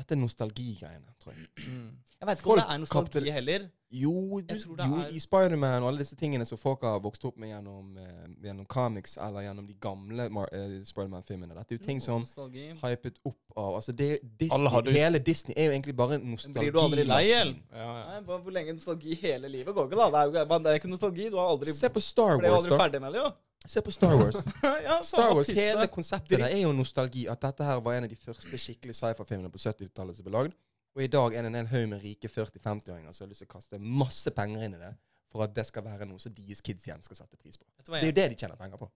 Dette 0.00 0.16
er 0.16 0.20
nostalgigreiene, 0.22 1.12
tror 1.20 1.34
jeg. 1.36 1.48
Mm. 1.66 1.90
Jeg 2.20 2.28
vet 2.28 2.38
ikke 2.40 2.44
Folk 2.50 2.58
om 2.60 2.64
det 2.66 2.74
er 2.74 2.80
nostalgi 2.82 3.20
kapte- 3.20 3.32
heller. 3.32 3.62
Jo, 3.90 4.38
du, 4.46 4.54
jo 4.54 4.74
er- 5.00 5.08
i 5.10 5.18
Spiderman 5.18 5.82
og 5.82 5.88
alle 5.90 5.98
disse 6.04 6.14
tingene 6.16 6.44
som 6.46 6.58
folk 6.60 6.84
har 6.86 7.00
vokst 7.02 7.24
opp 7.26 7.36
med 7.42 7.48
gjennom, 7.50 7.88
eh, 7.98 8.28
gjennom 8.44 8.66
comics 8.70 9.16
eller 9.18 9.40
gjennom 9.48 9.66
de 9.66 9.74
gamle 9.82 10.26
eh, 10.52 10.76
Spiderman-filmene. 10.86 11.56
Dette 11.58 11.74
er 11.74 11.78
jo 11.78 11.84
ting 11.86 11.98
Noe 11.98 12.04
som 12.04 12.22
nostalgi. 12.22 12.66
hypet 12.84 13.18
opp 13.26 13.56
av 13.56 13.74
Altså, 13.80 13.92
det, 13.96 14.20
Disney, 14.38 14.54
Alle 14.58 14.70
hadde 14.76 14.92
hele 14.94 15.18
Disney 15.18 15.54
er 15.56 15.64
jo 15.64 15.72
egentlig 15.72 15.96
bare 15.96 16.18
nostalgi. 16.22 16.60
Blir 16.70 16.72
du 16.72 16.78
aldri 16.84 17.04
lei, 17.08 17.22
eller? 17.40 17.54
Ja, 17.72 17.90
ja. 17.98 18.20
Nei, 18.20 18.38
Hvor 18.38 18.50
lenge 18.52 18.72
nostalgi 18.78 19.14
hele 19.24 19.48
livet 19.48 19.74
går 19.74 19.90
ikke, 19.90 19.98
da? 19.98 20.08
Det 20.10 20.20
er 20.20 20.24
jo 20.24 20.58
det 20.62 20.66
er 20.74 20.78
ikke 20.80 20.92
nostalgi. 20.94 21.30
Du 21.30 21.36
har 21.42 21.48
aldri 21.56 21.72
Se 21.72 21.88
på 21.88 22.00
Star 22.00 22.38
ble 22.38 22.46
jo 22.48 22.52
Wars, 22.54 22.64
aldri 22.66 22.78
ferdig 22.78 23.00
med 23.00 23.12
det, 23.12 23.24
jo. 23.26 23.32
Se 23.68 23.82
på 23.84 23.92
Star 23.92 24.16
Wars. 24.16 24.40
ja, 24.84 25.02
Star 25.04 25.34
Wars. 25.34 25.48
Hele 25.48 25.86
konseptet 25.92 26.38
der 26.38 26.48
er 26.48 26.62
jo 26.62 26.72
nostalgi. 26.72 27.26
At 27.28 27.42
dette 27.44 27.66
her 27.66 27.80
var 27.84 27.98
en 27.98 28.06
av 28.08 28.12
de 28.12 28.16
første 28.18 28.58
skikkelig 28.58 28.96
sci-fi-filmene 28.96 29.52
på 29.52 29.60
70-tallet 29.60 30.16
som 30.16 30.26
ble 30.26 30.34
lagd. 30.36 30.56
Og 30.96 31.04
i 31.04 31.10
dag 31.12 31.36
er 31.36 31.44
det 31.44 31.52
en 31.52 31.58
hel 31.60 31.70
haug 31.70 31.86
med 31.92 32.02
rike 32.02 32.28
40-50-åringer 32.28 33.14
som 33.14 33.26
har 33.26 33.30
lyst 33.30 33.44
til 33.44 33.50
å 33.50 33.52
kaste 33.52 33.78
masse 33.78 34.32
penger 34.34 34.64
inn 34.66 34.74
i 34.78 34.80
det 34.80 34.94
for 35.30 35.44
at 35.46 35.54
det 35.54 35.66
skal 35.68 35.84
være 35.86 36.08
noe 36.10 36.18
som 36.22 36.34
deres 36.34 36.62
kids 36.66 36.88
igjen 36.88 37.04
skal 37.06 37.20
sette 37.20 37.38
pris 37.38 37.58
på. 37.60 37.68
Det 37.86 38.00
er 38.00 38.08
jo 38.08 38.16
det 38.16 38.26
de 38.32 38.38
tjener 38.40 38.58
penger 38.58 38.80
på. 38.80 38.90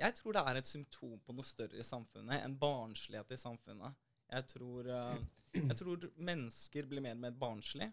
jeg 0.00 0.14
tror 0.16 0.34
det 0.34 0.42
er 0.48 0.58
et 0.58 0.70
symptom 0.70 1.18
på 1.26 1.36
noe 1.36 1.46
større 1.46 1.78
i 1.78 1.86
samfunnet. 1.86 2.42
En 2.42 2.56
barnslighet 2.58 3.36
i 3.36 3.38
samfunnet. 3.38 3.94
Jeg 4.30 4.46
tror, 4.50 4.88
eh, 4.88 5.22
jeg 5.60 5.76
tror 5.78 6.08
mennesker 6.16 6.88
blir 6.90 7.04
mer 7.04 7.18
og 7.18 7.24
mer 7.26 7.36
barnslig 7.38 7.92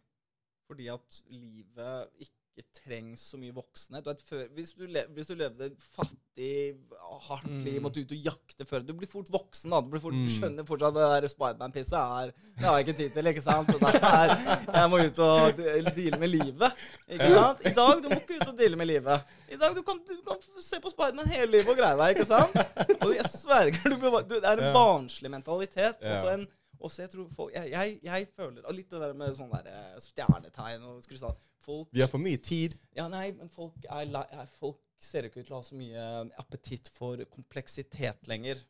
fordi 0.68 0.90
at 0.92 1.22
livet 1.32 2.10
ikke 2.26 2.47
trengs 2.78 3.22
så 3.32 3.38
mye 3.38 3.54
voksne. 3.54 4.00
Du 4.02 4.10
vet, 4.10 4.22
før, 4.26 4.46
hvis, 4.56 4.72
du 4.78 4.86
le, 4.88 5.04
hvis 5.14 5.28
du 5.30 5.36
levde 5.38 5.68
fattig, 5.96 6.78
hardt 7.28 7.48
Mm. 7.50 7.64
liv, 7.66 7.78
måtte 7.82 8.02
ut 8.04 8.12
og 8.14 8.26
jakte 8.28 8.66
før 8.70 8.84
Du 8.86 8.92
blir 8.94 9.10
fort 9.10 9.30
voksen, 9.34 9.72
da. 9.74 9.80
Du, 9.82 9.90
blir 9.90 10.02
fort, 10.02 10.14
Mm. 10.14 10.26
du 10.28 10.32
skjønner 10.34 10.66
fortsatt 10.68 10.96
at 10.98 10.98
det 10.98 11.24
der 11.24 11.30
Spiderman-pisset 11.34 11.98
er 11.98 12.32
Det 12.58 12.66
har 12.66 12.78
jeg 12.78 12.88
ikke 12.88 12.98
tid 12.98 13.10
til, 13.16 13.28
ikke 13.32 13.42
sant? 13.46 13.68
Det 13.68 14.02
er, 14.02 14.34
jeg 14.74 14.90
må 14.90 15.00
ut 15.02 15.20
og 15.20 15.62
deale 15.96 16.20
med 16.22 16.30
livet. 16.30 16.72
Ikke 17.10 17.32
sant? 17.34 17.66
I 17.66 17.74
dag 17.78 18.04
du 18.04 18.10
må 18.10 18.20
ikke 18.22 18.38
ut 18.42 18.48
og 18.54 18.58
deale 18.58 18.76
med 18.84 18.88
livet. 18.88 19.34
I 19.50 19.56
dag 19.58 19.76
du 19.76 19.82
kan 19.84 19.98
du 20.08 20.22
kan 20.28 20.38
se 20.62 20.80
på 20.80 20.90
Spiderman 20.94 21.28
hele 21.28 21.52
livet 21.52 21.70
og 21.74 21.78
greie 21.78 21.98
deg, 21.98 22.18
ikke 22.18 22.30
sant? 22.30 23.02
Og 23.02 23.16
jeg 23.16 23.26
sverger, 23.34 23.90
du, 23.90 23.98
blir 23.98 24.22
du, 24.28 24.36
det 24.40 24.46
er 24.46 24.58
en 24.70 24.74
barnslig 24.78 25.32
mentalitet. 25.32 26.02
Også 26.02 26.34
en 26.38 26.48
også 26.80 27.04
jeg 27.04 27.12
tror 27.14 27.30
folk 27.34 27.54
Jeg, 27.56 27.72
jeg, 27.74 28.00
jeg 28.06 28.28
føler 28.36 28.66
Og 28.68 28.76
litt 28.78 28.92
det 28.92 29.02
der 29.02 29.14
med 29.18 29.36
sånn 29.38 29.52
der 29.54 29.70
eh, 29.72 29.96
stjernetegn 30.04 30.86
og 30.88 31.06
krystall 31.08 31.38
Folk 31.68 31.90
Vi 31.92 32.04
har 32.04 32.12
for 32.12 32.24
mye 32.24 32.40
tid. 32.40 32.78
Ja, 32.96 33.10
nei, 33.12 33.32
men 33.36 33.50
folk 33.52 33.76
er, 33.90 34.08
er 34.08 34.52
Folk 34.60 34.80
ser 35.04 35.28
ikke 35.28 35.42
ut 35.42 35.50
til 35.50 35.56
å 35.58 35.60
ha 35.60 35.66
så 35.68 35.78
mye 35.78 36.04
appetitt 36.42 36.88
for 36.96 37.22
kompleksitet 37.30 38.30
lenger. 38.32 38.64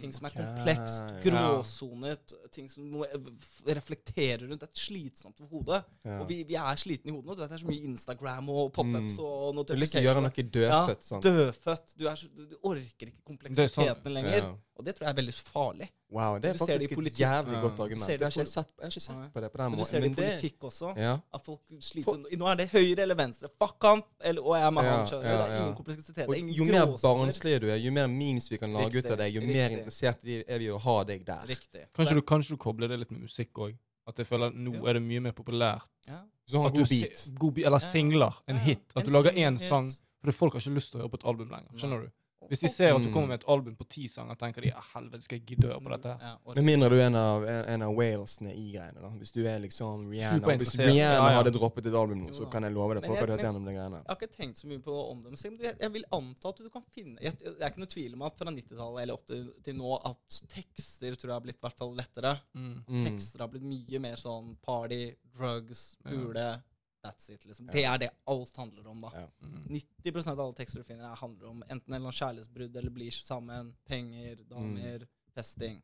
Ting 0.00 0.12
som 0.12 0.26
er 0.26 0.34
komplekst, 0.34 1.14
gråsonet, 1.24 2.34
ting 2.52 2.68
som 2.70 2.84
må 2.90 3.04
eh, 3.06 3.28
reflektere 3.76 4.42
rundt. 4.48 4.60
Det 4.64 4.68
er 4.68 4.82
slitsomt 4.84 5.38
for 5.38 5.46
hodet. 5.52 5.82
Ja. 6.04 6.18
Og 6.20 6.28
vi, 6.28 6.42
vi 6.48 6.58
er 6.60 6.80
slitne 6.80 7.12
i 7.12 7.14
hodet 7.14 7.30
nå. 7.30 7.36
Du 7.38 7.42
vet, 7.44 7.50
det 7.54 7.58
er 7.60 7.64
så 7.64 7.70
mye 7.70 7.88
Instagram 7.92 8.50
og 8.54 8.72
pop-ups 8.76 9.18
Mm. 9.18 9.54
noe 9.54 9.64
Du 9.64 9.74
vil 9.74 9.86
ikke 9.86 10.02
gjøre 10.04 10.22
noe 10.24 10.30
dødfødt 10.30 10.62
Ja, 10.68 11.08
sånn. 11.08 11.22
dødfødt. 11.24 11.94
Du, 11.98 12.06
er 12.10 12.16
så, 12.16 12.28
du, 12.34 12.46
du 12.50 12.56
orker 12.62 13.06
ikke 13.10 13.22
kompleksiteten 13.24 14.02
sånn- 14.04 14.12
lenger. 14.18 14.38
Ja. 14.42 14.54
Og 14.74 14.82
det 14.84 14.96
tror 14.96 15.06
jeg 15.06 15.12
er 15.14 15.18
veldig 15.22 15.34
farlig. 15.38 15.86
Wow, 16.10 16.38
det 16.38 16.48
er 16.50 16.52
Du 16.54 16.58
det 16.58 16.66
faktisk 16.66 16.92
et 17.06 17.18
jævlig 17.18 17.60
godt 17.62 17.78
argument. 17.80 18.08
Jeg 18.10 18.18
har 18.20 18.30
ikke 18.30 18.46
sett, 18.46 18.70
jeg 18.74 18.82
har 18.84 18.90
ikke 18.90 19.00
sett 19.04 19.32
på 19.34 19.40
det 19.40 19.50
på 19.52 19.58
den 19.58 19.70
Men 19.70 19.78
du 19.78 19.84
ser 19.86 20.00
det 20.00 20.10
i 20.10 20.14
politikk 20.14 20.58
også. 20.66 20.88
ja. 20.98 21.12
At 21.34 21.44
folk 21.46 21.60
sliter 21.80 22.04
For- 22.04 22.36
Nå 22.38 22.46
er 22.50 22.54
det 22.56 22.68
høyre 22.70 22.98
eller 23.02 23.14
venstre. 23.14 23.48
Fuck 23.58 23.82
han! 23.86 24.02
Eller, 24.20 24.42
og 24.42 24.56
jeg 24.56 24.66
er 24.66 24.70
med 24.70 24.84
Ja, 24.84 24.90
han, 24.96 25.06
skjønner 25.06 25.22
du. 25.22 25.28
ja, 25.28 25.36
Det 25.46 25.54
er 25.54 25.62
ingen 25.62 25.76
kompleksitet. 25.78 26.28
Og 26.28 26.34
jo 26.58 26.64
mer 26.64 26.86
barnslig 27.02 27.60
du 27.60 27.68
er, 27.70 27.76
jo 27.76 27.90
mer 27.92 28.06
memes 28.08 28.50
vi 28.50 28.56
kan 28.58 28.72
lage 28.72 28.98
ut 28.98 29.06
av 29.10 29.16
det, 29.18 29.28
jo 29.34 29.40
mer 29.40 29.68
riktig. 29.70 29.83
Interessert 29.84 30.24
er 30.48 30.58
vi 30.58 30.66
i 30.66 30.72
å 30.74 30.78
ha 30.80 30.96
deg 31.04 31.24
der. 31.24 31.46
Riktig. 31.46 31.86
Kanskje, 31.94 32.14
du, 32.18 32.22
kanskje 32.22 32.56
du 32.56 32.56
kobler 32.56 32.88
det 32.88 32.98
litt 33.04 33.10
med 33.14 33.20
musikk 33.22 33.52
òg? 33.54 33.76
At 34.06 34.16
jeg 34.20 34.26
føler 34.28 34.50
at 34.52 34.54
nå 34.54 34.74
Ja. 34.74 34.88
er 34.90 34.92
det 34.98 35.02
mye 35.02 35.20
mer 35.20 35.32
populært. 35.32 35.88
Ja. 36.06 36.22
Så 36.46 36.58
har 36.60 36.66
At 36.68 36.74
god 36.74 36.88
beat. 36.88 37.28
god 37.38 37.54
beat 37.54 37.66
eller 37.66 37.80
Ja. 37.80 37.90
singler. 37.92 38.34
En 38.48 38.56
Ja. 38.56 38.62
hit. 38.62 38.92
At 38.96 39.04
En 39.06 39.12
du 39.12 39.12
lager 39.12 39.32
én 39.32 39.58
sang. 39.58 39.90
For 40.24 40.32
folk 40.32 40.52
har 40.54 40.60
ikke 40.60 40.74
lyst 40.74 40.90
til 40.92 41.00
å 41.00 41.02
høre 41.04 41.10
på 41.10 41.20
et 41.20 41.24
album 41.24 41.48
lenger. 41.50 41.68
Skjønner 41.76 42.00
du? 42.04 42.10
Hvis 42.50 42.60
de 42.60 42.68
ser 42.68 42.94
at 42.94 43.02
du 43.02 43.08
Mm. 43.08 43.12
kommer 43.14 43.28
med 43.28 43.40
et 43.40 43.48
album 43.48 43.74
på 43.76 43.86
ti 43.88 44.06
sanger, 44.08 44.34
tenker 44.36 44.60
de 44.62 44.68
ja, 44.68 44.80
helvete, 44.94 45.22
skal 45.22 45.38
jeg 45.38 45.46
gidde 45.46 45.68
å 45.68 45.72
høre 45.72 45.82
på 45.84 45.90
dette? 45.94 46.12
her? 46.18 46.34
Ja, 46.46 46.54
Med 46.54 46.64
mindre 46.64 46.88
du 46.90 46.96
er 46.96 47.06
en 47.06 47.14
av, 47.16 47.44
en, 47.44 47.82
av 47.82 47.94
walesene 47.96 48.52
i 48.54 48.72
greiene. 48.72 49.00
da. 49.00 49.08
Hvis 49.20 49.32
du 49.32 49.40
er 49.46 49.58
liksom 49.60 50.10
Rihanna. 50.10 50.56
Hvis 50.58 50.74
Rihanna 50.78 50.94
Ja, 50.94 51.28
ja. 51.28 51.42
hadde 51.42 51.52
droppet 51.52 51.86
et 51.86 51.94
album 51.94 52.26
nå, 52.26 52.30
så 52.32 52.50
kan 52.50 52.62
jeg 52.62 52.72
love 52.72 52.94
deg. 52.94 53.04
Folk 53.06 53.18
hadde 53.18 53.32
hørt 53.36 53.40
gjennom 53.46 53.64
de 53.64 53.72
greiene. 53.72 54.02
Jeg 54.04 54.08
har 54.08 54.16
ikke 54.16 54.36
tenkt 54.36 54.56
så 54.58 54.66
mye 54.66 54.78
på 54.82 54.94
om 55.10 55.22
dem, 55.22 55.32
men 55.34 55.58
jeg, 55.60 55.76
jeg 55.80 55.92
vil 55.92 56.04
anta 56.12 56.48
at 56.48 56.56
du 56.56 56.68
kan 56.70 56.82
finne 56.92 57.18
jeg, 57.20 57.38
Det 57.38 57.56
er 57.60 57.70
ikke 57.70 57.78
noe 57.84 57.92
tvil 57.94 58.14
om 58.14 58.22
at 58.22 58.36
fra 58.38 58.50
90-tallet 58.50 59.02
eller 59.02 59.14
80 59.16 59.62
til 59.64 59.74
nå 59.76 60.00
at 60.04 60.40
tekster 60.48 61.14
tror 61.16 61.28
jeg 61.30 61.36
har 61.36 61.40
blitt 61.40 61.56
i 61.56 61.64
hvert 61.66 61.78
fall 61.78 61.94
lettere. 61.96 62.40
Mm. 62.54 62.84
Mm. 62.88 63.04
Tekster 63.06 63.38
har 63.40 63.48
blitt 63.48 63.62
mye 63.66 64.00
mer 64.00 64.16
sånn 64.16 64.56
party, 64.64 65.14
drugs, 65.36 65.96
Ja. 66.04 66.58
That's 67.04 67.30
it, 67.30 67.44
liksom. 67.44 67.66
Ja. 67.68 67.72
Det 67.72 67.84
er 67.84 67.98
det 67.98 68.10
alt 68.32 68.56
handler 68.56 68.86
om, 68.88 69.00
da. 69.04 69.10
Ja. 69.12 69.26
Mm. 69.44 69.64
90% 70.04 70.32
av 70.32 70.40
alle 70.40 70.54
tekster 70.56 70.80
du 70.80 70.84
finner, 70.88 71.10
er- 71.10 71.16
handler 71.20 71.48
om 71.50 71.62
enten 71.62 71.74
en 71.92 71.94
eller 71.98 72.06
annen 72.08 72.16
kjærlighetsbrudd 72.16 72.76
eller 72.80 72.90
blir 72.96 73.10
sammen, 73.12 73.74
penger, 73.84 74.36
damer, 74.48 75.04
festing. 75.34 75.82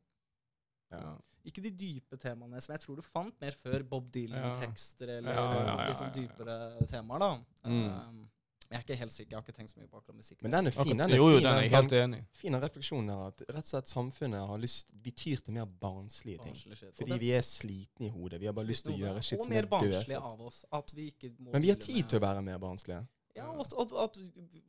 Ja. 0.90 1.18
Ikke 1.44 1.62
de 1.64 1.70
dype 1.72 2.16
temaene 2.20 2.60
som 2.60 2.72
jeg 2.74 2.80
tror 2.82 2.96
du 2.96 3.02
fant 3.02 3.36
mer 3.40 3.52
før 3.62 3.82
Bob 3.88 4.10
Dylan-tekster 4.12 5.08
eller 5.18 5.32
Ja, 5.32 5.44
ja, 5.44 5.60
liksom, 5.60 5.78
ja, 5.78 5.86
liksom 5.88 6.06
ja, 6.06 6.12
ja. 6.12 6.20
dypere 6.20 6.86
temaer, 6.90 7.18
da. 7.18 7.30
Mm. 7.64 7.84
Um, 8.08 8.30
men 8.70 8.76
jeg 8.78 8.78
er 8.78 8.84
ikke 8.86 8.96
helt 9.00 9.12
sikker. 9.12 9.30
Jeg 9.34 9.36
har 9.40 9.42
ikke 9.48 9.56
tenkt 9.58 9.70
så 9.72 9.78
mye 9.80 9.88
på 9.90 9.98
akkurat 9.98 10.16
musikk. 10.16 10.42
Men 10.46 10.52
den 10.54 10.66
er 10.70 10.70
fin. 10.70 10.92
Den 10.96 11.10
er 11.10 11.16
jo, 11.18 11.24
jo, 11.30 11.38
den 11.42 11.46
er 11.50 11.62
jeg 11.64 11.70
helt 11.74 11.92
enig 11.98 12.18
i. 12.20 12.24
fin 12.38 12.54
refleksjon 12.62 13.08
her. 13.10 13.22
At 13.32 13.40
rett 13.48 13.56
og 13.64 13.64
slett 13.72 13.88
samfunnet 13.90 14.46
har 14.46 14.58
lyst 14.62 14.86
Vi 15.02 15.10
tyr 15.10 15.42
til 15.42 15.56
mer 15.56 15.66
barnslige 15.66 16.38
ting. 16.44 16.54
Barnslig 16.54 16.92
Fordi 16.94 17.18
vi 17.18 17.32
er 17.34 17.42
slitne 17.42 18.06
i 18.06 18.10
hodet. 18.14 18.38
Vi 18.40 18.46
har 18.46 18.54
bare 18.54 18.70
lyst 18.70 18.84
til 18.86 18.94
å 18.94 18.98
gjøre 19.00 19.22
shit 19.26 19.40
Og 19.42 19.48
mer 19.50 19.64
er 19.64 19.70
barnslige 19.74 20.22
av 20.22 20.40
oss. 20.46 20.62
At 20.72 20.94
vi 20.94 21.08
ikke 21.10 21.32
må 21.38 21.50
Men 21.52 21.62
vi 21.66 21.68
har 21.74 21.80
tid 21.82 22.04
til 22.08 22.20
å 22.20 22.22
være 22.28 22.42
mer 22.46 22.58
barnslige. 22.62 23.02
Ja, 23.36 23.48
og 23.50 23.60
at, 23.66 23.74
at, 23.74 23.92
at 24.06 24.18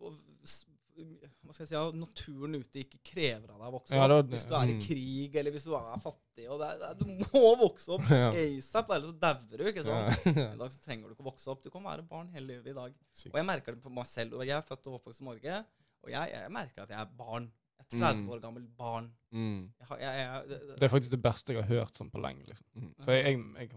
og 0.02 0.18
s- 0.45 0.66
hva 0.96 1.54
skal 1.54 1.64
jeg 1.66 1.70
si, 1.72 1.76
at 1.80 1.96
naturen 1.98 2.56
ute 2.60 2.82
ikke 2.84 3.00
krever 3.04 3.50
av 3.54 3.60
deg 3.62 3.68
å 3.70 3.74
vokse 3.78 3.96
Ja, 3.96 4.04
opp. 4.06 4.26
det- 4.28 4.36
Hvis 4.36 4.46
du 4.48 4.54
er 4.56 4.68
i 4.70 4.74
Mm. 4.76 4.82
krig, 4.86 5.36
eller 5.36 5.52
hvis 5.52 5.64
du 5.64 5.74
er 5.76 6.00
fattig. 6.04 6.48
Og 6.50 6.60
det 6.60 6.68
er, 6.70 6.78
det 6.78 6.88
er, 6.89 6.96
du 7.00 7.06
må 7.34 7.56
vokse 7.60 7.89
opp 7.96 8.10
Ja. 8.10 8.30
asap, 8.32 8.89
ellers 8.92 9.14
så 9.14 9.20
dauer 9.20 9.58
du. 9.58 9.64
ikke 9.72 9.84
sant? 9.84 10.26
Ja. 10.38 10.54
I 10.54 10.58
dag 10.58 10.72
så 10.72 10.80
trenger 10.84 11.08
du 11.08 11.14
ikke 11.16 11.26
å 11.26 11.32
vokse 11.32 11.48
opp. 11.48 11.64
Du 11.64 11.70
kan 11.70 11.84
være 11.84 12.08
barn 12.08 12.28
hele 12.34 12.48
livet 12.48 12.68
i 12.68 12.74
dag. 12.74 12.94
Sykt. 13.14 13.34
Og 13.34 13.39
jeg 13.42 13.46
merker 13.46 13.76
det 13.76 13.82
på 13.84 13.92
meg 13.92 14.06
selv. 14.08 14.38
Jeg 14.42 14.50
er 14.58 14.62
født 14.62 14.88
og 14.88 15.00
oppvokst 15.02 15.22
i 15.22 15.26
Norge, 15.26 15.66
og 16.04 16.10
jeg, 16.10 16.32
jeg 16.32 16.52
merker 16.52 16.82
at 16.84 16.89
jeg 16.89 17.00
er 17.00 17.10
barn. 17.18 17.52
Jeg 17.82 18.02
er 18.02 18.06
30 18.06 18.22
Mm. 18.24 18.30
år 18.30 18.42
gammel 18.42 18.68
barn. 18.78 19.12
Mm. 19.34 19.72
Jeg, 19.80 20.00
jeg, 20.00 20.48
det, 20.50 20.60
det, 20.80 20.84
er 20.84 20.89
faktisk 20.89 21.12
det 21.12 21.22
beste 21.24 21.54
jeg 21.54 21.64
har 21.64 21.70
hørt 21.80 21.94
sånn 21.98 22.12
på 22.12 22.22
lenge. 22.22 22.46
liksom. 22.48 22.66
Mm. 22.78 22.94
For 23.04 23.12
jeg, 23.12 23.26
jeg, 23.58 23.70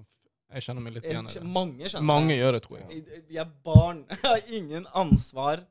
jeg, 0.54 0.62
kjenner 0.62 0.82
meg 0.82 0.92
litt 0.94 1.04
igjen 1.08 1.24
i 1.26 1.32
det. 1.34 1.42
mange 1.42 2.02
Mange 2.02 2.34
gjør 2.36 2.52
det, 2.52 2.62
tror. 2.62 2.78
Jeg, 2.90 3.24
jeg 3.30 3.40
er 3.42 3.50
barn. 3.64 4.04
Jeg 4.10 4.18
har 4.22 4.40
ingen 4.52 4.86
ansvar. 4.94 5.64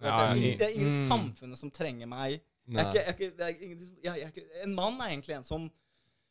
Det, 0.00 0.08
er 0.12 0.34
ingen, 0.34 0.44
i- 0.52 0.56
det 0.56 0.66
er 0.68 0.74
ingen 0.78 0.94
mm. 0.94 1.08
samfunnet 1.10 1.58
som 1.58 1.70
trenger 1.70 2.06
meg. 2.06 2.40
Jeg 2.68 2.84
er 2.84 2.88
ikke, 2.92 3.04
jeg 3.04 3.14
ikke, 3.16 3.36
det 3.38 3.62
ingen, 3.62 3.98
jeg, 4.04 4.18
jeg 4.20 4.28
ikke, 4.28 4.46
en 4.64 4.74
mann 4.76 5.00
er 5.00 5.08
egentlig 5.14 5.36
en 5.38 5.44
som 5.44 5.70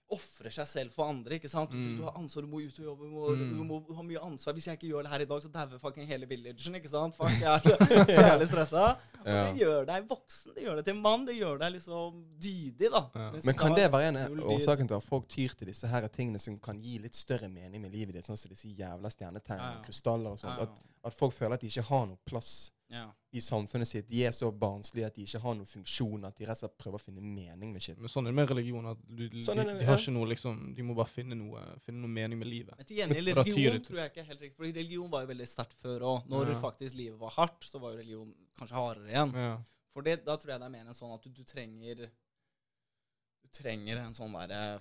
ofrer 0.09 0.53
seg 0.55 0.68
selv 0.70 0.91
for 0.95 1.09
andre. 1.11 1.36
ikke 1.36 1.49
sant? 1.51 1.70
Du, 1.74 1.76
Mm. 1.76 1.97
du 1.97 2.03
har 2.05 2.13
ansvar, 2.15 2.41
du 2.45 2.47
må 2.47 2.61
ut 2.63 2.78
og 2.80 2.86
jobbe, 2.86 3.03
du 3.03 3.11
må, 3.11 3.24
Mm. 3.36 3.57
du 3.57 3.63
må 3.68 3.95
ha 3.97 4.01
mye 4.03 4.22
ansvar. 4.24 4.53
Hvis 4.53 4.68
jeg 4.68 4.78
ikke 4.78 4.88
gjør 4.93 5.01
det 5.03 5.11
her 5.11 5.20
i 5.20 5.26
dag, 5.26 5.41
så 5.41 5.49
dauer 5.51 5.80
fucking 5.82 6.07
hele 6.07 6.26
villagen. 6.30 6.76
ikke 6.76 6.88
sant? 6.89 7.13
Fuck, 7.18 7.28
jeg 7.43 7.43
er 7.43 7.59
så 7.59 8.05
jævlig 8.07 8.47
stressa. 8.47 8.84
Og 9.20 9.28
Ja. 9.28 9.51
det 9.51 9.59
gjør 9.59 9.86
deg 9.86 10.07
voksen, 10.07 10.53
det 10.55 10.63
gjør 10.63 10.76
deg 10.78 10.86
til 10.86 10.95
en 10.95 11.01
mann, 11.01 11.26
det 11.26 11.36
gjør 11.36 11.59
deg 11.59 11.74
liksom 11.74 12.24
dydig, 12.39 12.89
da. 12.93 13.01
Ja. 13.15 13.32
Men 13.43 13.53
kan 13.55 13.76
det 13.76 13.91
være 13.91 14.07
en 14.07 14.39
årsaken 14.39 14.88
til 14.88 14.95
at 14.95 15.03
folk 15.03 15.28
tyr 15.28 15.49
til 15.57 15.68
disse 15.68 15.88
her 15.88 16.07
tingene 16.07 16.39
som 16.39 16.57
kan 16.57 16.80
gi 16.80 16.99
litt 16.99 17.15
større 17.15 17.49
mening 17.49 17.82
med 17.82 17.91
livet 17.91 18.13
ditt, 18.15 18.26
sånn 18.26 18.38
som 18.38 18.47
disse 18.47 18.70
jævla 18.72 19.09
stjernetegn 19.11 19.57
Ja, 19.59 19.72
ja. 19.74 19.78
og 19.80 19.84
krystaller 19.84 20.30
og 20.32 20.39
sånt? 20.39 20.55
Ja, 20.55 20.63
At, 20.63 20.80
at 21.03 21.13
folk 21.13 21.34
føler 21.34 21.53
at 21.55 21.59
de 21.61 21.68
ikke 21.68 21.84
har 21.89 22.05
noe 22.07 22.18
plass 22.26 22.72
ja. 22.89 23.05
i 23.31 23.41
samfunnet 23.41 23.88
sitt. 23.88 24.07
De 24.09 24.23
er 24.25 24.31
så 24.35 24.51
barnslige 24.51 25.05
at 25.09 25.15
de 25.15 25.25
ikke 25.27 25.41
har 25.43 25.55
noen 25.57 25.67
funksjon, 25.69 26.25
at 26.25 26.38
de 26.38 26.45
rett 26.47 26.57
og 26.57 26.61
slett 26.63 26.77
prøver 26.79 26.99
å 27.01 27.03
finne 27.03 27.21
mening 27.23 27.73
med 27.73 27.83
shit. 27.83 27.97
Men 27.99 28.11
sånn 28.11 28.27
er 28.27 28.31
det 28.33 28.39
med 28.39 28.49
religion. 28.53 28.85
at 28.93 29.01
du, 29.07 29.23
de, 29.29 29.41
Sånn 29.43 29.59
det, 29.61 29.77
de 29.81 29.88
har 29.89 29.99
ikke 29.99 30.13
noe 30.15 30.29
liksom, 30.31 30.61
De 30.77 30.85
må 30.88 30.95
bare 30.97 31.11
finne 31.11 31.35
noe, 31.39 31.63
finne 31.85 32.03
noe 32.05 32.13
mening 32.13 32.39
med 32.39 32.47
livet. 32.51 32.75
Men 32.77 32.88
til 32.89 33.01
gjengjeld, 33.01 33.33
religion 33.41 33.81
tror 33.88 33.99
jeg 34.03 34.13
ikke 34.13 34.23
er 34.23 34.29
helt 34.31 34.45
riktig. 34.45 34.57
For 34.59 34.69
religion 34.69 35.09
var 35.11 35.25
jo 35.25 35.31
veldig 35.33 35.49
sterkt 35.51 35.81
før 35.83 36.07
òg. 36.13 36.29
Når 36.31 36.53
Ja. 36.53 36.59
faktisk 36.61 36.95
livet 36.95 37.19
var 37.19 37.35
hardt, 37.38 37.63
så 37.67 37.79
var 37.83 37.91
jo 37.95 37.97
religion 38.03 38.33
kanskje 38.57 38.79
hardere 38.79 39.11
igjen. 39.11 39.33
Ja. 39.35 39.57
For 39.93 40.05
det, 40.05 40.19
da 40.25 40.35
tror 40.38 40.51
jeg 40.53 40.59
det 40.61 40.65
er 40.67 40.75
mer 40.77 40.85
enn 40.88 40.93
sånn 40.93 41.13
at 41.15 41.23
du, 41.23 41.29
du 41.33 41.43
trenger 41.43 42.07
Du 43.47 43.61
trenger 43.63 43.97
en 44.03 44.13
sånn 44.13 44.33
der, 44.47 44.79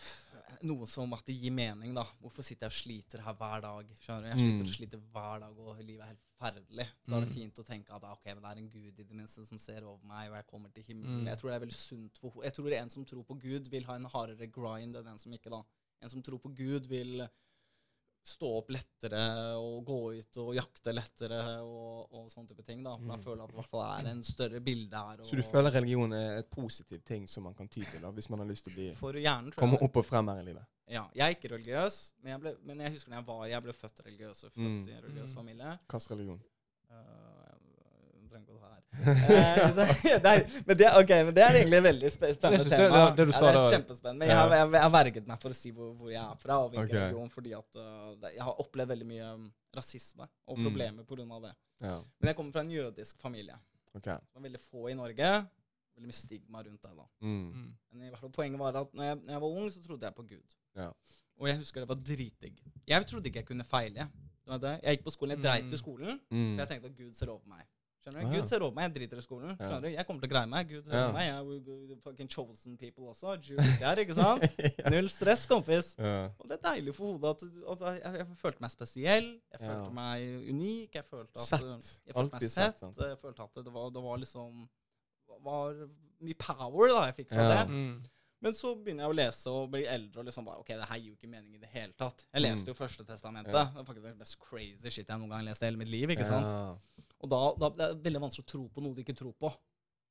Noe 0.62 0.86
som 0.88 1.12
at 1.12 1.24
det 1.26 1.34
gir 1.36 1.52
mening, 1.52 1.92
da. 1.94 2.04
Hvorfor 2.22 2.42
sitter 2.46 2.66
jeg 2.66 2.72
og 2.72 2.76
sliter 2.78 3.22
her 3.26 3.34
hver 3.36 3.60
dag? 3.64 3.90
Skjønner 4.00 4.22
du? 4.22 4.28
Jeg 4.30 4.38
sliter 4.38 4.62
Mm. 4.62 4.68
og 4.70 4.74
sliter 4.76 5.00
hver 5.12 5.40
dag, 5.42 5.58
og 5.58 5.80
livet 5.84 6.00
er 6.02 6.06
helt 6.12 6.22
forferdelig. 6.32 6.86
Så 7.04 7.12
er 7.14 7.20
det 7.20 7.28
Mm. 7.28 7.34
fint 7.34 7.58
å 7.58 7.64
tenke 7.66 7.90
at 7.94 8.04
ah, 8.04 8.12
ok, 8.12 8.24
men 8.26 8.42
det 8.42 8.50
er 8.50 8.58
en 8.62 8.70
gud 8.70 8.98
i 9.00 9.02
det 9.04 9.10
minste 9.16 9.44
som 9.46 9.58
ser 9.58 9.82
over 9.84 10.00
meg, 10.04 10.30
og 10.30 10.36
jeg 10.36 10.46
kommer 10.46 10.68
til 10.72 10.82
himmelen. 10.84 11.20
Mm. 11.22 11.26
Jeg 11.26 11.38
tror 11.38 11.50
det 11.50 11.56
er 11.56 11.66
veldig 11.66 11.74
sunt 11.74 12.18
for 12.18 12.42
Jeg 12.42 12.54
tror 12.54 12.72
en 12.72 12.90
som 12.90 13.04
tror 13.04 13.24
på 13.24 13.38
Gud, 13.38 13.68
vil 13.68 13.84
ha 13.84 13.94
en 13.96 14.04
hardere 14.04 14.46
grind 14.50 14.96
enn 14.96 15.06
en 15.08 15.18
som 15.18 15.32
ikke, 15.32 15.50
da. 15.50 15.62
En 16.02 16.08
som 16.08 16.22
tror 16.22 16.38
på 16.38 16.54
Gud, 16.54 16.86
vil 16.86 17.28
stå 18.26 18.48
opp 18.58 18.70
lettere 18.74 19.20
og 19.60 19.84
gå 19.86 19.96
ut 20.18 20.38
og 20.42 20.48
jakte 20.56 20.92
lettere 20.92 21.38
og, 21.62 22.08
og 22.12 22.24
sånne 22.32 22.48
type 22.50 22.64
ting. 22.66 22.82
da. 22.82 22.96
For 22.98 23.12
jeg 23.14 23.18
Mm. 23.20 23.24
føler 23.24 23.42
at 23.44 23.48
det 23.52 23.54
i 23.54 23.60
hvert 23.60 23.70
fall 23.70 23.84
er 24.06 24.10
en 24.10 24.22
større 24.26 24.60
bilde 24.60 24.96
her. 24.96 25.22
Så 25.24 25.36
du 25.38 25.42
føler 25.46 25.70
religion 25.72 26.12
er 26.12 26.38
et 26.40 26.50
positivt 26.50 27.04
ting 27.06 27.28
som 27.28 27.44
man 27.46 27.54
kan 27.54 27.68
ty 27.68 27.84
til 27.84 28.00
da, 28.02 28.10
hvis 28.10 28.28
man 28.30 28.38
har 28.42 28.46
lyst 28.50 28.64
til 28.66 28.72
å 28.72 28.76
bli, 28.76 29.22
hjernen, 29.22 29.52
komme 29.54 29.78
opp 29.80 29.96
og 29.96 30.04
frem 30.04 30.26
her 30.28 30.40
i 30.42 30.44
livet? 30.50 30.66
Ja, 30.88 31.04
jeg 31.14 31.24
er 31.26 31.34
ikke 31.34 31.50
religiøs, 31.54 32.12
men 32.22 32.30
jeg, 32.32 32.40
ble, 32.40 32.56
men 32.62 32.78
jeg 32.80 32.92
husker 32.92 33.10
når 33.10 33.16
jeg 33.18 33.26
var 33.26 33.46
Jeg 33.50 33.62
ble 33.62 33.72
født 33.72 34.00
religiøs 34.06 34.44
og 34.44 34.52
født 34.52 34.66
Mm. 34.66 34.88
i 34.88 34.92
en 34.92 35.02
religiøs 35.02 35.30
Mm. 35.30 35.34
familie. 35.36 35.78
Hvilken 35.88 36.10
religion? 36.16 36.42
Uh, 36.90 37.56
jeg 38.20 38.30
trenger 38.30 38.46
ikke 38.46 38.54
å 38.56 38.60
ta 38.60 38.68
her. 38.74 38.78
Eh, 38.78 38.85
det, 39.04 40.24
er, 40.24 40.62
men, 40.66 40.76
det, 40.78 40.86
okay, 40.98 41.24
men 41.26 41.34
det 41.36 41.42
er 41.44 41.56
egentlig 41.60 41.78
et 41.78 41.84
veldig 41.86 42.10
spennende 42.10 42.70
tema. 42.70 43.00
det- 43.10 43.16
det 43.16 43.26
du 43.26 43.32
ja, 43.32 43.40
det 43.40 43.60
er 43.60 43.70
kjempespennende. 43.74 44.18
Men 44.22 44.28
jeg 44.30 44.36
har, 44.38 44.54
jeg, 44.56 44.70
jeg 44.72 44.82
har 44.86 44.90
verget 44.94 45.26
meg 45.30 45.40
for 45.42 45.54
å 45.54 45.58
si 45.58 45.70
hvor, 45.76 45.90
hvor 45.98 46.10
jeg 46.12 46.22
er 46.22 46.38
fra, 46.40 46.58
og 46.64 46.70
hvilken 46.72 46.88
Ok. 46.88 46.96
religion, 46.96 47.30
fordi 47.34 47.52
at 47.58 47.78
uh, 47.82 48.30
jeg 48.32 48.42
har 48.46 48.62
opplevd 48.64 48.88
veldig 48.94 49.08
mye 49.12 49.28
um, 49.34 49.46
rasisme 49.76 50.26
og 50.48 50.58
Mm. 50.58 50.64
problemer 50.70 51.04
på 51.04 51.14
grunn 51.18 51.32
av 51.36 51.42
det. 51.42 51.52
Ja, 51.84 51.96
Men 52.20 52.28
jeg 52.32 52.36
kommer 52.36 52.52
fra 52.56 52.60
en 52.64 52.70
jødisk 52.72 53.20
familie. 53.20 53.58
Okay. 53.94 54.14
Det 54.16 54.34
var 54.34 54.42
veldig 54.48 54.60
få 54.70 54.88
i 54.90 54.94
Norge. 54.94 55.30
Veldig 55.96 56.08
mye 56.10 56.16
stigma 56.16 56.62
rundt 56.64 56.82
det. 56.82 56.92
da. 56.96 57.06
Mm. 57.20 57.52
Mm. 57.52 57.68
Men 57.92 58.06
i 58.06 58.10
hvert 58.10 58.20
fall 58.20 58.30
poenget 58.32 58.58
var 58.60 58.76
at 58.76 58.92
når 58.94 59.04
jeg, 59.10 59.16
når 59.24 59.32
jeg 59.36 59.40
var 59.40 59.48
ung, 59.60 59.70
så 59.72 59.82
trodde 59.84 60.04
jeg 60.08 60.14
på 60.14 60.22
Gud. 60.28 60.56
Ja. 60.76 60.90
Og 61.40 61.48
jeg 61.48 61.56
husker 61.60 61.80
det 61.84 61.88
var 61.88 61.96
dritdigg. 62.00 62.58
Jeg 62.88 63.06
trodde 63.06 63.26
ikke 63.28 63.40
jeg 63.44 63.46
kunne 63.48 63.64
feile. 63.64 64.08
Du 64.46 64.52
vet 64.52 64.60
det? 64.62 64.74
Jeg 64.84 64.96
gikk 64.98 65.04
på 65.04 65.10
skolen, 65.12 65.36
jeg 65.36 65.42
dreit 65.44 65.64
Mm. 65.64 65.72
i 65.72 65.76
skolen, 65.76 66.20
Mm. 66.30 66.52
for 66.56 66.60
jeg 66.64 66.68
tenkte 66.70 66.86
at 66.92 66.96
Gud 66.96 67.12
ser 67.14 67.28
over 67.32 67.42
meg. 67.48 67.64
Skjønner 68.06 68.22
du? 68.22 68.26
Ah, 68.28 68.32
ja. 68.32 68.38
Gud 68.40 68.46
ser 68.48 68.62
over 68.62 68.74
meg, 68.76 68.84
jeg 68.86 68.94
driter 69.00 69.18
i 69.18 69.24
skolen. 69.24 69.48
Ja. 69.50 69.56
Skjønner 69.58 69.82
du? 69.82 69.88
Jeg 69.96 70.06
kommer 70.06 70.20
til 70.22 70.28
å 70.28 70.32
greie 70.32 70.46
meg. 70.52 70.68
Gud 70.70 70.84
ser 70.86 70.94
Ja. 70.94 71.02
over 71.08 71.16
meg. 71.16 71.26
Jeg 71.26 71.96
er 71.96 72.00
fucking 72.04 72.28
chosen 72.30 72.76
people 72.78 73.04
også. 73.10 73.34
Der, 73.80 73.96
ikke 74.04 74.14
sant? 74.14 74.46
Null 74.94 75.08
stress, 75.10 75.44
kompis. 75.50 75.94
ja. 75.98 76.30
Og 76.38 76.46
det 76.48 76.58
er 76.60 76.62
deilig 76.70 76.94
for 76.94 77.12
hodet 77.16 77.34
at, 77.34 77.42
altså, 77.66 77.92
jeg, 77.98 78.14
jeg, 78.22 78.26
følte 78.38 78.60
meg 78.62 78.70
spesiell. 78.70 79.28
Jeg 79.50 79.60
Ja. 79.60 79.66
følte 79.74 79.92
meg 79.98 80.50
unik. 80.54 80.94
Jeg 80.94 81.04
følte 81.10 81.34
at 81.34 81.48
Sett. 81.50 82.00
Jeg 82.06 82.14
følte 82.14 82.32
meg 82.38 82.50
sett. 82.50 82.78
sett. 82.78 82.96
Jeg 83.10 83.18
følte 83.18 83.42
at 83.42 83.64
det 83.64 83.72
var, 83.74 83.90
det 83.90 84.02
var 84.02 84.16
liksom 84.22 84.68
var 85.42 85.74
mye 86.22 86.34
power 86.38 86.88
da 86.88 87.06
jeg 87.10 87.16
fikk 87.24 87.28
fra 87.34 87.42
Ja. 87.42 87.64
det. 87.64 87.70
Mm. 87.74 88.04
Men 88.42 88.52
så 88.52 88.74
begynner 88.76 89.04
jeg 89.06 89.10
å 89.10 89.16
lese 89.16 89.46
og 89.50 89.70
bli 89.72 89.84
eldre 89.88 90.20
og 90.20 90.26
liksom 90.26 90.44
bare 90.44 90.58
Ok, 90.60 90.68
det 90.68 90.84
her 90.86 90.98
gir 90.98 91.08
jo 91.08 91.14
ikke 91.16 91.28
mening 91.30 91.54
i 91.54 91.58
det 91.58 91.68
hele 91.72 91.92
tatt. 91.98 92.24
Jeg 92.34 92.42
leste 92.42 92.62
Mm. 92.64 92.68
jo 92.68 92.74
Første 92.74 93.04
testamentet. 93.04 93.52
Ja. 93.52 93.64
Det 93.64 93.80
er 93.80 93.84
faktisk 93.84 94.02
det 94.04 94.18
mest 94.18 94.38
crazy 94.38 94.90
shit 94.90 95.08
jeg 95.08 95.18
noen 95.18 95.28
gang 95.30 95.38
har 95.40 95.42
lest 95.48 95.62
i 95.62 95.64
hele 95.66 95.76
mitt 95.78 95.88
liv. 95.88 96.08
ikke 96.10 96.24
sant? 96.26 96.46
Ja. 96.46 96.76
Og 97.26 97.32
da, 97.34 97.42
da 97.58 97.72
det 97.74 97.88
er 97.90 97.96
det 97.98 98.04
veldig 98.06 98.24
vanskelig 98.28 98.46
å 98.46 98.52
tro 98.56 98.66
på 98.70 98.86
noe 98.86 98.94
du 98.96 99.02
ikke 99.02 99.18
tror 99.18 99.34
på. 99.34 99.50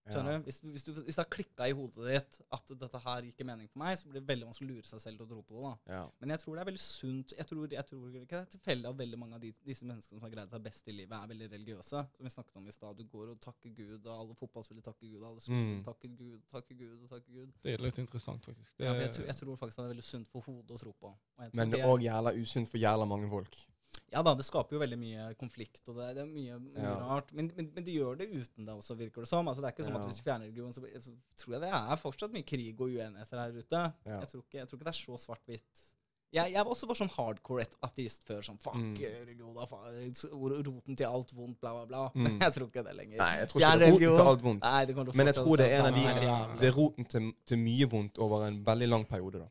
Skjønner 0.05 0.36
Ja. 0.36 0.38
du? 0.38 0.43
Hvis, 0.45 0.59
hvis, 0.61 0.84
du, 0.86 0.89
hvis 1.01 1.16
det 1.18 1.24
har 1.24 1.30
klikka 1.34 1.66
i 1.66 1.74
hodet 1.74 2.03
ditt 2.05 2.36
at 2.53 2.68
dette 2.78 2.99
her 3.01 3.24
gir 3.26 3.32
ikke 3.32 3.45
mening 3.49 3.66
for 3.72 3.80
meg, 3.82 3.95
så 3.97 4.05
blir 4.05 4.20
det 4.22 4.28
veldig 4.30 4.45
vanskelig 4.45 4.68
å 4.68 4.76
lure 4.76 4.86
seg 4.86 5.01
selv 5.01 5.18
til 5.18 5.26
å 5.26 5.30
tro 5.32 5.39
på 5.41 5.55
det. 5.55 5.63
da. 5.66 5.95
Ja. 5.95 6.01
Men 6.22 6.30
jeg 6.36 6.41
tror 6.43 6.53
det 6.53 6.61
er 6.61 6.68
veldig 6.70 6.82
sunt. 6.84 7.34
Jeg 7.39 7.47
tror, 7.49 7.63
jeg 7.74 7.86
tror 7.89 8.03
ikke 8.20 8.36
det 8.36 8.41
er 8.43 8.51
tilfeldig 8.53 8.89
at 8.91 8.99
veldig 8.99 9.20
mange 9.24 9.34
av 9.34 9.41
de, 9.41 9.49
disse 9.66 9.88
menneskene 9.89 10.20
som 10.22 10.28
har 10.28 10.34
greid 10.36 10.53
seg 10.53 10.61
best 10.68 10.91
i 10.93 10.95
livet, 10.99 11.18
er 11.18 11.32
veldig 11.34 11.49
religiøse. 11.55 12.03
Som 12.20 12.30
vi 12.30 12.34
snakket 12.36 12.61
om 12.61 12.70
i 12.70 12.76
stad. 12.78 13.01
Du 13.01 13.03
går 13.16 13.34
og 13.34 13.41
takker 13.47 13.74
Gud, 13.82 14.05
og 14.05 14.13
alle 14.20 14.38
fotballspillere 14.43 14.86
takker 14.91 15.09
Gud, 15.09 15.24
alle 15.26 15.41
skoler 15.41 15.66
Mm. 15.74 15.84
takker 15.89 16.16
Gud, 16.22 16.39
takker 16.53 16.76
Gud 16.84 16.97
og 17.01 17.09
takker 17.16 17.32
Gud. 17.39 17.51
Det 17.66 17.74
er 17.74 17.82
litt 17.88 17.97
interessant, 18.05 18.45
faktisk. 18.45 18.78
Det, 18.78 18.86
Ja, 18.86 18.93
jeg, 18.93 19.09
tror, 19.18 19.26
jeg 19.26 19.36
tror 19.41 19.57
faktisk 19.57 19.78
det 19.82 19.86
er 19.89 19.93
veldig 19.95 20.03
sunt 20.13 20.28
for 20.30 20.41
hodet 20.45 20.70
å 20.70 20.84
tro 20.86 20.93
på. 21.01 21.07
Og 21.07 21.41
jeg 21.41 21.49
tror 21.49 21.55
Men 21.63 21.72
det 21.74 21.82
er 21.82 21.89
òg 21.89 22.05
jævla 22.05 22.36
usunt 22.38 22.70
for 22.70 22.78
jævla 22.78 23.09
mange 23.09 23.28
folk. 23.34 23.57
Ja 24.13 24.21
da, 24.23 24.35
det 24.37 24.45
skaper 24.45 24.75
jo 24.77 24.79
veldig 24.83 24.97
mye 25.01 25.23
konflikt, 25.39 25.81
og 25.89 25.95
det, 25.97 26.11
det 26.15 26.21
er 26.23 26.29
mye, 26.29 26.59
mye 26.61 26.83
Ja. 26.83 26.93
rart. 27.09 27.31
Men, 27.33 27.49
men, 27.57 27.71
men 27.73 27.83
de 27.83 27.95
gjør 27.97 28.17
det 28.19 28.27
uten 28.29 28.65
det 28.67 28.75
også, 28.75 28.95
virker 28.99 29.25
det 29.25 29.27
som. 29.31 29.47
Altså, 29.49 29.61
det 29.63 29.67
er 29.71 29.73
ikke 29.75 29.87
som 29.87 29.93
Ja. 29.97 29.99
at 29.99 30.05
hvis 30.11 30.19
du 30.21 30.23
fjerner 30.27 30.45
religion, 30.45 30.71
så, 30.73 30.81
så 31.01 31.11
tror 31.41 31.53
jeg 31.57 31.61
det 31.65 31.71
er 31.73 31.95
fortsatt 32.03 32.31
mye 32.37 32.45
krig 32.45 32.75
og 32.79 32.87
uenigheter 32.93 33.41
her 33.41 33.51
ute. 33.57 33.81
Ja. 34.05 34.19
Jeg, 34.21 34.29
tror 34.29 34.41
ikke, 34.45 34.57
jeg 34.61 34.67
tror 34.69 34.77
ikke 34.79 34.87
det 34.91 34.93
er 34.95 35.01
så 35.01 35.17
svart-hvitt. 35.25 35.83
Jeg, 36.35 36.51
jeg 36.51 36.65
var 36.65 36.71
også 36.73 36.87
bare 36.89 36.99
sånn 36.99 37.11
hardcore 37.15 37.65
ateist 37.85 38.25
før. 38.27 38.41
Sånn 38.43 38.57
fuck 38.59 38.75
Mm. 38.75 38.95
religion, 38.99 39.53
da, 39.55 39.65
faen, 39.65 40.13
roten 40.65 40.95
til 40.99 41.05
alt 41.07 41.31
vondt, 41.33 41.59
bla, 41.61 41.71
bla, 41.73 41.85
bla. 41.85 42.05
Mm. 42.15 42.23
Men 42.27 42.39
jeg 42.45 42.53
tror 42.57 42.67
ikke 42.69 42.83
det 42.85 42.95
lenger. 42.97 43.17
Nei, 43.21 43.29
jeg 43.41 43.49
tror 43.49 43.61
ikke 43.61 43.79
det 43.79 43.87
er 43.87 43.93
roten 43.95 44.17
til 44.19 44.31
alt 44.31 44.43
vondt. 44.43 44.63
Nei, 44.65 44.85
det 44.85 44.95
Men 45.15 45.27
jeg 45.31 45.35
tror 45.41 45.57
det 45.61 45.67
er 45.71 45.77
en 45.79 45.85
sånn. 45.93 45.99
av 46.05 46.55
de 46.55 46.59
Det 46.61 46.67
er 46.71 46.75
roten 46.77 47.05
til, 47.15 47.29
til 47.45 47.57
mye 47.61 47.87
vondt 47.89 48.19
over 48.19 48.45
en 48.47 48.63
veldig 48.67 48.89
lang 48.89 49.05
periode, 49.07 49.39
da. 49.45 49.49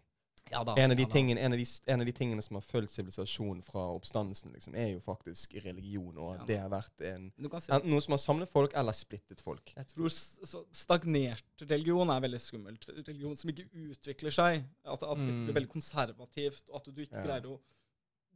Ja 0.55 0.63
da. 0.65 0.75
En 0.79 0.93
av, 0.93 0.97
de 0.97 1.03
ja 1.03 1.09
tingene, 1.11 1.41
en, 1.43 1.53
av 1.53 1.59
de, 1.59 1.67
en 1.91 2.01
av 2.01 2.07
de 2.07 2.13
tingene 2.15 2.43
som 2.47 2.55
har 2.57 2.63
fulgt 2.63 2.93
sivilisasjonen 2.95 3.63
fra 3.67 3.83
oppstandelsen, 3.97 4.53
liksom, 4.55 4.77
er 4.79 4.93
jo 4.95 5.01
faktisk 5.03 5.57
religion. 5.65 6.15
Og 6.17 6.37
Ja. 6.39 6.45
det 6.47 6.59
har 6.63 6.71
vært 6.71 7.05
en, 7.11 7.33
si 7.61 7.73
noe 7.91 8.01
som 8.05 8.13
har 8.15 8.23
samlet 8.23 8.49
folk, 8.53 8.73
eller 8.79 8.93
splittet 8.95 9.43
folk. 9.43 9.73
Jeg 9.77 9.87
tror 9.91 10.09
så 10.15 10.63
stagnert 10.73 11.45
religion 11.69 12.09
er 12.15 12.21
veldig 12.21 12.41
skummelt. 12.41 12.87
Religion 13.07 13.35
som 13.37 13.51
ikke 13.51 13.67
utvikler 13.91 14.31
seg. 14.31 14.65
At, 14.85 15.03
at 15.03 15.17
det 15.19 15.27
blir 15.27 15.49
Mm. 15.51 15.55
veldig 15.55 15.73
konservativt, 15.75 16.69
og 16.71 16.77
at 16.81 16.85
du 16.95 17.01
ikke 17.03 17.19
Ja. 17.19 17.25
greier 17.27 17.47
å 17.51 17.59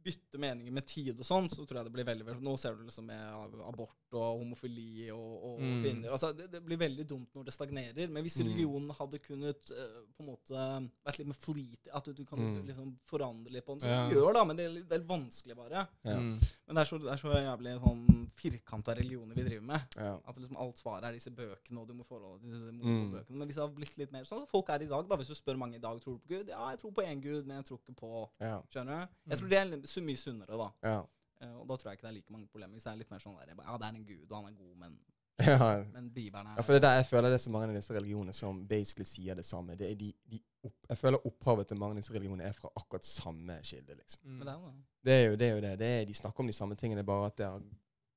bytte 0.03 0.37
meninger 0.39 0.71
med 0.71 0.85
tid 0.87 1.19
og 1.19 1.25
sånn, 1.25 1.49
så 1.49 1.65
tror 1.67 1.79
jeg 1.79 1.85
det 1.85 1.93
blir 1.93 2.05
veldig, 2.07 2.25
veldig 2.25 2.41
Nå 2.43 2.57
ser 2.59 2.75
du 2.75 2.83
liksom 2.83 3.05
med 3.05 3.19
abort 3.67 3.95
og 4.13 4.39
homofili 4.39 5.09
og, 5.11 5.43
og 5.43 5.59
Mm. 5.59 5.83
kvinner 5.83 6.09
altså 6.15 6.31
det, 6.35 6.47
det 6.51 6.63
blir 6.65 6.77
veldig 6.77 7.05
dumt 7.07 7.27
når 7.35 7.45
det 7.45 7.53
stagnerer. 7.53 8.09
Men 8.09 8.23
hvis 8.23 8.39
Mm. 8.39 8.47
religionen 8.47 8.89
hadde 8.97 9.19
kunnet 9.19 9.71
uh, 9.71 10.01
på 10.17 10.23
en 10.23 10.29
måte 10.31 10.89
vært 11.05 11.19
litt 11.19 11.27
mer 11.27 11.35
flitig, 11.39 11.89
at 11.93 12.05
du, 12.05 12.13
du 12.13 12.25
kan 12.25 12.39
Mm. 12.39 12.65
liksom 12.67 12.97
forandre 13.05 13.51
litt 13.51 13.65
på 13.65 13.73
den, 13.77 13.81
så 13.81 13.87
Ja. 13.89 14.09
du 14.09 14.15
gjør 14.15 14.33
da, 14.33 14.43
men 14.45 14.55
det 14.55 14.65
er, 14.65 14.69
litt- 14.69 14.89
det 14.89 14.99
er 15.01 15.05
vanskelig 15.05 15.55
bare. 15.55 15.87
Ja. 16.03 16.15
Mm. 16.17 16.39
Men 16.67 16.75
det 16.75 16.81
er 16.81 16.85
så, 16.85 16.97
det 16.97 17.11
er 17.11 17.17
så 17.17 17.33
jævlig 17.35 17.79
sånn 17.83 18.29
firkanta 18.39 18.95
religioner 18.95 19.35
vi 19.35 19.43
driver 19.43 19.65
med. 19.65 19.81
Ja. 19.97 20.17
At 20.25 20.35
liksom 20.37 20.57
alt 20.57 20.77
svaret 20.77 21.03
er 21.03 21.11
disse 21.11 21.29
bøkene 21.29 21.77
og 21.81 21.87
du 21.87 21.93
må 21.93 22.05
forholde 22.07 22.39
deg 22.41 22.51
til 22.51 22.87
Mm. 22.87 23.11
bøkene. 23.11 23.37
Men 23.37 23.47
hvis 23.47 23.55
det 23.55 23.63
hadde 23.67 23.75
blitt 23.75 23.97
litt 23.97 24.11
mer 24.13 24.23
sånn 24.23 24.39
som 24.39 24.47
folk 24.47 24.69
er 24.69 24.81
i 24.81 24.87
dag, 24.87 25.07
da, 25.09 25.15
hvis 25.17 25.27
du 25.27 25.35
spør 25.35 25.57
mange 25.57 25.75
i 25.75 25.79
dag 25.79 25.99
tror 26.01 26.13
du 26.15 26.19
på 26.19 26.27
Gud, 26.29 26.47
ja, 26.47 26.69
jeg 26.71 26.79
tror 26.79 26.91
på 26.93 27.03
én 27.05 27.21
Gud, 27.21 27.45
men 27.45 27.57
jeg 27.57 27.65
tror 27.65 27.79
ikke 27.79 27.95
på 27.95 28.29
Ja. 28.39 28.61
Skjønner 28.71 29.07
du? 29.07 29.13
Jeg 29.29 29.37
tror 29.39 29.49
det 29.49 29.57
er 29.59 29.87
så 29.89 30.01
mye 30.05 30.17
sunnere, 30.21 30.57
da. 30.59 30.69
Ja. 30.85 30.99
Eh, 31.41 31.53
og 31.55 31.67
da 31.69 31.75
tror 31.79 31.89
jeg 31.91 31.97
ikke 31.99 32.07
det 32.07 32.11
er 32.13 32.17
like 32.19 32.31
mange 32.35 32.47
problemer. 32.51 32.73
Hvis 32.77 32.83
det 32.87 32.91
er 32.93 32.99
litt 33.01 33.11
mer 33.13 33.23
sånn 33.23 33.37
der, 33.39 33.53
ja, 33.57 33.77
det 33.79 33.87
er 33.89 33.95
en 33.97 34.05
Gud, 34.05 34.25
og 34.29 34.35
han 34.39 34.51
er 34.53 34.57
god, 34.59 34.75
men, 34.83 34.99
Ja. 35.47 35.67
men 35.93 36.09
Bibelen 36.11 36.47
er 36.51 36.57
ja, 36.59 36.63
for 36.67 36.75
det 36.75 36.81
er 36.81 36.85
der 36.89 36.97
jeg 36.99 37.05
føler 37.07 37.29
det 37.31 37.37
er 37.39 37.43
så 37.45 37.51
mange 37.53 37.69
av 37.71 37.75
disse 37.79 37.93
religionene 37.95 38.33
som 38.35 38.57
basically 38.67 39.05
sier 39.07 39.37
det 39.39 39.45
samme. 39.47 39.77
Det 39.79 39.87
er 39.91 39.95
de, 39.95 40.09
de 40.33 40.41
opp, 40.67 40.75
jeg 40.89 40.97
føler 40.99 41.27
opphavet 41.29 41.69
til 41.69 41.77
mange 41.79 41.95
av 41.95 42.01
disse 42.01 42.11
religionene 42.15 42.43
er 42.49 42.57
fra 42.57 42.71
akkurat 42.75 43.07
samme 43.07 43.55
kilde. 43.63 43.95
liksom. 44.01 44.25
Mm. 44.25 44.41
Det 44.43 44.49
er 44.51 44.57
jo 44.57 44.65
det. 44.67 44.81
Det 45.07 45.13
er 45.13 45.23
jo 45.23 45.35
det. 45.39 45.47
Er 45.47 45.53
jo 45.55 45.61
det. 45.67 45.71
det 45.79 45.91
er, 46.01 46.05
de 46.11 46.17
snakker 46.19 46.43
om 46.43 46.51
de 46.51 46.57
samme 46.59 46.75
tingene, 46.75 47.05
bare 47.07 47.29
at 47.31 47.37
det 47.39 47.47
har 47.47 47.63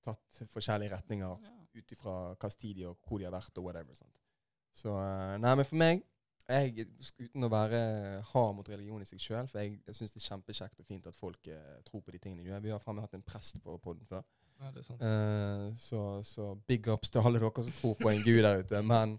tatt 0.03 0.43
forskjellige 0.51 0.91
retninger 0.97 1.37
Ja. 1.47 1.53
ut 1.79 1.93
ifra 1.95 2.15
hvilken 2.35 2.59
tid 2.59 2.75
de 2.81 2.89
og 2.91 2.99
hvor 3.07 3.19
de 3.23 3.25
har 3.31 3.37
vært 3.37 3.59
og 3.63 3.65
whatever. 3.71 3.95
Sant? 3.95 4.11
Så 4.75 4.91
eh, 4.99 5.37
Nei, 5.39 5.55
men 5.61 5.65
for 5.69 5.79
meg 5.79 6.03
jeg, 6.49 6.87
Uten 7.19 7.45
å 7.47 7.51
være 7.53 7.79
hard 8.33 8.55
mot 8.57 8.69
religion 8.69 9.03
i 9.03 9.07
seg 9.09 9.21
sjøl, 9.23 9.49
for 9.49 9.61
jeg, 9.63 9.79
jeg 9.87 9.95
syns 9.99 10.15
det 10.15 10.23
er 10.23 10.27
kjempekjekt 10.29 10.81
og 10.83 10.87
fint 10.89 11.07
at 11.07 11.15
folk 11.19 11.47
eh, 11.53 11.77
tror 11.87 12.03
på 12.03 12.13
de 12.15 12.19
tingene 12.19 12.43
de 12.43 12.51
gjør. 12.51 12.65
Vi 12.65 12.73
har 12.75 12.83
faen 12.83 12.97
meg 12.99 13.07
hatt 13.07 13.15
en 13.19 13.23
prest 13.27 13.61
på 13.63 13.77
podden 13.85 14.07
før. 14.11 14.25
Ja, 14.63 14.71
det 14.71 14.83
er 14.83 14.87
sant. 14.87 15.01
Eh, 15.03 15.69
så, 15.83 16.03
så 16.27 16.49
big 16.69 16.87
ups 16.93 17.11
til 17.11 17.23
alle 17.27 17.41
dere 17.43 17.65
som 17.67 17.73
tror 17.79 17.97
på 18.03 18.11
en 18.13 18.23
gud 18.27 18.43
der 18.45 18.61
ute. 18.63 18.83
Men 18.87 19.17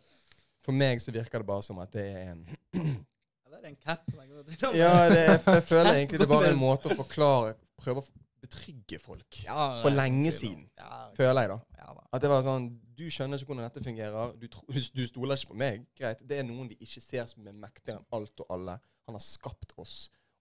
for 0.63 0.76
meg 0.76 1.01
så 1.03 1.11
virker 1.15 1.43
det 1.43 1.49
bare 1.49 1.65
som 1.65 1.80
at 1.84 1.91
det 1.95 2.05
er 2.11 2.30
en 2.34 2.43
Eller 2.74 3.57
det 3.59 3.65
er 3.65 3.71
en 3.74 3.80
cap. 3.84 4.05
det 4.07 4.57
tvil 4.57 4.69
om. 4.69 4.78
Ja, 4.78 4.93
det, 5.11 5.24
er- 5.28 5.49
jeg 5.57 5.63
føler 5.67 5.91
egentlig 5.97 6.19
det 6.21 6.28
er 6.28 6.32
bare 6.36 6.51
en 6.53 6.59
måte 6.61 6.91
å 6.91 6.95
forklare 7.01 7.55
Prøve 7.84 8.03
å 8.03 8.05
betrygge 8.44 9.00
folk. 9.02 9.39
Ja, 9.46 9.80
For 9.82 9.94
lenge 9.94 10.32
siden. 10.36 10.68
Ja, 10.80 11.08
Føler 11.18 11.46
jeg, 11.46 11.50
da. 11.54 11.58
ja 11.80 11.94
da. 11.98 12.04
At 12.14 12.24
det 12.24 12.32
var 12.32 12.44
sånn 12.46 12.68
Du 12.94 13.06
skjønner 13.10 13.39
ikke 13.41 13.50
hvordan 13.54 13.66
dette 13.66 13.84
fungerer. 13.84 14.34
Du, 14.38 14.48
du 14.94 15.04
stoler 15.10 15.39
ikke 15.39 15.54
på 15.54 15.60
meg. 15.64 15.86
Greit. 15.98 16.22
Det 16.30 16.38
er 16.41 16.46
noen 16.48 16.68
vi 16.70 16.78
ikke 16.86 17.02
ser 17.02 17.26
som 17.32 17.48
er 17.50 17.56
mektigere 17.58 18.02
enn 18.02 18.08
alt 18.20 18.44
og 18.46 18.52
alle. 18.54 18.76
Han 19.08 19.18
har 19.18 19.24
skapt 19.26 19.74
oss, 19.82 19.96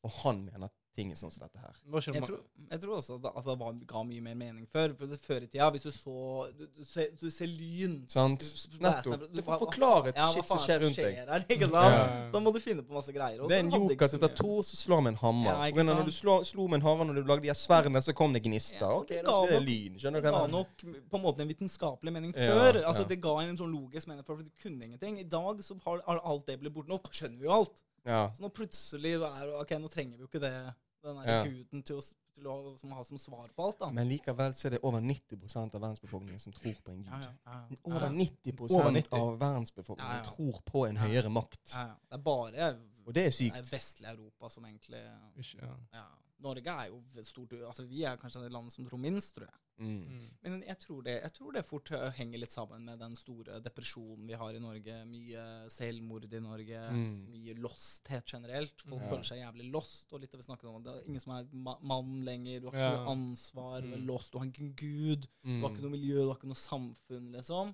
og 0.04 0.12
han 0.22 0.44
mener 0.50 0.70
ting 0.96 1.12
sånn 1.16 1.32
som 1.32 1.42
dette 1.44 1.60
her. 1.60 1.76
Det 1.82 2.02
Jeg 2.14 2.24
tror, 2.26 2.40
jeg 2.70 2.80
tror 2.82 2.94
også 2.98 3.16
at 3.16 3.22
det, 3.24 3.32
at 3.40 3.46
det 3.48 3.54
var, 3.62 3.76
ga 3.92 4.02
mye 4.08 4.24
mer 4.24 4.36
mening 4.38 4.66
før. 4.72 4.94
For 4.98 5.10
det, 5.10 5.18
Før 5.22 5.44
i 5.46 5.48
tida, 5.48 5.68
hvis 5.72 5.86
du 5.86 5.90
så 5.94 6.14
Du, 6.58 6.64
du, 6.76 6.84
ser, 6.84 7.12
du 7.18 7.30
ser 7.30 7.48
lyn 7.48 7.98
Sant? 8.12 8.44
Nettopp. 8.82 9.26
Du 9.32 9.42
får 9.46 9.60
forklare 9.62 10.12
et 10.12 10.20
ja, 10.20 10.28
shit 10.34 10.48
som 10.48 10.60
skjer 10.62 10.82
rundt 10.84 10.98
deg. 10.98 11.08
skjer 11.16 11.32
her, 11.32 11.46
ikke 11.48 11.68
sant? 11.70 11.96
Ja. 11.96 12.02
Så 12.26 12.36
da 12.36 12.42
må 12.44 12.52
du 12.54 12.60
finne 12.64 12.84
på 12.86 12.96
masse 12.96 13.14
greier. 13.14 13.40
og 13.42 13.52
Det 13.52 13.58
er 13.58 13.64
en 13.64 13.72
joker 13.72 14.12
som 14.12 14.22
tar 14.22 14.34
to, 14.42 14.58
så 14.66 14.80
slår 14.80 15.04
med 15.06 15.14
en 15.14 15.20
hammer. 15.22 15.62
Ja, 15.70 15.86
når 15.92 16.04
du 16.08 16.12
slår, 16.14 16.44
slo 16.48 16.66
med 16.68 16.80
en 16.80 16.86
hammer 16.88 17.08
når 17.10 17.20
du 17.20 17.30
lagde 17.32 17.46
de 17.46 17.56
sverdene, 17.56 18.02
så 18.04 18.16
kom 18.16 18.36
det 18.36 18.44
gnister. 18.44 18.82
Ja, 18.84 18.98
okay, 19.00 19.22
det 19.22 19.30
ga 19.30 19.38
det 19.52 19.62
lyn. 19.64 19.96
Skjønner 20.02 20.24
du 20.24 20.28
hva 20.28 20.34
jeg 20.34 20.52
mener? 20.52 20.58
nok 20.58 21.08
på 21.12 21.20
en 21.20 21.24
måte 21.24 21.44
en 21.44 21.52
vitenskapelig 21.52 22.12
mening 22.14 22.34
Ja, 22.36 22.52
før. 22.52 22.82
Altså. 22.82 23.06
Det 23.08 23.20
ga 23.22 23.38
en 23.42 23.56
sånn 23.58 23.72
logisk 23.72 24.10
mening, 24.10 24.26
for 24.26 24.42
du 24.42 24.52
kunne 24.62 24.90
ingenting. 24.90 25.18
I 25.22 25.28
dag 25.28 25.62
så 25.64 25.78
har, 25.86 26.04
har 26.06 26.20
alt 26.24 26.46
det 26.48 26.58
blitt 26.60 26.74
borte. 26.74 26.92
Nå 26.92 27.00
skjønner 27.08 27.40
vi 27.40 27.48
jo 27.48 27.56
alt. 27.62 27.82
Ja. 28.04 28.32
Så 28.34 28.42
nå 28.42 28.48
plutselig 28.54 29.14
er 29.18 29.52
Ok, 29.60 29.70
nå 29.78 29.88
trenger 29.92 30.16
vi 30.16 30.24
jo 30.24 30.30
ikke 30.30 30.40
det 30.42 30.52
den 31.02 31.16
der 31.18 31.26
Ja. 31.28 31.44
guden 31.44 31.82
til 31.82 31.96
å, 31.98 32.02
til 32.34 32.46
å 32.46 32.78
som 32.78 32.92
ha 32.94 33.02
som 33.04 33.18
svar 33.18 33.48
på 33.56 33.64
alt, 33.66 33.78
da. 33.80 33.90
Men 33.90 34.08
likevel 34.08 34.54
så 34.54 34.68
er 34.68 34.76
det 34.76 34.80
over 34.86 35.00
90% 35.02 35.74
av 35.74 35.80
verdensbefolkningen 35.82 36.38
som 36.40 36.52
tror 36.54 36.76
på 36.84 36.92
en 36.92 37.02
gud. 37.02 37.10
Ja, 37.10 37.18
ja, 37.20 37.32
ja, 37.46 37.58
ja. 37.70 37.76
Over 37.84 38.08
90 38.10 38.60
Over 38.70 38.90
90. 38.94 39.18
av 39.18 39.38
verdensbefolkningen 39.40 40.14
Ja, 40.14 40.22
ja. 40.22 40.30
tror 40.30 40.60
på 40.64 40.86
en 40.88 40.96
høyere 41.02 41.28
makt. 41.34 41.62
Ja, 41.74 41.86
ja. 41.88 41.96
Det 42.08 42.18
er 42.18 42.22
bare 42.22 42.68
Og 43.04 43.14
det 43.14 43.26
er 43.26 43.30
det 43.30 43.56
er 43.58 43.70
vestlig 43.72 44.08
Europa 44.12 44.48
som 44.48 44.64
egentlig 44.64 45.02
Ikke, 45.36 45.66
ja. 45.92 46.06
Norge 46.42 46.66
er 46.72 46.88
jo 46.90 47.02
stort 47.24 47.52
Altså 47.62 47.84
Vi 47.88 48.02
er 48.04 48.16
kanskje 48.20 48.42
det 48.42 48.52
landet 48.52 48.72
som 48.74 48.84
tror 48.86 48.98
minst, 49.00 49.34
tror 49.36 49.46
jeg. 49.48 49.58
Mm. 49.82 50.02
Mm. 50.06 50.26
Men 50.44 50.62
jeg 50.66 50.78
tror 50.78 51.02
det, 51.02 51.14
jeg 51.22 51.32
tror 51.32 51.52
det 51.56 51.64
fort 51.66 51.90
øh, 51.96 52.10
henger 52.12 52.38
litt 52.38 52.52
sammen 52.52 52.84
med 52.84 52.98
den 53.00 53.16
store 53.16 53.60
depresjonen 53.64 54.26
vi 54.28 54.34
har 54.38 54.54
i 54.54 54.60
Norge. 54.62 54.98
Mye 55.08 55.44
selvmord 55.72 56.26
i 56.28 56.40
Norge. 56.44 56.82
Mm. 56.92 57.30
Mye 57.32 57.54
losthet 57.58 58.26
generelt. 58.26 58.82
Folk 58.86 59.00
Ja. 59.02 59.08
føler 59.10 59.24
seg 59.24 59.40
jævlig 59.42 59.70
lost. 59.72 60.12
Og 60.12 60.20
litt 60.20 60.34
av 60.34 60.40
vi 60.40 60.46
snakket 60.46 60.68
om 60.70 60.82
Det 60.84 60.92
er 60.92 61.08
ingen 61.08 61.20
som 61.24 61.32
er 61.38 61.48
ma 61.52 61.76
mann 61.80 62.22
lenger. 62.24 62.60
Du 62.60 62.66
har 62.70 62.72
ikke 62.76 62.84
Ja. 62.84 62.92
så 62.92 63.00
mye 63.02 63.12
ansvar. 63.16 63.80
Du 63.82 63.92
er 63.92 63.96
Mm. 63.98 64.06
lost. 64.06 64.32
Du 64.32 64.38
har 64.38 64.46
ikke 64.46 64.60
en 64.62 64.74
gud. 64.74 65.26
Du 65.42 65.60
har 65.60 65.70
ikke 65.70 65.80
Mm. 65.80 65.82
noe 65.82 65.96
miljø. 65.98 66.14
Du 66.22 66.28
har 66.28 66.36
ikke 66.36 66.52
noe 66.52 66.54
samfunn, 66.68 67.32
liksom. 67.32 67.68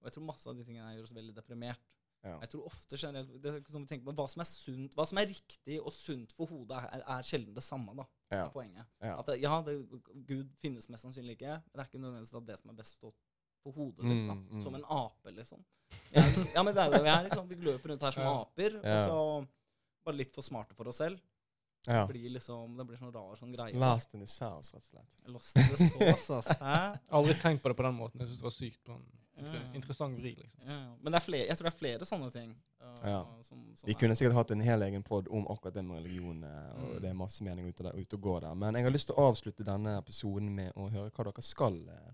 Og 0.00 0.04
jeg 0.04 0.12
tror 0.12 0.26
masse 0.26 0.46
av 0.46 0.56
de 0.56 0.64
tingene 0.64 0.84
her 0.90 0.96
gjør 0.98 1.04
oss 1.04 1.12
veldig 1.14 1.34
deprimert. 1.34 1.78
Ja. 2.24 2.38
Jeg 2.40 2.48
tror 2.54 2.66
ofte 2.70 2.96
generelt 2.96 3.42
det 3.42 3.50
er 3.50 3.58
ikke 3.60 3.72
sånn 3.74 3.82
vi 3.84 3.90
tenker 3.92 4.06
på, 4.08 4.14
Hva 4.16 4.24
som 4.32 4.40
er 4.40 4.48
sunt, 4.48 4.94
hva 4.96 5.04
som 5.06 5.18
er 5.20 5.26
riktig 5.28 5.78
og 5.80 5.92
sunt 5.92 6.32
for 6.32 6.46
hodet, 6.48 6.78
er, 6.92 7.02
er 7.06 7.22
sjelden 7.22 7.54
det 7.54 7.62
samme. 7.62 7.94
da, 7.96 8.06
Ja. 8.32 8.46
er 8.46 8.50
poenget. 8.54 8.86
Ja. 9.02 9.18
At 9.18 9.26
det, 9.26 9.40
ja, 9.42 9.60
det, 9.62 9.74
Gud 10.26 10.48
finnes 10.62 10.88
mest 10.88 11.04
sannsynlig 11.04 11.36
ikke, 11.36 11.58
men 11.60 11.74
det 11.74 11.80
er 11.84 11.90
ikke 11.90 12.00
nødvendigvis 12.00 12.34
at 12.34 12.46
det 12.46 12.58
som 12.60 12.70
er 12.70 12.74
best 12.80 12.96
for, 12.98 13.12
på 13.64 13.72
hodet 13.76 14.04
ditt. 14.08 14.26
da, 14.28 14.34
Mm, 14.34 14.48
mm. 14.50 14.62
Som 14.62 14.74
en 14.74 14.84
ape, 14.88 15.30
liksom. 15.36 15.64
Jeg 16.12 16.24
liksom. 16.32 16.48
Ja, 16.54 16.62
men 16.62 16.74
det 16.74 16.80
er 16.82 16.86
jo 16.86 16.92
det 16.96 17.02
vi 17.04 17.08
er. 17.12 17.24
ikke 17.28 17.36
sant? 17.36 17.48
Vi 17.50 17.54
løper 17.56 17.88
rundt 17.92 18.02
her 18.02 18.10
som 18.10 18.22
Ja. 18.22 18.40
aper, 18.40 18.80
Ja. 18.82 18.96
og 19.12 19.44
så 19.44 19.48
bare 20.04 20.16
litt 20.16 20.34
for 20.34 20.42
smarte 20.42 20.74
for 20.74 20.88
oss 20.88 20.96
selv. 20.96 21.20
ja. 21.86 22.06
Det 22.06 22.14
blir 22.16 22.30
liksom, 22.30 22.76
det 22.78 22.86
blir 22.86 22.96
sånn 22.96 23.12
rar 23.12 23.36
sånn 23.36 23.52
greie. 23.54 23.76
Last 23.78 24.14
in 24.14 24.20
the 24.20 24.26
sauce, 24.26 24.72
rett 24.72 24.88
og 24.88 24.90
slett. 24.90 25.28
Lost 25.28 25.56
in 25.56 25.62
the 25.68 25.76
sauce, 26.16 26.30
ass. 26.30 26.58
Hæ? 26.58 26.98
Aldri 27.12 27.34
tenkt 27.34 27.62
på 27.62 27.68
det 27.68 27.76
på 27.76 27.82
den 27.84 27.94
måten. 27.94 28.18
Jeg 28.20 28.28
synes 28.28 28.38
det 28.38 28.42
var 28.48 28.50
sykt. 28.56 28.84
på 28.84 28.92
en 28.96 29.04
inter 29.46 29.74
interessant 29.74 30.16
vri, 30.18 30.34
liksom. 30.38 30.60
Ja, 30.66 30.72
ja. 30.72 30.94
Men 31.02 31.12
det 31.12 31.20
er 31.20 31.24
flere, 31.24 31.46
jeg 31.48 31.56
tror 31.58 31.68
det 31.68 31.74
er 31.74 31.78
flere 31.78 32.04
sånne 32.08 32.30
ting. 32.32 32.54
uh, 32.82 33.08
Ja. 33.08 33.20
som, 33.42 33.58
som 33.74 33.86
Vi 33.86 33.92
er- 33.92 33.98
kunne 33.98 34.16
sikkert 34.16 34.34
hatt 34.34 34.50
en 34.50 34.60
hel 34.60 34.82
egen 34.82 35.02
pod 35.02 35.28
om 35.30 35.46
akkurat 35.48 35.74
det 35.74 35.84
med 35.84 35.96
religion, 36.02 36.44
eh, 36.44 36.82
og 36.82 36.90
Mm. 36.94 37.00
det 37.00 37.10
er 37.10 37.14
masse 37.14 37.42
mening 37.44 37.68
ute, 37.68 37.82
der, 37.82 37.92
ute 37.96 38.14
og 38.14 38.20
går 38.20 38.40
der. 38.40 38.54
Men 38.54 38.74
jeg 38.74 38.82
har 38.84 38.90
lyst 38.90 39.06
til 39.06 39.14
å 39.16 39.30
avslutte 39.30 39.64
denne 39.64 39.98
episoden 39.98 40.50
med 40.54 40.72
å 40.76 40.90
høre 40.90 41.10
hva 41.10 41.24
dere 41.24 41.42
skal. 41.42 41.74
eh, 41.88 42.12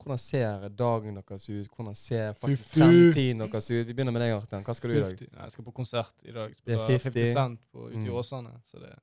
Hvordan 0.00 0.18
ser 0.18 0.68
dagen 0.70 1.14
deres 1.14 1.48
ut? 1.50 1.68
Hvordan 1.76 1.94
ser 1.94 2.32
fremtiden 2.32 3.38
deres 3.38 3.70
ut? 3.70 3.86
Vi 3.86 3.92
begynner 3.92 4.12
med 4.12 4.22
deg, 4.22 4.32
Arten. 4.32 4.64
Hva 4.64 4.74
skal 4.74 4.90
du 4.90 4.96
i 4.96 5.00
dag? 5.00 5.20
Nei, 5.32 5.42
jeg 5.42 5.52
skal 5.52 5.64
på 5.64 5.72
konsert 5.74 6.14
i 6.24 6.32
dag. 6.32 6.54
Det 6.64 6.74
er 6.74 6.78
Spiller 6.78 6.98
50. 6.98 7.34
50 7.34 7.58
på, 7.72 7.86
ute 7.88 7.94
i 7.94 8.08
Mm. 8.08 8.14
Åsane. 8.14 8.60
Så 8.64 8.78
det 8.80 8.94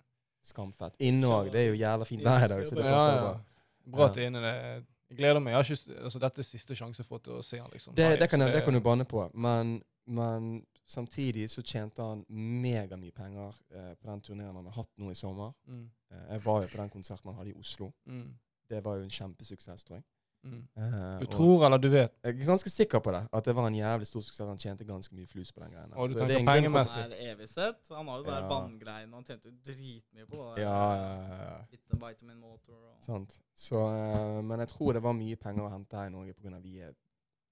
Skamfett. 0.44 0.94
Inne 1.00 1.28
òg. 1.28 1.52
Det 1.52 1.60
er 1.68 1.68
jo 1.76 1.76
jævla 1.78 2.06
fint 2.08 2.24
vær 2.24 2.46
i 2.46 2.48
dag, 2.48 2.66
så 2.66 2.76
det 2.76 2.86
ja, 2.86 3.08
ja. 3.16 3.22
bra. 3.22 3.42
Bra 3.88 4.06
at 4.06 4.14
det 4.16 4.24
er 4.24 4.28
inne. 4.28 4.42
Det. 4.42 4.86
Jeg 5.10 5.18
gleder 5.18 5.40
meg. 5.40 5.54
Jeg 5.54 5.78
ikke, 5.78 6.00
altså, 6.04 6.20
dette 6.20 6.40
er 6.40 6.44
siste 6.44 6.76
sjanse 6.76 7.00
jeg 7.04 7.08
får 7.08 7.20
til 7.24 7.34
å 7.34 7.44
se 7.44 7.60
han. 7.62 7.70
liksom. 7.72 7.96
Det, 7.96 8.20
det, 8.20 8.30
kan, 8.30 8.42
jeg- 8.42 8.54
det 8.54 8.64
kan 8.64 8.74
du 8.74 8.80
banne 8.80 9.06
på, 9.06 9.30
men, 9.34 9.82
men 10.08 10.66
samtidig 10.88 11.50
så 11.50 11.62
tjente 11.64 12.02
han 12.04 12.26
megamye 12.30 13.12
penger 13.12 13.56
eh, 13.72 13.94
på 13.96 14.08
den 14.10 14.22
turneen 14.22 14.56
han 14.56 14.66
har 14.66 14.72
hatt 14.82 14.92
nå 14.98 15.12
i 15.12 15.16
sommer. 15.16 15.54
Mm, 15.68 15.90
Eh, 16.12 16.22
jeg 16.32 16.44
var 16.46 16.62
jo 16.62 16.68
på 16.72 16.78
den 16.78 16.90
konserten 16.90 17.28
han 17.28 17.36
hadde 17.36 17.50
i 17.52 17.60
Oslo. 17.60 17.90
mm, 18.06 18.30
Det 18.70 18.84
var 18.84 18.96
jo 18.96 19.04
en 19.04 19.10
kjempesuksess, 19.10 19.84
tror 19.84 19.96
jeg. 19.98 20.04
Mm. 20.44 20.62
Uh, 20.78 21.20
Du 21.20 21.26
og 21.26 21.32
tror 21.32 21.66
eller 21.66 21.78
du 21.78 21.90
vet? 21.90 22.14
jeg 22.24 22.34
er 22.36 22.46
ganske 22.46 22.70
sikker 22.70 23.00
på 23.00 23.12
det, 23.12 23.24
at 23.34 23.46
det 23.46 23.56
var 23.56 23.68
en 23.68 23.76
jævlig 23.76 24.08
stor 24.08 24.22
suksess. 24.22 24.48
Han 24.48 24.58
tjente 24.58 24.86
ganske 24.86 25.16
mye 25.16 25.28
flus 25.28 25.52
på 25.52 25.64
den 25.64 25.72
greia. 25.72 25.88
Og 25.96 26.10
du 26.10 26.14
Så 26.14 26.20
tenker 26.20 26.40
er 26.40 26.46
pengemessig. 26.46 27.02
Han 27.02 27.12
er 27.12 27.34
evig 27.34 27.50
sett. 27.50 27.82
Han 27.92 28.08
har 28.08 28.18
jo 28.18 28.30
Ja. 28.32 28.42
bandgreiene. 28.50 29.14
Han 29.14 29.24
tjente 29.24 29.50
jo 29.50 29.56
dritmye 29.66 30.26
på 30.30 30.56
det. 30.56 30.64
Ja, 30.64 30.94
ja, 30.96 31.42
ja. 31.42 31.58
Litt 31.72 32.00
vitamin 32.02 32.40
motor 32.40 32.74
og 32.74 33.04
Sant. 33.06 33.40
Så, 33.56 33.76
uh, 33.76 34.42
men 34.44 34.60
jeg 34.60 34.68
tror 34.70 34.94
det 34.94 35.04
var 35.04 35.14
mye 35.14 35.36
penger 35.36 35.64
å 35.64 35.72
hente 35.72 35.98
her 35.98 36.08
i 36.08 36.10
Norge 36.10 36.34
pga. 36.34 36.60
vi 36.62 36.80
er 36.80 36.94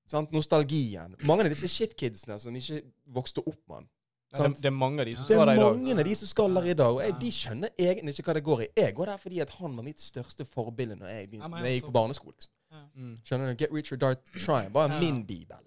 Sant? 0.07 0.31
Nostalgien. 0.31 1.15
Mange 1.25 1.45
av 1.45 1.49
disse 1.49 1.67
shitkidsene 1.67 2.38
som 2.39 2.55
ikke 2.55 2.83
vokste 3.09 3.41
opp 3.41 3.61
med 3.67 3.75
han. 3.79 3.88
Ja, 4.33 4.47
det, 4.47 4.57
det 4.61 4.69
er 4.69 4.75
mange 4.75 5.01
av 5.01 5.07
de 5.07 5.15
som 5.15 5.27
skal 5.27 5.41
er 5.41 5.45
der 5.45 5.53
i 5.53 5.55
dag. 5.55 5.65
Det 5.65 5.69
er 5.69 5.77
mange 5.86 6.01
av 6.01 6.07
de 6.07 6.15
som 6.19 6.29
skal 6.29 6.57
der 6.57 6.67
i 6.67 6.73
dag, 6.73 6.97
og 6.97 7.01
jeg, 7.03 7.15
de 7.21 7.31
skjønner 7.31 7.69
egentlig 7.79 8.13
ikke 8.15 8.27
hva 8.27 8.36
det 8.38 8.43
går 8.45 8.63
i. 8.65 8.67
Jeg 8.81 8.95
går 8.97 9.11
der 9.11 9.21
fordi 9.21 9.41
at 9.45 9.53
han 9.59 9.77
var 9.79 9.86
mitt 9.88 10.01
største 10.03 10.47
forbilde 10.49 10.97
når 10.99 11.13
jeg, 11.13 11.29
begynte, 11.31 11.49
når 11.53 11.69
jeg 11.69 11.79
gikk 11.79 11.88
på 11.88 11.95
barneskole. 11.95 12.36
Liksom. 12.36 12.55
Mm. 12.95 13.17
Skjønner 13.23 13.47
du? 13.51 13.55
Get 13.63 13.73
rich 13.73 13.91
or 13.93 13.97
die 13.97 14.15
trying. 14.39 14.71
Ja. 14.76 14.99
min 14.99 15.26
bibel. 15.26 15.57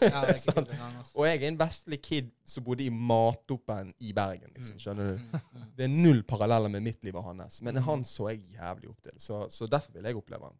Altså. 0.00 0.52
Og 1.16 1.26
jeg 1.26 1.42
er 1.42 1.48
en 1.48 1.58
vestlig 1.60 1.98
kid 2.02 2.30
som 2.46 2.64
bodde 2.64 2.84
i 2.84 2.88
matoppen 2.92 3.94
i 4.00 4.12
Bergen. 4.12 4.50
liksom, 4.54 4.74
Mm. 4.76 4.80
skjønner 4.80 5.10
du? 5.12 5.18
Mm. 5.32 5.62
Det 5.78 5.84
er 5.84 5.88
null 5.88 6.22
paralleller 6.22 6.68
med 6.68 6.80
mitt 6.84 7.04
liv 7.04 7.16
og 7.16 7.24
hans. 7.24 7.62
Men 7.62 7.76
han 7.76 8.04
så 8.04 8.28
jeg 8.28 8.42
jævlig 8.54 8.88
opp 8.90 9.02
til, 9.02 9.12
så, 9.18 9.46
så 9.50 9.66
derfor 9.66 9.92
vil 9.92 10.04
jeg 10.04 10.16
oppleve 10.16 10.44
han. 10.50 10.56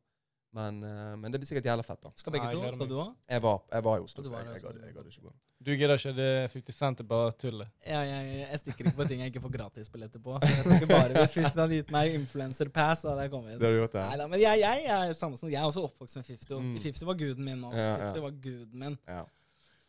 Men, 0.58 0.78
eh, 0.82 1.12
men 1.20 1.30
det 1.32 1.38
blir 1.40 1.48
sikkert 1.50 1.68
jævla 1.70 1.84
fett, 1.86 2.00
da. 2.02 2.10
Skal 2.18 2.34
begge 2.34 2.48
to? 2.54 2.62
Skal 2.74 2.88
du 2.90 2.96
òg? 2.98 3.12
Jeg 3.30 3.42
var, 3.44 3.60
jeg 3.72 3.84
var 3.86 4.00
i 4.00 4.02
Oslo, 4.08 4.24
Du 4.24 4.30
så 4.30 4.40
jeg, 4.40 4.48
jeg, 4.56 4.62
gadd- 4.64 5.12
ikke 5.12 5.28
gå. 5.28 5.32
Du 5.58 5.70
gidder 5.74 5.98
ikke 5.98 6.12
det 6.14 6.50
50 6.52 6.74
Cent 6.76 7.00
er 7.02 7.06
bare 7.10 7.32
tullet. 7.34 7.70
Ja, 7.86 8.00
jeg, 8.06 8.26
jeg 8.44 8.58
stikker 8.62 8.86
ikke 8.86 8.98
på 9.00 9.06
ting 9.10 9.22
jeg 9.24 9.32
ikke 9.32 9.42
får 9.42 9.54
gratisbilletter 9.56 10.22
på. 10.22 10.36
Så 10.38 10.50
jeg 10.52 10.66
stikker 10.68 10.90
bare 10.92 11.16
Hvis 11.16 11.34
Fifty 11.34 11.58
hadde 11.58 11.80
gitt 11.80 11.90
meg 11.94 12.14
influencer-pass, 12.14 13.02
hadde 13.08 13.24
jeg 13.26 13.32
kommet. 13.32 13.56
Det 13.58 13.66
har 13.66 13.74
du 13.74 13.80
gjort, 13.80 13.96
ja. 13.98 14.04
Neida, 14.12 14.28
men 14.30 14.42
jeg, 14.42 14.62
jeg, 14.62 14.84
er 14.98 15.16
samme 15.18 15.50
Jeg 15.50 15.58
er 15.58 15.66
også 15.66 15.82
oppvokst 15.88 16.20
med 16.20 16.30
50. 16.30 16.54
Mm. 16.62 16.76
50 16.86 17.10
var 17.10 17.18
guden 17.24 17.44
min 17.50 17.58
nå. 17.64 17.72
Ja, 17.74 17.88
ja. 17.90 18.12
50 18.12 18.24
var 18.28 18.38
guden 18.46 18.84
min. 18.84 18.98
Ja. 19.10 19.24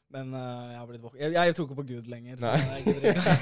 Men 0.09 0.31
uh, 0.33 0.41
jeg 0.71 0.77
har 0.79 0.85
blitt 0.89 1.01
vok 1.03 1.17
jeg, 1.19 1.33
jeg 1.35 1.55
tror 1.55 1.65
ikke 1.67 1.75
på 1.77 1.83
Gud 1.91 2.07
lenger. 2.09 2.39
Så 2.41 2.53
jeg 2.57 2.85
gidder 2.85 3.03
ikke. 3.11 3.33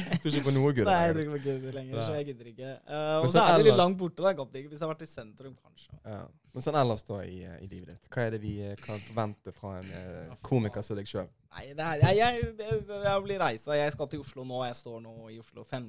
Jeg 0.00 0.18
tror 0.22 0.36
ikke 0.38 0.44
på 0.46 0.54
noe 0.56 0.70
gud. 0.72 0.86
Nei, 0.88 1.00
jeg 1.04 1.16
tror 1.16 1.24
ikke 1.26 1.34
på 1.34 1.40
Gud 1.44 1.74
lenger, 1.76 1.96
så 2.00 2.14
jeg 2.16 2.28
gidder 2.30 2.52
ikke. 2.52 2.70
Uh, 2.88 3.16
og 3.18 3.26
så 3.34 3.42
er 3.42 3.56
det 3.60 3.66
litt 3.66 3.80
langt 3.80 3.98
borte. 4.00 4.24
da, 4.24 4.32
godt. 4.38 4.56
Hvis 4.56 4.78
jeg 4.78 4.86
har 4.86 4.92
vært 4.94 5.04
i 5.04 5.08
sentrum, 5.10 5.58
kanskje. 5.60 5.98
Ja. 6.06 6.22
Men 6.54 6.64
sånn 6.64 6.78
ellers 6.80 7.04
da 7.06 7.18
i, 7.28 7.36
i 7.44 7.68
livet 7.68 7.92
ditt, 7.92 8.08
hva 8.10 8.24
er 8.24 8.34
det 8.34 8.40
vi 8.42 8.54
eh, 8.64 8.78
kan 8.80 8.98
forvente 9.06 9.52
fra 9.54 9.76
en 9.78 9.92
eh, 9.94 10.32
komiker 10.46 10.82
som 10.82 10.98
deg 10.98 11.06
sjøl? 11.06 11.28
Nei, 11.52 11.66
det 11.78 11.84
er, 11.84 12.02
jeg, 12.16 12.48
jeg, 12.58 12.80
jeg, 12.88 13.20
blir 13.26 13.42
reisa. 13.44 13.76
Jeg 13.78 13.92
skal 13.94 14.08
til 14.10 14.24
Oslo 14.24 14.46
nå. 14.48 14.64
Jeg 14.66 14.78
står 14.80 14.98
nå 15.04 15.14
i 15.30 15.38
Oslo 15.42 15.66
5. 15.68 15.86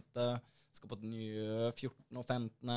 Skal 0.75 0.91
på 0.91 0.99
den 1.01 1.15
nye 1.15 1.71
14. 1.71 1.95
og 2.19 2.27
15. 2.27 2.75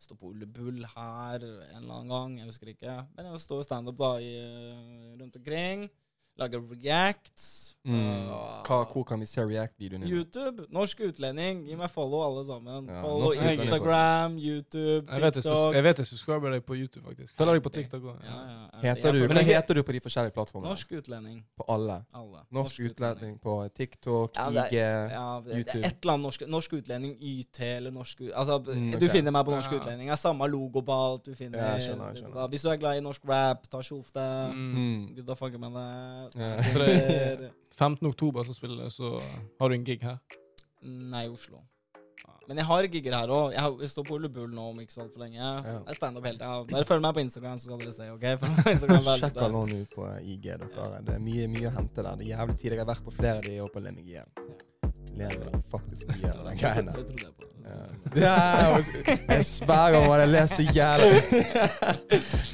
Står 0.00 0.16
på 0.16 0.32
Ulle 0.32 0.48
Bull 0.48 0.80
her 0.96 1.44
en 1.44 1.82
eller 1.82 2.00
annen 2.00 2.14
gang. 2.14 2.36
Jeg 2.40 2.50
husker 2.50 2.72
ikke. 2.72 2.96
Men 3.14 3.30
jeg 3.30 3.44
står 3.44 3.66
standup 3.68 4.00
rundt 4.00 5.36
omkring. 5.38 5.90
Lager 6.38 6.60
reacts. 6.70 7.76
Mm. 7.84 8.28
Hva, 8.66 8.84
hvor 8.92 9.04
kan 9.08 9.20
vi 9.20 9.26
se 9.26 9.40
React-videoene? 9.40 10.04
YouTube. 10.08 10.66
Norsk 10.72 11.00
utlending. 11.00 11.62
Gi 11.68 11.76
meg 11.76 11.88
follow, 11.90 12.20
alle 12.24 12.42
sammen. 12.46 12.88
Ja, 12.88 13.00
follow. 13.02 13.32
Instagram, 13.32 14.36
YouTube, 14.38 15.06
Jeg 15.08 15.22
vet, 15.22 15.34
jeg, 15.36 15.42
TikTok. 15.44 15.74
jeg 15.74 15.84
vet 15.84 15.98
jeg 15.98 16.06
subscriber 16.06 16.50
deg 16.54 16.64
på 16.64 16.76
YouTube, 16.76 17.04
faktisk. 17.08 17.34
Følger 17.36 17.54
deg 17.58 17.62
på 17.64 17.72
TikTok 17.74 18.02
òg. 18.02 18.18
Ja, 18.24 18.36
ja, 18.36 18.58
ja. 18.72 18.80
Heter 18.94 19.12
du, 19.16 19.20
hva 19.32 19.44
heter 19.48 19.74
du 19.74 19.82
på 19.88 19.92
de 19.96 20.00
forskjellige 20.04 20.34
plattformene? 20.36 20.68
Norsk 20.74 20.92
utlending. 21.00 21.38
På 21.56 21.64
alle? 21.72 21.96
Alle. 22.20 22.42
Norsk 22.52 22.80
utlending 22.90 23.38
på 23.40 23.56
TikTok, 23.76 24.36
Ja, 24.36 24.48
det 24.50 24.66
IG 24.72 24.76
Ja, 24.80 25.40
det, 25.40 25.50
det 25.50 25.56
YouTube. 25.56 25.80
er 25.84 25.88
et 25.88 25.96
eller 26.02 26.12
annet 26.12 26.24
norsk, 26.28 26.46
norsk 26.48 26.72
utlending, 26.80 27.16
YT 27.20 27.60
eller 27.76 27.90
norsk 27.90 28.20
Altså, 28.34 28.58
Mm, 28.70 28.98
Du 29.00 29.08
finner 29.08 29.30
meg 29.32 29.44
på 29.46 29.50
Norsk 29.56 29.72
Ja. 29.72 29.78
utlending. 29.80 30.06
Jeg 30.08 30.12
er 30.12 30.16
samme 30.20 30.46
logo 30.48 30.80
på 30.82 30.92
alt. 30.92 31.24
Du 31.24 31.34
finner 31.34 31.58
Ja, 31.58 31.72
jeg 31.76 31.82
skjønner, 31.88 32.12
jeg 32.14 32.22
skjønner. 32.24 32.48
Hvis 32.48 32.62
du 32.62 32.68
er 32.68 32.76
glad 32.76 32.96
i 32.98 33.00
norsk 33.00 33.24
rap, 33.28 33.66
ta 33.70 33.78
sjofte. 33.82 34.20
Mm. 34.52 34.74
Mm. 34.76 35.14
Gudda 35.16 35.34
fucker 35.34 35.58
med 35.58 35.72
det. 35.72 36.19
Ja. 36.34 36.52
For 36.72 36.84
det- 36.86 37.50
15. 37.80 38.06
oktober 38.10 38.44
så, 38.44 38.52
spiller, 38.52 38.88
så 38.92 39.14
har 39.60 39.68
du 39.68 39.74
en 39.74 39.84
gig 39.86 40.02
her. 40.04 40.18
Nei, 40.84 41.26
Oslo. 41.32 41.62
Men 42.48 42.58
jeg 42.58 42.66
har 42.66 42.86
gigger 42.90 43.14
her 43.14 43.30
òg. 43.30 43.52
Jeg, 43.54 43.60
har- 43.62 43.76
jeg 43.80 43.90
står 43.92 44.04
på 44.08 44.14
Ole 44.16 44.28
Bull 44.28 44.50
nå 44.52 44.64
om 44.72 44.80
ikke 44.82 44.92
så 44.92 45.04
altfor 45.04 45.22
lenge. 45.22 45.38
Jeg 45.38 45.94
standup 45.96 46.24
hele 46.26 46.36
tida. 46.40 46.64
Bare 46.72 46.84
følg 46.88 47.00
meg 47.04 47.14
på 47.14 47.22
Instagram, 47.22 47.58
så 47.62 47.68
skal 47.70 47.78
dere 47.84 47.92
se. 47.94 48.08
ok? 48.10 48.26
Følg 48.40 48.50
meg 48.50 48.64
på 48.66 48.72
Instagram 48.74 49.04
hver 49.06 49.20
Sjekk 49.22 49.36
ut 49.84 49.94
på 49.94 50.08
IG, 50.34 50.48
dere. 50.50 51.00
Det 51.06 51.14
er 51.14 51.22
mye, 51.24 51.46
mye 51.52 51.70
å 51.70 51.74
hente 51.78 52.02
der. 52.02 52.18
Det 52.18 52.26
er 52.26 52.32
jævlig 52.34 52.56
tid. 52.58 52.72
Jeg 52.74 52.82
har 52.82 52.90
vært 52.90 53.04
på 53.06 53.14
flere 53.14 53.36
av 53.38 53.46
de 53.46 53.54
og 53.64 53.70
på 53.72 53.84
Len 53.84 53.96
meg 54.00 54.10
igjen. 54.16 54.34
Ler 55.18 55.36
meg 55.44 55.62
faktisk 55.70 56.08
mye 56.14 56.32
av 56.32 56.44
den 56.48 56.60
greia 56.60 56.82
der. 56.82 56.94
Det. 57.00 57.50
Ja, 58.14 58.78
jeg 59.28 59.44
sverger 59.46 60.06
på 60.06 60.14
det. 60.16 60.20
Jeg 60.20 60.30
ler 60.32 60.46
så 60.50 60.62
jævlig. 60.62 61.20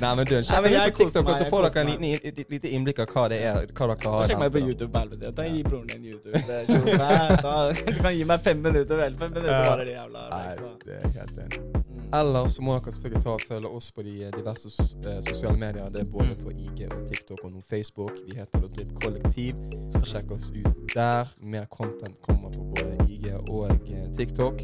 Nei, 0.03 0.11
men 0.19 0.27
du, 0.29 0.35
sjekk 0.45 0.67
meg 0.67 0.77
på 0.93 0.99
TikTok, 0.99 1.31
og 1.31 1.39
så 1.39 1.47
får 1.53 1.69
dere 1.71 2.11
et 2.19 2.43
lite 2.53 2.73
innblikk 2.77 3.01
av 3.07 3.15
hva 3.15 3.25
det 3.33 3.41
er. 3.49 3.63
Hva 3.73 3.89
dere 3.95 4.13
har 4.17 4.29
Sjekk 4.29 4.43
meg 4.45 4.53
på. 4.53 4.65
YouTube. 4.67 4.93
helvete. 4.99 5.33
Ta 5.39 5.49
Gi 5.49 5.65
broren 5.65 5.89
din 5.95 6.05
YouTube. 6.13 6.43
Det 6.45 6.67
Du 7.97 8.03
kan 8.03 8.13
gi 8.19 8.29
meg 8.29 8.45
fem 8.45 8.61
minutter, 8.61 8.99
eller 8.99 9.17
Fem 9.17 9.33
minutter 9.33 9.65
bare 9.71 9.89
de 9.89 9.97
jævla 9.97 10.29
Nei, 10.35 10.47
det 10.85 11.01
er 11.01 11.19
helt 11.21 11.45
enig. 11.47 11.76
Mm. 12.07 12.19
Ellers 12.21 12.51
så 12.57 12.63
må 12.63 12.77
dere 12.77 12.93
selvfølgelig 12.93 13.23
ta 13.25 13.31
og 13.31 13.41
følge 13.49 13.69
oss 13.69 13.93
på 13.93 14.03
de 14.07 14.15
diverse 14.37 14.69
eh, 15.07 15.21
sosiale 15.29 15.59
medier. 15.59 15.89
Det 15.89 16.01
er 16.07 16.11
både 16.11 16.27
Mm. 16.37 16.45
på 16.45 16.51
IG 16.51 16.87
og 16.93 17.09
TikTok 17.11 17.45
og 17.45 17.51
noen 17.53 17.63
Facebook. 17.71 18.13
Vi 18.27 18.37
heter 18.39 18.61
da 18.61 18.67
Drypp 18.67 18.93
Kollektiv. 19.03 19.55
Så 19.91 20.01
sjekk 20.05 20.31
oss 20.31 20.51
ut 20.51 20.95
der. 20.95 21.25
Mer 21.43 21.67
content 21.67 22.17
kommer 22.23 22.51
på 22.53 22.63
både 22.75 22.97
IG 23.11 23.33
og 23.49 23.71
eh, 23.71 24.07
TikTok. 24.17 24.61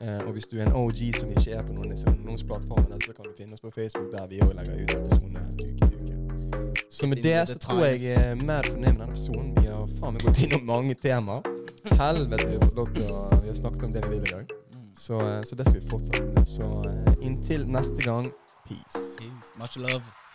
Eh, 0.00 0.18
og 0.26 0.32
hvis 0.32 0.46
du 0.46 0.58
er 0.58 0.66
en 0.66 0.72
OG 0.72 1.00
som 1.18 1.28
ikke 1.30 1.50
er 1.58 1.62
på 1.66 1.72
noen 1.74 1.92
ungdomsplattformene, 2.08 3.00
så 3.04 3.12
kan 3.16 3.24
du 3.24 3.32
finne 3.38 3.52
oss 3.56 3.60
på 3.60 3.70
Facebook, 3.70 4.12
der 4.12 4.28
vi 4.28 4.38
òg 4.40 4.52
legger 4.54 4.82
ut 4.82 4.92
episodene 4.94 5.42
uke 5.52 5.88
til 5.88 5.96
uke. 5.98 6.84
Så 6.90 7.06
med 7.06 7.16
det 7.22 7.48
så 7.48 7.58
tror 7.58 7.84
jeg 7.84 8.04
er 8.14 8.34
mer 8.34 8.62
fornøyd 8.62 8.92
med 8.92 9.00
denne 9.00 9.08
episoden. 9.10 9.50
Vi 9.60 9.66
har 9.66 9.88
faen 9.98 10.12
meg 10.14 10.22
gått 10.22 10.38
innom 10.44 10.64
mange 10.66 10.94
temaer. 10.94 11.42
Helvete, 11.98 12.48
vi 12.48 12.56
har 12.60 12.78
å 12.78 12.86
Vi 13.42 13.48
har 13.48 13.54
snakket 13.54 13.82
om 13.82 13.92
det 13.92 14.04
vi 14.08 14.14
vil 14.14 14.28
i 14.28 14.32
dag. 14.36 14.57
Så, 14.98 15.20
eh, 15.20 15.42
så 15.42 15.54
det 15.54 15.68
skal 15.68 15.80
vi 15.80 15.88
fortsette 15.90 16.22
med. 16.22 16.46
Så 16.46 16.66
eh, 16.90 17.26
inntil 17.26 17.68
neste 17.68 18.02
gang, 18.02 18.32
peace. 18.66 19.04
Peace. 19.18 19.58
Much 19.58 19.76
love. 19.76 20.27